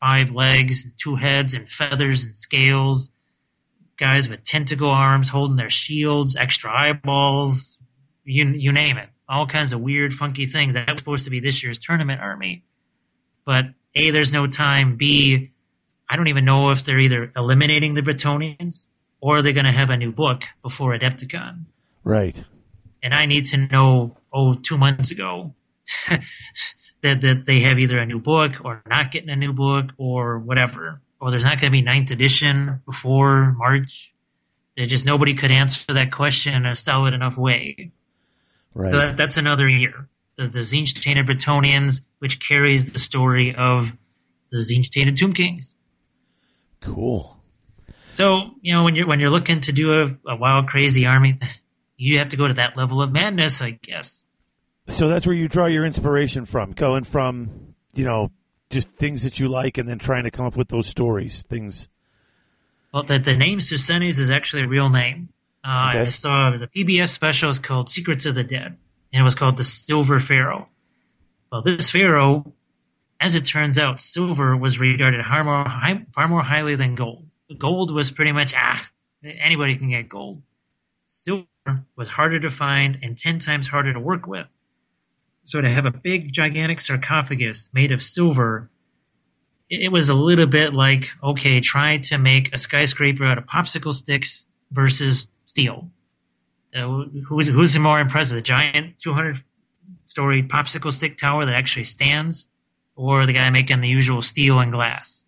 five 0.00 0.32
legs, 0.32 0.84
and 0.84 0.92
two 0.98 1.16
heads, 1.16 1.54
and 1.54 1.68
feathers 1.68 2.24
and 2.24 2.36
scales. 2.36 3.10
Guys 3.98 4.28
with 4.28 4.42
tentacle 4.44 4.90
arms 4.90 5.28
holding 5.28 5.56
their 5.56 5.70
shields, 5.70 6.36
extra 6.36 6.72
eyeballs, 6.72 7.76
you 8.24 8.46
you 8.48 8.72
name 8.72 8.96
it. 8.96 9.08
All 9.28 9.46
kinds 9.46 9.72
of 9.72 9.80
weird, 9.80 10.12
funky 10.14 10.46
things. 10.46 10.74
That 10.74 10.90
was 10.90 11.00
supposed 11.00 11.24
to 11.24 11.30
be 11.30 11.40
this 11.40 11.62
year's 11.62 11.78
tournament 11.78 12.20
army. 12.20 12.64
But 13.44 13.66
A, 13.94 14.10
there's 14.10 14.32
no 14.32 14.46
time. 14.46 14.96
B, 14.96 15.52
I 16.10 16.16
don't 16.16 16.26
even 16.26 16.44
know 16.44 16.70
if 16.70 16.84
they're 16.84 16.98
either 16.98 17.30
eliminating 17.36 17.94
the 17.94 18.00
Bretonnians 18.00 18.82
or 19.20 19.42
they're 19.42 19.52
going 19.52 19.66
to 19.66 19.72
have 19.72 19.90
a 19.90 19.96
new 19.96 20.10
book 20.10 20.40
before 20.62 20.98
Adepticon. 20.98 21.66
right. 22.02 22.42
And 23.02 23.14
I 23.14 23.24
need 23.24 23.46
to 23.46 23.56
know, 23.56 24.18
oh, 24.30 24.54
two 24.54 24.76
months 24.76 25.10
ago, 25.10 25.54
that, 27.02 27.20
that 27.22 27.44
they 27.46 27.62
have 27.62 27.78
either 27.78 27.98
a 27.98 28.04
new 28.04 28.18
book 28.18 28.52
or 28.62 28.82
not 28.86 29.10
getting 29.10 29.30
a 29.30 29.36
new 29.36 29.54
book 29.54 29.86
or 29.96 30.38
whatever. 30.38 31.00
Or 31.18 31.30
there's 31.30 31.44
not 31.44 31.60
going 31.60 31.70
to 31.72 31.78
be 31.78 31.80
ninth 31.80 32.10
edition 32.10 32.82
before 32.84 33.52
March. 33.56 34.12
There 34.76 34.84
just 34.84 35.06
nobody 35.06 35.34
could 35.34 35.50
answer 35.50 35.94
that 35.94 36.12
question 36.12 36.52
in 36.52 36.66
a 36.66 36.76
solid 36.76 37.14
enough 37.14 37.38
way. 37.38 37.92
Right. 38.74 38.92
So 38.92 38.98
that, 38.98 39.16
that's 39.16 39.36
another 39.38 39.68
year. 39.68 40.08
The, 40.36 40.48
the 40.48 40.60
Tzeentch 40.60 41.26
Bretonnians, 41.26 42.00
which 42.18 42.38
carries 42.46 42.92
the 42.92 42.98
story 42.98 43.54
of 43.54 43.86
the 44.50 44.58
Tzeentch 44.58 45.16
Tomb 45.18 45.32
Kings. 45.32 45.72
Cool. 46.80 47.36
So, 48.12 48.50
you 48.60 48.74
know, 48.74 48.84
when 48.84 48.96
you're, 48.96 49.06
when 49.06 49.20
you're 49.20 49.30
looking 49.30 49.60
to 49.62 49.72
do 49.72 49.92
a, 49.92 50.32
a 50.32 50.36
wild, 50.36 50.68
crazy 50.68 51.06
army, 51.06 51.38
you 51.96 52.18
have 52.18 52.30
to 52.30 52.36
go 52.36 52.48
to 52.48 52.54
that 52.54 52.76
level 52.76 53.02
of 53.02 53.12
madness, 53.12 53.60
I 53.62 53.70
guess. 53.70 54.22
So 54.88 55.08
that's 55.08 55.26
where 55.26 55.36
you 55.36 55.48
draw 55.48 55.66
your 55.66 55.84
inspiration 55.84 56.46
from, 56.46 56.72
going 56.72 57.04
from 57.04 57.74
you 57.94 58.04
know 58.04 58.30
just 58.70 58.88
things 58.92 59.22
that 59.22 59.38
you 59.38 59.48
like, 59.48 59.78
and 59.78 59.88
then 59.88 59.98
trying 59.98 60.24
to 60.24 60.30
come 60.30 60.46
up 60.46 60.56
with 60.56 60.68
those 60.68 60.86
stories, 60.86 61.42
things. 61.42 61.88
Well, 62.92 63.04
the, 63.04 63.18
the 63.18 63.36
name 63.36 63.58
Psusennes 63.58 64.18
is 64.18 64.30
actually 64.30 64.62
a 64.62 64.68
real 64.68 64.88
name. 64.88 65.28
Uh, 65.64 65.90
Okay. 65.90 66.06
I 66.06 66.08
saw 66.08 66.48
it 66.48 66.52
was 66.52 66.62
a 66.62 66.66
PBS 66.66 67.10
special. 67.10 67.50
It's 67.50 67.58
called 67.58 67.90
Secrets 67.90 68.26
of 68.26 68.34
the 68.34 68.42
Dead, 68.42 68.76
and 69.12 69.20
it 69.20 69.22
was 69.22 69.34
called 69.34 69.56
the 69.56 69.64
Silver 69.64 70.18
Pharaoh. 70.18 70.68
Well, 71.52 71.62
this 71.62 71.90
pharaoh, 71.90 72.52
as 73.20 73.34
it 73.34 73.42
turns 73.42 73.78
out, 73.78 74.00
silver 74.00 74.56
was 74.56 74.78
regarded 74.78 75.24
far 75.24 75.44
more, 75.44 75.64
high, 75.64 76.06
far 76.14 76.28
more 76.28 76.42
highly 76.42 76.76
than 76.76 76.94
gold. 76.94 77.26
Gold 77.58 77.92
was 77.94 78.10
pretty 78.10 78.32
much 78.32 78.54
ah, 78.56 78.88
anybody 79.22 79.76
can 79.76 79.90
get 79.90 80.08
gold. 80.08 80.42
Silver 81.06 81.46
was 81.96 82.08
harder 82.08 82.40
to 82.40 82.50
find 82.50 82.98
and 83.02 83.18
ten 83.18 83.38
times 83.38 83.68
harder 83.68 83.92
to 83.92 84.00
work 84.00 84.26
with. 84.26 84.46
So 85.44 85.60
to 85.60 85.68
have 85.68 85.86
a 85.86 85.90
big, 85.90 86.32
gigantic 86.32 86.80
sarcophagus 86.80 87.68
made 87.72 87.92
of 87.92 88.02
silver 88.02 88.70
it 89.70 89.82
it 89.84 89.92
was 89.92 90.08
a 90.08 90.14
little 90.14 90.46
bit 90.46 90.74
like 90.74 91.08
okay, 91.22 91.60
try 91.60 91.98
to 91.98 92.18
make 92.18 92.52
a 92.52 92.58
skyscraper 92.58 93.24
out 93.24 93.38
of 93.38 93.46
popsicle 93.46 93.94
sticks 93.94 94.44
versus 94.70 95.26
steel. 95.46 95.88
Uh, 96.74 97.04
who, 97.26 97.44
who's 97.44 97.76
more 97.78 97.98
impressive, 97.98 98.36
the 98.36 98.42
giant 98.42 98.94
200 99.02 99.42
story 100.04 100.42
popsicle 100.42 100.92
stick 100.92 101.18
tower 101.18 101.46
that 101.46 101.54
actually 101.54 101.84
stands, 101.84 102.46
or 103.00 103.26
the 103.26 103.32
guy 103.32 103.48
making 103.50 103.80
the 103.80 103.88
usual 103.88 104.20
steel 104.20 104.58
and 104.58 104.72
glass? 104.72 105.22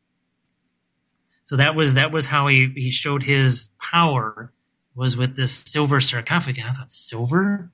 So 1.47 1.57
that 1.57 1.75
was 1.75 1.95
that 1.95 2.13
was 2.13 2.27
how 2.27 2.49
he, 2.49 2.71
he 2.75 2.91
showed 2.91 3.23
his 3.23 3.69
power 3.79 4.53
was 4.95 5.17
with 5.17 5.37
this 5.37 5.65
silver 5.67 6.01
sarcophagus. 6.01 6.65
I 6.69 6.73
thought 6.73 6.93
silver, 6.93 7.71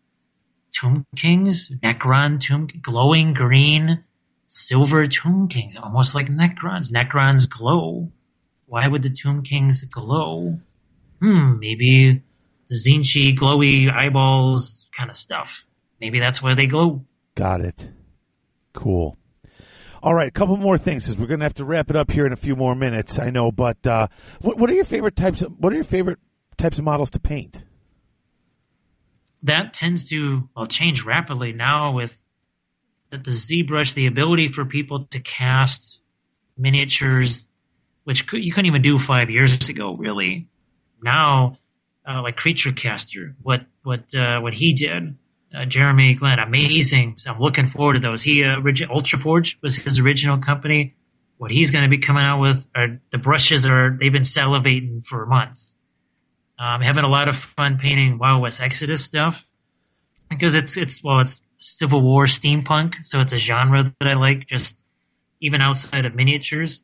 Tomb 0.73 1.05
Kings, 1.17 1.71
Necron 1.83 2.41
Tomb, 2.41 2.69
glowing 2.81 3.35
green 3.35 4.05
silver 4.47 5.07
Tomb 5.07 5.49
Kings, 5.49 5.77
almost 5.83 6.15
like 6.15 6.29
Necrons. 6.29 6.93
Necrons 6.93 7.49
glow. 7.49 8.11
Why 8.67 8.87
would 8.87 9.03
the 9.03 9.11
Tomb 9.11 9.43
Kings 9.43 9.83
glow? 9.85 10.61
Hmm, 11.21 11.59
maybe 11.59 12.23
the 12.69 12.75
Zinchi 12.77 13.37
glowy 13.37 13.93
eyeballs 13.93 14.87
kind 14.97 15.11
of 15.11 15.17
stuff. 15.17 15.65
Maybe 16.01 16.21
that's 16.21 16.41
why 16.41 16.55
they 16.55 16.67
glow. 16.67 17.05
Got 17.35 17.63
it. 17.63 17.91
Cool. 18.73 19.17
All 20.03 20.15
right, 20.15 20.29
a 20.29 20.33
couple 20.33 20.57
more 20.57 20.79
things 20.79 21.05
because 21.05 21.21
we're 21.21 21.27
going 21.27 21.41
to 21.41 21.47
have 21.47 21.55
to 21.55 21.65
wrap 21.65 21.91
it 21.91 21.97
up 21.97 22.11
here 22.11 22.27
in 22.27 22.33
a 22.33 22.37
few 22.37 22.55
more 22.55 22.75
minutes. 22.75 23.19
I 23.19 23.31
know, 23.31 23.51
but 23.51 23.85
uh, 23.87 24.09
what, 24.41 24.59
what 24.59 24.71
are 24.71 24.75
your 24.75 24.85
favorite 24.85 25.17
types? 25.17 25.43
Of, 25.43 25.59
what 25.59 25.73
are 25.73 25.77
your 25.77 25.85
favorite 25.85 26.19
types 26.57 26.79
of 26.79 26.85
models 26.85 27.11
to 27.13 27.21
paint? 27.21 27.63
That 29.43 29.75
tends 29.75 30.05
to 30.11 30.49
well 30.57 30.67
change 30.67 31.05
rapidly 31.05 31.53
now 31.53 31.93
with 31.93 32.19
that 33.11 33.25
the 33.25 33.31
ZBrush, 33.31 33.95
the 33.95 34.07
ability 34.07 34.49
for 34.49 34.65
people 34.65 35.07
to 35.07 35.21
cast 35.21 35.99
miniatures, 36.57 37.47
which 38.05 38.27
could, 38.27 38.45
you 38.45 38.53
couldn't 38.53 38.67
even 38.67 38.83
do 38.83 38.99
five 38.99 39.31
years 39.31 39.69
ago, 39.69 39.95
really. 39.97 40.49
Now, 41.03 41.59
uh, 42.09 42.23
like 42.23 42.37
Creature 42.37 42.73
Caster, 42.73 43.37
what 43.43 43.63
what 43.83 44.15
uh, 44.15 44.41
what 44.41 44.55
he 44.55 44.75
did, 44.75 45.17
uh, 45.55 45.65
Jeremy 45.65 46.15
Glenn, 46.15 46.39
amazing. 46.39 47.17
So 47.19 47.31
I'm 47.31 47.41
looking 47.41 47.71
forward 47.71 47.95
to 47.95 48.01
those. 48.01 48.23
He 48.23 48.45
uh, 48.45 48.57
origi- 48.57 48.89
Ultraforge 48.89 49.55
was 49.63 49.77
his 49.77 49.99
original 49.99 50.39
company. 50.39 50.95
What 51.39 51.51
he's 51.51 51.71
going 51.71 51.85
to 51.85 51.91
be 51.91 51.99
coming 51.99 52.25
out 52.25 52.41
with 52.41 52.67
are 52.75 53.01
the 53.11 53.19
brushes 53.19 53.65
are 53.65 53.97
they've 53.99 54.13
been 54.13 54.23
salivating 54.23 55.07
for 55.07 55.25
months. 55.25 55.71
Um, 56.59 56.67
I'm 56.67 56.81
having 56.81 57.05
a 57.05 57.09
lot 57.09 57.29
of 57.29 57.37
fun 57.37 57.79
painting 57.79 58.19
Wild 58.19 58.43
West 58.43 58.61
Exodus 58.61 59.05
stuff 59.05 59.43
because 60.29 60.55
it's 60.55 60.77
it's 60.77 61.03
well 61.03 61.21
it's 61.21 61.41
Civil 61.61 62.03
War 62.03 62.25
steampunk, 62.27 62.95
so 63.05 63.21
it's 63.21 63.33
a 63.33 63.37
genre 63.39 63.95
that 64.01 64.09
I 64.09 64.15
like 64.15 64.47
just 64.47 64.79
even 65.41 65.61
outside 65.61 66.05
of 66.05 66.15
miniatures, 66.15 66.83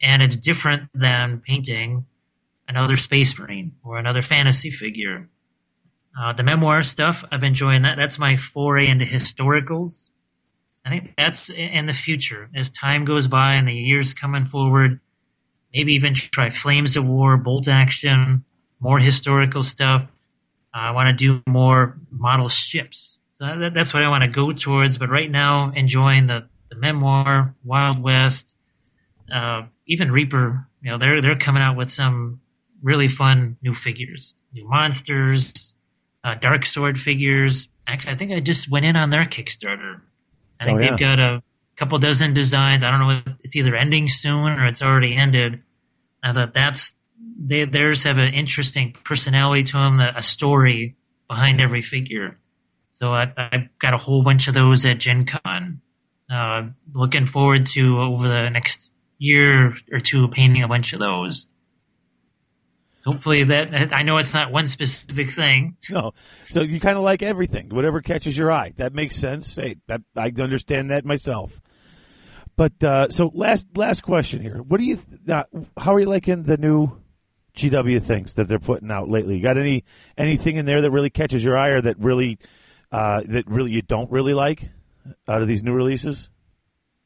and 0.00 0.22
it's 0.22 0.36
different 0.36 0.88
than 0.94 1.42
painting 1.46 2.06
another 2.68 2.96
Space 2.96 3.38
Marine 3.38 3.72
or 3.84 3.98
another 3.98 4.22
fantasy 4.22 4.70
figure. 4.70 5.28
Uh, 6.18 6.32
the 6.34 6.42
memoir 6.42 6.82
stuff, 6.82 7.24
I've 7.30 7.40
been 7.40 7.48
enjoying 7.48 7.82
that. 7.82 7.96
That's 7.96 8.18
my 8.18 8.36
foray 8.36 8.88
into 8.88 9.04
historicals. 9.04 9.94
I 10.84 10.90
think 10.90 11.14
that's 11.16 11.48
in 11.48 11.86
the 11.86 11.94
future 11.94 12.50
as 12.54 12.68
time 12.70 13.04
goes 13.04 13.28
by 13.28 13.54
and 13.54 13.68
the 13.68 13.72
years 13.72 14.14
coming 14.14 14.46
forward. 14.46 15.00
Maybe 15.72 15.92
even 15.92 16.14
try 16.14 16.50
Flames 16.50 16.96
of 16.96 17.04
War, 17.04 17.36
Bolt 17.36 17.68
Action, 17.68 18.44
more 18.80 18.98
historical 18.98 19.62
stuff. 19.62 20.02
I 20.74 20.90
want 20.90 21.16
to 21.16 21.24
do 21.26 21.42
more 21.46 21.98
model 22.10 22.48
ships. 22.48 23.16
So 23.38 23.44
that, 23.44 23.74
that's 23.74 23.94
what 23.94 24.02
I 24.02 24.08
want 24.08 24.24
to 24.24 24.28
go 24.28 24.52
towards. 24.52 24.98
But 24.98 25.08
right 25.08 25.30
now, 25.30 25.72
enjoying 25.74 26.26
the, 26.26 26.48
the 26.68 26.76
memoir, 26.76 27.54
Wild 27.64 28.02
West, 28.02 28.52
uh, 29.32 29.62
even 29.86 30.10
Reaper. 30.10 30.66
You 30.82 30.90
know, 30.90 30.98
they're 30.98 31.22
they're 31.22 31.38
coming 31.38 31.62
out 31.62 31.76
with 31.76 31.90
some 31.90 32.40
really 32.82 33.08
fun 33.08 33.56
new 33.62 33.74
figures, 33.74 34.34
new 34.52 34.68
monsters, 34.68 35.71
uh, 36.24 36.34
Dark 36.40 36.66
Sword 36.66 36.98
figures. 36.98 37.68
Actually, 37.86 38.12
I 38.14 38.16
think 38.16 38.32
I 38.32 38.40
just 38.40 38.70
went 38.70 38.84
in 38.86 38.96
on 38.96 39.10
their 39.10 39.24
Kickstarter. 39.24 40.00
I 40.60 40.64
think 40.64 40.78
Oh, 40.78 40.82
yeah. 40.82 40.90
they've 40.90 40.98
got 40.98 41.18
a 41.18 41.42
couple 41.76 41.98
dozen 41.98 42.34
designs. 42.34 42.84
I 42.84 42.90
don't 42.90 43.00
know 43.00 43.22
if 43.26 43.36
it's 43.42 43.56
either 43.56 43.74
ending 43.74 44.08
soon 44.08 44.52
or 44.52 44.66
it's 44.66 44.82
already 44.82 45.16
ended. 45.16 45.62
I 46.22 46.32
thought 46.32 46.54
that's 46.54 46.94
they 47.44 47.64
theirs 47.64 48.04
have 48.04 48.18
an 48.18 48.34
interesting 48.34 48.94
personality 49.04 49.64
to 49.64 49.72
them, 49.72 50.00
a 50.00 50.22
story 50.22 50.96
behind 51.28 51.60
every 51.60 51.82
figure. 51.82 52.38
So 52.92 53.12
I, 53.12 53.32
I've 53.36 53.76
got 53.80 53.94
a 53.94 53.98
whole 53.98 54.22
bunch 54.22 54.46
of 54.48 54.54
those 54.54 54.86
at 54.86 54.98
Gen 54.98 55.26
Con. 55.26 55.80
Uh, 56.30 56.68
looking 56.94 57.26
forward 57.26 57.66
to 57.66 57.98
over 57.98 58.28
the 58.28 58.48
next 58.50 58.88
year 59.18 59.74
or 59.90 60.00
two 60.00 60.28
painting 60.28 60.62
a 60.62 60.68
bunch 60.68 60.92
of 60.92 61.00
those. 61.00 61.48
Hopefully 63.04 63.42
that 63.44 63.92
I 63.92 64.02
know 64.02 64.18
it's 64.18 64.32
not 64.32 64.52
one 64.52 64.68
specific 64.68 65.34
thing. 65.34 65.76
No, 65.90 66.12
so 66.50 66.62
you 66.62 66.78
kind 66.78 66.96
of 66.96 67.02
like 67.02 67.22
everything, 67.22 67.68
whatever 67.70 68.00
catches 68.00 68.36
your 68.38 68.52
eye. 68.52 68.72
That 68.76 68.94
makes 68.94 69.16
sense. 69.16 69.56
Hey, 69.56 69.76
that 69.88 70.02
I 70.16 70.32
understand 70.38 70.90
that 70.90 71.04
myself. 71.04 71.60
But 72.56 72.82
uh, 72.82 73.08
so 73.10 73.30
last 73.34 73.66
last 73.76 74.02
question 74.02 74.40
here. 74.40 74.58
What 74.58 74.78
do 74.78 74.84
you? 74.84 75.00
Uh, 75.28 75.44
how 75.76 75.94
are 75.94 76.00
you 76.00 76.06
liking 76.06 76.44
the 76.44 76.56
new 76.56 76.92
GW 77.56 78.02
things 78.02 78.34
that 78.34 78.46
they're 78.46 78.58
putting 78.58 78.90
out 78.90 79.08
lately? 79.08 79.36
You 79.36 79.42
got 79.42 79.58
any 79.58 79.84
anything 80.16 80.56
in 80.56 80.66
there 80.66 80.80
that 80.82 80.90
really 80.90 81.10
catches 81.10 81.44
your 81.44 81.56
eye, 81.56 81.70
or 81.70 81.80
that 81.80 81.98
really 81.98 82.38
uh, 82.92 83.22
that 83.26 83.48
really 83.48 83.72
you 83.72 83.82
don't 83.82 84.10
really 84.10 84.34
like 84.34 84.68
out 85.26 85.42
of 85.42 85.48
these 85.48 85.62
new 85.62 85.72
releases? 85.72 86.28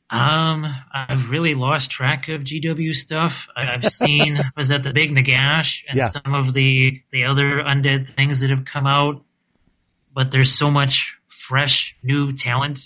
Um, 0.08 0.64
I've 0.92 1.30
really 1.30 1.54
lost 1.54 1.90
track 1.90 2.28
of 2.28 2.42
GW 2.42 2.94
stuff. 2.94 3.48
I, 3.56 3.74
I've 3.74 3.84
seen 3.92 4.38
was 4.56 4.68
that 4.68 4.82
the 4.84 4.92
Big 4.92 5.10
Nagash 5.10 5.82
and 5.88 5.96
Yeah. 5.98 6.10
some 6.10 6.34
of 6.34 6.52
the 6.54 7.02
the 7.10 7.24
other 7.24 7.62
undead 7.62 8.14
things 8.14 8.40
that 8.40 8.50
have 8.50 8.64
come 8.64 8.86
out, 8.86 9.24
but 10.14 10.30
there's 10.30 10.52
so 10.56 10.70
much 10.70 11.16
fresh 11.28 11.96
new 12.02 12.32
talent 12.32 12.80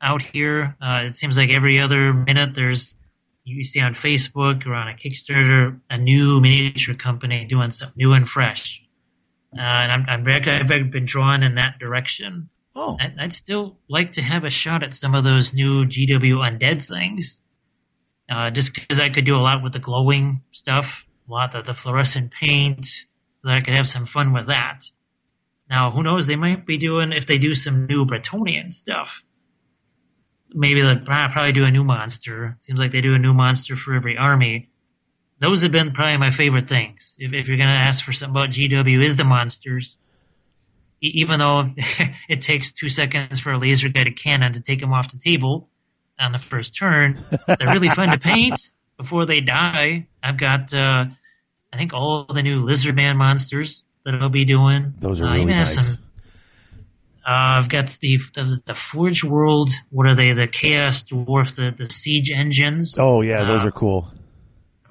out 0.00 0.22
here. 0.22 0.76
Uh, 0.80 1.02
it 1.06 1.16
seems 1.16 1.36
like 1.36 1.50
every 1.50 1.80
other 1.80 2.12
minute 2.12 2.54
there's 2.54 2.94
you 3.44 3.64
see 3.64 3.80
on 3.80 3.94
Facebook 3.94 4.66
or 4.66 4.74
on 4.74 4.88
a 4.88 4.94
Kickstarter 4.94 5.80
a 5.90 5.98
new 5.98 6.40
miniature 6.40 6.94
company 6.94 7.44
doing 7.44 7.70
something 7.70 7.94
new 7.96 8.12
and 8.12 8.28
fresh. 8.28 8.82
Uh, 9.56 9.60
and 9.60 9.92
I'm, 9.92 10.26
I'm 10.26 10.26
I've 10.28 10.90
been 10.90 11.06
drawn 11.06 11.42
in 11.42 11.54
that 11.54 11.78
direction. 11.78 12.50
Oh, 12.78 12.98
I'd, 13.00 13.14
I'd 13.18 13.34
still 13.34 13.78
like 13.88 14.12
to 14.12 14.22
have 14.22 14.44
a 14.44 14.50
shot 14.50 14.82
at 14.82 14.94
some 14.94 15.14
of 15.14 15.24
those 15.24 15.54
new 15.54 15.86
GW 15.86 16.34
undead 16.34 16.86
things. 16.86 17.40
Uh, 18.28 18.50
just 18.50 18.74
because 18.74 19.00
I 19.00 19.08
could 19.08 19.24
do 19.24 19.34
a 19.34 19.38
lot 19.38 19.62
with 19.62 19.72
the 19.72 19.78
glowing 19.78 20.42
stuff, 20.52 20.84
a 21.26 21.32
lot 21.32 21.54
of 21.54 21.64
the 21.64 21.72
fluorescent 21.72 22.32
paint, 22.38 22.86
that 23.42 23.54
I 23.54 23.60
could 23.62 23.74
have 23.74 23.88
some 23.88 24.04
fun 24.04 24.34
with 24.34 24.48
that. 24.48 24.82
Now, 25.70 25.90
who 25.90 26.02
knows? 26.02 26.26
They 26.26 26.36
might 26.36 26.66
be 26.66 26.76
doing 26.76 27.12
if 27.12 27.26
they 27.26 27.38
do 27.38 27.54
some 27.54 27.86
new 27.86 28.04
Bretonnian 28.04 28.74
stuff. 28.74 29.22
Maybe 30.50 30.82
they'll 30.82 31.00
probably 31.00 31.52
do 31.52 31.64
a 31.64 31.70
new 31.70 31.84
monster. 31.84 32.58
Seems 32.60 32.78
like 32.78 32.92
they 32.92 33.00
do 33.00 33.14
a 33.14 33.18
new 33.18 33.32
monster 33.32 33.74
for 33.74 33.94
every 33.94 34.18
army. 34.18 34.68
Those 35.40 35.62
have 35.62 35.72
been 35.72 35.92
probably 35.92 36.18
my 36.18 36.30
favorite 36.30 36.68
things. 36.68 37.14
If, 37.18 37.32
if 37.32 37.48
you're 37.48 37.56
gonna 37.56 37.70
ask 37.70 38.04
for 38.04 38.12
something 38.12 38.36
about 38.36 38.50
GW, 38.50 39.04
is 39.04 39.16
the 39.16 39.24
monsters 39.24 39.96
even 41.14 41.38
though 41.40 41.70
it 42.28 42.42
takes 42.42 42.72
two 42.72 42.88
seconds 42.88 43.40
for 43.40 43.52
a 43.52 43.58
laser 43.58 43.88
guided 43.88 44.16
cannon 44.22 44.52
to 44.54 44.60
take 44.60 44.80
them 44.80 44.92
off 44.92 45.10
the 45.12 45.18
table 45.18 45.68
on 46.18 46.32
the 46.32 46.38
first 46.38 46.76
turn, 46.76 47.22
they're 47.46 47.72
really 47.72 47.88
fun 47.90 48.10
to 48.12 48.18
paint 48.18 48.70
before 48.96 49.26
they 49.26 49.40
die. 49.40 50.06
I've 50.22 50.38
got, 50.38 50.72
uh, 50.72 51.04
I 51.72 51.76
think 51.76 51.92
all 51.92 52.26
the 52.32 52.42
new 52.42 52.62
Lizardman 52.64 53.16
monsters 53.16 53.82
that 54.04 54.14
I'll 54.14 54.28
be 54.30 54.44
doing. 54.44 54.94
those 54.98 55.20
are 55.20 55.26
Uh, 55.26 55.32
really 55.34 55.52
nice. 55.54 55.74
some- 55.74 56.02
uh, 57.26 57.58
I've 57.60 57.68
got 57.68 57.88
the, 58.00 58.18
the 58.34 58.60
the 58.66 58.74
Forge 58.76 59.24
World. 59.24 59.70
What 59.90 60.06
are 60.06 60.14
they? 60.14 60.32
The 60.32 60.46
Chaos 60.46 61.02
Dwarf, 61.02 61.56
the 61.56 61.74
the 61.76 61.90
Siege 61.90 62.30
engines. 62.30 62.94
Oh 62.96 63.20
yeah, 63.20 63.42
those 63.44 63.64
Uh, 63.64 63.66
are 63.66 63.72
cool. 63.72 64.08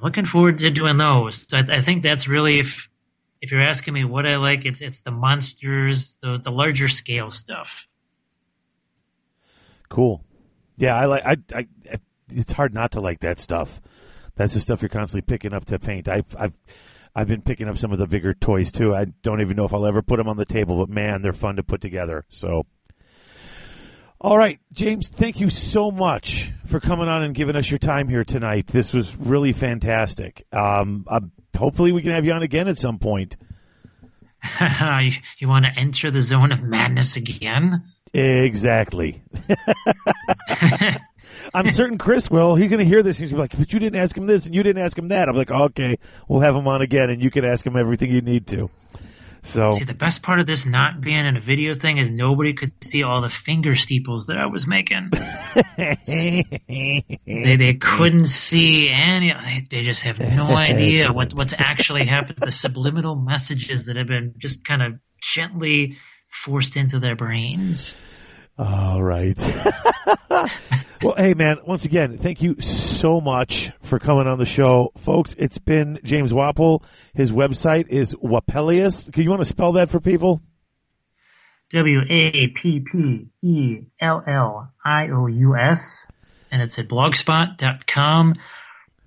looking 0.03 0.25
forward 0.25 0.59
to 0.59 0.69
doing 0.69 0.97
those. 0.97 1.45
So 1.49 1.57
I, 1.57 1.77
I 1.77 1.81
think 1.81 2.03
that's 2.03 2.27
really 2.27 2.59
if 2.59 2.89
if 3.45 3.51
you're 3.51 3.61
asking 3.61 3.93
me 3.93 4.03
what 4.05 4.25
I 4.25 4.37
like, 4.37 4.65
it's 4.65 4.81
it's 4.81 5.01
the 5.01 5.11
monsters, 5.11 6.17
the 6.21 6.39
the 6.43 6.49
larger 6.51 6.87
scale 6.87 7.29
stuff. 7.29 7.85
Cool. 9.87 10.23
Yeah, 10.77 10.95
I 10.95 11.05
like. 11.05 11.23
I, 11.23 11.37
I. 11.53 11.67
It's 12.29 12.51
hard 12.51 12.73
not 12.73 12.93
to 12.93 13.01
like 13.01 13.19
that 13.19 13.39
stuff. 13.39 13.79
That's 14.35 14.55
the 14.55 14.59
stuff 14.59 14.81
you're 14.81 14.89
constantly 14.89 15.21
picking 15.21 15.53
up 15.53 15.65
to 15.65 15.77
paint. 15.77 16.09
I've. 16.09 16.35
I've. 16.37 16.53
I've 17.17 17.27
been 17.29 17.43
picking 17.43 17.69
up 17.69 17.77
some 17.77 17.93
of 17.93 17.99
the 17.99 18.07
bigger 18.07 18.33
toys 18.33 18.73
too. 18.73 18.93
I 18.93 19.05
don't 19.05 19.39
even 19.39 19.55
know 19.55 19.63
if 19.63 19.73
I'll 19.73 19.85
ever 19.85 20.01
put 20.01 20.17
them 20.17 20.27
on 20.27 20.35
the 20.35 20.43
table, 20.43 20.77
but 20.77 20.93
man, 20.93 21.21
they're 21.21 21.31
fun 21.31 21.55
to 21.55 21.63
put 21.63 21.79
together. 21.79 22.25
So, 22.27 22.65
all 24.25 24.39
right, 24.39 24.59
James, 24.73 25.07
thank 25.07 25.39
you 25.39 25.51
so 25.51 25.91
much 25.91 26.51
for 26.65 26.79
coming 26.79 27.07
on 27.07 27.21
and 27.21 27.35
giving 27.35 27.55
us 27.55 27.69
your 27.69 27.77
time 27.77 28.07
here 28.07 28.23
tonight. 28.23 28.65
This 28.65 28.91
was 28.91 29.15
really 29.15 29.53
fantastic. 29.53 30.47
Um, 30.51 31.05
uh, 31.07 31.19
hopefully, 31.55 31.91
we 31.91 32.01
can 32.01 32.09
have 32.09 32.25
you 32.25 32.31
on 32.31 32.41
again 32.41 32.67
at 32.67 32.79
some 32.79 32.97
point. 32.97 33.37
you, 34.61 35.11
you 35.37 35.47
want 35.47 35.65
to 35.65 35.71
enter 35.79 36.09
the 36.09 36.23
zone 36.23 36.51
of 36.51 36.63
madness 36.63 37.17
again? 37.17 37.83
Exactly. 38.15 39.21
I'm 41.53 41.69
certain 41.69 41.99
Chris 41.99 42.27
will. 42.27 42.55
He's 42.55 42.71
going 42.71 42.79
to 42.79 42.85
hear 42.85 43.03
this. 43.03 43.19
He's 43.19 43.31
going 43.31 43.47
to 43.47 43.55
be 43.55 43.59
like, 43.59 43.67
but 43.67 43.73
you 43.73 43.79
didn't 43.79 44.01
ask 44.01 44.17
him 44.17 44.25
this 44.25 44.47
and 44.47 44.55
you 44.55 44.63
didn't 44.63 44.81
ask 44.81 44.97
him 44.97 45.09
that. 45.09 45.29
I'm 45.29 45.35
like, 45.35 45.51
okay, 45.51 45.99
we'll 46.27 46.41
have 46.41 46.55
him 46.55 46.67
on 46.67 46.81
again 46.81 47.11
and 47.11 47.21
you 47.21 47.29
can 47.29 47.45
ask 47.45 47.63
him 47.63 47.75
everything 47.75 48.09
you 48.09 48.21
need 48.21 48.47
to. 48.47 48.71
So, 49.45 49.73
See, 49.73 49.83
the 49.85 49.93
best 49.93 50.23
part 50.23 50.39
of 50.39 50.47
this 50.47 50.65
not 50.65 51.01
being 51.01 51.25
in 51.25 51.37
a 51.37 51.39
video 51.39 51.75
thing 51.75 51.97
is 51.97 52.09
nobody 52.09 52.53
could 52.53 52.71
see 52.83 53.03
all 53.03 53.21
the 53.21 53.29
finger 53.29 53.75
steeples 53.75 54.25
that 54.27 54.37
I 54.37 54.47
was 54.47 54.65
making. 54.65 55.11
they 55.77 56.43
they 57.27 57.73
couldn't 57.79 58.25
see 58.25 58.89
any. 58.89 59.31
They, 59.31 59.67
they 59.69 59.83
just 59.83 60.03
have 60.03 60.19
no 60.19 60.47
idea 60.55 61.13
what 61.13 61.33
what's 61.33 61.53
actually 61.57 62.05
happened. 62.05 62.39
The 62.41 62.51
subliminal 62.51 63.15
messages 63.15 63.85
that 63.85 63.97
have 63.97 64.07
been 64.07 64.33
just 64.37 64.65
kind 64.65 64.81
of 64.81 64.93
gently 65.21 65.97
forced 66.43 66.75
into 66.75 66.99
their 66.99 67.15
brains. 67.15 67.93
all 68.57 69.01
right. 69.01 69.37
well, 71.05 71.15
hey, 71.15 71.35
man, 71.35 71.59
once 71.65 71.85
again, 71.85 72.17
thank 72.17 72.41
you 72.41 72.59
so 72.59 73.21
much 73.21 73.71
for 73.83 73.99
coming 73.99 74.25
on 74.25 74.39
the 74.39 74.45
show. 74.45 74.91
Folks, 74.97 75.35
it's 75.37 75.59
been 75.59 75.99
James 76.03 76.33
Wappel. 76.33 76.83
His 77.13 77.31
website 77.31 77.89
is 77.89 78.15
Wappellious. 78.15 79.13
Can 79.13 79.21
you 79.21 79.29
want 79.29 79.43
to 79.43 79.47
spell 79.47 79.73
that 79.73 79.89
for 79.89 79.99
people? 79.99 80.41
W 81.73 81.99
A 82.09 82.47
P 82.47 82.79
P 82.79 83.27
E 83.43 83.81
L 84.01 84.23
L 84.25 84.73
I 84.83 85.09
O 85.09 85.27
U 85.27 85.55
S, 85.55 85.79
and 86.51 86.63
it's 86.63 86.79
at 86.79 86.87
blogspot.com. 86.87 88.33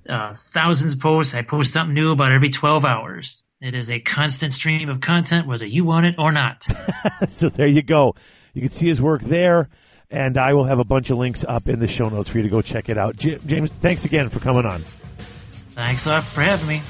Uh, 0.09 0.37
thousands 0.53 0.93
of 0.93 1.01
posts. 1.01 1.35
I 1.35 1.43
post 1.43 1.73
something 1.73 1.95
new 1.95 2.13
about 2.13 2.31
every 2.31 2.51
12 2.51 2.85
hours. 2.85 3.43
It 3.61 3.75
is 3.75 3.91
a 3.91 3.99
constant 3.99 4.55
stream 4.55 4.89
of 4.89 5.01
content, 5.01 5.49
whether 5.49 5.67
you 5.67 5.85
want 5.85 6.07
it 6.07 6.15
or 6.17 6.31
not. 6.31 6.65
so 7.29 7.49
there 7.49 7.67
you 7.67 7.83
go. 7.83 8.15
You 8.55 8.63
can 8.63 8.71
see 8.71 8.87
his 8.87 9.03
work 9.03 9.23
there. 9.23 9.69
And 10.11 10.39
I 10.39 10.55
will 10.55 10.65
have 10.65 10.79
a 10.79 10.85
bunch 10.85 11.11
of 11.11 11.19
links 11.19 11.45
up 11.47 11.69
in 11.69 11.81
the 11.81 11.89
show 11.89 12.09
notes 12.09 12.29
for 12.29 12.39
you 12.39 12.43
to 12.45 12.49
go 12.49 12.63
check 12.63 12.89
it 12.89 12.97
out. 12.99 13.17
J- 13.17 13.39
James, 13.47 13.71
thanks 13.71 14.05
again 14.05 14.29
for 14.29 14.41
coming 14.41 14.65
on. 14.67 14.81
Thanks 14.81 16.07
a 16.07 16.11
lot 16.11 16.25
for 16.25 16.43
having 16.43 16.67
me. 16.67 16.83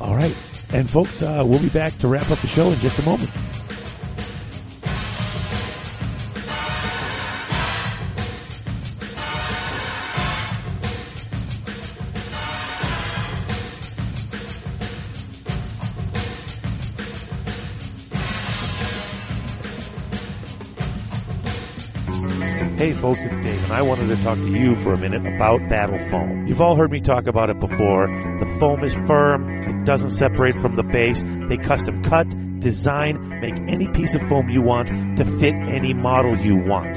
All 0.00 0.14
right. 0.14 0.34
And 0.72 0.88
folks, 0.88 1.20
uh, 1.22 1.42
we'll 1.44 1.60
be 1.60 1.68
back 1.68 1.92
to 1.98 2.08
wrap 2.08 2.30
up 2.30 2.38
the 2.38 2.46
show 2.46 2.70
in 2.70 2.78
just 2.78 2.98
a 2.98 3.02
moment. 3.02 3.30
Hey 22.80 22.94
folks, 22.94 23.20
it's 23.22 23.34
Dave, 23.44 23.62
and 23.64 23.74
I 23.74 23.82
wanted 23.82 24.08
to 24.08 24.16
talk 24.24 24.38
to 24.38 24.58
you 24.58 24.74
for 24.76 24.94
a 24.94 24.96
minute 24.96 25.20
about 25.26 25.68
Battle 25.68 25.98
Foam. 26.08 26.46
You've 26.46 26.62
all 26.62 26.76
heard 26.76 26.90
me 26.90 26.98
talk 26.98 27.26
about 27.26 27.50
it 27.50 27.60
before. 27.60 28.06
The 28.38 28.46
foam 28.58 28.82
is 28.82 28.94
firm, 29.06 29.50
it 29.68 29.84
doesn't 29.84 30.12
separate 30.12 30.56
from 30.56 30.76
the 30.76 30.82
base. 30.82 31.22
They 31.50 31.58
custom 31.58 32.02
cut, 32.02 32.26
design, 32.60 33.38
make 33.38 33.58
any 33.68 33.86
piece 33.88 34.14
of 34.14 34.22
foam 34.30 34.48
you 34.48 34.62
want 34.62 34.88
to 35.18 35.26
fit 35.38 35.54
any 35.56 35.92
model 35.92 36.38
you 36.38 36.56
want. 36.56 36.96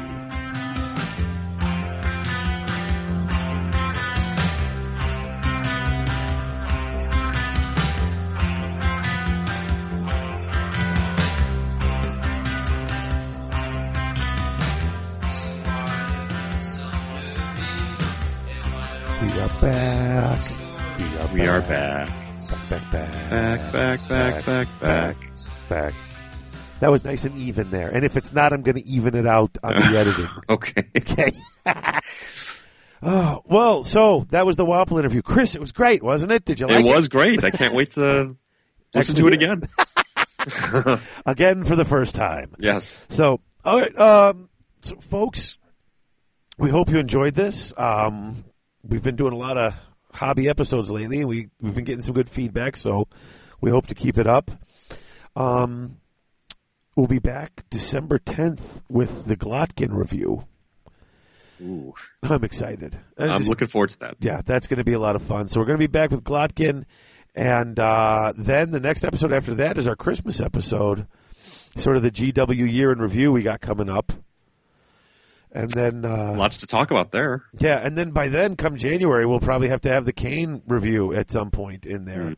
Are 19.41 19.49
back. 19.59 20.39
We 20.99 21.17
are 21.17 21.33
We 21.33 21.47
are 21.47 21.61
back. 21.61 22.07
back, 22.69 22.91
back, 22.91 23.11
Back, 23.31 23.71
back, 23.71 24.07
back, 24.07 24.45
back, 24.45 24.67
back. 24.79 25.17
back. 25.67 25.93
That 26.79 26.91
was 26.91 27.03
nice 27.03 27.25
and 27.25 27.35
even 27.35 27.71
there. 27.71 27.89
And 27.89 28.05
if 28.05 28.17
it's 28.17 28.31
not, 28.33 28.53
I'm 28.53 28.61
going 28.61 28.75
to 28.75 28.85
even 28.85 29.15
it 29.15 29.25
out 29.25 29.57
on 29.63 29.73
the 29.77 29.97
editing. 29.97 30.27
Okay. 30.47 30.83
Okay. 30.95 31.33
oh 33.01 33.41
well, 33.45 33.83
so 33.83 34.27
that 34.29 34.45
was 34.45 34.57
the 34.57 34.65
Wappel 34.65 34.99
interview. 34.99 35.23
Chris, 35.23 35.55
it 35.55 35.61
was 35.61 35.71
great, 35.71 36.03
wasn't 36.03 36.31
it? 36.31 36.45
Did 36.45 36.59
you 36.59 36.67
like 36.67 36.85
It 36.85 36.95
was 36.95 37.07
great. 37.07 37.43
I 37.43 37.49
can't 37.49 37.73
wait 37.73 37.91
to 37.93 38.35
listen 38.93 39.15
to 39.15 39.25
it 39.27 39.33
again. 39.33 39.63
again 41.25 41.63
for 41.63 41.75
the 41.75 41.85
first 41.85 42.13
time? 42.13 42.53
Yes. 42.59 43.05
So, 43.09 43.41
all 43.65 43.79
right, 43.79 43.99
um, 43.99 44.49
so 44.81 44.97
folks, 44.97 45.57
we 46.59 46.69
hope 46.69 46.89
you 46.91 46.99
enjoyed 46.99 47.33
this. 47.33 47.73
Um, 47.75 48.43
we've 48.83 49.03
been 49.03 49.15
doing 49.15 49.33
a 49.33 49.37
lot 49.37 49.57
of 49.57 49.73
hobby 50.13 50.49
episodes 50.49 50.89
lately. 50.91 51.23
We 51.25 51.49
we've 51.59 51.75
been 51.75 51.83
getting 51.85 52.01
some 52.01 52.13
good 52.13 52.29
feedback, 52.29 52.75
so 52.77 53.07
we 53.61 53.71
hope 53.71 53.87
to 53.87 53.95
keep 53.95 54.17
it 54.17 54.27
up. 54.27 54.51
Um, 55.35 55.97
we'll 56.95 57.07
be 57.07 57.19
back 57.19 57.63
December 57.69 58.19
tenth 58.19 58.81
with 58.89 59.25
the 59.25 59.37
Glottkin 59.37 59.93
review. 59.95 60.45
Ooh. 61.61 61.93
I'm 62.23 62.43
excited. 62.43 62.97
I 63.19 63.25
I'm 63.27 63.37
just- 63.37 63.49
looking 63.49 63.67
forward 63.67 63.91
to 63.91 63.99
that. 63.99 64.17
yeah, 64.19 64.41
that's 64.43 64.67
going 64.67 64.79
to 64.79 64.83
be 64.83 64.93
a 64.93 64.99
lot 64.99 65.15
of 65.15 65.21
fun. 65.21 65.47
So 65.47 65.59
we're 65.59 65.67
going 65.67 65.77
to 65.77 65.83
be 65.83 65.87
back 65.87 66.09
with 66.11 66.23
Glottkin, 66.23 66.85
and 67.35 67.79
uh, 67.79 68.33
then 68.35 68.71
the 68.71 68.79
next 68.79 69.03
episode 69.03 69.31
after 69.31 69.53
that 69.55 69.77
is 69.77 69.87
our 69.87 69.95
Christmas 69.95 70.41
episode, 70.41 71.05
sort 71.77 71.97
of 71.97 72.03
the 72.03 72.11
GW 72.11 72.71
year 72.71 72.91
in 72.91 72.99
review 72.99 73.31
we 73.31 73.43
got 73.43 73.61
coming 73.61 73.89
up, 73.89 74.11
and 75.51 75.69
then 75.69 76.05
uh, 76.05 76.33
Lots 76.37 76.57
to 76.57 76.67
talk 76.67 76.91
about 76.91 77.11
there. 77.11 77.43
yeah, 77.59 77.77
and 77.77 77.97
then 77.97 78.11
by 78.11 78.29
then, 78.29 78.55
come 78.55 78.77
January, 78.77 79.25
we'll 79.25 79.39
probably 79.39 79.69
have 79.69 79.81
to 79.81 79.89
have 79.89 80.05
the 80.05 80.13
Khaine 80.13 80.61
review 80.67 81.13
at 81.13 81.31
some 81.31 81.51
point 81.51 81.85
in 81.85 82.05
there. 82.05 82.21
Mm. 82.21 82.37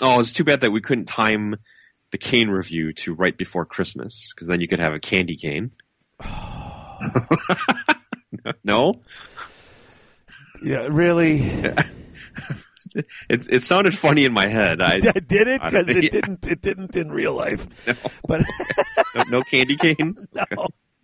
Oh, 0.00 0.20
it's 0.20 0.32
too 0.32 0.44
bad 0.44 0.62
that 0.62 0.70
we 0.72 0.80
couldn't 0.80 1.04
time 1.06 1.56
the 2.10 2.18
Khaine 2.18 2.50
review 2.50 2.92
to 2.94 3.14
right 3.14 3.36
before 3.36 3.64
Christmas, 3.64 4.32
because 4.34 4.48
then 4.48 4.60
you 4.60 4.68
could 4.68 4.80
have 4.80 4.92
a 4.94 5.00
candy 5.00 5.36
cane. 5.36 5.70
no, 8.64 8.94
Yeah, 10.62 10.88
really. 10.90 11.42
it 12.94 13.46
it 13.48 13.62
sounded 13.62 13.96
funny 13.96 14.24
in 14.24 14.32
my 14.32 14.46
head. 14.46 14.80
I 14.80 15.00
Did 15.00 15.48
it? 15.48 15.62
Because 15.62 15.88
it 15.88 15.94
think- 15.94 16.10
didn't. 16.12 16.46
It 16.46 16.62
didn't 16.62 16.96
in 16.96 17.10
real 17.10 17.34
life. 17.34 17.66
No. 17.86 17.94
But 18.26 18.44
no, 19.14 19.22
no 19.30 19.42
candy 19.42 19.76
cane. 19.76 20.16
no, 20.32 20.44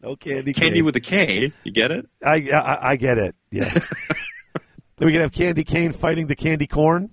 no 0.02 0.16
candy. 0.16 0.52
Candy 0.52 0.76
cane. 0.76 0.84
with 0.84 0.96
a 0.96 1.00
K. 1.00 1.52
You 1.64 1.72
get 1.72 1.90
it? 1.90 2.06
I, 2.24 2.50
I 2.50 2.90
I 2.90 2.96
get 2.96 3.18
it. 3.18 3.34
Yes. 3.50 3.74
then 4.96 5.06
we 5.06 5.12
can 5.12 5.20
have 5.20 5.32
Candy 5.32 5.64
Cane 5.64 5.92
fighting 5.92 6.26
the 6.26 6.36
Candy 6.36 6.66
Corn. 6.66 7.10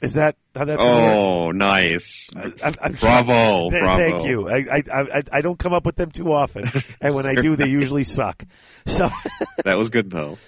Is 0.00 0.14
that 0.14 0.36
how 0.54 0.64
that's? 0.64 0.80
Oh, 0.80 1.50
nice. 1.50 2.30
I'm, 2.36 2.74
I'm 2.80 2.92
Bravo, 2.92 3.68
Th- 3.68 3.82
bravo. 3.82 3.98
Thank 3.98 4.22
you. 4.28 4.48
I, 4.48 4.64
I 4.70 4.82
I 4.92 5.22
I 5.32 5.40
don't 5.40 5.58
come 5.58 5.72
up 5.72 5.84
with 5.84 5.96
them 5.96 6.12
too 6.12 6.32
often, 6.32 6.70
and 7.00 7.16
when 7.16 7.26
I 7.26 7.34
do, 7.34 7.56
they 7.56 7.66
usually 7.68 8.04
suck. 8.04 8.44
So, 8.86 9.10
That 9.64 9.76
was 9.76 9.90
good 9.90 10.08
though. 10.10 10.38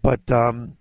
but 0.00 0.30
um, 0.32 0.78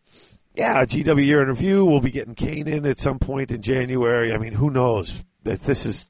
yeah, 0.56 0.86
GW 0.86 1.26
year 1.26 1.42
in 1.42 1.50
review. 1.50 1.84
We'll 1.86 2.00
be 2.00 2.12
getting 2.12 2.34
Khaine 2.36 2.68
in 2.68 2.86
at 2.86 2.98
some 2.98 3.20
point 3.20 3.52
in 3.52 3.62
January. 3.62 4.34
I 4.34 4.38
mean, 4.38 4.54
who 4.54 4.70
knows? 4.70 5.14
If 5.44 5.64
This 5.64 5.86
is. 5.86 6.08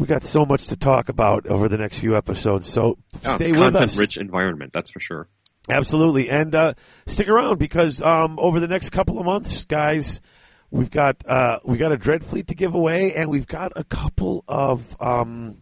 We 0.00 0.06
got 0.06 0.22
so 0.22 0.46
much 0.46 0.68
to 0.68 0.76
talk 0.76 1.10
about 1.10 1.46
over 1.46 1.68
the 1.68 1.76
next 1.76 1.98
few 1.98 2.16
episodes. 2.16 2.66
So 2.72 2.96
Oh, 3.24 3.34
stay 3.34 3.50
it's 3.50 3.50
with 3.50 3.58
content 3.58 3.84
us. 3.84 3.96
rich 3.98 4.16
environment, 4.16 4.72
that's 4.72 4.88
for 4.90 4.98
sure. 4.98 5.28
Absolutely, 5.68 6.30
and 6.30 6.54
uh, 6.54 6.72
stick 7.06 7.28
around 7.28 7.58
because 7.58 8.00
um, 8.00 8.38
over 8.38 8.60
the 8.60 8.66
next 8.66 8.90
couple 8.90 9.18
of 9.18 9.26
months, 9.26 9.66
guys, 9.66 10.22
we've 10.70 10.90
got 10.90 11.16
uh, 11.26 11.58
we 11.66 11.76
got 11.76 11.92
a 11.92 11.98
Dreadfleet 11.98 12.46
to 12.46 12.54
give 12.54 12.74
away, 12.74 13.12
and 13.14 13.28
we've 13.28 13.46
got 13.46 13.72
a 13.76 13.84
couple 13.84 14.42
of 14.48 14.96
um, 15.02 15.58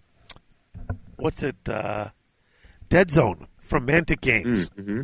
what's 1.17 1.43
it, 1.43 1.57
uh, 1.69 2.09
Dead 2.89 3.11
Zone 3.11 3.49
from 3.59 3.89
Mantic 3.89 4.21
Games, 4.21 4.71
Mm-hmm. 4.71 5.01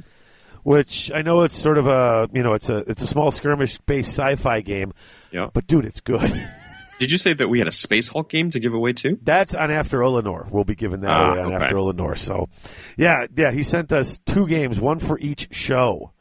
which 0.62 1.10
I 1.12 1.22
know 1.22 1.42
it's 1.42 1.56
sort 1.56 1.76
of 1.76 1.88
a 1.88 2.28
you 2.32 2.44
know 2.44 2.52
it's 2.54 2.68
a 2.68 2.78
it's 2.88 3.02
a 3.02 3.06
small 3.08 3.32
skirmish 3.32 3.78
based 3.86 4.10
sci-fi 4.10 4.60
game, 4.60 4.92
Yeah. 5.32 5.48
but 5.52 5.66
dude, 5.66 5.86
it's 5.86 6.00
good. 6.00 6.22
Did 6.98 7.10
you 7.10 7.18
say 7.18 7.32
that 7.34 7.48
we 7.48 7.58
had 7.58 7.68
a 7.68 7.72
Space 7.72 8.08
Hulk 8.08 8.30
game 8.30 8.50
to 8.52 8.60
give 8.60 8.72
away 8.72 8.92
too? 8.92 9.18
That's 9.22 9.54
on 9.54 9.70
After 9.70 10.02
Eleanor. 10.02 10.46
We'll 10.50 10.64
be 10.64 10.74
giving 10.74 11.00
that 11.00 11.10
Ah, 11.10 11.32
away 11.32 11.40
on 11.40 11.46
okay. 11.54 11.64
After 11.64 11.76
Eleanor. 11.78 12.14
So, 12.16 12.48
yeah, 12.96 13.26
yeah, 13.36 13.50
he 13.50 13.62
sent 13.62 13.92
us 13.92 14.18
two 14.26 14.46
games, 14.46 14.80
one 14.80 14.98
for 15.00 15.18
each 15.18 15.48
show. 15.54 16.12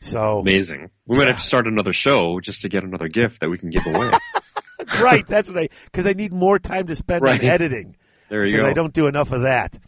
So 0.00 0.40
Amazing. 0.40 0.90
We 1.06 1.16
might 1.16 1.28
have 1.28 1.36
to 1.38 1.42
start 1.42 1.66
another 1.68 1.92
show 1.92 2.40
just 2.40 2.62
to 2.62 2.68
get 2.68 2.82
another 2.82 3.06
gift 3.08 3.40
that 3.40 3.50
we 3.50 3.58
can 3.58 3.70
give 3.70 3.86
away. 3.86 4.10
right. 5.00 5.24
That's 5.26 5.48
what 5.48 5.58
I 5.58 5.68
because 5.84 6.06
I 6.08 6.12
need 6.12 6.32
more 6.32 6.58
time 6.58 6.88
to 6.88 6.96
spend 6.96 7.22
Right. 7.22 7.40
on 7.40 7.46
editing 7.46 7.96
there 8.28 8.44
you 8.44 8.52
because 8.52 8.64
go. 8.64 8.70
I 8.70 8.72
don't 8.72 8.92
do 8.92 9.06
enough 9.06 9.30
of 9.30 9.42
that. 9.42 9.78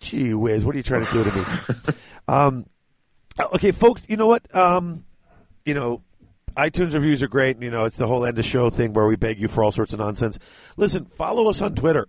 Gee 0.00 0.32
whiz, 0.32 0.64
what 0.64 0.74
are 0.74 0.78
you 0.78 0.82
trying 0.82 1.04
to 1.04 1.12
do 1.12 1.24
to 1.24 1.36
me? 1.36 1.44
um, 2.28 2.66
okay, 3.54 3.72
folks, 3.72 4.04
you 4.08 4.16
know 4.16 4.26
what? 4.26 4.54
Um, 4.54 5.04
you 5.66 5.74
know, 5.74 6.02
iTunes 6.56 6.94
reviews 6.94 7.22
are 7.22 7.28
great. 7.28 7.56
and, 7.56 7.64
You 7.64 7.70
know, 7.70 7.84
it's 7.84 7.96
the 7.96 8.06
whole 8.06 8.24
end 8.24 8.38
of 8.38 8.44
show 8.44 8.70
thing 8.70 8.92
where 8.92 9.06
we 9.06 9.16
beg 9.16 9.40
you 9.40 9.48
for 9.48 9.62
all 9.62 9.72
sorts 9.72 9.92
of 9.92 9.98
nonsense. 9.98 10.38
Listen, 10.76 11.04
follow 11.06 11.48
us 11.48 11.60
on 11.62 11.74
Twitter. 11.74 12.06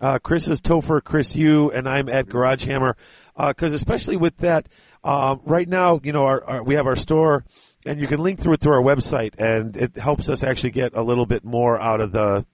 Uh, 0.00 0.18
Chris 0.18 0.48
is 0.48 0.60
Topher, 0.60 1.02
Chris 1.02 1.36
U, 1.36 1.70
and 1.70 1.88
I'm 1.88 2.08
at 2.08 2.28
Garage 2.28 2.64
Hammer. 2.64 2.96
Because 3.36 3.72
especially 3.72 4.16
with 4.16 4.36
that, 4.38 4.68
um, 5.02 5.40
right 5.44 5.68
now, 5.68 6.00
you 6.02 6.12
know, 6.12 6.24
our, 6.24 6.44
our, 6.44 6.62
we 6.62 6.74
have 6.74 6.86
our 6.86 6.96
store, 6.96 7.44
and 7.86 7.98
you 7.98 8.06
can 8.06 8.22
link 8.22 8.38
through 8.38 8.54
it 8.54 8.60
through 8.60 8.74
our 8.74 8.82
website, 8.82 9.34
and 9.38 9.76
it 9.76 9.96
helps 9.96 10.28
us 10.28 10.42
actually 10.42 10.72
get 10.72 10.94
a 10.94 11.02
little 11.02 11.26
bit 11.26 11.44
more 11.44 11.80
out 11.80 12.00
of 12.00 12.12
the 12.12 12.44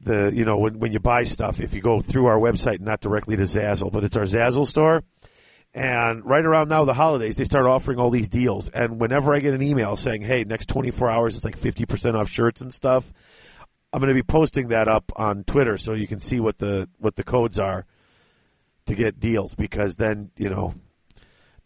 the 0.00 0.32
you 0.32 0.44
know 0.44 0.56
when 0.58 0.78
when 0.78 0.92
you 0.92 1.00
buy 1.00 1.24
stuff. 1.24 1.60
If 1.60 1.74
you 1.74 1.80
go 1.80 2.00
through 2.00 2.26
our 2.26 2.38
website, 2.38 2.80
not 2.80 3.00
directly 3.00 3.36
to 3.36 3.42
Zazzle, 3.42 3.90
but 3.90 4.04
it's 4.04 4.16
our 4.16 4.24
Zazzle 4.24 4.66
store. 4.66 5.02
And 5.74 6.24
right 6.24 6.44
around 6.44 6.68
now, 6.68 6.84
the 6.84 6.94
holidays, 6.94 7.36
they 7.36 7.44
start 7.44 7.66
offering 7.66 7.98
all 7.98 8.10
these 8.10 8.28
deals. 8.28 8.68
And 8.70 8.98
whenever 8.98 9.34
I 9.34 9.40
get 9.40 9.54
an 9.54 9.62
email 9.62 9.96
saying, 9.96 10.22
"Hey, 10.22 10.44
next 10.44 10.68
24 10.68 11.10
hours, 11.10 11.36
it's 11.36 11.44
like 11.44 11.58
50% 11.58 12.14
off 12.14 12.28
shirts 12.28 12.60
and 12.60 12.72
stuff," 12.72 13.12
I'm 13.92 14.00
going 14.00 14.08
to 14.08 14.14
be 14.14 14.22
posting 14.22 14.68
that 14.68 14.88
up 14.88 15.12
on 15.16 15.44
Twitter 15.44 15.78
so 15.78 15.92
you 15.92 16.06
can 16.06 16.20
see 16.20 16.40
what 16.40 16.58
the 16.58 16.88
what 16.98 17.16
the 17.16 17.24
codes 17.24 17.58
are 17.58 17.86
to 18.86 18.94
get 18.94 19.20
deals. 19.20 19.54
Because 19.54 19.96
then 19.96 20.30
you 20.36 20.48
know, 20.48 20.74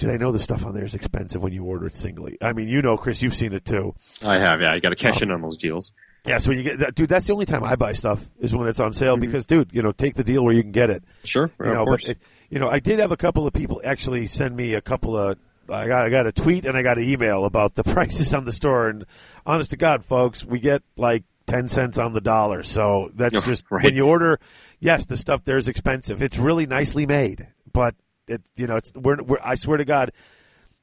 Dude, 0.03 0.11
I 0.11 0.17
know 0.17 0.33
the 0.33 0.41
stuff 0.41 0.67
on 0.67 0.75
there 0.75 0.85
is 0.85 0.97
expensive 0.97 1.45
when 1.45 1.53
you 1.53 1.63
order 1.63 1.87
it 1.87 1.95
singly. 1.95 2.37
I 2.43 2.55
mean, 2.55 2.67
you 2.67 2.83
know, 2.83 2.97
Chris, 2.97 3.23
you've 3.23 3.37
seen 3.37 3.53
it 3.53 3.65
too. 3.65 3.95
I 4.25 4.37
have, 4.39 4.61
yeah. 4.61 4.75
You 4.75 4.81
got 4.81 4.89
to 4.89 4.97
cash 4.97 5.19
um, 5.19 5.29
in 5.29 5.31
on 5.31 5.43
those 5.43 5.59
deals. 5.59 5.93
Yeah, 6.27 6.39
so 6.39 6.49
when 6.49 6.59
you 6.59 6.65
get 6.65 6.79
that, 6.81 6.97
dude, 6.97 7.09
that's 7.09 7.29
the 7.29 7.33
only 7.33 7.47
time 7.47 7.63
I 7.63 7.77
buy 7.77 7.93
stuff 7.93 8.29
is 8.41 8.53
when 8.53 8.67
it's 8.67 8.81
on 8.81 8.93
sale 8.93 9.15
mm-hmm. 9.15 9.21
because, 9.21 9.47
dude, 9.47 9.71
you 9.73 9.81
know, 9.81 9.93
take 9.93 10.17
the 10.17 10.25
deal 10.25 10.45
where 10.45 10.55
you 10.55 10.63
can 10.63 10.73
get 10.73 10.91
it. 10.91 11.05
Sure, 11.23 11.53
You 11.61 11.67
of 11.67 11.75
know, 11.75 11.85
course. 11.85 12.07
but 12.07 12.17
it, 12.17 12.19
you 12.53 12.59
know, 12.59 12.69
I 12.69 12.81
did 12.81 12.99
have 12.99 13.11
a 13.13 13.17
couple 13.17 13.47
of 13.47 13.55
people 13.55 13.81
actually 13.83 14.27
send 14.27 14.55
me 14.55 14.75
a 14.75 14.83
couple 14.83 15.17
of. 15.17 15.39
I 15.71 15.87
got 15.87 16.05
I 16.05 16.11
got 16.11 16.27
a 16.27 16.33
tweet 16.33 16.67
and 16.67 16.77
I 16.77 16.83
got 16.83 16.99
an 16.99 17.05
email 17.05 17.47
about 17.47 17.75
the 17.77 17.83
prices 17.95 18.35
on 18.35 18.45
the 18.45 18.53
store, 18.53 18.89
and 18.89 19.07
honest 19.47 19.71
to 19.71 19.79
God, 19.79 20.05
folks, 20.05 20.45
we 20.45 20.61
get 20.61 20.83
like 20.99 21.25
ten 21.47 21.71
cents 21.71 21.97
on 21.99 22.13
the 22.13 22.21
dollar. 22.21 22.63
So 22.63 23.11
that's 23.15 23.35
Yeah, 23.35 23.41
just 23.41 23.65
right. 23.71 23.83
when 23.83 23.97
you 23.97 24.07
order. 24.07 24.39
Yes, 24.81 25.07
the 25.07 25.17
stuff 25.17 25.45
there 25.45 25.57
is 25.57 25.67
expensive. 25.67 26.21
It's 26.21 26.37
really 26.37 26.67
nicely 26.67 27.07
made, 27.07 27.49
but 27.73 27.95
it 28.29 28.43
you 28.55 28.67
know 28.67 28.77
it's 28.77 28.93
we're, 28.95 29.23
we're 29.23 29.39
I 29.43 29.55
swear 29.55 29.79
to 29.79 29.87
God, 29.87 30.13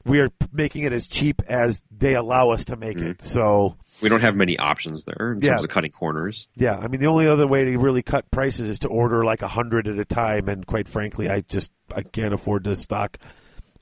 we 0.04 0.18
are 0.18 0.30
making 0.52 0.82
it 0.82 0.92
as 0.92 1.06
cheap 1.06 1.40
as 1.46 1.84
they 1.96 2.16
allow 2.16 2.50
us 2.50 2.64
to 2.64 2.76
make 2.76 2.98
it. 2.98 3.18
Mm-hmm. 3.18 3.26
So 3.26 3.76
we 4.02 4.08
don't 4.08 4.20
have 4.20 4.34
many 4.36 4.58
options 4.58 5.04
there 5.04 5.32
in 5.32 5.40
Yeah. 5.40 5.50
terms 5.52 5.64
of 5.64 5.70
cutting 5.70 5.90
corners. 5.92 6.48
yeah, 6.56 6.76
I 6.76 6.88
mean 6.88 7.00
the 7.00 7.06
only 7.08 7.26
other 7.26 7.46
way 7.46 7.64
to 7.64 7.76
really 7.78 8.02
cut 8.02 8.30
prices 8.30 8.68
is 8.70 8.78
to 8.80 8.88
order 8.88 9.24
like 9.24 9.42
a 9.42 9.48
hundred 9.48 9.86
at 9.88 9.98
a 9.98 10.04
time, 10.04 10.48
and 10.48 10.66
quite 10.66 10.88
frankly, 10.88 11.28
I 11.30 11.40
just 11.42 11.70
I 11.94 12.02
can't 12.02 12.34
afford 12.34 12.64
to 12.64 12.76
stock 12.76 13.18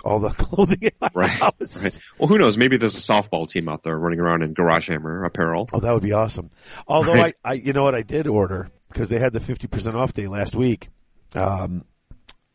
all 0.05 0.21
the 0.21 0.31
clothing 0.37 0.79
in 0.83 0.91
my 1.01 1.11
Right. 1.15 1.29
house. 1.29 1.83
Right. 1.85 2.01
Well, 2.19 2.29
who 2.29 2.39
knows? 2.39 2.57
Maybe 2.57 2.77
there's 2.77 2.97
a 2.97 3.01
softball 3.01 3.49
team 3.49 3.69
out 3.69 3.83
there 3.83 3.99
running 3.99 4.21
around 4.21 4.43
in 4.43 4.53
Garage 4.55 4.89
Hammer 4.89 5.25
apparel. 5.25 5.69
Oh, 5.73 5.81
that 5.81 5.93
would 5.93 6.03
be 6.05 6.13
awesome. 6.13 6.51
Although 6.87 7.15
Right. 7.15 7.35
I, 7.45 7.51
I, 7.51 7.53
you 7.55 7.73
know 7.73 7.83
what, 7.83 7.95
I 7.97 8.03
did 8.03 8.27
order 8.29 8.69
because 8.93 9.09
they 9.09 9.19
had 9.19 9.33
the 9.33 9.41
fifty 9.41 9.67
percent 9.67 9.97
off 9.97 10.13
day 10.13 10.29
last 10.29 10.55
week. 10.55 10.89
Um, 11.35 11.85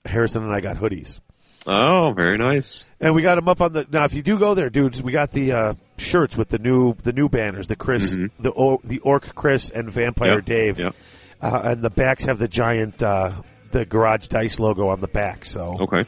Harrison 0.05 0.43
and 0.43 0.51
I 0.53 0.59
got 0.61 0.77
hoodies, 0.77 1.19
Oh, 1.65 2.11
very 2.15 2.37
nice. 2.37 2.89
and 2.99 3.15
we 3.15 3.21
got 3.21 3.35
them 3.35 3.47
up 3.47 3.61
on 3.61 3.73
the. 3.73 3.87
Now, 3.89 4.03
if 4.05 4.13
you 4.13 4.21
do 4.21 4.37
go 4.37 4.53
there, 4.53 4.69
dudes, 4.69 5.01
we 5.01 5.11
got 5.11 5.31
the 5.31 5.51
uh, 5.53 5.73
shirts 5.97 6.35
with 6.35 6.49
the 6.49 6.57
new 6.59 6.93
the 7.03 7.13
new 7.13 7.29
banners, 7.29 7.67
the 7.67 7.75
Chris, 7.75 8.13
Mhm. 8.13 8.31
the 8.39 8.51
o, 8.51 8.79
the 8.83 8.99
Orc 8.99 9.33
Chris 9.35 9.69
and 9.69 9.89
Vampire 9.89 10.35
Yep, 10.35 10.45
Dave, 10.45 10.79
yep. 10.79 10.95
Uh, 11.41 11.61
and 11.65 11.81
the 11.81 11.89
backs 11.89 12.25
have 12.25 12.37
the 12.39 12.47
giant 12.49 13.01
uh, 13.01 13.31
the 13.71 13.85
Garage 13.85 14.27
Dice 14.27 14.59
logo 14.59 14.89
on 14.89 14.99
the 15.01 15.07
back. 15.07 15.45
So 15.45 15.77
Okay. 15.79 16.05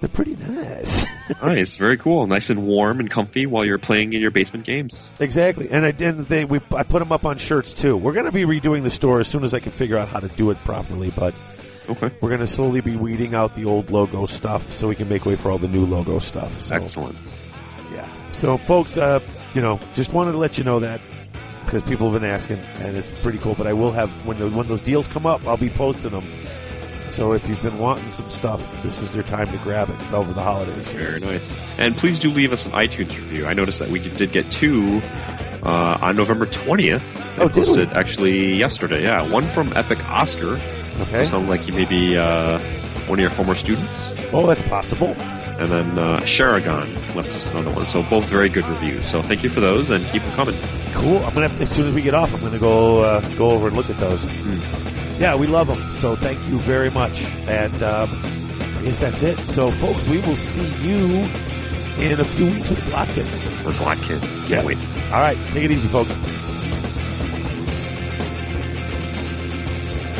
they're 0.00 0.08
pretty 0.08 0.36
nice. 0.36 1.04
Nice. 1.42 1.74
Very 1.74 1.96
cool. 1.96 2.24
Nice 2.28 2.50
and 2.50 2.68
warm 2.68 3.00
and 3.00 3.10
comfy 3.10 3.46
while 3.46 3.64
you're 3.64 3.78
playing 3.78 4.12
in 4.12 4.20
your 4.20 4.30
basement 4.30 4.64
games. 4.64 5.08
Exactly, 5.18 5.68
and 5.70 5.84
I 5.84 5.88
and 5.98 6.20
they 6.28 6.44
we 6.44 6.60
I 6.72 6.84
put 6.84 7.00
them 7.00 7.10
up 7.10 7.26
on 7.26 7.36
shirts 7.38 7.74
too. 7.74 7.96
We're 7.96 8.12
going 8.12 8.26
to 8.26 8.32
be 8.32 8.44
redoing 8.44 8.84
the 8.84 8.90
store 8.90 9.18
as 9.18 9.26
soon 9.26 9.42
as 9.42 9.52
I 9.52 9.58
can 9.58 9.72
figure 9.72 9.98
out 9.98 10.06
how 10.08 10.20
to 10.20 10.28
do 10.28 10.50
it 10.52 10.56
properly, 10.64 11.12
but 11.16 11.34
Okay. 11.88 12.10
we're 12.20 12.28
going 12.30 12.40
to 12.40 12.46
slowly 12.46 12.80
be 12.80 12.96
weeding 12.96 13.34
out 13.34 13.54
the 13.54 13.64
old 13.64 13.90
logo 13.90 14.26
stuff 14.26 14.72
so 14.72 14.88
we 14.88 14.94
can 14.96 15.08
make 15.08 15.24
way 15.24 15.36
for 15.36 15.50
all 15.50 15.58
the 15.58 15.68
new 15.68 15.84
logo 15.86 16.18
stuff. 16.18 16.60
So, 16.60 16.74
Excellent. 16.74 17.16
Yeah. 17.92 18.08
So, 18.32 18.56
folks, 18.58 18.96
uh, 18.98 19.20
you 19.54 19.60
know, 19.62 19.78
just 19.94 20.12
wanted 20.12 20.32
to 20.32 20.38
let 20.38 20.58
you 20.58 20.64
know 20.64 20.80
that 20.80 21.00
because 21.64 21.82
people 21.82 22.10
have 22.10 22.20
been 22.20 22.28
asking, 22.30 22.58
and 22.80 22.96
it's 22.96 23.08
pretty 23.22 23.38
cool. 23.38 23.54
But 23.54 23.66
I 23.66 23.72
will 23.72 23.90
have 23.92 24.10
when 24.26 24.38
the, 24.38 24.48
when 24.50 24.68
those 24.68 24.82
deals 24.82 25.06
come 25.08 25.26
up, 25.26 25.46
I'll 25.46 25.56
be 25.56 25.70
posting 25.70 26.10
them. 26.12 26.26
So 27.10 27.32
if 27.32 27.48
you've 27.48 27.62
been 27.62 27.78
wanting 27.78 28.10
some 28.10 28.28
stuff, 28.30 28.60
this 28.82 29.00
is 29.00 29.14
your 29.14 29.24
time 29.24 29.50
to 29.50 29.56
grab 29.58 29.88
it 29.88 30.12
over 30.12 30.32
the 30.34 30.42
holidays. 30.42 30.90
Very 30.92 31.18
nice. 31.20 31.50
And 31.78 31.96
please 31.96 32.18
do 32.18 32.30
leave 32.30 32.52
us 32.52 32.66
an 32.66 32.72
iTunes 32.72 33.16
review. 33.16 33.46
I 33.46 33.54
noticed 33.54 33.78
that 33.78 33.88
we 33.88 34.00
did 34.00 34.32
get 34.32 34.50
two 34.50 35.00
uh, 35.62 35.96
on 36.02 36.14
November 36.16 36.44
20th. 36.46 37.36
They 37.36 37.42
Oh, 37.42 37.46
we? 37.46 37.52
posted 37.52 37.88
actually 37.92 38.54
yesterday. 38.56 39.04
Yeah, 39.04 39.26
one 39.30 39.44
from 39.44 39.72
Epic 39.74 40.04
Oscar. 40.10 40.60
Okay. 41.02 41.24
Sounds 41.26 41.48
like 41.48 41.60
he 41.62 41.72
may 41.72 41.84
be 41.84 42.16
uh, 42.16 42.58
one 43.06 43.18
of 43.18 43.22
your 43.22 43.30
former 43.30 43.54
students. 43.54 44.12
Oh, 44.32 44.46
that's 44.46 44.62
possible. 44.68 45.08
And 45.58 45.70
then 45.72 45.98
uh, 45.98 46.20
Sharagon 46.20 47.14
left 47.14 47.30
us 47.30 47.46
another 47.48 47.70
one. 47.70 47.86
So 47.88 48.02
both 48.04 48.24
very 48.26 48.48
good 48.48 48.66
reviews. 48.66 49.06
So 49.08 49.22
thank 49.22 49.42
you 49.42 49.48
for 49.50 49.60
those 49.60 49.88
and 49.90 50.04
keep 50.08 50.22
them 50.22 50.32
coming. 50.32 50.54
Cool. 50.92 51.18
I'm 51.24 51.34
gonna 51.34 51.48
have, 51.48 51.60
as 51.62 51.70
soon 51.70 51.88
as 51.88 51.94
we 51.94 52.02
get 52.02 52.14
off, 52.14 52.32
I'm 52.34 52.40
gonna 52.40 52.58
go 52.58 53.00
uh, 53.02 53.20
go 53.36 53.50
over 53.50 53.68
and 53.68 53.76
look 53.76 53.88
at 53.90 53.96
those. 53.98 54.24
Yeah, 55.18 55.34
we 55.34 55.46
love 55.46 55.66
them. 55.68 55.78
So 55.98 56.14
thank 56.16 56.38
you 56.48 56.58
very 56.60 56.90
much. 56.90 57.22
And 57.48 57.82
um, 57.82 58.10
I 58.78 58.82
guess 58.82 58.98
that's 58.98 59.22
it. 59.22 59.38
So, 59.40 59.70
folks, 59.70 60.06
we 60.08 60.18
will 60.20 60.36
see 60.36 60.66
you 60.86 61.28
in 61.98 62.20
a 62.20 62.24
few 62.24 62.46
weeks 62.46 62.68
with. 62.68 62.78
For 62.82 63.72
Black 63.82 63.98
Kid. 63.98 64.20
Can't 64.22 64.48
Yeah. 64.48 64.64
wait. 64.64 64.78
All 65.12 65.18
right, 65.20 65.36
take 65.52 65.64
it 65.64 65.70
easy, 65.70 65.88
folks. 65.88 66.12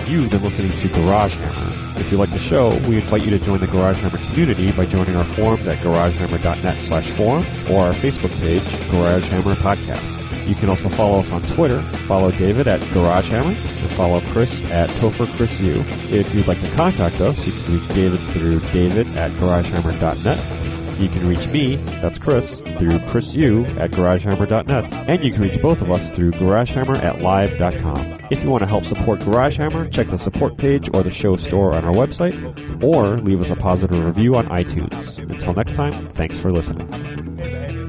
You've 0.09 0.31
been 0.31 0.43
listening 0.43 0.71
to 0.71 0.89
Garage 0.89 1.35
Hammer. 1.35 2.01
If 2.01 2.13
you 2.13 2.19
like 2.19 2.31
the 2.31 2.39
show, 2.39 2.77
we 2.89 2.97
invite 2.97 3.25
you 3.25 3.31
to 3.31 3.41
join 3.41 3.59
the 3.59 3.67
Garage 3.67 3.99
Hammer 3.99 4.19
community 4.19 4.71
by 4.71 4.87
joining 4.87 5.17
our 5.17 5.25
forums 5.25 5.67
at 5.67 5.79
garagehammer.net 5.79 6.81
slash 6.81 7.11
forum 7.11 7.45
or 7.69 7.87
our 7.87 7.93
Facebook 7.93 8.31
page, 8.41 8.63
Garage 8.91 9.27
Hammer 9.29 9.55
Podcast. 9.57 10.49
You 10.49 10.55
can 10.55 10.69
also 10.69 10.89
follow 10.91 11.19
us 11.19 11.31
on 11.33 11.43
Twitter. 11.43 11.83
Follow 12.07 12.31
David 12.31 12.69
at 12.69 12.81
Garage 12.93 13.29
Hammer 13.31 13.51
and 13.51 13.91
follow 13.97 14.21
Chris 14.33 14.63
at 14.71 14.89
Topher 14.91 15.27
Chris 15.37 15.59
U. 15.59 15.83
If 16.09 16.33
you'd 16.33 16.47
like 16.47 16.61
to 16.61 16.71
contact 16.77 17.21
us, 17.21 17.45
you 17.45 17.53
can 17.53 17.75
reach 17.75 17.89
David 17.89 18.21
through 18.31 18.61
david 18.73 19.09
at 19.17 19.33
garagehammer.net. 19.33 21.01
You 21.01 21.09
can 21.09 21.29
reach 21.29 21.49
me, 21.49 21.77
that's 22.01 22.19
Chris, 22.19 22.61
through 22.61 22.99
chrisu 23.11 23.67
at 23.81 23.91
garagehammer.net. 23.91 24.93
And 25.09 25.25
you 25.25 25.33
can 25.33 25.43
reach 25.43 25.61
both 25.61 25.83
of 25.83 25.91
us 25.91 26.15
through 26.15 26.31
garagehammer 26.33 27.03
at 27.03 27.21
live.com. 27.21 28.16
If 28.29 28.43
you 28.43 28.51
want 28.51 28.63
to 28.63 28.69
help 28.69 28.85
support 28.85 29.21
GarageHammer, 29.21 29.93
check 29.93 30.09
the 30.09 30.19
support 30.19 30.57
page 30.57 30.89
or 30.93 31.05
the 31.05 31.13
show 31.13 31.37
store 31.37 31.75
on 31.75 31.85
our 31.85 31.93
website, 31.93 32.83
or 32.83 33.19
leave 33.19 33.41
us 33.41 33.51
a 33.51 33.57
positive 33.57 34.05
review 34.05 34.35
on 34.35 34.47
iTunes. 34.47 35.19
Until 35.19 35.55
next 35.55 35.75
time, 35.75 36.09
thanks 36.09 36.37
for 36.37 36.51
listening. 36.51 37.86